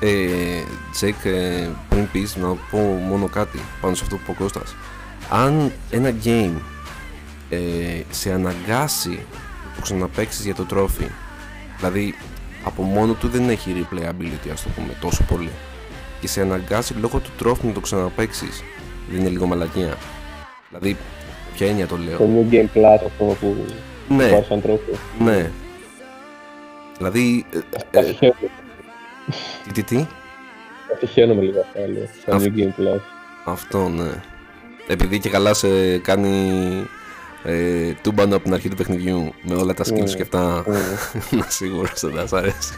Ε, 0.00 0.62
Τζέικ, 0.92 1.24
ε, 1.24 1.68
πριν 1.88 2.10
πεις 2.12 2.36
να 2.36 2.48
πω 2.70 2.78
μόνο 2.78 3.26
κάτι 3.28 3.58
πάνω 3.80 3.94
σε 3.94 4.02
αυτό 4.04 4.16
που 4.16 4.22
είπε 4.24 4.30
ο 4.32 4.44
Κώστας. 4.44 4.76
Αν 5.30 5.72
ένα 5.90 6.14
game 6.24 6.52
ε, 7.50 7.58
σε 8.10 8.32
αναγκάσει 8.32 9.08
να 9.08 9.74
το 9.76 9.80
ξαναπαίξεις 9.82 10.44
για 10.44 10.54
το 10.54 10.64
trophy, 10.64 11.06
δηλαδή 11.76 12.14
από 12.64 12.82
μόνο 12.82 13.12
του 13.12 13.28
δεν 13.28 13.48
έχει 13.48 13.74
replayability 13.90 14.48
ας 14.52 14.62
το 14.62 14.68
πούμε 14.76 14.92
τόσο 15.00 15.22
πολύ 15.24 15.50
και 16.20 16.28
σε 16.28 16.40
αναγκάσει 16.40 16.94
λόγω 16.94 17.18
του 17.18 17.30
trophy 17.38 17.66
να 17.66 17.72
το 17.72 17.80
ξαναπαίξεις, 17.80 18.62
δεν 19.10 19.20
είναι 19.20 19.28
λίγο 19.28 19.46
μαλακία. 19.46 19.94
Δηλαδή, 20.68 20.96
ποια 21.54 21.66
έννοια 21.66 21.86
το 21.86 21.96
λέω; 21.96 22.18
Το 22.18 22.28
New 22.34 22.52
Game 22.54 22.76
Plus 22.78 23.00
αυτό 23.06 23.24
που 23.40 23.56
Ναι, 24.08 24.24
υπάρχει 24.24 24.46
σαν 24.46 24.62
τρόπο. 24.62 24.92
ναι. 25.18 25.50
Δηλαδή, 26.96 27.46
ε, 27.50 27.56
ε, 27.90 27.98
Ατυχαίνομαι- 27.98 28.50
τι, 29.64 29.72
τι, 29.72 29.82
τι, 29.82 30.06
Ατυχαίνομαι 30.94 31.42
λίγο 31.42 31.60
αυτά, 31.60 31.80
λέω, 31.80 32.08
σαν 32.24 32.34
Αυτό. 32.36 32.50
New 32.54 32.58
Game 32.58 32.80
Plus. 32.80 33.00
Αυτό 33.44 33.88
ναι. 33.88 34.22
Επειδή 34.86 35.18
και 35.18 35.28
καλά 35.28 35.54
σε 35.54 35.98
κάνει 35.98 36.52
ε, 37.42 37.92
τούμπανο 38.02 38.34
από 38.34 38.44
την 38.44 38.54
αρχή 38.54 38.68
του 38.68 38.76
παιχνιδιού 38.76 39.34
με 39.42 39.54
όλα 39.54 39.74
τα 39.74 39.84
skills 39.84 39.92
Ναι. 40.08 40.14
και 40.14 40.22
αυτά, 40.22 40.64
Ναι. 40.66 40.78
να 41.38 41.44
σίγουρα 41.48 41.90
δεν 42.00 42.12
θα 42.12 42.26
σ' 42.26 42.32
αρέσει. 42.32 42.74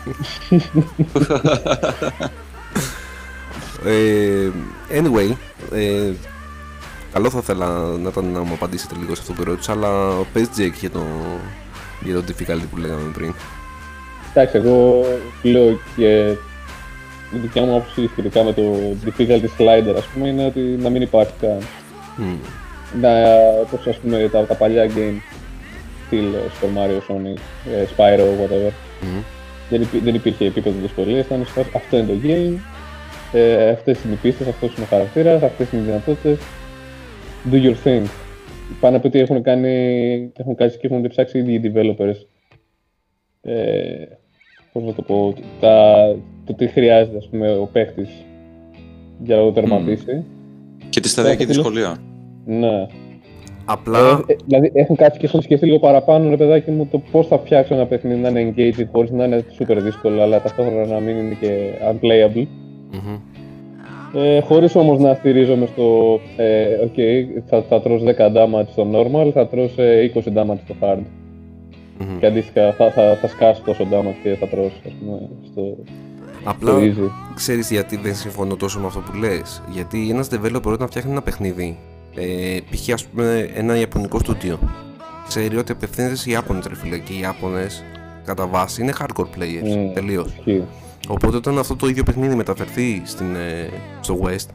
ε, 3.85 4.51
anyway, 4.91 5.33
ε, 5.73 6.13
καλό 7.13 7.31
θα 7.31 7.39
ήθελα 7.39 7.69
να 7.83 8.09
ήταν 8.09 8.25
να 8.25 8.41
μου 8.41 8.53
απαντήσετε 8.55 8.95
λίγο 8.99 9.15
σε 9.15 9.21
αυτό 9.21 9.33
που 9.33 9.45
ρώτησα, 9.45 9.73
αλλά 9.73 10.13
πες 10.33 10.49
Jake 10.57 10.73
για 10.81 10.91
το, 10.91 11.03
για 12.01 12.15
το 12.15 12.25
difficulty 12.29 12.63
που 12.71 12.77
λέγαμε 12.77 13.11
πριν. 13.15 13.35
Εντάξει, 14.35 14.57
εγώ 14.57 15.05
λέω 15.43 15.79
και 15.97 16.27
η 17.35 17.39
δικιά 17.43 17.63
μου 17.63 17.75
άποψη 17.77 18.07
σχετικά 18.13 18.43
με 18.45 18.53
το 18.53 18.63
difficulty 19.05 19.45
slider, 19.59 19.95
ας 19.97 20.05
πούμε, 20.07 20.29
είναι 20.29 20.45
ότι 20.45 20.61
να 20.61 20.89
μην 20.89 21.03
υπάρχει 21.03 21.33
καν. 21.41 21.59
Μμ, 22.17 22.35
Να, 23.01 23.11
όπως 23.63 23.87
ας 23.87 23.97
πούμε 23.97 24.29
τα, 24.33 24.45
τα 24.47 24.55
παλιά 24.55 24.87
game, 24.87 25.19
στυλ 26.07 26.25
ε, 26.35 26.39
Super 26.61 26.79
Mario, 26.79 26.99
Sonic, 27.15 27.39
ε, 27.73 27.85
Spyro, 27.97 28.21
whatever. 28.21 28.73
μμ. 29.03 29.19
Δεν, 29.71 29.83
υπή- 29.83 30.03
δεν 30.03 30.15
υπήρχε 30.15 30.45
επίπεδο 30.45 30.77
δυσκολίας, 30.83 31.27
ήταν 31.27 31.45
σε 31.45 31.53
φάση, 31.53 31.69
αυτό 31.75 31.97
είναι 31.99 32.07
το 32.07 32.15
game, 32.25 32.59
ε, 33.33 33.71
αυτές 33.71 33.99
είναι 34.05 34.13
οι 34.13 34.17
πίστες, 34.23 34.47
αυτός 34.49 34.75
είναι 34.77 34.85
ο 34.85 34.89
χαρακτήρας, 34.91 35.43
αυτές 35.43 35.73
είναι 35.73 35.83
οι 35.83 35.85
δυνατότητες. 35.85 36.39
Do 37.51 37.55
your 37.55 37.75
thing. 37.89 38.03
Πάνε 38.81 38.97
από 38.97 39.09
ότι 39.09 39.19
έχουν 39.19 39.43
κάνει, 39.43 40.33
έχουν 40.37 40.55
κάτσει 40.55 40.79
και 40.79 40.87
έχουν 40.87 41.09
ψάξει 41.09 41.39
οι 41.39 41.53
ίδιοι 41.55 41.73
developers. 41.75 42.17
Ε, 43.49 44.09
πώς 44.73 44.83
να 44.85 44.93
το 44.93 45.03
πω, 45.03 45.35
τα, 45.61 45.95
το 46.45 46.55
τι 46.55 46.67
χρειάζεται 46.67 47.17
ας 47.17 47.29
πούμε, 47.31 47.51
ο 47.57 47.69
παίχτης 47.73 48.09
για 49.25 49.37
να 49.37 49.43
το 49.43 49.53
τερματίσει. 49.53 50.25
Και 50.89 51.01
τη 51.01 51.09
σταδιακή 51.09 51.43
Αυτό 51.43 51.53
λέω. 51.55 51.63
δυσκολία. 51.63 51.97
Ναι. 52.45 52.87
Απλά, 53.65 53.99
Ε, 53.99 54.33
ε, 54.33 54.37
δηλαδή 54.47 54.71
έχουν 54.75 54.97
κάτσει 54.97 55.19
και 55.19 55.27
έχουν 55.27 55.43
σκεφτεί 55.43 55.67
λίγο 55.67 55.79
παραπάνω, 55.79 56.31
ρε 56.31 56.37
παιδάκι 56.37 56.71
μου, 56.71 56.87
το 56.91 56.99
πώς 57.11 57.27
θα 57.27 57.39
φτιάξω 57.39 57.75
ένα 57.75 57.87
παιχνίδι 57.87 58.21
να 58.21 58.29
είναι 58.29 58.55
engaging 58.57 58.87
χωρίς 58.93 59.11
να 59.11 59.25
είναι 59.25 59.45
super 59.59 59.77
δύσκολο, 59.83 60.23
αλλά 60.23 60.41
ταυτόχρονα 60.43 60.87
να 60.87 60.99
μην 61.01 61.17
είναι 61.17 61.37
και 61.41 61.71
unplayable. 61.91 62.47
μμμ, 62.93 63.19
Ε, 64.15 64.41
χωρίς 64.41 64.75
όμως 64.77 64.99
να 64.99 65.15
στηρίζομαι 65.15 65.67
στο 65.67 66.19
ε, 66.37 66.67
ok, 66.85 66.99
θα, 67.47 67.63
θα 67.63 67.81
τρως 67.81 68.03
10 68.03 68.09
damage 68.09 68.67
στο 68.73 68.87
normal, 68.93 69.31
θα 69.35 69.47
τρως 69.49 69.79
ε, 69.79 70.11
20 70.15 70.19
damage 70.19 70.59
στο 70.65 70.75
hard. 70.81 71.03
Μμμ. 71.99 72.19
Και 72.19 72.27
αντίστοιχα 72.27 72.73
θα, 72.73 72.91
θα, 72.91 73.19
θα 73.21 73.29
σκάσει 73.29 73.63
τόσο 73.63 73.87
damage 73.91 74.15
και 74.23 74.37
θα 74.41 74.47
τρως 74.47 74.73
ας 74.87 74.93
πούμε, 75.01 75.29
στο, 75.53 75.77
απλά 76.45 76.71
στο 76.71 76.81
easy. 76.81 77.11
Ξέρεις 77.35 77.71
γιατί 77.71 77.97
δεν 77.97 78.15
συμφωνώ 78.15 78.57
τόσο 78.57 78.81
με 78.81 78.87
αυτό 78.87 79.01
που 79.01 79.17
λες. 79.17 79.63
Γιατί 79.71 80.11
ένας 80.11 80.29
developer 80.31 80.73
όταν 80.73 80.87
φτιάχνει 80.87 81.11
ένα 81.11 81.23
παιχνίδι, 81.23 81.79
ε, 82.15 82.59
π.χ. 82.71 82.93
ας 82.93 83.05
πούμε 83.05 83.51
ένα 83.55 83.77
ιαπωνικό 83.79 84.19
στούντιο, 84.19 84.59
ξέρει 85.29 85.57
ότι 85.57 85.73
απευθύνεται 85.73 86.17
σε 86.17 86.31
Ιάπωνες 86.31 86.67
ρε 86.67 86.75
φίλε. 86.75 86.99
Και 86.99 87.13
οι 87.13 87.21
Ιάπωνες 87.21 87.85
κατά 88.25 88.47
βάση 88.47 88.83
είναι 88.83 88.93
hardcore 89.01 89.25
players. 89.39 89.77
Mm. 89.77 89.95
Τελείως. 89.95 90.35
Ισχύει. 90.39 90.63
Οπότε 91.09 91.37
όταν 91.37 91.59
αυτό 91.59 91.77
το 91.77 91.89
ίδιο 91.89 92.03
παιχνίδι 92.03 92.35
μεταφερθεί 92.35 93.03
στην, 93.05 93.35
ε, 93.37 93.69
στο 94.01 94.19
West, 94.23 94.47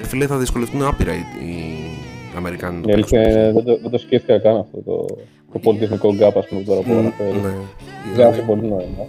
ρε 0.00 0.06
φίλε 0.06 0.26
θα 0.26 0.36
δυσκολευτούν 0.36 0.82
άπειρα 0.82 1.12
οι, 1.12 1.16
οι 1.16 2.36
Αμερικάνοι. 2.36 2.76
να 2.76 2.82
το 2.82 2.88
Η 2.88 2.92
αλήθεια 2.92 3.20
παίξουν. 3.22 3.40
είναι, 3.40 3.52
δεν, 3.52 3.64
το, 3.64 3.78
δεν 3.82 3.90
το 3.90 3.98
σκέφτηκα 3.98 4.38
καν 4.38 4.56
αυτό 4.56 4.82
το, 4.82 5.06
το 5.52 5.58
πολυτεχνικός 5.58 6.16
gap 6.20 6.32
ας 6.36 6.46
πούμε 6.48 6.60
τώρα 6.62 6.80
που 6.80 6.92
Μμ, 6.92 6.98
αναφέρεις. 6.98 7.42
Ναι. 7.42 7.48
Βγάζει 7.48 8.14
Δηλαδή, 8.14 8.40
πολύ 8.40 8.60
νόημα. 8.60 9.06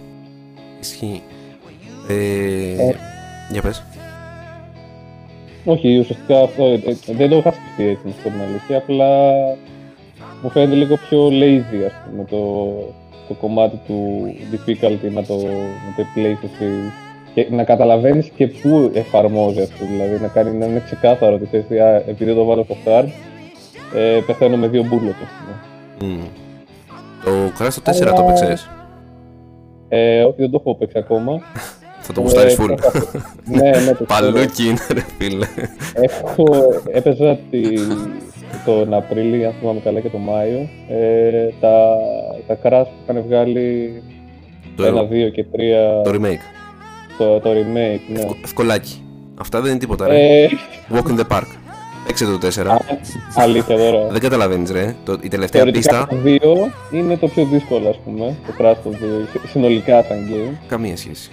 Ισχύει. 0.80 1.22
Ε, 2.08 2.92
για 3.52 3.62
πες. 3.62 3.82
Όχι, 5.64 5.98
ουσιαστικά 5.98 6.40
αυτό 6.40 6.64
ε, 6.64 6.72
ε, 6.74 6.96
δεν 7.12 7.28
το 7.28 7.36
είχα 7.36 7.52
σκεφτεί 7.52 7.84
έτσι 7.90 8.06
να 8.06 8.12
σου 8.12 8.22
πω 8.22 8.28
την 8.28 8.40
αλήθεια. 8.40 8.76
Απλά 8.76 9.06
μου 10.42 10.50
φαίνεται 10.50 10.74
λίγο 10.74 10.96
πιο 10.96 11.28
lazy 11.28 11.84
ας 11.86 11.92
πούμε, 12.10 12.24
το, 12.30 12.72
το 13.28 13.34
κομμάτι 13.40 13.80
του 13.86 14.24
difficulty 14.52 15.10
να 15.12 15.24
το, 15.24 15.34
να 15.36 15.92
το 15.96 16.00
επιλέγεις 16.10 16.38
εσύ 16.42 16.92
και 17.34 17.46
να 17.50 17.64
καταλαβαίνεις 17.64 18.28
και 18.28 18.46
πού 18.46 18.90
εφαρμόζει 18.94 19.60
αυτό. 19.60 19.84
Δηλαδή 19.84 20.20
να, 20.22 20.28
κάνει, 20.28 20.56
να 20.58 20.66
είναι 20.66 20.82
ξεκάθαρο 20.84 21.34
ότι 21.34 21.44
θες, 21.46 21.80
«Α, 21.80 21.94
επειδή 22.06 22.34
το 22.34 22.44
βάλω 22.44 22.64
στο 22.64 22.76
hard, 22.84 23.08
ε, 23.94 24.20
πεθαίνω 24.26 24.56
με 24.56 24.68
δύο 24.68 24.82
μπουλlet. 24.82 25.26
Ας 26.00 26.06
πούμε. 26.06 26.12
Μμ. 26.12 26.24
Το 27.24 27.30
Crash 27.58 27.72
το 27.74 27.82
4 27.84 28.00
Αλλά- 28.02 28.12
το 28.12 28.22
παίξες. 28.22 28.68
Ε, 29.88 30.22
όχι, 30.22 30.34
δεν 30.38 30.50
το 30.50 30.56
έχω 30.60 30.74
παίξει 30.76 30.98
ακόμα. 30.98 31.40
Θα 32.10 32.12
το 32.12 32.20
γουστάρεις 32.20 32.58
Ε, 32.58 32.62
full. 32.62 32.68
ναι, 33.44 33.60
ναι, 33.60 33.70
το 33.70 34.04
ξέρω. 34.04 34.04
Παλούκι 34.06 34.64
είναι 34.68 34.78
ρε 34.92 35.00
φίλε. 35.18 35.46
Έχω, 35.94 36.44
έπαιζα 36.92 37.38
τη, 37.50 37.60
τον 38.64 38.94
Απρίλιο, 38.94 39.46
αν 39.48 39.54
θυμάμαι 39.60 39.80
καλά, 39.80 40.00
και 40.00 40.08
τον 40.08 40.20
Μάιο. 40.20 40.68
Ε, 40.88 41.48
τα, 41.60 41.96
τα 42.46 42.58
crash 42.62 42.84
που 42.86 43.12
είχαν 43.12 43.24
βγάλει 43.26 44.02
Το, 44.76 44.84
1, 44.84 45.12
2 45.12 45.32
και 45.32 45.44
3, 45.52 46.02
το 46.04 46.10
remake. 46.14 46.42
το, 47.18 47.40
το 47.40 47.50
remake, 47.50 48.00
ναι. 48.12 48.18
Ευκο- 48.20 48.36
Ευκολάκι. 48.44 49.02
Αυτά 49.40 49.60
δεν 49.60 49.70
είναι 49.70 49.78
τίποτα 49.80 50.08
ρε. 50.08 50.42
Ε, 50.42 50.48
Walk 50.92 51.06
in 51.10 51.18
the 51.20 51.36
park. 51.36 51.46
Παίξε 52.08 52.24
το 52.24 52.38
4. 52.42 52.76
αλήθεια 53.34 53.76
τώρα. 53.76 54.06
Δεν 54.10 54.20
καταλαβαίνεις 54.20 54.70
ρε. 54.70 54.96
Το, 55.04 55.16
η 55.20 55.28
τελευταία 55.28 55.62
Θεωρητικά 55.62 56.06
πίστα, 56.06 56.40
το 56.42 56.66
2 56.90 56.94
είναι 56.94 57.16
το 57.16 57.28
πιο 57.28 57.44
δύσκολο, 57.44 57.88
ας 57.88 57.98
πούμε. 58.04 58.36
Το 58.46 58.52
crash 58.58 58.76
το 58.84 58.90
2, 58.90 58.94
συ- 59.32 59.48
συνολικά 59.50 60.02
σαν 60.02 60.16
game. 60.30 60.54
καμία 60.68 60.96
σχέση. 60.96 61.30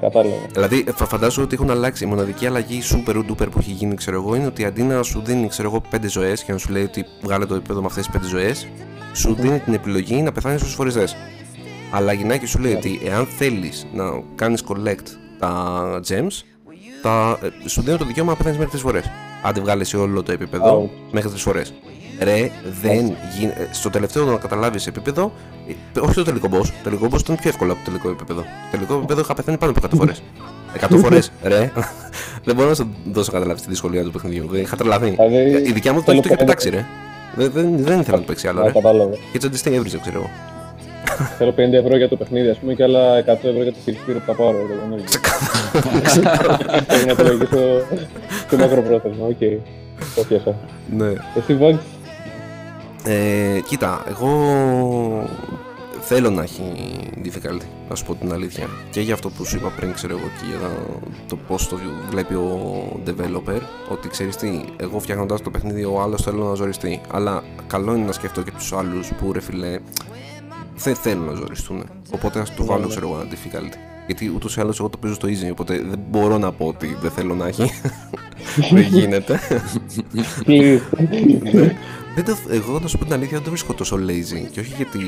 Κατάλαβα. 0.00 0.34
Δηλαδή, 0.52 0.84
φα- 0.94 1.06
φαντάζομαι 1.06 1.44
ότι 1.46 1.54
έχουν 1.54 1.70
αλλάξει. 1.70 2.04
Η 2.04 2.06
μοναδική 2.06 2.46
αλλαγή 2.46 2.80
super 2.84 3.16
duper 3.16 3.50
που 3.50 3.58
έχει 3.58 3.70
γίνει, 3.70 3.94
ξέρω 3.94 4.16
εγώ, 4.16 4.34
είναι 4.34 4.46
ότι 4.46 4.64
αντί 4.64 4.82
να 4.82 5.02
σου 5.02 5.22
δίνει, 5.24 5.48
ξέρω 5.48 5.68
εγώ, 5.68 5.82
5 5.90 6.08
ζωές 6.08 6.42
και 6.44 6.52
να 6.52 6.58
σου 6.58 6.72
λέει 6.72 6.82
ότι 6.82 7.04
βγάλε 7.22 7.46
το 7.46 7.54
επίπεδο 7.54 7.80
με 7.80 7.86
αυτές 7.86 8.06
τις 8.06 8.14
5 8.20 8.26
ζωές, 8.28 8.66
σου 9.12 9.34
δίνει 9.40 9.58
την 9.58 9.74
επιλογή 9.74 10.22
να 10.22 10.32
πεθάνεις 10.32 10.62
όσε 10.62 10.74
φορέ 10.74 10.90
θες. 10.90 11.16
Αλλά 11.90 12.12
γυναίκη 12.12 12.46
σου 12.46 12.58
λέει 12.58 12.72
ότι 12.74 13.00
εάν 13.04 13.26
θέλεις 13.26 13.86
να 13.92 14.04
κάνεις 14.34 14.62
collect 14.68 15.06
τα 15.38 15.82
gems, 16.08 16.42
θα, 17.02 17.38
ε, 17.64 17.68
σου 17.68 17.82
δίνει 17.82 17.96
το 17.98 18.04
δικαίωμα 18.04 18.30
να 18.30 18.36
πεθάνεις 18.36 18.58
μέχρι 18.58 18.78
3 18.78 18.80
φορές. 18.82 19.04
Αν 19.46 19.52
τη 19.52 19.60
βγάλεις 19.60 19.88
σε 19.88 19.96
όλο 19.96 20.22
το 20.22 20.32
επίπεδο, 20.32 20.82
Ouch. 20.84 20.98
μέχρι 21.12 21.30
3 21.30 21.36
φορές. 21.36 21.74
Ρε, 22.20 22.50
δεν 22.80 23.16
γίνεται. 23.38 23.68
Στο 23.72 23.90
τελευταίο 23.90 24.24
να 24.24 24.36
καταλάβεις 24.36 24.86
επίπεδο, 24.86 25.32
ε, 25.94 26.00
όχι 26.00 26.14
το 26.14 26.22
τελικό 26.24 26.48
boss. 26.52 26.66
Το 26.66 26.72
τελικό 26.82 27.08
boss 27.12 27.18
ήταν 27.20 27.36
πιο 27.36 27.48
εύκολο 27.48 27.72
από 27.72 27.80
το 27.84 27.90
τελικό 27.90 28.08
επίπεδο. 28.10 28.40
Το 28.40 28.46
τελικό 28.70 28.94
επίπεδο 28.94 29.20
είχα 29.20 29.34
πεθάνει 29.34 29.58
πάνω 29.58 29.72
από 29.76 29.86
100 29.86 29.96
φορές. 29.98 30.22
100 30.80 30.96
φορές, 30.98 31.32
ρε. 31.42 31.72
δεν 32.44 32.54
μπορώ 32.54 32.68
να 32.68 32.74
σου 32.74 32.88
δώσω 33.12 33.30
να 33.32 33.38
καταλάβεις 33.38 33.62
τη 33.62 33.68
δυσκολία 33.68 34.02
του 34.04 34.10
παιχνιδιού. 34.10 34.46
Δεν 34.50 34.60
είχα 34.60 34.76
τρελαθεί. 34.76 35.10
Δηλαδή, 35.10 35.68
Η 35.68 35.72
δικιά 35.72 35.92
μου 35.92 35.98
το 35.98 36.04
θέλω 36.04 36.18
έχει 36.18 36.28
το 36.28 36.28
είχε 36.28 36.28
πέντε- 36.28 36.38
πετάξει, 36.38 36.68
ρε. 36.70 36.84
Δεν, 37.36 37.50
δεν, 37.54 37.84
δεν 37.84 38.00
ήθελα 38.00 38.16
να 38.16 38.22
το 38.22 38.26
παίξει 38.26 38.48
άλλο, 38.48 38.60
Α, 38.60 38.64
ρε. 38.64 38.70
κατάλαβα. 38.72 39.10
Και 39.14 39.18
έτσι 39.32 39.46
αντιστοιχεία 39.46 39.78
έβριζε, 39.78 39.98
ξέρω 39.98 40.18
εγώ. 40.18 40.30
Θέλω 41.38 41.50
50 41.56 41.72
ευρώ 41.72 41.96
για 41.96 42.08
το 42.08 42.16
παιχνίδι, 42.16 42.48
ας 42.48 42.58
πούμε, 42.58 42.74
και 42.74 42.82
άλλα 42.82 43.18
100 43.18 43.26
ευρώ 43.26 43.62
για 43.62 43.72
το 43.72 43.78
χειριστήριο 43.84 44.20
που 44.20 44.26
θα 44.26 44.34
πάρω. 44.34 44.56
ρε, 44.66 44.74
δεν 44.74 44.92
είναι. 44.92 45.04
Πρέπει 46.86 47.04
να 47.06 47.10
υπολογίσω 47.12 47.56
το 48.50 48.56
μακροπρόθεσμα, 48.56 49.26
οκ. 49.26 49.38
Το 50.14 50.24
πιάσα. 50.28 50.54
ναι. 50.96 51.12
Εσύ 51.36 51.58
Vax, 51.60 51.74
Ε, 53.04 53.60
κοίτα, 53.68 54.02
εγώ 54.08 54.28
θέλω 56.00 56.30
να 56.30 56.42
έχει 56.42 56.62
difficulty, 57.24 57.64
να 57.88 57.94
σου 57.94 58.04
πω 58.04 58.14
την 58.14 58.32
αλήθεια. 58.32 58.66
Και 58.90 59.00
για 59.00 59.14
αυτό 59.14 59.28
που 59.30 59.44
σου 59.44 59.56
είπα 59.56 59.72
πριν, 59.76 59.92
ξέρω 59.94 60.16
εγώ, 60.18 60.26
και 60.40 60.44
για 60.50 60.58
το, 60.58 60.98
το 61.28 61.36
πώς 61.46 61.68
το 61.68 61.78
βλέπει 62.10 62.34
ο 62.34 62.48
developer, 63.06 63.60
ότι 63.88 64.08
ξέρεις 64.08 64.36
τι, 64.36 64.60
εγώ 64.76 64.98
φτιάχνοντας 64.98 65.42
το 65.42 65.50
παιχνίδι, 65.50 65.84
ο 65.84 66.00
άλλος 66.02 66.22
θέλω 66.22 66.44
να 66.44 66.54
ζοριστεί. 66.54 67.00
Αλλά 67.10 67.42
καλό 67.66 67.94
είναι 67.94 68.06
να 68.06 68.12
σκεφτώ 68.12 68.42
και 68.42 68.50
τους 68.50 68.72
άλλους 68.72 69.10
που 69.20 69.32
ρε 69.32 69.40
φιλέ, 69.40 69.78
δεν 70.76 70.94
θέλουν 70.94 71.24
να 71.24 71.34
ζοριστούν. 71.34 71.84
Οπότε 72.10 72.40
ας 72.40 72.50
του 72.50 72.64
βάλω, 72.64 72.86
ξέρω 72.86 73.08
εγώ, 73.08 73.20
ένα 73.20 73.30
difficulty. 73.30 73.76
Γιατί 74.06 74.32
ούτως 74.34 74.56
ή 74.56 74.60
άλλως 74.60 74.78
εγώ 74.78 74.88
το 74.88 74.98
παίζω 74.98 75.14
στο 75.14 75.28
easy, 75.28 75.50
οπότε 75.50 75.82
δεν 75.88 75.98
μπορώ 76.10 76.38
να 76.38 76.52
πω 76.52 76.66
ότι 76.66 76.96
δεν 77.00 77.10
θέλω 77.10 77.34
να 77.34 77.46
έχει. 77.46 77.70
δεν 78.72 78.82
γίνεται. 78.82 79.40
Please. 80.46 80.80
Δεν 82.14 82.24
το, 82.24 82.36
εγώ 82.50 82.78
να 82.78 82.88
σου 82.88 82.98
πω 82.98 83.04
την 83.04 83.12
αλήθεια 83.12 83.32
δεν 83.32 83.42
το 83.42 83.50
βρίσκω 83.50 83.74
τόσο 83.74 83.96
lazy 83.96 84.48
και 84.50 84.60
όχι 84.60 84.74
γιατί 84.76 84.98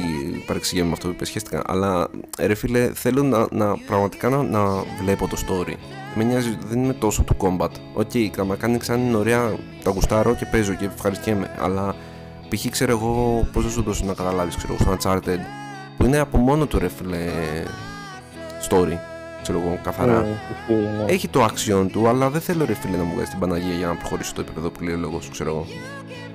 παρεξηγιέμαι 0.47 0.87
με 0.87 0.93
αυτό 0.93 1.07
που 1.07 1.13
είπες 1.13 1.29
σχέστηκα 1.29 1.63
αλλά 1.67 2.09
ρε 2.39 2.55
φίλε 2.55 2.91
θέλω 2.95 3.23
να, 3.23 3.47
να 3.51 3.77
πραγματικά 3.87 4.29
να, 4.29 4.43
να 4.43 4.85
βλέπω 5.03 5.29
το 5.29 5.37
story 5.47 5.75
με 6.15 6.25
νοιάζει, 6.25 6.59
δεν 6.69 6.85
είναι 6.85 6.93
τόσο 6.93 7.23
του 7.23 7.37
combat 7.39 7.71
OK, 7.95 8.11
okay, 8.13 8.17
η 8.17 8.31
mechanics 8.37 8.87
αν 8.89 9.01
είναι 9.01 9.17
ωραία 9.17 9.55
τα 9.83 9.91
γουστάρω 9.91 10.35
και 10.35 10.47
παίζω 10.51 10.75
και 10.75 10.85
ευχαριστιέμαι 10.85 11.51
αλλά 11.61 11.95
π.χ. 12.49 12.67
ξέρω 12.71 12.91
εγώ 12.91 13.47
πώς 13.53 13.65
θα 13.65 13.71
σου 13.71 13.83
δώσω 13.83 14.05
να 14.05 14.13
καταλάβεις 14.15 14.57
ξέρω 14.57 14.75
εγώ 14.81 14.97
στο 14.97 15.11
Uncharted 15.13 15.39
που 15.97 16.05
είναι 16.05 16.19
από 16.19 16.39
μόνο 16.39 16.67
του 16.67 16.79
ρε 16.79 16.89
φίλε 16.89 17.27
story 18.69 18.97
ξέρω 19.43 19.59
εγώ 19.65 19.79
καθαρά 19.83 20.13
Ναι, 20.21 20.27
ισχύει, 20.53 20.73
ναι. 21.07 21.13
έχει 21.13 21.29
το 21.29 21.45
action 21.45 21.87
του, 21.93 22.09
αλλά 22.09 22.31
δεν 22.31 22.41
θέλω 22.41 22.65
ρε 22.65 22.75
φίλε 22.75 22.97
να 22.97 23.03
μου 23.03 23.13
βγάζει 23.15 23.31
την 23.31 23.39
Παναγία 23.39 23.75
για 23.75 23.87
να 23.87 23.95
προχωρήσω 23.95 24.29
στο 24.31 24.41
επίπεδο 24.41 24.71
που 24.71 24.83
λέει 24.85 24.95
ο 24.95 24.99
λόγος, 24.99 25.29
ξέρω 25.33 25.51
εγώ. 25.51 25.67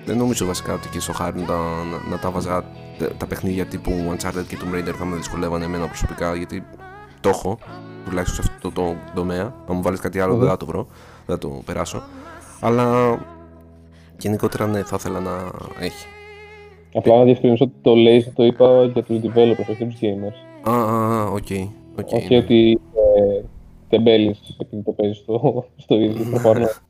Δεν 0.05 0.17
νομίζω 0.17 0.45
βασικά 0.45 0.73
ότι 0.73 0.87
και 0.87 0.99
στο 0.99 1.13
χάρη 1.13 1.39
να, 1.39 1.45
τα- 1.45 1.53
να, 1.91 2.09
να 2.09 2.17
τα 2.17 2.31
βάζα 2.31 2.63
τα, 2.97 3.07
τα 3.17 3.25
παιχνίδια 3.25 3.65
τύπου 3.65 3.91
Uncharted 4.17 4.43
και 4.47 4.57
Tomb 4.61 4.75
Raider 4.75 4.93
θα 4.97 5.05
με 5.05 5.15
δυσκολεύανε 5.15 5.65
εμένα 5.65 5.85
προσωπικά 5.87 6.35
γιατί 6.35 6.63
το 7.21 7.29
έχω, 7.29 7.57
τουλάχιστον 8.05 8.43
σε 8.45 8.51
αυτό 8.55 8.71
το, 8.71 8.81
το 8.81 8.95
τομέα. 9.15 9.41
Αν 9.43 9.53
μου 9.75 9.81
βάλεις 9.81 9.99
κάτι 9.99 10.19
άλλο 10.19 10.35
δεν 10.37 10.49
θα 10.49 10.57
το 10.57 10.65
βρω, 10.65 10.87
δεν 11.25 11.35
θα 11.35 11.37
το 11.37 11.61
περάσω. 11.65 12.03
Αλλά 12.59 13.17
γενικότερα 14.21 14.67
ναι, 14.67 14.83
θα 14.83 14.95
ήθελα 14.99 15.19
να 15.19 15.31
έχει. 15.81 16.05
Απλά 16.93 17.17
να 17.17 17.23
διευκρινίσω 17.23 17.63
ότι 17.63 17.73
το 17.81 17.91
lazy 17.95 18.31
το 18.35 18.43
είπα 18.43 18.83
για 18.93 19.03
τους 19.03 19.19
developers, 19.23 19.69
όχι 19.69 19.85
τους 19.85 19.99
gamers. 20.01 20.69
Α, 20.69 20.71
α, 20.73 21.21
α, 21.21 21.25
οκ. 21.25 21.47
οκ, 21.99 22.07
όχι 22.13 22.33
ναι. 22.33 22.37
ότι 22.37 22.79
ε, 23.17 23.41
τεμπέλης 23.89 24.55
επειδή 24.61 24.83
το 24.83 24.91
παίζεις 24.91 25.17
στο, 25.17 25.65
στο 25.75 25.95
easy, 25.95 26.25
προφανώς. 26.29 26.81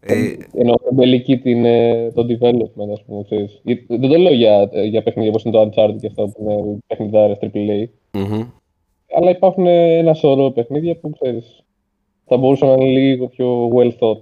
Ε, 0.00 0.14
Εννοώ 0.54 0.74
τεμπέλικη 0.74 1.38
την, 1.38 1.64
ε, 1.64 2.10
το 2.14 2.26
development, 2.28 2.90
ας 2.92 3.02
πούμε, 3.06 3.22
ξέρεις. 3.24 3.60
Γιατί- 3.64 3.96
Δεν 3.98 4.10
το 4.10 4.16
λέω 4.16 4.32
για, 4.32 4.70
για 4.88 5.02
παιχνίδια 5.02 5.30
όπως 5.30 5.44
είναι 5.44 5.52
το 5.52 5.60
Uncharted 5.70 5.96
και 6.00 6.06
αυτά 6.06 6.24
που 6.24 6.36
είναι 6.42 6.78
παιχνιδάρες 6.86 7.38
AAA. 7.40 7.84
μμμ. 8.12 8.42
Αλλά 9.16 9.30
υπάρχουν 9.30 9.66
ε, 9.66 9.96
ένα 9.98 10.14
σωρό 10.14 10.50
παιχνίδια 10.50 10.96
που 10.96 11.10
ξέρεις, 11.10 11.62
θα 12.26 12.36
μπορούσαν 12.36 12.68
να 12.68 12.74
είναι 12.74 12.98
λίγο 12.98 13.28
πιο 13.28 13.70
well 13.74 13.90
thought 13.98 14.20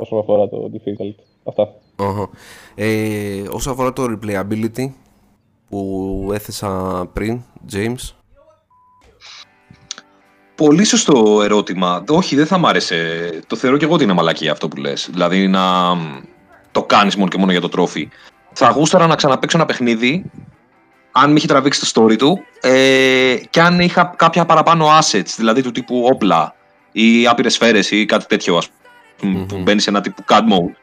όσον 0.00 0.18
αφορά 0.18 0.48
το 0.48 0.70
difficult. 0.74 1.14
Αυτά. 1.44 1.68
Αχα. 1.96 2.28
Ε, 2.74 3.42
όσο 3.50 3.70
αφορά 3.70 3.92
το 3.92 4.04
replayability 4.04 4.90
που 5.68 6.30
έθεσα 6.32 6.70
πριν, 7.12 7.40
James. 7.72 8.14
Πολύ 10.54 10.84
σωστό 10.84 11.42
ερώτημα. 11.42 12.04
Όχι, 12.08 12.36
δεν 12.36 12.46
θα 12.46 12.58
μ' 12.58 12.66
άρεσε. 12.66 13.30
Το 13.46 13.56
θεωρώ 13.56 13.76
και 13.76 13.84
εγώ 13.84 13.94
ότι 13.94 14.04
είναι 14.04 14.12
μαλακία 14.12 14.52
αυτό 14.52 14.68
που 14.68 14.76
λες. 14.76 15.08
Δηλαδή 15.12 15.48
να 15.48 15.94
μ, 15.94 16.20
το 16.72 16.82
κάνεις 16.82 17.16
μόνο 17.16 17.30
και 17.30 17.38
μόνο 17.38 17.52
για 17.52 17.60
το 17.60 17.68
τρόφι. 17.68 18.08
Θα 18.52 18.70
γούσταρα 18.70 19.06
να 19.06 19.14
ξαναπαίξω 19.14 19.56
ένα 19.56 19.66
παιχνίδι 19.66 20.30
αν 21.12 21.30
με 21.30 21.36
είχε 21.36 21.46
τραβήξει 21.46 21.80
το 21.80 22.02
story 22.02 22.16
του 22.18 22.40
ε, 22.60 23.36
και 23.50 23.60
αν 23.60 23.80
είχα 23.80 24.14
κάποια 24.16 24.44
παραπάνω 24.46 24.86
assets, 25.00 25.34
δηλαδή 25.36 25.62
του 25.62 25.70
τύπου 25.70 26.04
όπλα 26.12 26.54
ή 26.92 27.26
άπειρες 27.26 27.54
σφαίρες 27.54 27.90
ή 27.90 28.04
κάτι 28.04 28.26
τέτοιο 28.26 28.56
ας 28.56 28.68
πούμε, 29.20 29.38
Μμμ. 29.38 29.46
που 29.46 29.58
μπαίνει 29.58 29.80
σε 29.80 29.90
ένα 29.90 30.00
τύπου 30.00 30.24
CAD 30.28 30.40
mode. 30.40 30.74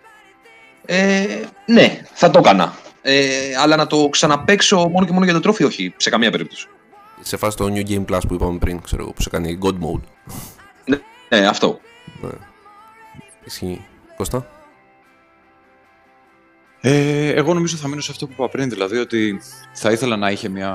Ε, 0.86 1.26
ναι, 1.66 2.02
θα 2.14 2.32
το 2.32 2.40
έκανα. 2.40 2.76
Ε, 3.02 3.56
αλλά 3.62 3.76
να 3.76 3.88
το 3.88 4.10
ξαναπαίξω 4.10 4.90
μόνο 4.90 5.06
και 5.06 5.12
μόνο 5.12 5.26
για 5.26 5.34
το 5.34 5.40
τρόφι, 5.40 5.64
όχι, 5.64 5.94
σε 5.98 6.10
καμία 6.10 6.32
περίπτωση. 6.32 6.68
Σε 7.22 7.38
φάση 7.38 7.58
το 7.58 7.72
New 7.74 7.90
Game 7.90 8.06
Plus 8.06 8.20
που 8.28 8.34
είπαμε 8.34 8.58
πριν, 8.58 8.82
ξέρω 8.82 9.02
εγώ, 9.04 9.12
που 9.12 9.22
σε 9.22 9.30
κάνει 9.30 9.58
God 9.62 9.74
Mode. 9.74 10.02
Ναι, 11.30 11.48
αυτό. 11.48 11.80
Ναι. 12.22 12.30
Ισχύει. 13.46 13.86
Κώστα; 14.16 14.48
Ε, 16.82 17.30
εγώ 17.30 17.54
νομίζω 17.54 17.78
θα 17.78 17.88
μείνω 17.88 18.02
σε 18.02 18.12
αυτό 18.12 18.26
που 18.26 18.32
είπα 18.34 18.50
πριν, 18.50 18.70
δηλαδή 18.70 18.98
ότι 18.98 19.42
θα 19.74 19.92
ήθελα 19.92 20.18
να 20.18 20.32
είχε 20.32 20.50
μια. 20.50 20.74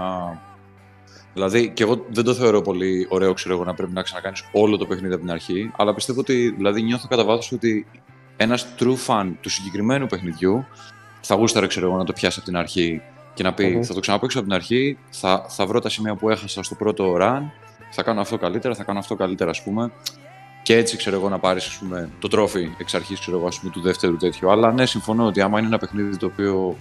Δηλαδή, 1.35 1.71
και 1.71 1.83
εγώ 1.83 2.07
δεν 2.09 2.25
το 2.25 2.35
θεωρώ 2.35 2.63
πολύ 2.63 3.07
ωραίο, 3.11 3.33
ξέρω 3.33 3.55
εγώ, 3.55 3.65
να 3.65 3.75
πρέπει 3.75 3.93
να 3.93 4.03
ξανακάνεις 4.03 4.45
όλο 4.53 4.77
το 4.77 4.87
παιχνίδι 4.87 5.15
από 5.15 5.23
την 5.23 5.33
αρχή. 5.33 5.71
Αλλά 5.77 5.95
πιστεύω 5.95 6.21
ότι, 6.21 6.55
δηλαδή, 6.57 6.83
νιώθω 6.83 7.09
κατά 7.09 7.25
βάθος 7.25 7.53
ότι 7.53 7.87
ένας 8.37 8.67
true 8.79 8.97
fan 9.07 9.33
του 9.41 9.49
συγκεκριμένου 9.49 10.07
παιχνιδιού 10.07 10.67
θα 11.21 11.35
γούσταρε, 11.35 11.67
ξέρω 11.67 11.87
εγώ, 11.87 11.97
να 11.97 12.05
το 12.05 12.13
πιάσει 12.13 12.37
από 12.39 12.49
την 12.49 12.59
αρχή 12.59 13.01
και 13.35 13.43
να 13.43 13.53
πει: 13.53 13.67
Μμμ. 13.67 13.83
Θα 13.83 13.95
το 13.95 14.01
ξαναπέξω 14.01 14.39
από 14.39 14.47
την 14.47 14.57
αρχή, 14.57 14.99
θα, 15.11 15.45
θα 15.49 15.67
βρω 15.67 15.81
τα 15.81 15.89
σημεία 15.89 16.15
που 16.15 16.31
έχασα 16.31 16.63
στο 16.63 16.75
πρώτο 16.75 17.17
run, 17.21 17.41
θα 17.91 18.03
κάνω 18.03 18.21
αυτό 18.21 18.39
καλύτερα, 18.39 18.75
θα 18.75 18.85
κάνω 18.85 18.99
αυτό 18.99 19.15
καλύτερα, 19.15 19.51
ας 19.51 19.63
πούμε. 19.63 19.93
Και 20.63 20.77
έτσι, 20.77 20.97
ξέρω 20.97 21.17
εγώ, 21.17 21.29
να 21.29 21.39
πάρεις 21.39 21.83
το 22.19 22.29
τρόφι 22.29 22.71
εξ 22.79 22.95
αρχής 22.95 23.21
του 23.21 23.81
δεύτερου 23.81 24.17
τέτοιου. 24.17 24.51
Αλλά 24.51 24.73
ναι, 24.73 24.87
συμφωνώ 24.87 25.27
ότι 25.27 25.41
άμα 25.41 25.59
είναι 25.59 25.67
ένα 25.67 25.79
παιχνίδι 25.79 26.17
το 26.17 26.27
οποίο 26.27 26.77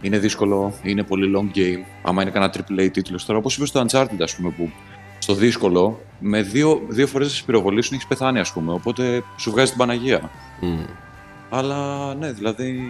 είναι 0.00 0.18
δύσκολο, 0.18 0.72
είναι 0.82 1.02
πολύ 1.02 1.32
long 1.36 1.56
game, 1.56 1.84
άμα 2.02 2.22
είναι 2.22 2.30
κανένα 2.30 2.52
AAA 2.56 2.90
τίτλος 2.92 3.24
τώρα, 3.24 3.38
όπως 3.38 3.56
είπες 3.56 3.68
στο 3.68 3.84
Uncharted, 3.86 4.20
ας 4.22 4.36
πούμε, 4.36 4.50
που 4.50 4.70
στο 5.18 5.34
δύσκολο, 5.34 6.00
με 6.18 6.42
δύο, 6.42 6.82
δύο 6.88 7.06
φορές 7.06 7.28
τις 7.28 7.42
πυροβολίες 7.44 7.92
έχεις 7.92 8.06
πεθάνει, 8.06 8.38
ας 8.38 8.52
πούμε. 8.52 8.72
Οπότε 8.72 9.22
σου 9.36 9.50
βγάζει 9.50 9.70
την 9.70 9.78
Παναγία. 9.78 10.30
Μμ. 10.60 10.84
Αλλά 11.50 12.14
ναι, 12.14 12.32
δηλαδή. 12.32 12.80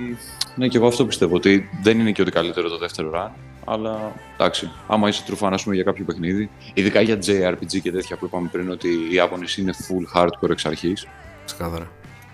Ναι, 0.54 0.68
και 0.68 0.76
εγώ 0.76 0.86
αυτό 0.86 1.06
πιστεύω. 1.06 1.34
Ότι 1.34 1.68
δεν 1.82 2.00
είναι 2.00 2.12
και 2.12 2.22
ότι 2.22 2.30
καλύτερο 2.30 2.68
το 2.68 2.78
δεύτερο 2.78 3.10
run. 3.14 3.30
Αλλά 3.64 4.12
εντάξει, 4.34 4.70
άμα 4.86 5.08
είσαι 5.08 5.22
τρουφάν, 5.26 5.52
ας 5.52 5.62
πούμε, 5.62 5.74
για 5.74 5.84
κάποιο 5.84 6.04
παιχνίδι, 6.04 6.50
ειδικά 6.74 7.00
για 7.00 7.18
JRPG 7.26 7.80
και 7.82 7.92
τέτοια 7.92 8.16
που 8.16 8.24
είπαμε 8.24 8.48
πριν, 8.52 8.70
ότι 8.70 8.88
οι 8.88 9.14
Ιάπωνες 9.14 9.56
είναι 9.56 9.72
full 9.72 10.20
hardcore 10.20 10.50
εξ 10.50 10.66
αρχής. 10.66 11.06
Ξεκάθαρα. 11.44 11.90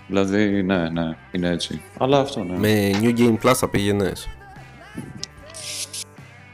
Δηλαδή, 0.07 0.63
ναι, 0.63 0.89
ναι, 0.89 1.17
είναι 1.31 1.49
έτσι. 1.49 1.81
Αλλά 1.97 2.19
αυτό, 2.19 2.43
ναι. 2.43 2.57
Με 2.57 2.91
New 3.01 3.19
Game 3.19 3.37
Plus 3.43 3.53
θα 3.55 3.67
πήγαινες. 3.67 4.27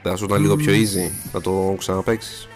Θα 0.04 0.16
σου 0.16 0.24
ήταν 0.26 0.42
λίγο 0.42 0.56
πιο 0.56 0.74
easy 0.74 1.12
να 1.34 1.42
το 1.42 1.76
ξαναπέξει. 1.78 2.48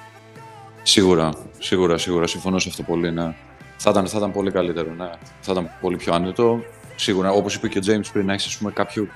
Σίγουρα, 0.83 1.29
σίγουρα, 1.59 1.97
σίγουρα. 1.97 2.27
Συμφωνώ 2.27 2.59
σε 2.59 2.69
αυτό 2.69 2.83
πολύ, 2.83 3.11
ναι. 3.11 3.35
Θα 3.77 3.89
ήταν, 3.89 4.07
θα 4.07 4.17
ήταν 4.17 4.31
πολύ 4.31 4.51
καλύτερο, 4.51 4.93
ναι. 4.97 5.09
Θα 5.41 5.51
ήταν 5.51 5.69
πολύ 5.81 5.95
πιο 5.97 6.13
άνετο. 6.13 6.59
Σίγουρα, 6.95 7.31
όπως 7.31 7.55
είπε 7.55 7.67
και 7.67 7.77
ο 7.77 7.81
James 7.85 8.09
πριν, 8.13 8.25
να 8.25 8.33
έχεις 8.33 8.45
ας 8.45 8.57
πούμε, 8.57 8.71
κάποιο, 8.71 9.07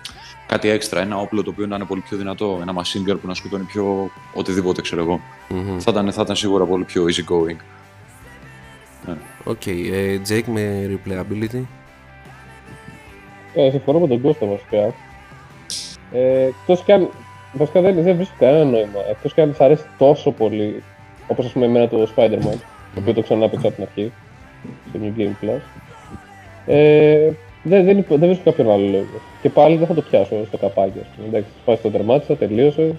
κάτι 0.48 0.70
έξτρα, 0.70 1.02
ένα 1.02 1.18
όπλο 1.18 1.44
το 1.44 1.50
οποίο 1.50 1.68
να 1.68 1.76
είναι 1.76 1.86
πολύ 1.86 2.02
πιο 2.02 2.18
δυνατό, 2.18 2.60
ένα 2.62 2.74
machine 2.76 3.12
gun 3.12 3.18
που 3.22 3.28
να 3.28 3.34
σκοτώνει 3.34 3.64
πιο 3.64 4.12
οτιδήποτε, 4.34 4.82
ξέρω 4.82 5.02
εγώ. 5.02 5.22
Μμμ. 5.50 5.80
Θα 5.80 5.92
ήταν, 5.92 6.12
θα 6.12 6.22
ήταν 6.22 6.36
σίγουρα 6.36 6.66
πολύ 6.66 6.84
πιο 6.84 7.04
easy 7.06 7.32
going. 7.32 7.58
OK. 9.44 9.66
ε, 9.68 10.22
Jake 10.30 10.46
με 10.46 10.90
replayability; 10.90 11.62
Ε, 13.54 13.70
συμφωνώ 13.70 14.00
με 14.00 14.08
τον 14.08 14.22
Κώστα 14.22 14.46
βασικά. 14.46 14.94
Ε, 16.12 16.44
εκτός 16.44 16.84
κι 16.84 16.92
αν. 16.92 17.10
Βασικά 17.54 17.82
δεν, 17.82 18.04
δεν 18.04 18.16
βρίσκω 18.16 18.36
κανένα 18.40 18.64
νόημα. 18.64 19.00
Εκτός 19.10 19.34
κι 19.34 19.42
αν 19.42 19.54
σα 19.58 19.66
αρέσει 19.66 19.84
τόσο 19.98 20.32
πολύ, 20.32 20.84
όπως 21.28 21.46
ας 21.46 21.52
πούμε 21.52 21.66
εμένα 21.66 21.88
το 21.88 22.08
Spider-Man, 22.16 22.58
το 22.94 23.00
οποίο 23.00 23.14
το 23.14 23.22
ξανά 23.22 23.46
έπαιξα 23.46 23.68
από 23.68 23.76
την 23.76 23.84
αρχή, 23.84 24.12
στο 24.90 25.00
New 25.04 25.20
Game 25.22 25.46
Plus. 25.46 25.60
Ε, 26.66 27.30
δεν, 27.64 27.86
δεν, 27.86 27.98
υπο- 27.98 28.18
δεν 28.18 28.28
βρίσκω 28.28 28.44
κάποιον 28.44 28.72
άλλο 28.72 28.86
λόγο. 28.86 29.20
Και 29.42 29.50
πάλι 29.50 29.78
δεν 29.78 29.88
θα 29.88 29.94
το 29.94 30.02
πιάσω 30.02 30.46
στο 30.46 30.58
καπάκι. 30.58 31.00
Ας 31.00 31.08
πούμε. 31.16 31.28
Εντάξει, 31.28 31.50
πάει 31.66 31.76
στο 31.76 31.90
τερμάτισα, 31.90 32.36
τελείωσε. 32.36 32.96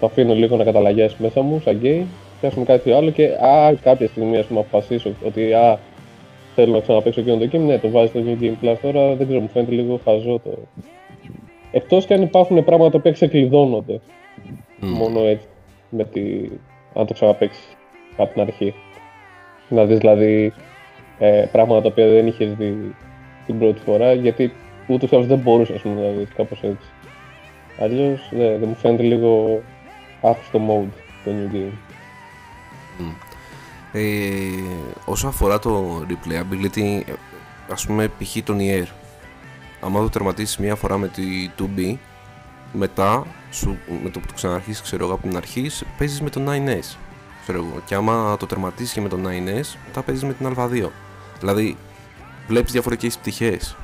Το 0.00 0.06
αφήνω 0.06 0.34
λίγο 0.34 0.56
να 0.56 0.64
καταλαγιάσει 0.64 1.16
μέσα 1.18 1.40
μου, 1.40 1.60
σαν 1.64 1.76
γκέι. 1.76 2.06
Πιάσουμε 2.40 2.64
κάτι 2.64 2.92
άλλο 2.92 3.10
και 3.10 3.24
α, 3.26 3.74
κάποια 3.82 4.06
στιγμή 4.06 4.36
ας 4.36 4.46
πούμε, 4.46 4.60
αποφασίσω 4.60 5.10
ότι 5.26 5.52
α, 5.52 5.78
θέλω 6.54 6.72
να 6.72 6.80
ξαναπαίξω 6.80 7.20
εκείνο 7.20 7.36
το 7.36 7.48
game, 7.52 7.60
ναι, 7.60 7.78
το 7.78 7.88
βάζει 7.90 8.08
στο 8.08 8.20
New 8.26 8.42
Game 8.42 8.64
Plus 8.64 8.76
τώρα, 8.82 9.14
δεν 9.14 9.26
ξέρω, 9.26 9.40
μου 9.40 9.50
φαίνεται 9.52 9.72
λίγο 9.72 10.00
χαζό 10.04 10.40
το. 10.44 10.50
Εκτός 11.76 12.06
και 12.06 12.14
αν 12.14 12.22
υπάρχουν 12.22 12.64
πράγματα 12.64 12.90
τα 12.90 12.98
οποία 12.98 13.12
ξεκλειδώνονται 13.12 14.00
Μμ. 14.80 14.88
μόνο 14.88 15.20
έτσι, 15.20 15.46
με 15.88 16.04
τη... 16.04 16.22
αν 16.94 17.06
το 17.06 17.12
ξαναπαίξεις 17.12 17.76
από 18.16 18.32
την 18.32 18.42
αρχή. 18.42 18.74
Να 19.68 19.84
δεις 19.84 19.98
δηλαδή 19.98 20.52
ε, 21.18 21.46
πράγματα 21.52 21.80
τα 21.80 21.88
οποία 21.88 22.08
δεν 22.08 22.26
είχες 22.26 22.54
δει 22.54 22.94
την 23.46 23.58
πρώτη 23.58 23.80
φορά, 23.80 24.12
γιατί 24.12 24.52
ούτως 24.86 25.10
ή 25.10 25.14
άλλως 25.14 25.26
δεν 25.28 25.38
μπορούσες 25.38 25.76
ας 25.76 25.82
πούμε, 25.82 26.00
να 26.00 26.08
δεις 26.08 26.28
κάπως 26.36 26.62
έτσι. 26.62 26.88
Αλλιώς 27.80 28.30
ναι, 28.30 28.56
δεν 28.56 28.68
μου 28.68 28.74
φαίνεται 28.74 29.02
λίγο 29.02 29.62
άχρηστο 30.22 30.60
mode 30.68 30.98
το 31.24 31.30
New 31.30 31.54
Game. 31.54 31.78
Ε, 33.92 34.02
όσο 35.04 35.26
αφορά 35.26 35.58
το 35.58 36.02
replayability, 36.08 37.08
ε, 37.08 37.12
ας 37.70 37.86
πούμε 37.86 38.08
π.χ. 38.08 38.42
τον 38.44 38.58
Nier. 38.60 38.86
Άμα 39.84 40.00
το 40.00 40.08
τερματίσεις 40.08 40.56
μία 40.56 40.74
φορά 40.74 40.98
με 40.98 41.08
τη 41.08 41.50
2B, 41.58 41.96
μετά, 42.72 43.26
σου, 43.50 43.78
με 44.02 44.10
το 44.10 44.20
που 44.20 44.26
το 44.26 44.34
ξαναρχίσεις, 44.34 44.82
ξέρω 44.82 45.04
εγώ 45.04 45.14
από 45.14 45.22
την 45.28 45.36
αρχή, 45.36 45.70
παίζεις 45.98 46.20
με 46.20 46.30
το 46.30 46.40
9S. 46.46 46.96
Ξέρω 47.42 47.58
εγώ. 47.58 47.82
Και 47.84 47.94
άμα 47.94 48.36
το 48.36 48.46
τερματίσεις 48.46 48.92
και 48.92 49.00
με 49.00 49.08
το 49.08 49.16
9S, 49.16 49.76
μετά 49.86 50.02
παίζεις 50.04 50.24
με 50.24 50.32
την 50.32 50.54
Α2. 50.56 50.90
Δηλαδή, 51.40 51.76
βλέπεις 52.48 52.72
διαφορετικές 52.72 53.18
πτυχές. 53.18 53.76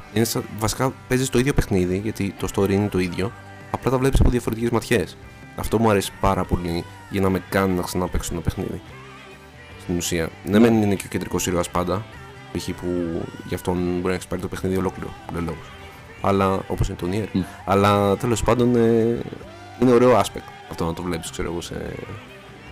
Βασικά 0.58 0.92
παίζεις 1.08 1.28
το 1.28 1.38
ίδιο 1.38 1.54
παιχνίδι, 1.54 1.98
γιατί 1.98 2.34
το 2.38 2.48
story 2.54 2.70
είναι 2.70 2.88
το 2.88 2.98
ίδιο, 2.98 3.32
απλά 3.70 3.90
τα 3.90 3.98
βλέπεις 3.98 4.20
από 4.20 4.30
διαφορετικές 4.30 4.70
ματιές. 4.70 5.16
Αυτό 5.56 5.78
μου 5.78 5.90
αρέσει 5.90 6.12
πάρα 6.20 6.44
πολύ 6.44 6.84
για 7.10 7.20
να 7.20 7.28
με 7.30 7.42
κάνει 7.48 7.74
να 7.74 7.82
ξαναπαίξω 7.82 8.30
ένα 8.32 8.40
παιχνίδι. 8.42 8.80
Στην 9.82 9.96
ουσία. 9.96 10.28
Ναι, 10.44 10.58
μεν 10.58 10.82
είναι 10.82 10.94
και 10.94 11.04
ο 11.06 11.08
κεντρικός 11.08 11.46
ήρωας 11.46 11.70
πάντα, 11.70 12.04
π.χ. 12.52 12.70
που 12.70 13.22
γι' 13.48 13.54
αυτόν 13.54 13.76
μπορεί 13.76 14.06
να 14.06 14.12
έχεις 14.12 14.26
πάρει 14.26 14.42
το 14.42 14.48
παιχνίδι 14.48 14.76
ολόκληρο. 14.76 15.14
Δεν 15.32 15.44
λέω. 15.44 15.56
Αλλά 16.20 16.60
όπως 16.68 16.88
είναι 16.88 16.96
το 16.96 17.06
Nier. 17.10 17.26
Μμ. 17.32 17.40
Αλλά 17.64 18.16
τέλος 18.16 18.42
πάντων 18.42 18.74
ε, 18.76 19.18
είναι 19.82 19.92
ωραίο 19.92 20.18
aspect 20.20 20.48
αυτό 20.70 20.84
να 20.84 20.94
το 20.94 21.02
βλέπεις, 21.02 21.30
ξέρω 21.30 21.50
εγώ, 21.50 21.60
σε, 21.60 21.74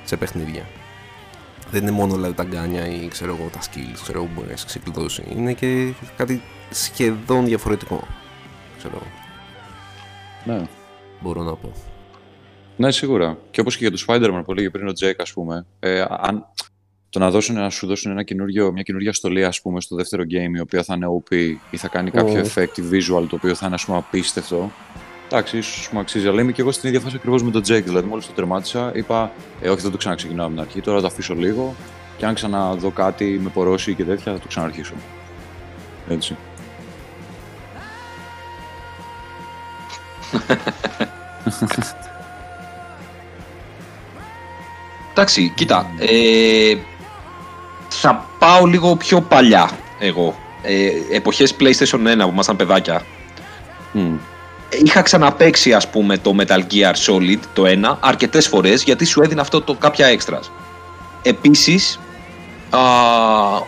σε 0.04 0.16
παιχνίδια. 0.16 0.62
Δεν 1.70 1.82
είναι 1.82 1.90
μόνο 1.90 2.14
δηλαδή 2.14 2.34
τα 2.34 2.44
γκάνια 2.44 2.86
ή 2.88 3.08
ξέρω 3.08 3.36
εγώ, 3.38 3.48
τα 3.52 3.58
skills 3.60 3.98
ξέρω, 4.02 4.18
εγώ, 4.18 4.26
που 4.26 4.32
μπορεί 4.34 4.46
να 4.46 4.52
έχεις 4.52 4.64
ξεκλειδώσει. 4.64 5.22
Είναι 5.30 5.52
και 5.52 5.92
κάτι 6.16 6.42
σχεδόν 6.70 7.44
διαφορετικό. 7.44 8.06
Ξέρω 8.78 8.94
εγώ, 8.96 9.06
Ναι. 10.58 10.66
μπορώ 11.20 11.42
να 11.42 11.54
πω. 11.56 11.72
Ναι, 12.76 12.90
σίγουρα. 12.90 13.38
Και 13.50 13.60
όπως 13.60 13.76
και 13.76 13.86
για 13.88 13.96
το 13.96 14.04
Spider-Man 14.06 14.42
που 14.44 14.52
έλεγε 14.52 14.70
πριν 14.70 14.88
ο 14.88 14.92
Τζέικ, 14.92 15.20
ας 15.20 15.32
πούμε, 15.32 15.66
ε, 15.80 16.04
αν 16.08 16.46
το 17.10 17.18
να, 17.18 17.30
δώσουν, 17.30 17.54
να 17.54 17.70
σου 17.70 17.86
δώσουν 17.86 18.10
ένα 18.10 18.22
καινούριο, 18.22 18.72
μια 18.72 18.82
καινούργια 18.82 19.12
στολή, 19.12 19.44
ας 19.44 19.60
πούμε, 19.60 19.80
στο 19.80 19.96
δεύτερο 19.96 20.22
game, 20.22 20.56
η 20.56 20.60
οποία 20.60 20.82
θα 20.82 20.94
είναι 20.94 21.06
OP 21.06 21.34
ή 21.70 21.76
θα 21.76 21.88
κάνει 21.88 22.10
κάποιο 22.10 22.40
effective 22.40 22.92
visual, 22.92 23.26
το 23.28 23.36
οποίο 23.36 23.54
θα 23.54 23.66
είναι, 23.66 23.74
ας 23.74 23.84
πούμε, 23.84 23.98
απίστευτο. 23.98 24.70
Εντάξει, 25.26 25.58
ίσως 25.58 25.90
μου 25.92 25.98
αξίζει, 25.98 26.28
αλλά 26.28 26.40
είμαι 26.40 26.52
και 26.52 26.60
εγώ 26.60 26.72
στην 26.72 26.88
ίδια 26.88 27.00
φάση 27.00 27.16
ακριβώς 27.16 27.42
με 27.42 27.50
τον 27.50 27.62
Τζέικ. 27.62 27.84
Δηλαδή, 27.84 28.08
μόλις 28.08 28.26
το 28.26 28.32
τερμάτισα, 28.32 28.92
είπα, 28.94 29.32
Ε, 29.60 29.68
όχι, 29.68 29.82
δεν 29.82 29.90
το 29.90 29.96
ξαναξεκινάω 29.96 30.46
από 30.46 30.54
την 30.54 30.64
αρχή. 30.64 30.80
Τώρα 30.80 30.96
θα 30.96 31.02
το 31.02 31.08
αφήσω 31.12 31.34
λίγο 31.34 31.74
και 32.16 32.26
αν 32.26 32.34
ξαναδώ 32.34 32.90
κάτι 32.90 33.40
με 33.42 33.50
πορώσει 33.50 33.94
και 33.94 34.04
τέτοια, 34.04 34.32
θα 34.32 34.38
το 34.38 34.46
ξαναρχίσω. 34.48 34.94
Έτσι. 36.08 36.36
Εντάξει, 45.10 45.52
κοίτα. 45.54 45.90
Ε, 45.98 46.76
θα 47.88 48.26
πάω 48.38 48.64
λίγο 48.64 48.96
πιο 48.96 49.20
παλιά 49.20 49.70
εγώ. 49.98 50.34
Ε, 50.62 51.16
εποχές 51.16 51.54
PlayStation 51.60 52.22
1 52.22 52.22
που 52.22 52.30
ήμασταν 52.32 52.56
παιδάκια. 52.56 53.02
Μμ. 53.92 54.14
Είχα 54.84 55.02
ξαναπαίξει 55.02 55.72
ας 55.72 55.88
πούμε 55.88 56.18
το 56.18 56.34
Metal 56.38 56.60
Gear 56.72 56.94
Solid 57.06 57.38
το 57.52 57.62
1 57.66 57.96
αρκετές 58.00 58.46
φορές 58.46 58.82
γιατί 58.82 59.04
σου 59.04 59.22
έδινε 59.22 59.40
αυτό 59.40 59.60
το 59.60 59.74
κάποια 59.74 60.06
extras. 60.18 60.50
Επίσης, 61.22 61.98
α, 62.70 62.80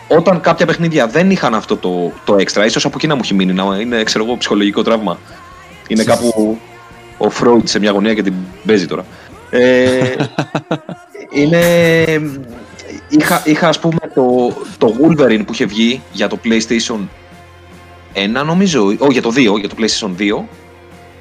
όταν 0.07 0.41
κάποια 0.41 0.65
παιχνίδια 0.65 1.07
δεν 1.07 1.31
είχαν 1.31 1.55
αυτό 1.55 1.77
το, 1.77 2.11
το 2.25 2.35
extra, 2.35 2.65
ίσως 2.65 2.85
από 2.85 2.93
εκεί 2.97 3.07
να 3.07 3.15
μου 3.15 3.21
έχει 3.23 3.33
μείνει, 3.33 3.53
να 3.53 3.63
είναι 3.79 4.03
ξέρω 4.03 4.25
εγώ 4.25 4.37
ψυχολογικό 4.37 4.81
τραύμα. 4.81 5.17
Είναι 5.87 6.03
κάπου 6.03 6.59
ο 7.17 7.25
Freud 7.39 7.61
σε 7.63 7.79
μια 7.79 7.91
γωνία 7.91 8.13
και 8.13 8.23
την 8.23 8.33
παίζει 8.65 8.85
τώρα. 8.85 9.05
Ε, 9.49 10.15
είναι... 11.39 11.61
Είχα, 13.19 13.41
είχα 13.45 13.67
ας 13.67 13.79
πούμε 13.79 13.99
το, 14.13 14.53
το 14.77 14.95
Wolverine 15.01 15.45
που 15.45 15.53
είχε 15.53 15.65
βγει 15.65 16.01
για 16.11 16.27
το 16.27 16.39
PlayStation 16.43 16.99
1 18.13 18.45
νομίζω, 18.45 18.85
όχι 18.85 19.11
για 19.11 19.21
το 19.21 19.29
2, 19.35 19.59
για 19.59 19.69
το 19.69 19.75
PlayStation 19.79 20.21
2 20.21 20.43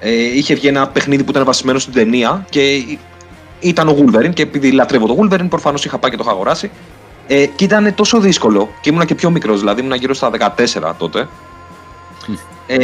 ε, 0.01 0.13
είχε 0.13 0.55
βγει 0.55 0.67
ένα 0.67 0.89
παιχνίδι 0.89 1.25
που 1.25 1.31
ήταν 1.31 1.45
βασισμένο 1.45 1.79
στην 1.79 1.93
ταινία 1.93 2.47
και 2.51 2.85
ήταν 3.61 3.89
ο 3.89 3.97
Wolverine 3.99 4.35
και 4.35 4.43
επειδή 4.43 4.71
λατρεύω 4.73 5.07
το 5.07 5.17
Wolverine 5.21 5.49
προφανώς 5.49 5.85
είχα 5.85 5.99
πάει 5.99 6.11
και 6.11 6.17
το 6.17 6.23
είχα 6.23 6.33
αγοράσει. 6.33 6.71
Ε, 7.27 7.47
και 7.47 7.65
ήταν 7.65 7.95
τόσο 7.95 8.21
δύσκολο 8.21 8.71
και 8.81 8.89
ήμουνα 8.91 9.05
και 9.05 9.15
πιο 9.15 9.31
μικρός, 9.31 9.59
δηλαδή 9.59 9.81
ήμουνα 9.81 9.97
γύρω 9.97 10.15
στα 10.15 10.31
14 10.81 10.93
τότε 10.99 11.29
ε, 12.67 12.79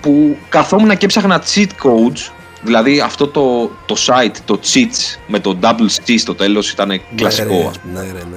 που 0.00 0.36
καθόμουν 0.48 0.96
και 0.96 1.04
έψαχνα 1.04 1.42
cheat 1.54 1.68
codes 1.82 2.30
δηλαδή 2.62 3.00
αυτό 3.00 3.26
το, 3.28 3.70
το 3.86 3.94
site, 4.06 4.36
το 4.44 4.60
cheats 4.72 5.18
με 5.26 5.38
το 5.40 5.56
double 5.62 5.88
C 6.06 6.14
στο 6.18 6.34
τέλος 6.34 6.70
ήταν 6.70 7.00
κλασικό 7.14 7.54
Ναι, 7.54 7.60
ρε, 7.62 7.68
ας 7.68 7.78
πούμε. 7.78 7.92
ναι, 8.00 8.06
ρε, 8.06 8.12
ναι, 8.12 8.36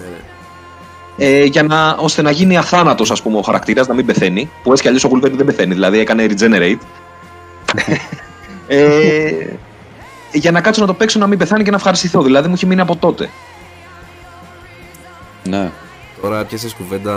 ρε. 1.17 1.25
ε, 1.39 1.43
για 1.43 1.63
να, 1.63 1.95
ώστε 1.99 2.21
να 2.21 2.31
γίνει 2.31 2.57
αθάνατος 2.57 3.11
ας 3.11 3.21
πούμε 3.21 3.37
ο 3.37 3.41
χαρακτήρας 3.41 3.87
να 3.87 3.93
μην 3.93 4.05
πεθαίνει 4.05 4.49
που 4.63 4.69
έτσι 4.71 4.81
κι 4.81 4.87
αλλιώς 4.87 5.03
ο 5.03 5.09
Wolverine 5.13 5.31
δεν 5.31 5.45
πεθαίνει 5.45 5.73
δηλαδή 5.73 5.99
έκανε 5.99 6.25
regenerate 6.29 6.77
ε, 8.67 9.31
για 10.31 10.51
να 10.51 10.61
κάτσω 10.61 10.81
να 10.81 10.87
το 10.87 10.93
παίξω 10.93 11.19
να 11.19 11.27
μην 11.27 11.37
πεθάνει 11.37 11.63
και 11.63 11.69
να 11.69 11.75
ευχαριστηθώ 11.75 12.21
δηλαδή 12.21 12.47
μου 12.47 12.53
έχει 12.53 12.65
μείνει 12.65 12.81
από 12.81 12.95
τότε 12.95 13.29
Ναι. 15.43 15.71
Τώρα 16.21 16.43
πιάσε 16.43 16.67
κουβέντα, 16.77 17.13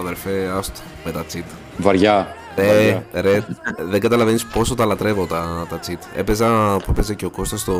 αδερφέ, 0.00 0.52
άστο 0.58 0.80
με 1.04 1.12
τα 1.12 1.24
cheat. 1.32 1.42
Βαριά. 1.76 2.36
Ρε, 2.56 2.66
Βαριά. 2.66 3.04
ρε, 3.12 3.44
δεν 3.78 4.00
καταλαβαίνεις 4.00 4.46
πόσο 4.46 4.74
τα 4.74 4.84
λατρεύω 4.84 5.26
τα, 5.26 5.66
τα 5.68 5.80
cheat. 5.86 5.98
Έπαιζα 6.16 6.76
που 6.76 6.90
έπαιζε 6.90 7.14
και 7.14 7.24
ο 7.24 7.30
Κώστας 7.30 7.60
στο 7.60 7.72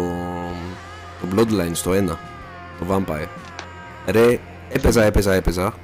το 1.20 1.36
Bloodline 1.36 1.70
στο 1.72 1.90
1, 1.90 2.04
το 2.78 2.86
Vampire. 2.90 3.28
Ρε, 4.06 4.38
έπαιζα, 4.68 5.04
έπαιζα, 5.04 5.34
έπαιζα. 5.34 5.74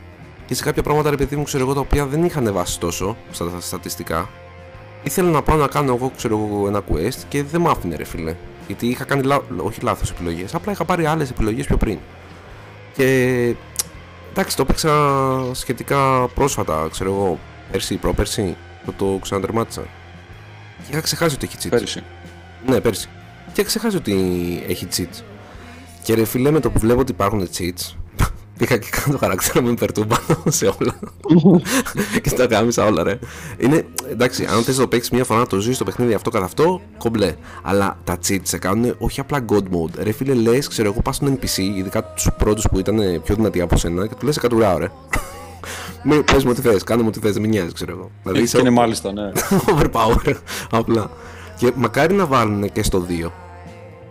Και 0.46 0.54
σε 0.54 0.62
κάποια 0.62 0.82
πράγματα, 0.82 1.10
ρε 1.10 1.16
παιδί 1.16 1.36
μου, 1.36 1.42
ξέρω 1.42 1.64
εγώ, 1.64 1.74
τα 1.74 1.80
οποία 1.80 2.06
δεν 2.06 2.24
είχαν 2.24 2.52
βάσει 2.52 2.80
τόσο 2.80 3.16
στα 3.30 3.50
στατιστικά. 3.60 4.28
Ήθελα 5.02 5.30
να 5.30 5.42
πάω 5.42 5.56
να 5.56 5.66
κάνω 5.66 5.94
εγώ, 5.94 6.12
ξέρω 6.16 6.48
εγώ, 6.48 6.66
ένα 6.66 6.82
quest 6.90 7.18
και 7.28 7.42
δεν 7.42 7.60
μ' 7.60 7.68
άφηνε, 7.68 7.96
ρε 7.96 8.04
φίλε. 8.04 8.34
Γιατί 8.66 8.86
είχα 8.86 9.04
κάνει, 9.04 9.22
λά... 9.22 9.38
όχι 9.56 9.80
λάθος 9.82 10.10
επιλογές, 10.10 10.54
απλά 10.54 10.72
είχα 10.72 10.84
πάρει 10.84 11.06
άλλες 11.06 11.30
επιλογές 11.30 11.66
πιο 11.66 11.76
πριν. 11.76 11.98
Και 12.96 13.04
εντάξει, 14.30 14.56
το 14.56 14.62
έπαιξα 14.62 14.90
σχετικά 15.52 16.28
πρόσφατα, 16.34 16.88
ξέρω 16.90 17.10
εγώ, 17.10 17.38
πέρσι, 17.70 17.96
πρόπερσι, 17.96 18.56
που 18.90 19.04
το 19.04 19.18
ξανατερμάτισα. 19.22 19.82
Και 20.78 20.90
είχα 20.90 21.00
ξεχάσει 21.00 21.34
ότι 21.34 21.46
έχει 21.46 21.56
cheats. 21.62 21.70
Πέρυσι. 21.70 22.02
Ναι, 22.66 22.80
πέρσι. 22.80 23.08
Και 23.52 23.60
είχα 23.60 23.68
ξεχάσει 23.68 23.96
ότι 23.96 24.14
έχει 24.68 24.88
cheats. 24.96 25.22
Και 26.02 26.14
ρε 26.14 26.24
φίλε, 26.24 26.50
με 26.50 26.60
το 26.60 26.70
που 26.70 26.78
βλέπω 26.78 27.00
ότι 27.00 27.12
υπάρχουν 27.12 27.48
cheats, 27.56 27.94
πήγα 28.58 28.76
και 28.76 28.88
κάνω 28.90 29.12
το 29.12 29.18
χαρακτήρα 29.18 29.62
μου 29.62 29.70
υπερτούμπα 29.70 30.16
σε 30.58 30.66
όλα. 30.80 30.98
και 32.22 32.30
τα 32.30 32.46
κάμισα 32.46 32.84
όλα, 32.84 33.02
ρε. 33.02 33.18
Είναι, 33.58 33.86
εντάξει, 34.10 34.44
αν 34.44 34.62
θες 34.62 34.76
να 34.76 34.82
το 34.82 34.88
παίξεις 34.88 35.10
μια 35.10 35.24
φορά 35.24 35.40
να 35.40 35.46
το 35.46 35.58
ζεις 35.58 35.78
το 35.78 35.84
παιχνίδι 35.84 36.14
αυτό 36.14 36.30
καθ' 36.30 36.42
αυτό, 36.42 36.80
κομπλέ. 36.98 37.34
Αλλά 37.62 37.98
τα 38.04 38.18
cheats 38.28 38.40
σε 38.42 38.58
κάνουν 38.58 38.94
όχι 38.98 39.20
απλά 39.20 39.44
god 39.48 39.62
mode. 39.62 40.02
Ρε 40.02 40.12
φίλε, 40.12 40.34
λες, 40.34 40.68
ξέρω 40.68 40.88
εγώ, 40.88 41.02
πας 41.02 41.16
στον 41.16 41.38
NPC, 41.38 41.58
ειδικά 41.58 42.04
τους 42.04 42.28
πρώτους 42.38 42.66
που 42.70 42.78
ήταν 42.78 43.22
πιο 43.24 43.34
δυνατοί 43.34 43.60
από 43.60 43.76
σένα, 43.76 44.06
και 44.06 44.14
του 44.14 44.26
λες 44.26 44.36
εκατουράω, 44.36 44.78
ρε. 44.78 44.90
Μη, 46.02 46.22
πες 46.22 46.44
μου 46.44 46.50
ό,τι 46.50 46.60
θες, 46.60 46.84
κάνε 46.84 47.02
μου 47.02 47.08
ό,τι 47.08 47.18
θες, 47.20 47.32
δεν 47.32 47.42
με 47.42 47.48
νοιάζει, 47.48 47.72
ξέρω 47.72 47.92
εγώ. 47.92 48.10
Δηλαδή, 48.22 48.38
Και 48.38 48.44
είσαι 48.44 48.58
είναι 48.58 48.70
μάλιστα, 48.70 49.12
ναι. 49.12 49.30
overpower 49.76 50.34
απλά. 50.70 51.10
Και 51.56 51.72
μακάρι 51.76 52.14
να 52.14 52.26
βάλουν 52.26 52.72
και 52.72 52.82
στο 52.82 53.06
2 53.24 53.30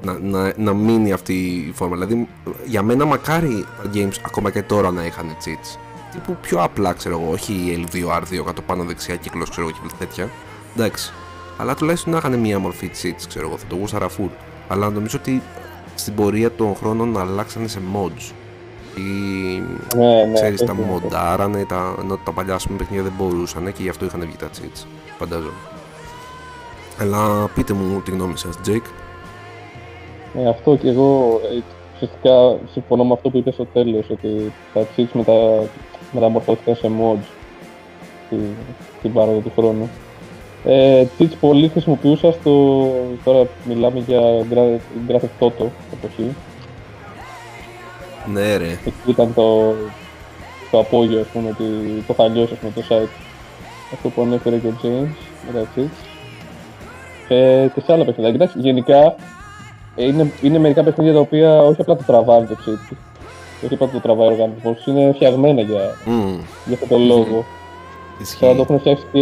να, 0.01 0.19
να, 0.19 0.53
να 0.57 0.73
μείνει 0.73 1.11
αυτή 1.11 1.33
η 1.33 1.71
φόρμα. 1.75 1.95
Δηλαδή, 1.95 2.27
για 2.65 2.81
μένα 2.81 3.05
μακάρι 3.05 3.65
τα 3.83 3.89
games 3.93 4.15
ακόμα 4.25 4.51
και 4.51 4.61
τώρα 4.61 4.91
να 4.91 5.05
είχαν 5.05 5.25
cheats. 5.45 5.77
Τύπου 6.11 6.37
πιο 6.41 6.63
απλά, 6.63 6.93
ξέρω 6.93 7.19
εγώ, 7.21 7.31
όχι 7.31 7.85
L2, 7.91 7.97
R2 7.97 8.43
κάτω 8.45 8.61
πάνω 8.61 8.83
δεξιά 8.83 9.15
κύκλος, 9.15 9.49
ξέρω 9.49 9.67
εγώ 9.67 9.77
και 9.87 9.93
τέτοια. 9.99 10.29
Εντάξει. 10.75 11.13
Αλλά 11.57 11.75
τουλάχιστον 11.75 12.11
να 12.11 12.17
είχαν 12.17 12.39
μία 12.39 12.59
μορφή 12.59 12.91
cheats, 13.01 13.23
ξέρω 13.27 13.47
εγώ, 13.47 13.57
θα 13.57 13.65
το 13.67 13.75
γούσταρα 13.75 14.07
full. 14.09 14.29
Αλλά 14.67 14.89
νομίζω 14.89 15.17
ότι 15.19 15.41
στην 15.95 16.15
πορεία 16.15 16.51
των 16.51 16.75
χρόνων 16.75 17.17
αλλάξανε 17.17 17.67
σε 17.67 17.79
mods. 17.93 18.31
Ή 18.99 19.63
Ναι, 19.97 20.23
ναι, 20.25 20.33
ξέρεις, 20.33 20.59
τα 20.63 20.71
έχει 20.71 20.81
αυτό. 20.81 20.93
μοντάρανε, 20.93 21.65
τα, 21.65 21.95
ενώ 22.01 22.17
τα 22.23 22.31
παλιά 22.31 22.53
ας 22.53 22.65
πούμε, 22.65 22.77
παιχνίδια 22.77 23.03
δεν 23.03 23.13
μπορούσαν 23.17 23.73
και 23.73 23.81
γι' 23.83 23.89
αυτό 23.89 24.05
είχαν 24.05 24.21
βγει 24.21 24.35
τα 24.35 24.47
cheats. 24.47 24.85
Φαντάζομαι. 25.17 25.53
Αλλά 27.01 27.49
πείτε 27.55 27.73
μου 27.73 28.01
τη 28.01 28.11
γνώμη 28.11 28.37
σας, 28.37 28.59
Jake. 28.67 28.89
Ε, 30.37 30.49
αυτό 30.49 30.75
και 30.75 30.89
εγώ 30.89 31.39
ε, 31.43 31.61
ουσιαστικά 31.95 32.57
συμφωνώ 32.71 33.03
με 33.05 33.13
αυτό 33.13 33.29
που 33.29 33.37
είπες 33.37 33.53
στο 33.53 33.65
τέλος, 33.65 34.09
ότι 34.09 34.53
τα 34.73 34.87
cheats 34.95 35.11
μετα, 35.13 35.63
μεταμορφώθηκαν 36.11 36.75
σε 36.75 36.91
mods 36.99 37.27
στη, 38.25 38.37
στην 38.97 39.13
πάροδο 39.13 39.39
του 39.39 39.51
χρόνου. 39.55 39.89
Ε, 40.63 41.05
cheats 41.19 41.33
πολύ 41.39 41.67
χρησιμοποιούσα 41.67 42.31
στο, 42.31 42.91
τώρα 43.23 43.47
μιλάμε 43.63 43.99
για 43.99 44.19
Gra- 44.51 44.79
Grand 45.11 45.19
Theft 45.19 45.47
Auto 45.47 45.65
εποχή. 45.93 46.35
Ναι, 48.25 48.57
ρε. 48.57 48.71
Εκεί 48.85 49.09
ήταν 49.09 49.33
το, 49.33 49.73
το 50.71 50.79
απόγειο, 50.79 51.19
ας 51.19 51.27
πούμε, 51.27 51.49
ότι 51.49 51.65
το 52.07 52.13
θα 52.13 52.27
λιώσει, 52.27 52.53
ας 52.53 52.59
πούμε, 52.59 52.71
το 52.75 52.81
site. 52.89 53.09
Αυτό 53.93 54.09
που 54.09 54.21
ανέφερε 54.21 54.57
και 54.57 54.67
ο 54.67 54.73
James 54.83 55.15
με 55.47 55.59
τα 55.59 55.67
cheats. 55.75 56.05
Ε, 57.27 57.67
και 57.73 57.81
σε 57.85 57.93
άλλα 57.93 58.05
παιχνίδια. 58.05 58.31
Κοιτάξτε, 58.31 58.59
γενικά 58.59 59.15
ε, 59.95 60.05
είναι, 60.05 60.31
είναι 60.41 60.59
μερικά 60.59 60.83
παιχνίδια 60.83 61.13
τα 61.13 61.19
οποία 61.19 61.61
όχι 61.61 61.81
απλά 61.81 61.95
το 61.95 62.03
τραβάει 62.05 62.43
το 62.43 62.55
cheat. 62.65 62.95
Όχι 63.63 63.73
απλά 63.73 63.89
το 63.89 63.99
τραβάει 63.99 64.27
ο 64.27 64.31
οργανισμός, 64.31 64.85
είναι 64.85 65.11
φτιαγμένα 65.15 65.61
για, 65.61 65.95
Μμμ. 66.05 66.39
για 66.65 66.73
αυτόν 66.73 66.87
τον 66.89 67.05
λόγο. 67.05 67.45
Ισχύει. 68.21 68.39
Τώρα 68.39 68.55
το 68.55 68.61
έχουν 68.61 68.79
φτιάξει 68.79 69.05
και 69.11 69.19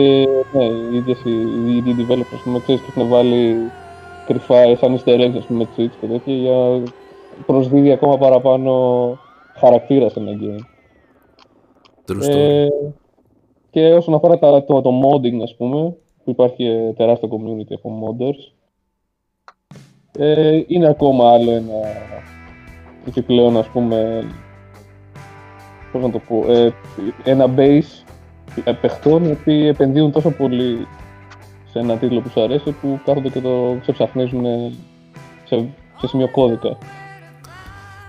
ναι, 0.58 0.64
οι 0.64 0.96
ίδιες 0.96 1.18
οι, 1.24 1.32
οι 1.32 1.84
indie 1.86 2.12
developers, 2.12 2.34
ας 2.34 2.42
πούμε, 2.44 2.60
ξέρεις, 2.60 2.82
και 2.82 2.88
έχουν 2.96 3.10
βάλει 3.10 3.58
κρυφά 4.28 4.76
σαν 4.80 4.96
easter 4.98 5.20
eggs, 5.20 5.38
ας 5.38 5.46
πούμε, 5.46 5.68
cheats 5.78 5.92
και 6.02 6.08
τέτοια, 6.08 6.34
για 6.34 6.82
προσδίδει 7.46 7.92
ακόμα 7.92 8.18
παραπάνω 8.18 8.74
χαρακτήρα 9.56 10.10
σε 10.10 10.20
ένα 10.20 10.32
game. 10.42 10.62
True 12.12 12.24
story. 12.24 12.30
Ε, 12.30 12.68
και 13.70 13.94
όσον 13.94 14.14
αφορά 14.14 14.40
τα, 14.40 14.64
το, 14.64 14.82
το 14.82 14.92
modding, 15.04 15.42
ας 15.44 15.56
πούμε, 15.56 15.96
που 16.24 16.30
υπάρχει 16.30 16.66
ε, 16.66 16.94
τεράστιο 16.94 17.30
community 17.32 17.74
από 17.74 17.92
modders, 18.04 18.54
ε, 20.18 20.62
είναι 20.68 20.88
ακόμα 20.88 21.32
άλλο 21.32 21.52
ένα 21.52 21.74
επιπλέον, 23.08 23.58
ας 23.58 23.68
πούμε, 23.68 24.24
πώς 25.92 26.02
να 26.02 26.12
το 26.12 26.20
πω, 26.28 26.52
ε, 26.52 26.74
ένα 27.24 27.54
base 27.58 28.06
ε, 28.64 28.72
παιχτών 28.72 29.26
οι 29.26 29.32
οποίοι 29.32 29.68
επενδύουν 29.74 30.12
τόσο 30.12 30.32
πολύ 30.32 30.88
σε 31.70 31.80
ένα 31.80 31.98
τίτλο 31.98 32.22
που 32.22 32.30
σου 32.30 32.42
αρέσει 32.42 32.72
που 32.72 33.00
κάθονται 33.06 33.30
και 33.30 33.42
το 33.42 33.78
ξεψαχνίζουν 33.82 34.46
σε, 35.44 35.70
σε 36.00 36.08
σημείο 36.08 36.30
κώδικα. 36.32 36.78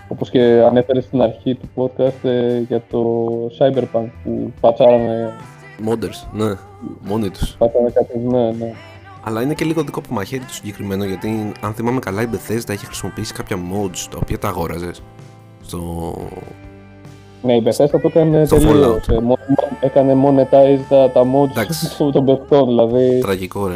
Όπως 0.08 0.30
και 0.30 0.40
ανέφερε 0.68 1.00
στην 1.00 1.20
αρχή 1.22 1.54
του 1.54 1.68
podcast 1.74 2.28
ε, 2.28 2.58
για 2.58 2.82
το 2.90 3.26
Cyberpunk 3.58 4.08
που 4.24 4.52
πατσάρανε, 4.60 5.30
Modders, 5.88 6.28
ναι, 6.32 6.54
μόνοι 7.00 7.30
τους. 7.30 7.54
πατσάρανε 7.58 7.90
κάποιες, 7.90 8.22
ναι, 8.24 8.50
ναι. 8.50 8.72
Αλλά 9.24 9.42
είναι 9.42 9.54
και 9.54 9.64
λίγο 9.64 9.82
δικό 9.82 10.00
που 10.00 10.14
μαχαίρι 10.14 10.42
το 10.42 10.52
συγκεκριμένο 10.52 11.04
γιατί 11.04 11.52
αν 11.60 11.72
θυμάμαι 11.74 11.98
καλά 11.98 12.22
η 12.22 12.26
Bethesda 12.32 12.68
έχει 12.68 12.86
χρησιμοποιήσει 12.86 13.32
κάποια 13.34 13.56
mods 13.56 14.06
τα 14.10 14.18
οποία 14.22 14.38
τα 14.38 14.48
αγόραζες. 14.48 15.02
Στο. 15.62 16.14
Ναι, 17.42 17.52
η 17.56 17.62
Bethesda 17.66 17.90
το 17.90 18.00
έκανε 18.02 18.44
Στο 18.44 18.56
τελείως. 18.56 19.04
Fallout. 19.08 19.12
Ε, 19.12 19.20
μο- 19.20 19.38
έκανε 19.80 20.16
monetize 20.26 20.80
τα, 20.88 21.10
τα 21.10 21.22
mods 21.22 21.50
Εντάξει. 21.50 21.88
των- 21.98 22.12
των 22.12 22.24
παιχτών, 22.24 22.66
δηλαδή 22.66 23.18
Τραγικό 23.20 23.66
ρε. 23.66 23.74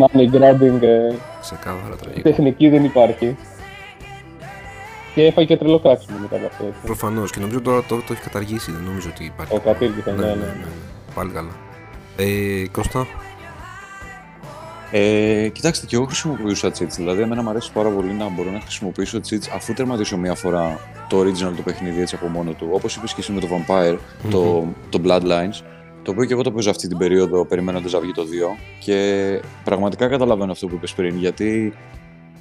money 0.00 0.34
grabbing 0.34 0.82
ε, 0.82 1.12
Ξεκάθαρα 1.40 1.96
τραγικό. 2.00 2.22
τεχνική 2.28 2.68
δεν 2.68 2.84
υπάρχει. 2.84 3.36
Και 5.18 5.24
έφαγε 5.24 5.46
και 5.46 5.56
τρελό 5.56 5.78
κράξιμο 5.78 6.18
μετά 6.18 6.36
από 6.36 6.46
αυτό. 6.46 6.64
έτσι. 6.66 6.80
Προφανώς 6.84 7.30
και 7.30 7.40
νομίζω 7.40 7.60
τώρα 7.60 7.82
το, 7.82 7.96
το 7.96 8.12
έχει 8.12 8.22
καταργήσει. 8.22 8.72
Δεν 8.72 8.82
νομίζω 8.82 9.08
ότι 9.12 9.24
υπάρχει. 9.24 9.52
Το 9.52 9.60
κατήργησε, 9.60 10.10
ναι, 10.10 10.26
ναι. 10.26 10.54
Πάλι 11.14 11.30
καλά. 11.30 11.50
Ε, 12.16 12.68
Κώστα. 12.72 13.06
Ε, 14.90 15.48
κοιτάξτε, 15.52 15.86
και 15.86 15.96
εγώ 15.96 16.04
χρησιμοποιούσα 16.04 16.68
cheats. 16.68 16.94
Δηλαδή, 16.96 17.22
εμένα 17.22 17.42
μου 17.42 17.48
αρέσει 17.48 17.72
πάρα 17.72 17.88
πολύ 17.88 18.12
να 18.12 18.28
μπορώ 18.28 18.50
να 18.50 18.60
χρησιμοποιήσω 18.60 19.20
cheats 19.30 19.48
αφού 19.54 19.72
τερματίσω 19.72 20.16
μία 20.16 20.34
φορά 20.34 20.80
το 21.08 21.20
original 21.20 21.52
το 21.56 21.62
παιχνίδι 21.64 22.00
έτσι 22.00 22.14
από 22.14 22.26
μόνο 22.26 22.52
του. 22.52 22.68
Όπως 22.72 22.96
είπες 22.96 23.14
και 23.14 23.20
εσύ 23.20 23.32
με 23.32 23.40
το 23.40 23.46
Vampire, 23.50 23.98
το, 24.30 24.66
το 24.88 25.00
Bloodlines, 25.04 25.62
το 26.02 26.10
οποίο 26.10 26.24
και 26.24 26.32
εγώ 26.32 26.42
το 26.42 26.52
παίζω 26.52 26.70
αυτή 26.70 26.88
την 26.88 26.98
περίοδο 26.98 27.44
περιμένοντας 27.44 27.92
να 27.92 28.00
βγει 28.00 28.12
το 28.12 28.22
2. 28.22 28.24
Και 28.84 29.40
πραγματικά 29.64 30.08
καταλαβαίνω 30.08 30.52
αυτό 30.52 30.66
που 30.66 30.74
είπες 30.74 30.92
πριν, 30.92 31.16
γιατί 31.16 31.74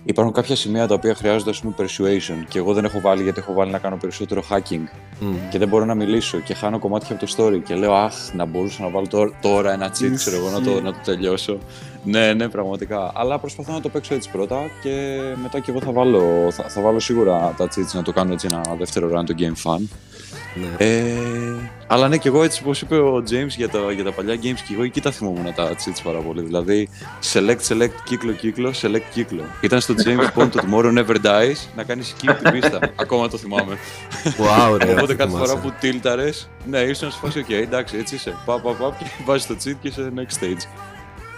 υπάρχουν 0.07 0.33
κάποια 0.33 0.55
σημεία 0.55 0.87
τα 0.87 0.93
οποία 0.93 1.15
χρειάζονται 1.15 1.49
ας 1.49 1.59
πούμε 1.59 1.73
persuasion 1.77 2.45
και 2.47 2.57
εγώ 2.57 2.73
δεν 2.73 2.85
έχω 2.85 2.99
βάλει 2.99 3.23
γιατί 3.23 3.39
έχω 3.39 3.53
βάλει 3.53 3.71
να 3.71 3.77
κάνω 3.77 3.97
περισσότερο 3.97 4.43
hacking 4.49 4.83
Μμ. 5.19 5.49
και 5.49 5.57
δεν 5.57 5.67
μπορώ 5.67 5.85
να 5.85 5.95
μιλήσω 5.95 6.39
και 6.39 6.53
χάνω 6.53 6.79
κομμάτια 6.79 7.15
από 7.15 7.25
το 7.25 7.33
story 7.37 7.61
και 7.65 7.75
λέω 7.75 7.93
αχ 7.93 8.13
να 8.33 8.45
μπορούσα 8.45 8.83
να 8.83 8.89
βάλω 8.89 9.07
τώρα, 9.07 9.31
τώρα 9.41 9.73
ένα 9.73 9.91
cheat 9.91 10.11
ξέρω 10.15 10.37
εγώ 10.37 10.49
να 10.49 10.61
το, 10.61 10.81
να 10.81 10.91
το 10.91 10.99
τελειώσω 11.03 11.57
ναι 12.03 12.33
ναι 12.33 12.49
πραγματικά. 12.49 13.11
Αλλά 13.15 13.39
προσπαθώ 13.39 13.73
να 13.73 13.81
το 13.81 13.89
παίξω 13.89 14.13
έτσι 14.13 14.29
πρώτα 14.31 14.57
και 14.81 15.19
μετά 15.41 15.59
και 15.59 15.71
εγώ 15.71 15.79
θα 15.79 15.91
βάλω, 15.91 16.47
θα, 16.51 16.63
θα 16.63 16.81
βάλω 16.81 16.99
σίγουρα 16.99 17.53
τα 17.57 17.65
cheats 17.65 17.93
να 17.93 18.01
το 18.01 18.11
κάνω 18.11 18.33
έτσι 18.33 18.47
ένα 18.51 18.75
δεύτερο 18.77 19.19
run 19.19 19.23
το 19.25 19.35
game 19.37 19.71
fun 19.71 19.81
Ναι. 20.59 20.85
ε, 20.85 21.15
αλλά 21.87 22.07
ναι, 22.07 22.17
και 22.17 22.27
εγώ 22.27 22.43
έτσι 22.43 22.59
όπως 22.63 22.81
είπε 22.81 22.95
ο 22.95 23.23
James 23.29 23.47
για 23.47 23.69
τα, 23.69 23.91
για 23.91 24.03
τα 24.03 24.11
παλιά 24.11 24.35
games 24.35 24.59
και 24.67 24.73
εγώ 24.73 24.83
εκεί 24.83 25.01
τα 25.01 25.11
θυμόμουν 25.11 25.53
τα 25.53 25.69
cheats 25.69 25.99
πάρα 26.03 26.19
πολύ. 26.19 26.41
Δηλαδή, 26.41 26.89
select, 27.33 27.59
select, 27.67 27.93
κύκλο, 28.03 28.31
κύκλο, 28.31 28.73
select, 28.81 29.03
κύκλο. 29.13 29.43
Ήταν 29.61 29.81
στο 29.81 29.93
James 30.05 30.27
Bond 30.41 30.49
το 30.49 30.59
Tomorrow 30.67 30.97
Never 30.97 31.15
Dies 31.25 31.57
να 31.75 31.83
κάνεις 31.83 32.15
skip 32.15 32.35
την 32.43 32.51
πίστα. 32.51 32.79
Ακόμα 32.95 33.29
το 33.29 33.37
θυμάμαι. 33.37 33.77
Wow, 34.23 34.77
ρε. 34.77 34.91
Οπότε 34.91 35.01
αυτό 35.01 35.15
κάθε 35.15 35.29
φορά 35.29 35.45
θυμάσαι. 35.45 35.67
που 35.67 35.73
τίλταρες, 35.79 36.49
ναι, 36.65 36.79
ήσουν 36.79 37.11
σε 37.11 37.17
φάση, 37.21 37.45
ok, 37.47 37.51
εντάξει, 37.51 37.97
έτσι 37.97 38.15
είσαι. 38.15 38.35
Πα, 38.45 38.59
πα, 38.59 38.71
πα, 38.71 38.95
και 38.99 39.05
βάζεις 39.25 39.47
το 39.47 39.55
cheat 39.63 39.75
και 39.81 39.91
σε 39.91 40.11
next 40.15 40.43
stage. 40.43 40.67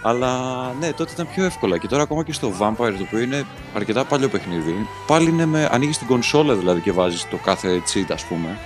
Αλλά 0.02 0.32
ναι, 0.80 0.92
τότε 0.92 1.12
ήταν 1.12 1.28
πιο 1.34 1.44
εύκολα. 1.44 1.78
Και 1.78 1.86
τώρα 1.86 2.02
ακόμα 2.02 2.24
και 2.24 2.32
στο 2.32 2.52
Vampire, 2.60 2.94
το 2.98 3.02
οποίο 3.06 3.18
είναι 3.18 3.44
αρκετά 3.74 4.04
παλιό 4.04 4.28
παιχνίδι, 4.28 4.74
πάλι 5.06 5.28
είναι 5.28 5.46
με, 5.46 5.68
ανοίγεις 5.72 5.98
την 5.98 6.06
κονσόλα 6.06 6.54
δηλαδή 6.54 6.80
και 6.80 6.92
βάζεις 6.92 7.28
το 7.28 7.36
κάθε 7.36 7.82
cheat, 7.92 8.06
ας 8.12 8.24
πούμε. 8.24 8.58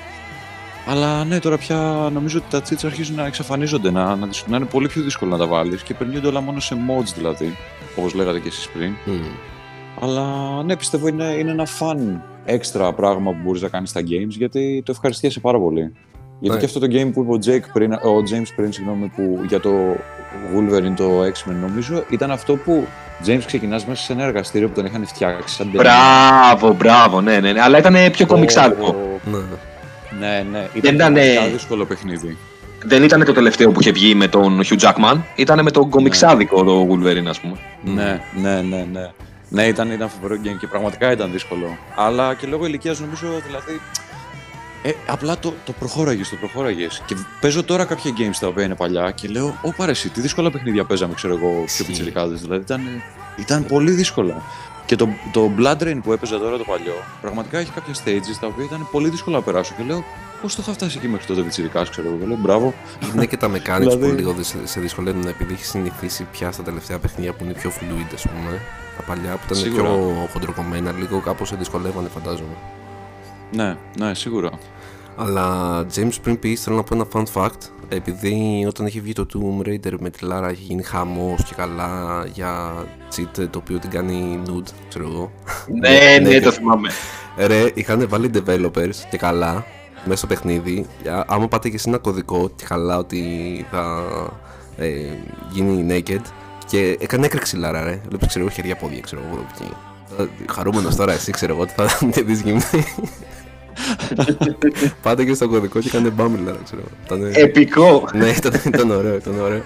Αλλά 0.87 1.24
ναι, 1.24 1.39
τώρα 1.39 1.59
πια 1.59 2.11
νομίζω 2.12 2.39
ότι 2.39 2.47
τα 2.51 2.59
cheats 2.68 2.85
αρχίζουν 2.87 3.16
να 3.16 3.26
εξαφανίζονται, 3.26 3.91
να, 3.91 4.04
να, 4.17 4.29
να 4.46 4.57
είναι 4.57 4.64
πολύ 4.67 4.88
πιο 4.88 5.03
δύσκολο 5.03 5.30
να 5.30 5.38
τα 5.38 5.46
βάλεις 5.46 5.83
και 5.83 5.95
περνιούνται 5.95 6.26
όλα 6.29 6.41
μόνο 6.41 6.61
σε 6.61 6.76
mods 6.88 7.13
δηλαδή, 7.14 7.57
όπως 7.96 8.14
λέγατε 8.14 8.38
και 8.38 8.49
εσείς 8.49 8.68
πριν. 8.68 8.92
Μμ. 9.04 9.13
Αλλά 10.03 10.22
ναι, 10.63 10.76
πιστεύω 10.76 11.08
είναι, 11.08 11.25
είναι 11.25 11.50
ένα 11.50 11.67
fun 11.67 12.21
έξτρα 12.45 12.92
πράγμα 12.92 13.30
που 13.30 13.37
μπορείς 13.45 13.63
να 13.63 13.68
κάνεις 13.68 13.91
στα 13.91 14.00
games 14.00 14.29
γιατί 14.29 14.83
το 14.84 14.92
ευχαριστιέσαι 14.92 15.41
πάρα 15.41 15.58
πολύ. 15.58 15.92
Γιατί 16.41 16.54
Ναι. 16.54 16.61
και 16.61 16.67
αυτό 16.67 16.79
το 16.80 16.87
game 16.91 17.11
που 17.13 17.21
είπε 17.21 17.33
ο, 17.33 17.38
Jake 17.54 17.68
πριν, 17.72 17.92
ο 17.92 18.17
James 18.30 18.49
πριν, 18.57 18.72
συγγνώμη, 18.72 19.13
που 19.17 19.41
για 19.49 19.61
το 19.61 19.71
Wolverine, 20.57 20.92
το 20.96 21.22
X-Men, 21.22 21.54
νομίζω, 21.68 22.04
ήταν 22.11 22.30
αυτό 22.30 22.57
που 22.57 22.87
James 23.26 23.42
ξεκινάς 23.46 23.87
μέσα 23.87 24.03
σε 24.03 24.13
ένα 24.13 24.22
εργαστήριο 24.25 24.68
που 24.68 24.75
τον 24.75 24.84
είχαν 24.87 25.07
φτιάξει 25.07 25.54
σαν 25.54 25.71
ταινία. 25.72 25.80
Μπράβο, 25.83 26.75
μπράβο, 26.75 27.21
ναι, 27.21 27.41
ναι, 27.41 27.53
ναι. 27.53 27.61
Αλλά 27.61 27.79
ήταν 27.79 27.95
πιο 28.13 28.26
Το- 28.26 28.34
κομιξάδικο. 28.34 28.96
Ναι. 29.30 29.38
Ναι, 30.18 30.46
ναι. 30.53 30.68
Ήταν 30.72 30.95
ήταν, 30.95 31.16
ένα 31.16 31.45
ε, 31.45 31.49
δύσκολο 31.49 31.84
παιχνίδι. 31.84 32.36
Δεν 32.84 33.03
ήταν 33.03 33.24
το 33.24 33.32
τελευταίο 33.32 33.70
που 33.70 33.80
είχε 33.80 33.91
βγει 33.91 34.14
με 34.14 34.28
τον 34.28 34.61
Hugh 34.64 34.78
Jackman. 34.78 35.20
Ήταν 35.34 35.62
με 35.62 35.70
τον 35.70 35.91
κομιξάδικο 35.91 36.64
το 36.64 36.88
Wolverine, 36.91 37.26
ας 37.26 37.41
πούμε. 37.41 37.57
Ναι, 37.84 38.20
ναι, 38.42 38.61
ναι, 38.61 38.86
ναι. 38.92 39.11
Ναι, 39.49 39.66
ήταν, 39.66 39.91
ήταν 39.91 40.08
φοβερό 40.08 40.41
game 40.45 40.57
και 40.61 40.66
πραγματικά 40.66 41.12
ήταν 41.12 41.32
δύσκολο. 41.32 41.78
Αλλά 41.96 42.34
και 42.34 42.46
λόγω 42.46 42.66
ηλικίας 42.66 43.00
νομίζω 43.00 43.26
δηλαδή. 43.46 43.80
Ε, 44.82 44.91
απλά 45.07 45.38
το, 45.38 45.54
το 45.64 45.72
προχώραγες, 45.72 46.28
το 46.28 46.36
προχώραγες. 46.36 47.03
Και 47.07 47.16
παίζω 47.41 47.64
τώρα 47.64 47.84
κάποια 47.84 48.11
games 48.18 48.36
τα 48.41 48.46
οποία 48.46 48.64
είναι 48.64 48.74
παλιά 48.74 49.11
και 49.11 49.28
λέω: 49.28 49.58
Ω 49.62 49.72
παρέσει, 49.72 50.08
τι 50.08 50.20
δύσκολα 50.20 50.50
παιχνίδια 50.50 50.84
παίζαμε, 50.84 51.14
ξέρω 51.14 51.34
εγώ, 51.34 51.50
πιο 51.50 51.62
Ισχύει. 51.64 51.84
πιτσιρικάδες. 51.84 52.41
Δηλαδή 52.41 52.61
ήταν, 52.62 52.80
ήταν 53.36 53.66
πολύ 53.66 53.91
δύσκολα. 53.91 54.42
Και 54.86 54.96
το, 54.96 55.08
το 55.32 55.50
Blood 55.58 55.82
Rain 55.82 55.98
που 56.02 56.12
έπαιζα 56.12 56.38
τώρα 56.38 56.56
το 56.56 56.64
παλιό, 56.64 56.94
πραγματικά 57.20 57.58
έχει 57.58 57.70
κάποια 57.70 57.94
stages 57.94 58.36
τα 58.40 58.46
οποία 58.46 58.64
ήταν 58.64 58.88
πολύ 58.90 59.08
δύσκολα 59.08 59.36
να 59.36 59.42
περάσω. 59.42 59.74
Και 59.76 59.82
λέω: 59.82 60.04
Πώς 60.42 60.54
το 60.54 60.62
είχα 60.64 60.72
φτάσει 60.72 60.98
εκεί 60.98 61.08
μέχρι 61.08 61.26
τότε 61.26 61.40
πιτσιρικά, 61.42 61.82
ξέρω 61.90 62.08
εγώ. 62.08 62.16
Και 62.16 62.26
λέω: 62.26 62.36
Μπράβο. 62.36 62.74
Είναι 63.14 63.26
και 63.26 63.36
τα 63.36 63.48
mechanics 63.50 63.78
Δηλαδή- 63.78 64.08
που 64.08 64.14
λίγο 64.14 64.32
δε- 64.32 64.42
σε, 64.42 64.56
σε 64.64 64.80
δυσκολεύουν 64.80 65.26
επειδή 65.26 65.52
έχει 65.52 65.64
συνηθίσει 65.64 66.26
πια 66.32 66.52
στα 66.52 66.62
τελευταία 66.62 66.98
παιχνίδια 66.98 67.32
που 67.32 67.44
είναι 67.44 67.52
πιο 67.52 67.70
fluid, 67.70 68.11
ας 68.14 68.22
πούμε. 68.22 68.61
Τα 68.96 69.02
παλιά 69.02 69.32
που 69.32 69.40
ήταν 69.44 69.56
Σίγουρα. 69.56 69.82
πιο 69.82 70.28
χοντροκομμένα, 70.32 70.92
λίγο 70.92 71.20
κάπως 71.20 71.48
σε 71.48 71.56
δυσκολεύανε, 71.56 72.08
φαντάζομαι. 72.08 72.54
Ναι, 73.52 73.76
ναι, 73.98 74.14
σίγουρα. 74.14 74.50
Αλλά 75.16 75.86
James 75.94 76.12
πριν 76.22 76.38
πεις, 76.38 76.62
θέλω 76.62 76.76
να 76.76 76.82
πω 76.82 76.94
ένα 76.94 77.06
fun 77.12 77.24
fact. 77.42 77.58
Επειδή 77.95 78.64
όταν 78.68 78.87
έχει 78.87 79.00
βγει 79.00 79.12
το 79.12 79.26
Tomb 79.34 79.66
Raider 79.68 79.92
με 80.00 80.11
τη 80.11 80.25
Λάρα 80.25 80.49
έχει 80.49 80.62
γίνει 80.62 80.83
χαμός 80.83 81.45
και 81.45 81.54
καλά 81.57 82.25
για 82.33 82.72
cheat 83.16 83.46
το 83.50 83.58
οποίο 83.58 83.79
την 83.79 83.91
κάνει 83.91 84.41
nude, 84.46 84.68
ξέρω 84.88 85.07
εγώ. 85.08 85.33
Ναι, 85.80 86.18
ναι, 86.29 86.30
και- 86.30 86.41
το 86.41 86.53
θυμάμαι. 86.53 86.88
Ρε, 87.37 87.71
είχαν 87.75 88.08
βάλει 88.08 88.30
developers 88.34 88.96
και 89.11 89.16
καλά 89.16 89.64
μέσα 90.04 90.16
στο 90.18 90.26
παιχνίδι. 90.26 90.87
Α- 91.11 91.25
Άμα 91.26 91.49
πάτε 91.49 91.68
και 91.68 91.79
σε 91.79 91.88
ένα 91.88 91.99
κωδικό 91.99 92.50
και 92.57 92.64
καλά 92.68 92.99
ότι 92.99 93.22
θα 93.71 94.03
ε, 94.76 94.91
γίνει 95.50 95.87
naked. 96.07 96.21
Και 96.66 96.96
έκανε 97.00 97.26
έκρηξη 97.26 97.57
Λάρα, 97.57 97.84
ρε. 97.84 98.00
Βλέπεις, 98.08 98.26
ξέρω 98.29 98.45
εγώ, 98.45 98.54
χέρια 98.54 98.76
πόδια, 98.76 99.00
ξέρω 99.00 99.22
εγώ. 99.30 99.46
Χαρούμενος 100.53 100.96
τώρα, 100.96 101.12
εσύ 101.12 101.30
ξέρω 101.33 101.53
εγώ 101.53 101.62
ότι 101.62 101.72
θα 101.76 101.87
τη 102.12 102.22
δεις 102.22 102.41
γυμνή. 102.41 102.62
Πάτε 105.03 105.25
και 105.25 105.34
στο 105.34 105.49
κωδικό 105.49 105.80
και 105.80 105.88
έκανε 105.88 106.09
μπάμι, 106.11 106.38
Λάρα, 106.45 106.59
ξέρω 106.64 106.80
εγώ. 106.80 106.91
Ήτανε- 107.05 107.37
Επικό. 107.37 108.09
ναι, 108.14 108.26
ήταν, 108.29 108.61
ήταν 108.67 108.91
ωραίο, 108.91 109.14
ήταν 109.14 109.41
ωραίο. 109.41 109.63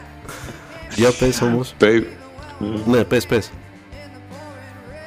Για 0.94 1.10
πες 1.18 1.40
όμως. 1.40 1.74
Pay, 1.80 2.02
Ναι, 2.86 3.04
πες, 3.04 3.26
πες. 3.26 3.50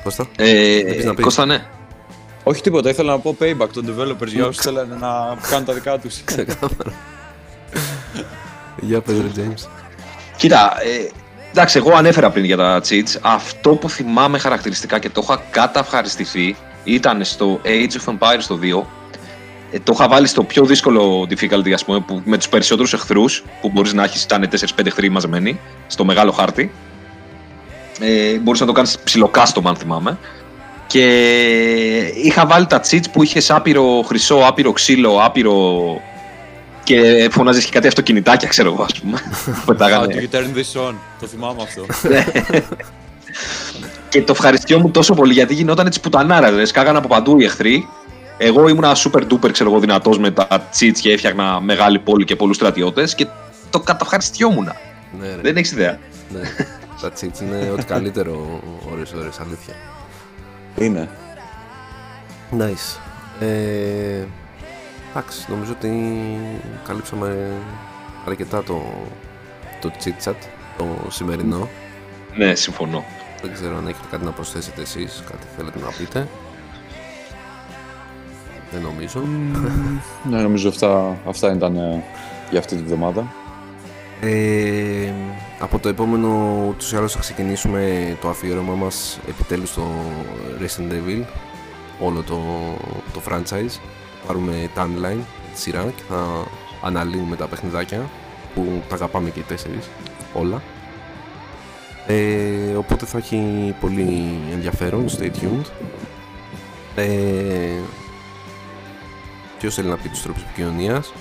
Κώστα. 0.03 0.25
Ε, 0.37 0.77
Έχεις 0.77 1.05
να 1.05 1.13
πεις. 1.13 1.23
Κώστα, 1.23 1.45
ναι. 1.45 1.63
Όχι 2.43 2.61
τίποτα, 2.61 2.89
ήθελα 2.89 3.11
να 3.11 3.19
πω 3.19 3.35
payback 3.39 3.67
των 3.73 3.85
developers 3.97 4.27
για 4.27 4.45
όσους 4.45 4.63
θέλανε 4.63 4.95
να 4.99 5.37
κάνουν 5.49 5.65
τα 5.65 5.73
δικά 5.73 5.97
τους. 5.99 6.21
Ξεκάθαρα. 6.25 6.91
Για 8.81 9.01
πες 9.01 9.15
ρε 9.17 9.27
James. 9.43 9.67
Κοίτα, 10.37 10.73
ε, 10.83 11.09
εντάξει, 11.51 11.77
εγώ 11.77 11.93
ανέφερα 11.93 12.29
πριν 12.29 12.45
για 12.45 12.57
τα 12.57 12.81
cheats. 12.89 13.17
Αυτό 13.21 13.69
που 13.69 13.89
θυμάμαι 13.89 14.37
χαρακτηριστικά 14.37 14.99
και 14.99 15.09
το 15.09 15.21
είχα 15.23 15.41
καταυχαριστηθεί 15.51 16.55
ήταν 16.83 17.23
στο 17.23 17.61
Age 17.65 17.91
of 18.05 18.13
Empires 18.13 18.43
το 18.47 18.59
2. 18.61 18.85
Ε, 19.71 19.79
το 19.79 19.91
είχα 19.95 20.07
βάλει 20.07 20.27
στο 20.27 20.43
πιο 20.43 20.65
δύσκολο 20.65 21.27
difficulty, 21.29 21.71
ας 21.71 21.85
πούμε, 21.85 21.99
που, 21.99 22.21
με 22.25 22.37
τους 22.37 22.49
περισσότερους 22.49 22.93
εχθρούς 22.93 23.43
που 23.61 23.69
μπορείς 23.69 23.93
να 23.93 24.03
έχεις, 24.03 24.23
ήταν 24.23 24.49
4-5 24.49 24.85
εχθροί 24.85 25.09
μαζεμένοι, 25.09 25.59
στο 25.87 26.05
μεγάλο 26.05 26.31
χάρτη. 26.31 26.71
Ε, 27.99 28.37
μπορείς 28.37 28.59
να 28.59 28.65
το 28.65 28.71
κάνεις 28.71 28.97
ψιλοκάστομα, 29.03 29.69
αν 29.69 29.75
θυμάμαι. 29.75 30.17
Και 30.87 31.05
είχα 32.23 32.45
βάλει 32.45 32.65
τα 32.65 32.81
cheats 32.89 33.09
που 33.11 33.23
είχες 33.23 33.51
άπειρο 33.51 34.01
χρυσό, 34.05 34.35
άπειρο 34.35 34.71
ξύλο, 34.71 35.19
άπειρο 35.23 35.77
Και 36.83 37.27
φωνάζεις 37.31 37.65
και 37.65 37.71
κάτι 37.71 37.87
αυτοκινητάκια, 37.87 38.47
ξέρω 38.47 38.71
εγώ, 38.73 38.83
ας 38.83 38.99
πούμε. 38.99 39.17
που 39.45 39.51
Α, 39.61 39.65
πετάγανε. 39.65 40.13
το 40.13 40.19
You 40.21 40.35
turn 40.35 40.57
this 40.57 40.89
on; 40.89 40.93
Το 41.19 41.27
θυμάμαι 41.27 41.61
αυτό. 41.63 41.85
Και 44.11 44.21
το 44.21 44.31
ευχαριστιόμουν 44.31 44.91
τόσο 44.91 45.13
πολύ 45.13 45.33
γιατί 45.33 45.53
γινόταν 45.53 45.89
τη 45.89 45.99
πουτανάρα. 45.99 46.49
Ρε. 46.49 46.65
Σκάγανε 46.65 46.97
από 46.97 47.07
παντού 47.07 47.39
οι 47.39 47.43
εχθροί. 47.43 47.87
Εγώ 48.37 48.67
ήμουν 48.67 48.83
super 48.83 49.21
duper 49.31 49.51
ξέρω 49.51 49.69
εγώ, 49.69 49.79
δυνατός 49.79 50.19
με 50.19 50.31
τα 50.31 50.47
cheats 50.79 50.99
και 51.01 51.11
έφτιαχνα 51.11 51.61
μεγάλη 51.61 51.99
πόλη 51.99 52.25
και 52.25 52.35
πολλούς 52.35 52.55
στρατιώτες 52.55 53.15
και 53.15 53.27
το 53.69 53.79
καταυχαριστιόμουν. 53.79 54.71
Ναι, 55.19 55.27
ρε. 55.35 55.41
Δεν 55.41 55.57
έχεις 55.57 55.71
ιδέα. 55.71 55.99
Ναι. 56.29 56.39
Τα 57.01 57.11
cheats 57.11 57.41
είναι 57.41 57.69
ό,τι 57.73 57.85
καλύτερο 57.85 58.61
ώρες 58.91 59.13
ώρες, 59.13 59.39
αλήθεια. 59.39 59.73
Είναι. 60.77 61.09
Nice. 62.59 62.99
Ε, 63.39 64.25
εντάξει, 65.11 65.45
νομίζω 65.47 65.71
ότι 65.71 65.89
καλύψαμε 66.87 67.51
αρκετά 68.27 68.63
το, 68.63 68.81
το 69.81 69.91
chit 70.03 70.29
chat, 70.29 70.33
το 70.77 70.85
σημερινό. 71.09 71.69
Ναι, 72.35 72.55
συμφωνώ. 72.55 73.05
Δεν 73.41 73.53
ξέρω 73.53 73.77
αν 73.77 73.87
έχετε 73.87 74.07
κάτι 74.11 74.25
να 74.25 74.31
προσθέσετε 74.31 74.81
εσείς, 74.81 75.23
κάτι 75.29 75.47
θέλετε 75.57 75.79
να 75.79 75.87
πείτε. 75.87 76.27
Δεν 78.71 78.81
νομίζω. 78.81 79.23
Ναι, 80.29 80.41
νομίζω 80.41 80.69
αυτά, 80.69 81.17
αυτά 81.27 81.53
ήταν 81.53 81.75
ε, 81.75 82.03
για 82.49 82.59
αυτή 82.59 82.75
τη 82.75 82.83
βδομάδα. 82.83 83.33
Ε, 84.21 85.13
από 85.59 85.79
το 85.79 85.89
επόμενο 85.89 86.63
ούτως 86.69 86.91
ή 86.91 86.95
άλλως 86.95 87.13
θα 87.13 87.19
ξεκινήσουμε 87.19 88.17
το 88.21 88.29
αφιέρωμα 88.29 88.73
μας 88.73 89.19
επιτέλους 89.27 89.69
στο 89.69 89.87
Resident 90.59 90.91
Evil 90.91 91.23
όλο 91.99 92.21
το, 92.21 92.39
το 93.13 93.21
franchise 93.29 93.79
πάρουμε 94.27 94.69
timeline 94.75 95.23
τη 95.53 95.59
σειρά 95.59 95.83
και 95.95 96.01
θα 96.09 96.45
αναλύουμε 96.83 97.35
τα 97.35 97.47
παιχνιδάκια 97.47 98.09
που 98.53 98.81
τα 98.89 98.95
αγαπάμε 98.95 99.29
και 99.29 99.39
οι 99.39 99.43
τέσσερις 99.47 99.89
όλα 100.33 100.61
ε, 102.07 102.75
οπότε 102.77 103.05
θα 103.05 103.17
έχει 103.17 103.75
πολύ 103.79 104.39
ενδιαφέρον 104.53 105.05
stay 105.09 105.29
tuned 105.29 105.65
ε, 106.95 107.05
ποιος 109.59 109.75
θέλει 109.75 109.87
να 109.87 109.97
πει 109.97 110.09
τους 110.09 110.21
τρόπους 110.21 110.41
επικοινωνίας; 110.41 111.13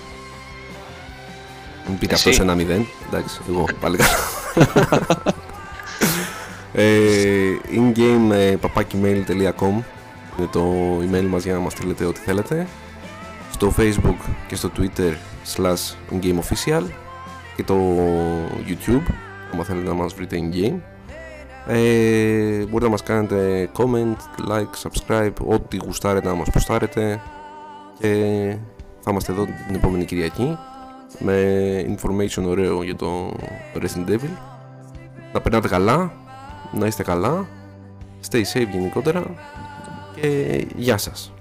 Μην 1.89 1.99
πείτε 1.99 2.15
Εσύ. 2.15 2.23
αυτός 2.23 2.35
σε 2.35 2.43
ένα 2.43 2.55
μηδέν. 2.55 2.87
Εντάξει, 3.07 3.41
εγώ 3.49 3.65
πάλι 3.81 3.97
καλά. 3.97 4.11
ε, 6.73 7.57
ingame 7.73 8.31
ε, 8.33 8.57
papakemail.com 8.63 9.83
είναι 10.39 10.49
το 10.53 10.75
email 10.99 11.27
μας 11.29 11.45
για 11.45 11.53
να 11.55 11.59
μας 11.61 11.73
στείλετε 11.73 12.05
ό,τι 12.05 12.21
θέλετε. 12.21 12.67
Στο 13.53 13.75
facebook 13.79 14.17
και 14.47 14.55
στο 14.57 14.71
twitter 14.79 15.13
slash 15.57 15.95
ingameofficial 16.13 16.83
και 17.57 17.63
το 17.65 17.77
youtube 18.67 19.03
άμα 19.53 19.65
θέλετε 19.65 19.89
να 19.89 19.95
μας 19.95 20.15
βρείτε 20.15 20.37
in-game. 20.41 20.79
Ε, 21.67 22.57
μπορείτε 22.57 22.85
να 22.85 22.89
μας 22.89 23.03
κάνετε 23.03 23.71
comment, 23.77 24.17
like, 24.51 24.89
subscribe, 24.89 25.33
ό,τι 25.47 25.77
γουστάρετε 25.77 26.29
να 26.29 26.35
μας 26.35 26.51
ποστάρετε 26.51 27.21
και 27.99 28.57
θα 29.01 29.11
είμαστε 29.11 29.33
εδώ 29.33 29.45
την 29.45 29.75
επόμενη 29.75 30.05
Κυριακή 30.05 30.59
με 31.19 31.97
information 31.97 32.45
ωραίο 32.47 32.83
για 32.83 32.97
το 32.97 33.37
Resident 33.75 34.09
Evil. 34.09 34.37
Να 35.33 35.41
περνάτε 35.41 35.69
καλά, 35.69 36.13
να 36.73 36.87
είστε 36.87 37.03
καλά, 37.03 37.49
stay 38.31 38.43
safe 38.53 38.69
γενικότερα 38.73 39.23
και 40.15 40.67
γεια 40.77 40.97
σας. 40.97 41.33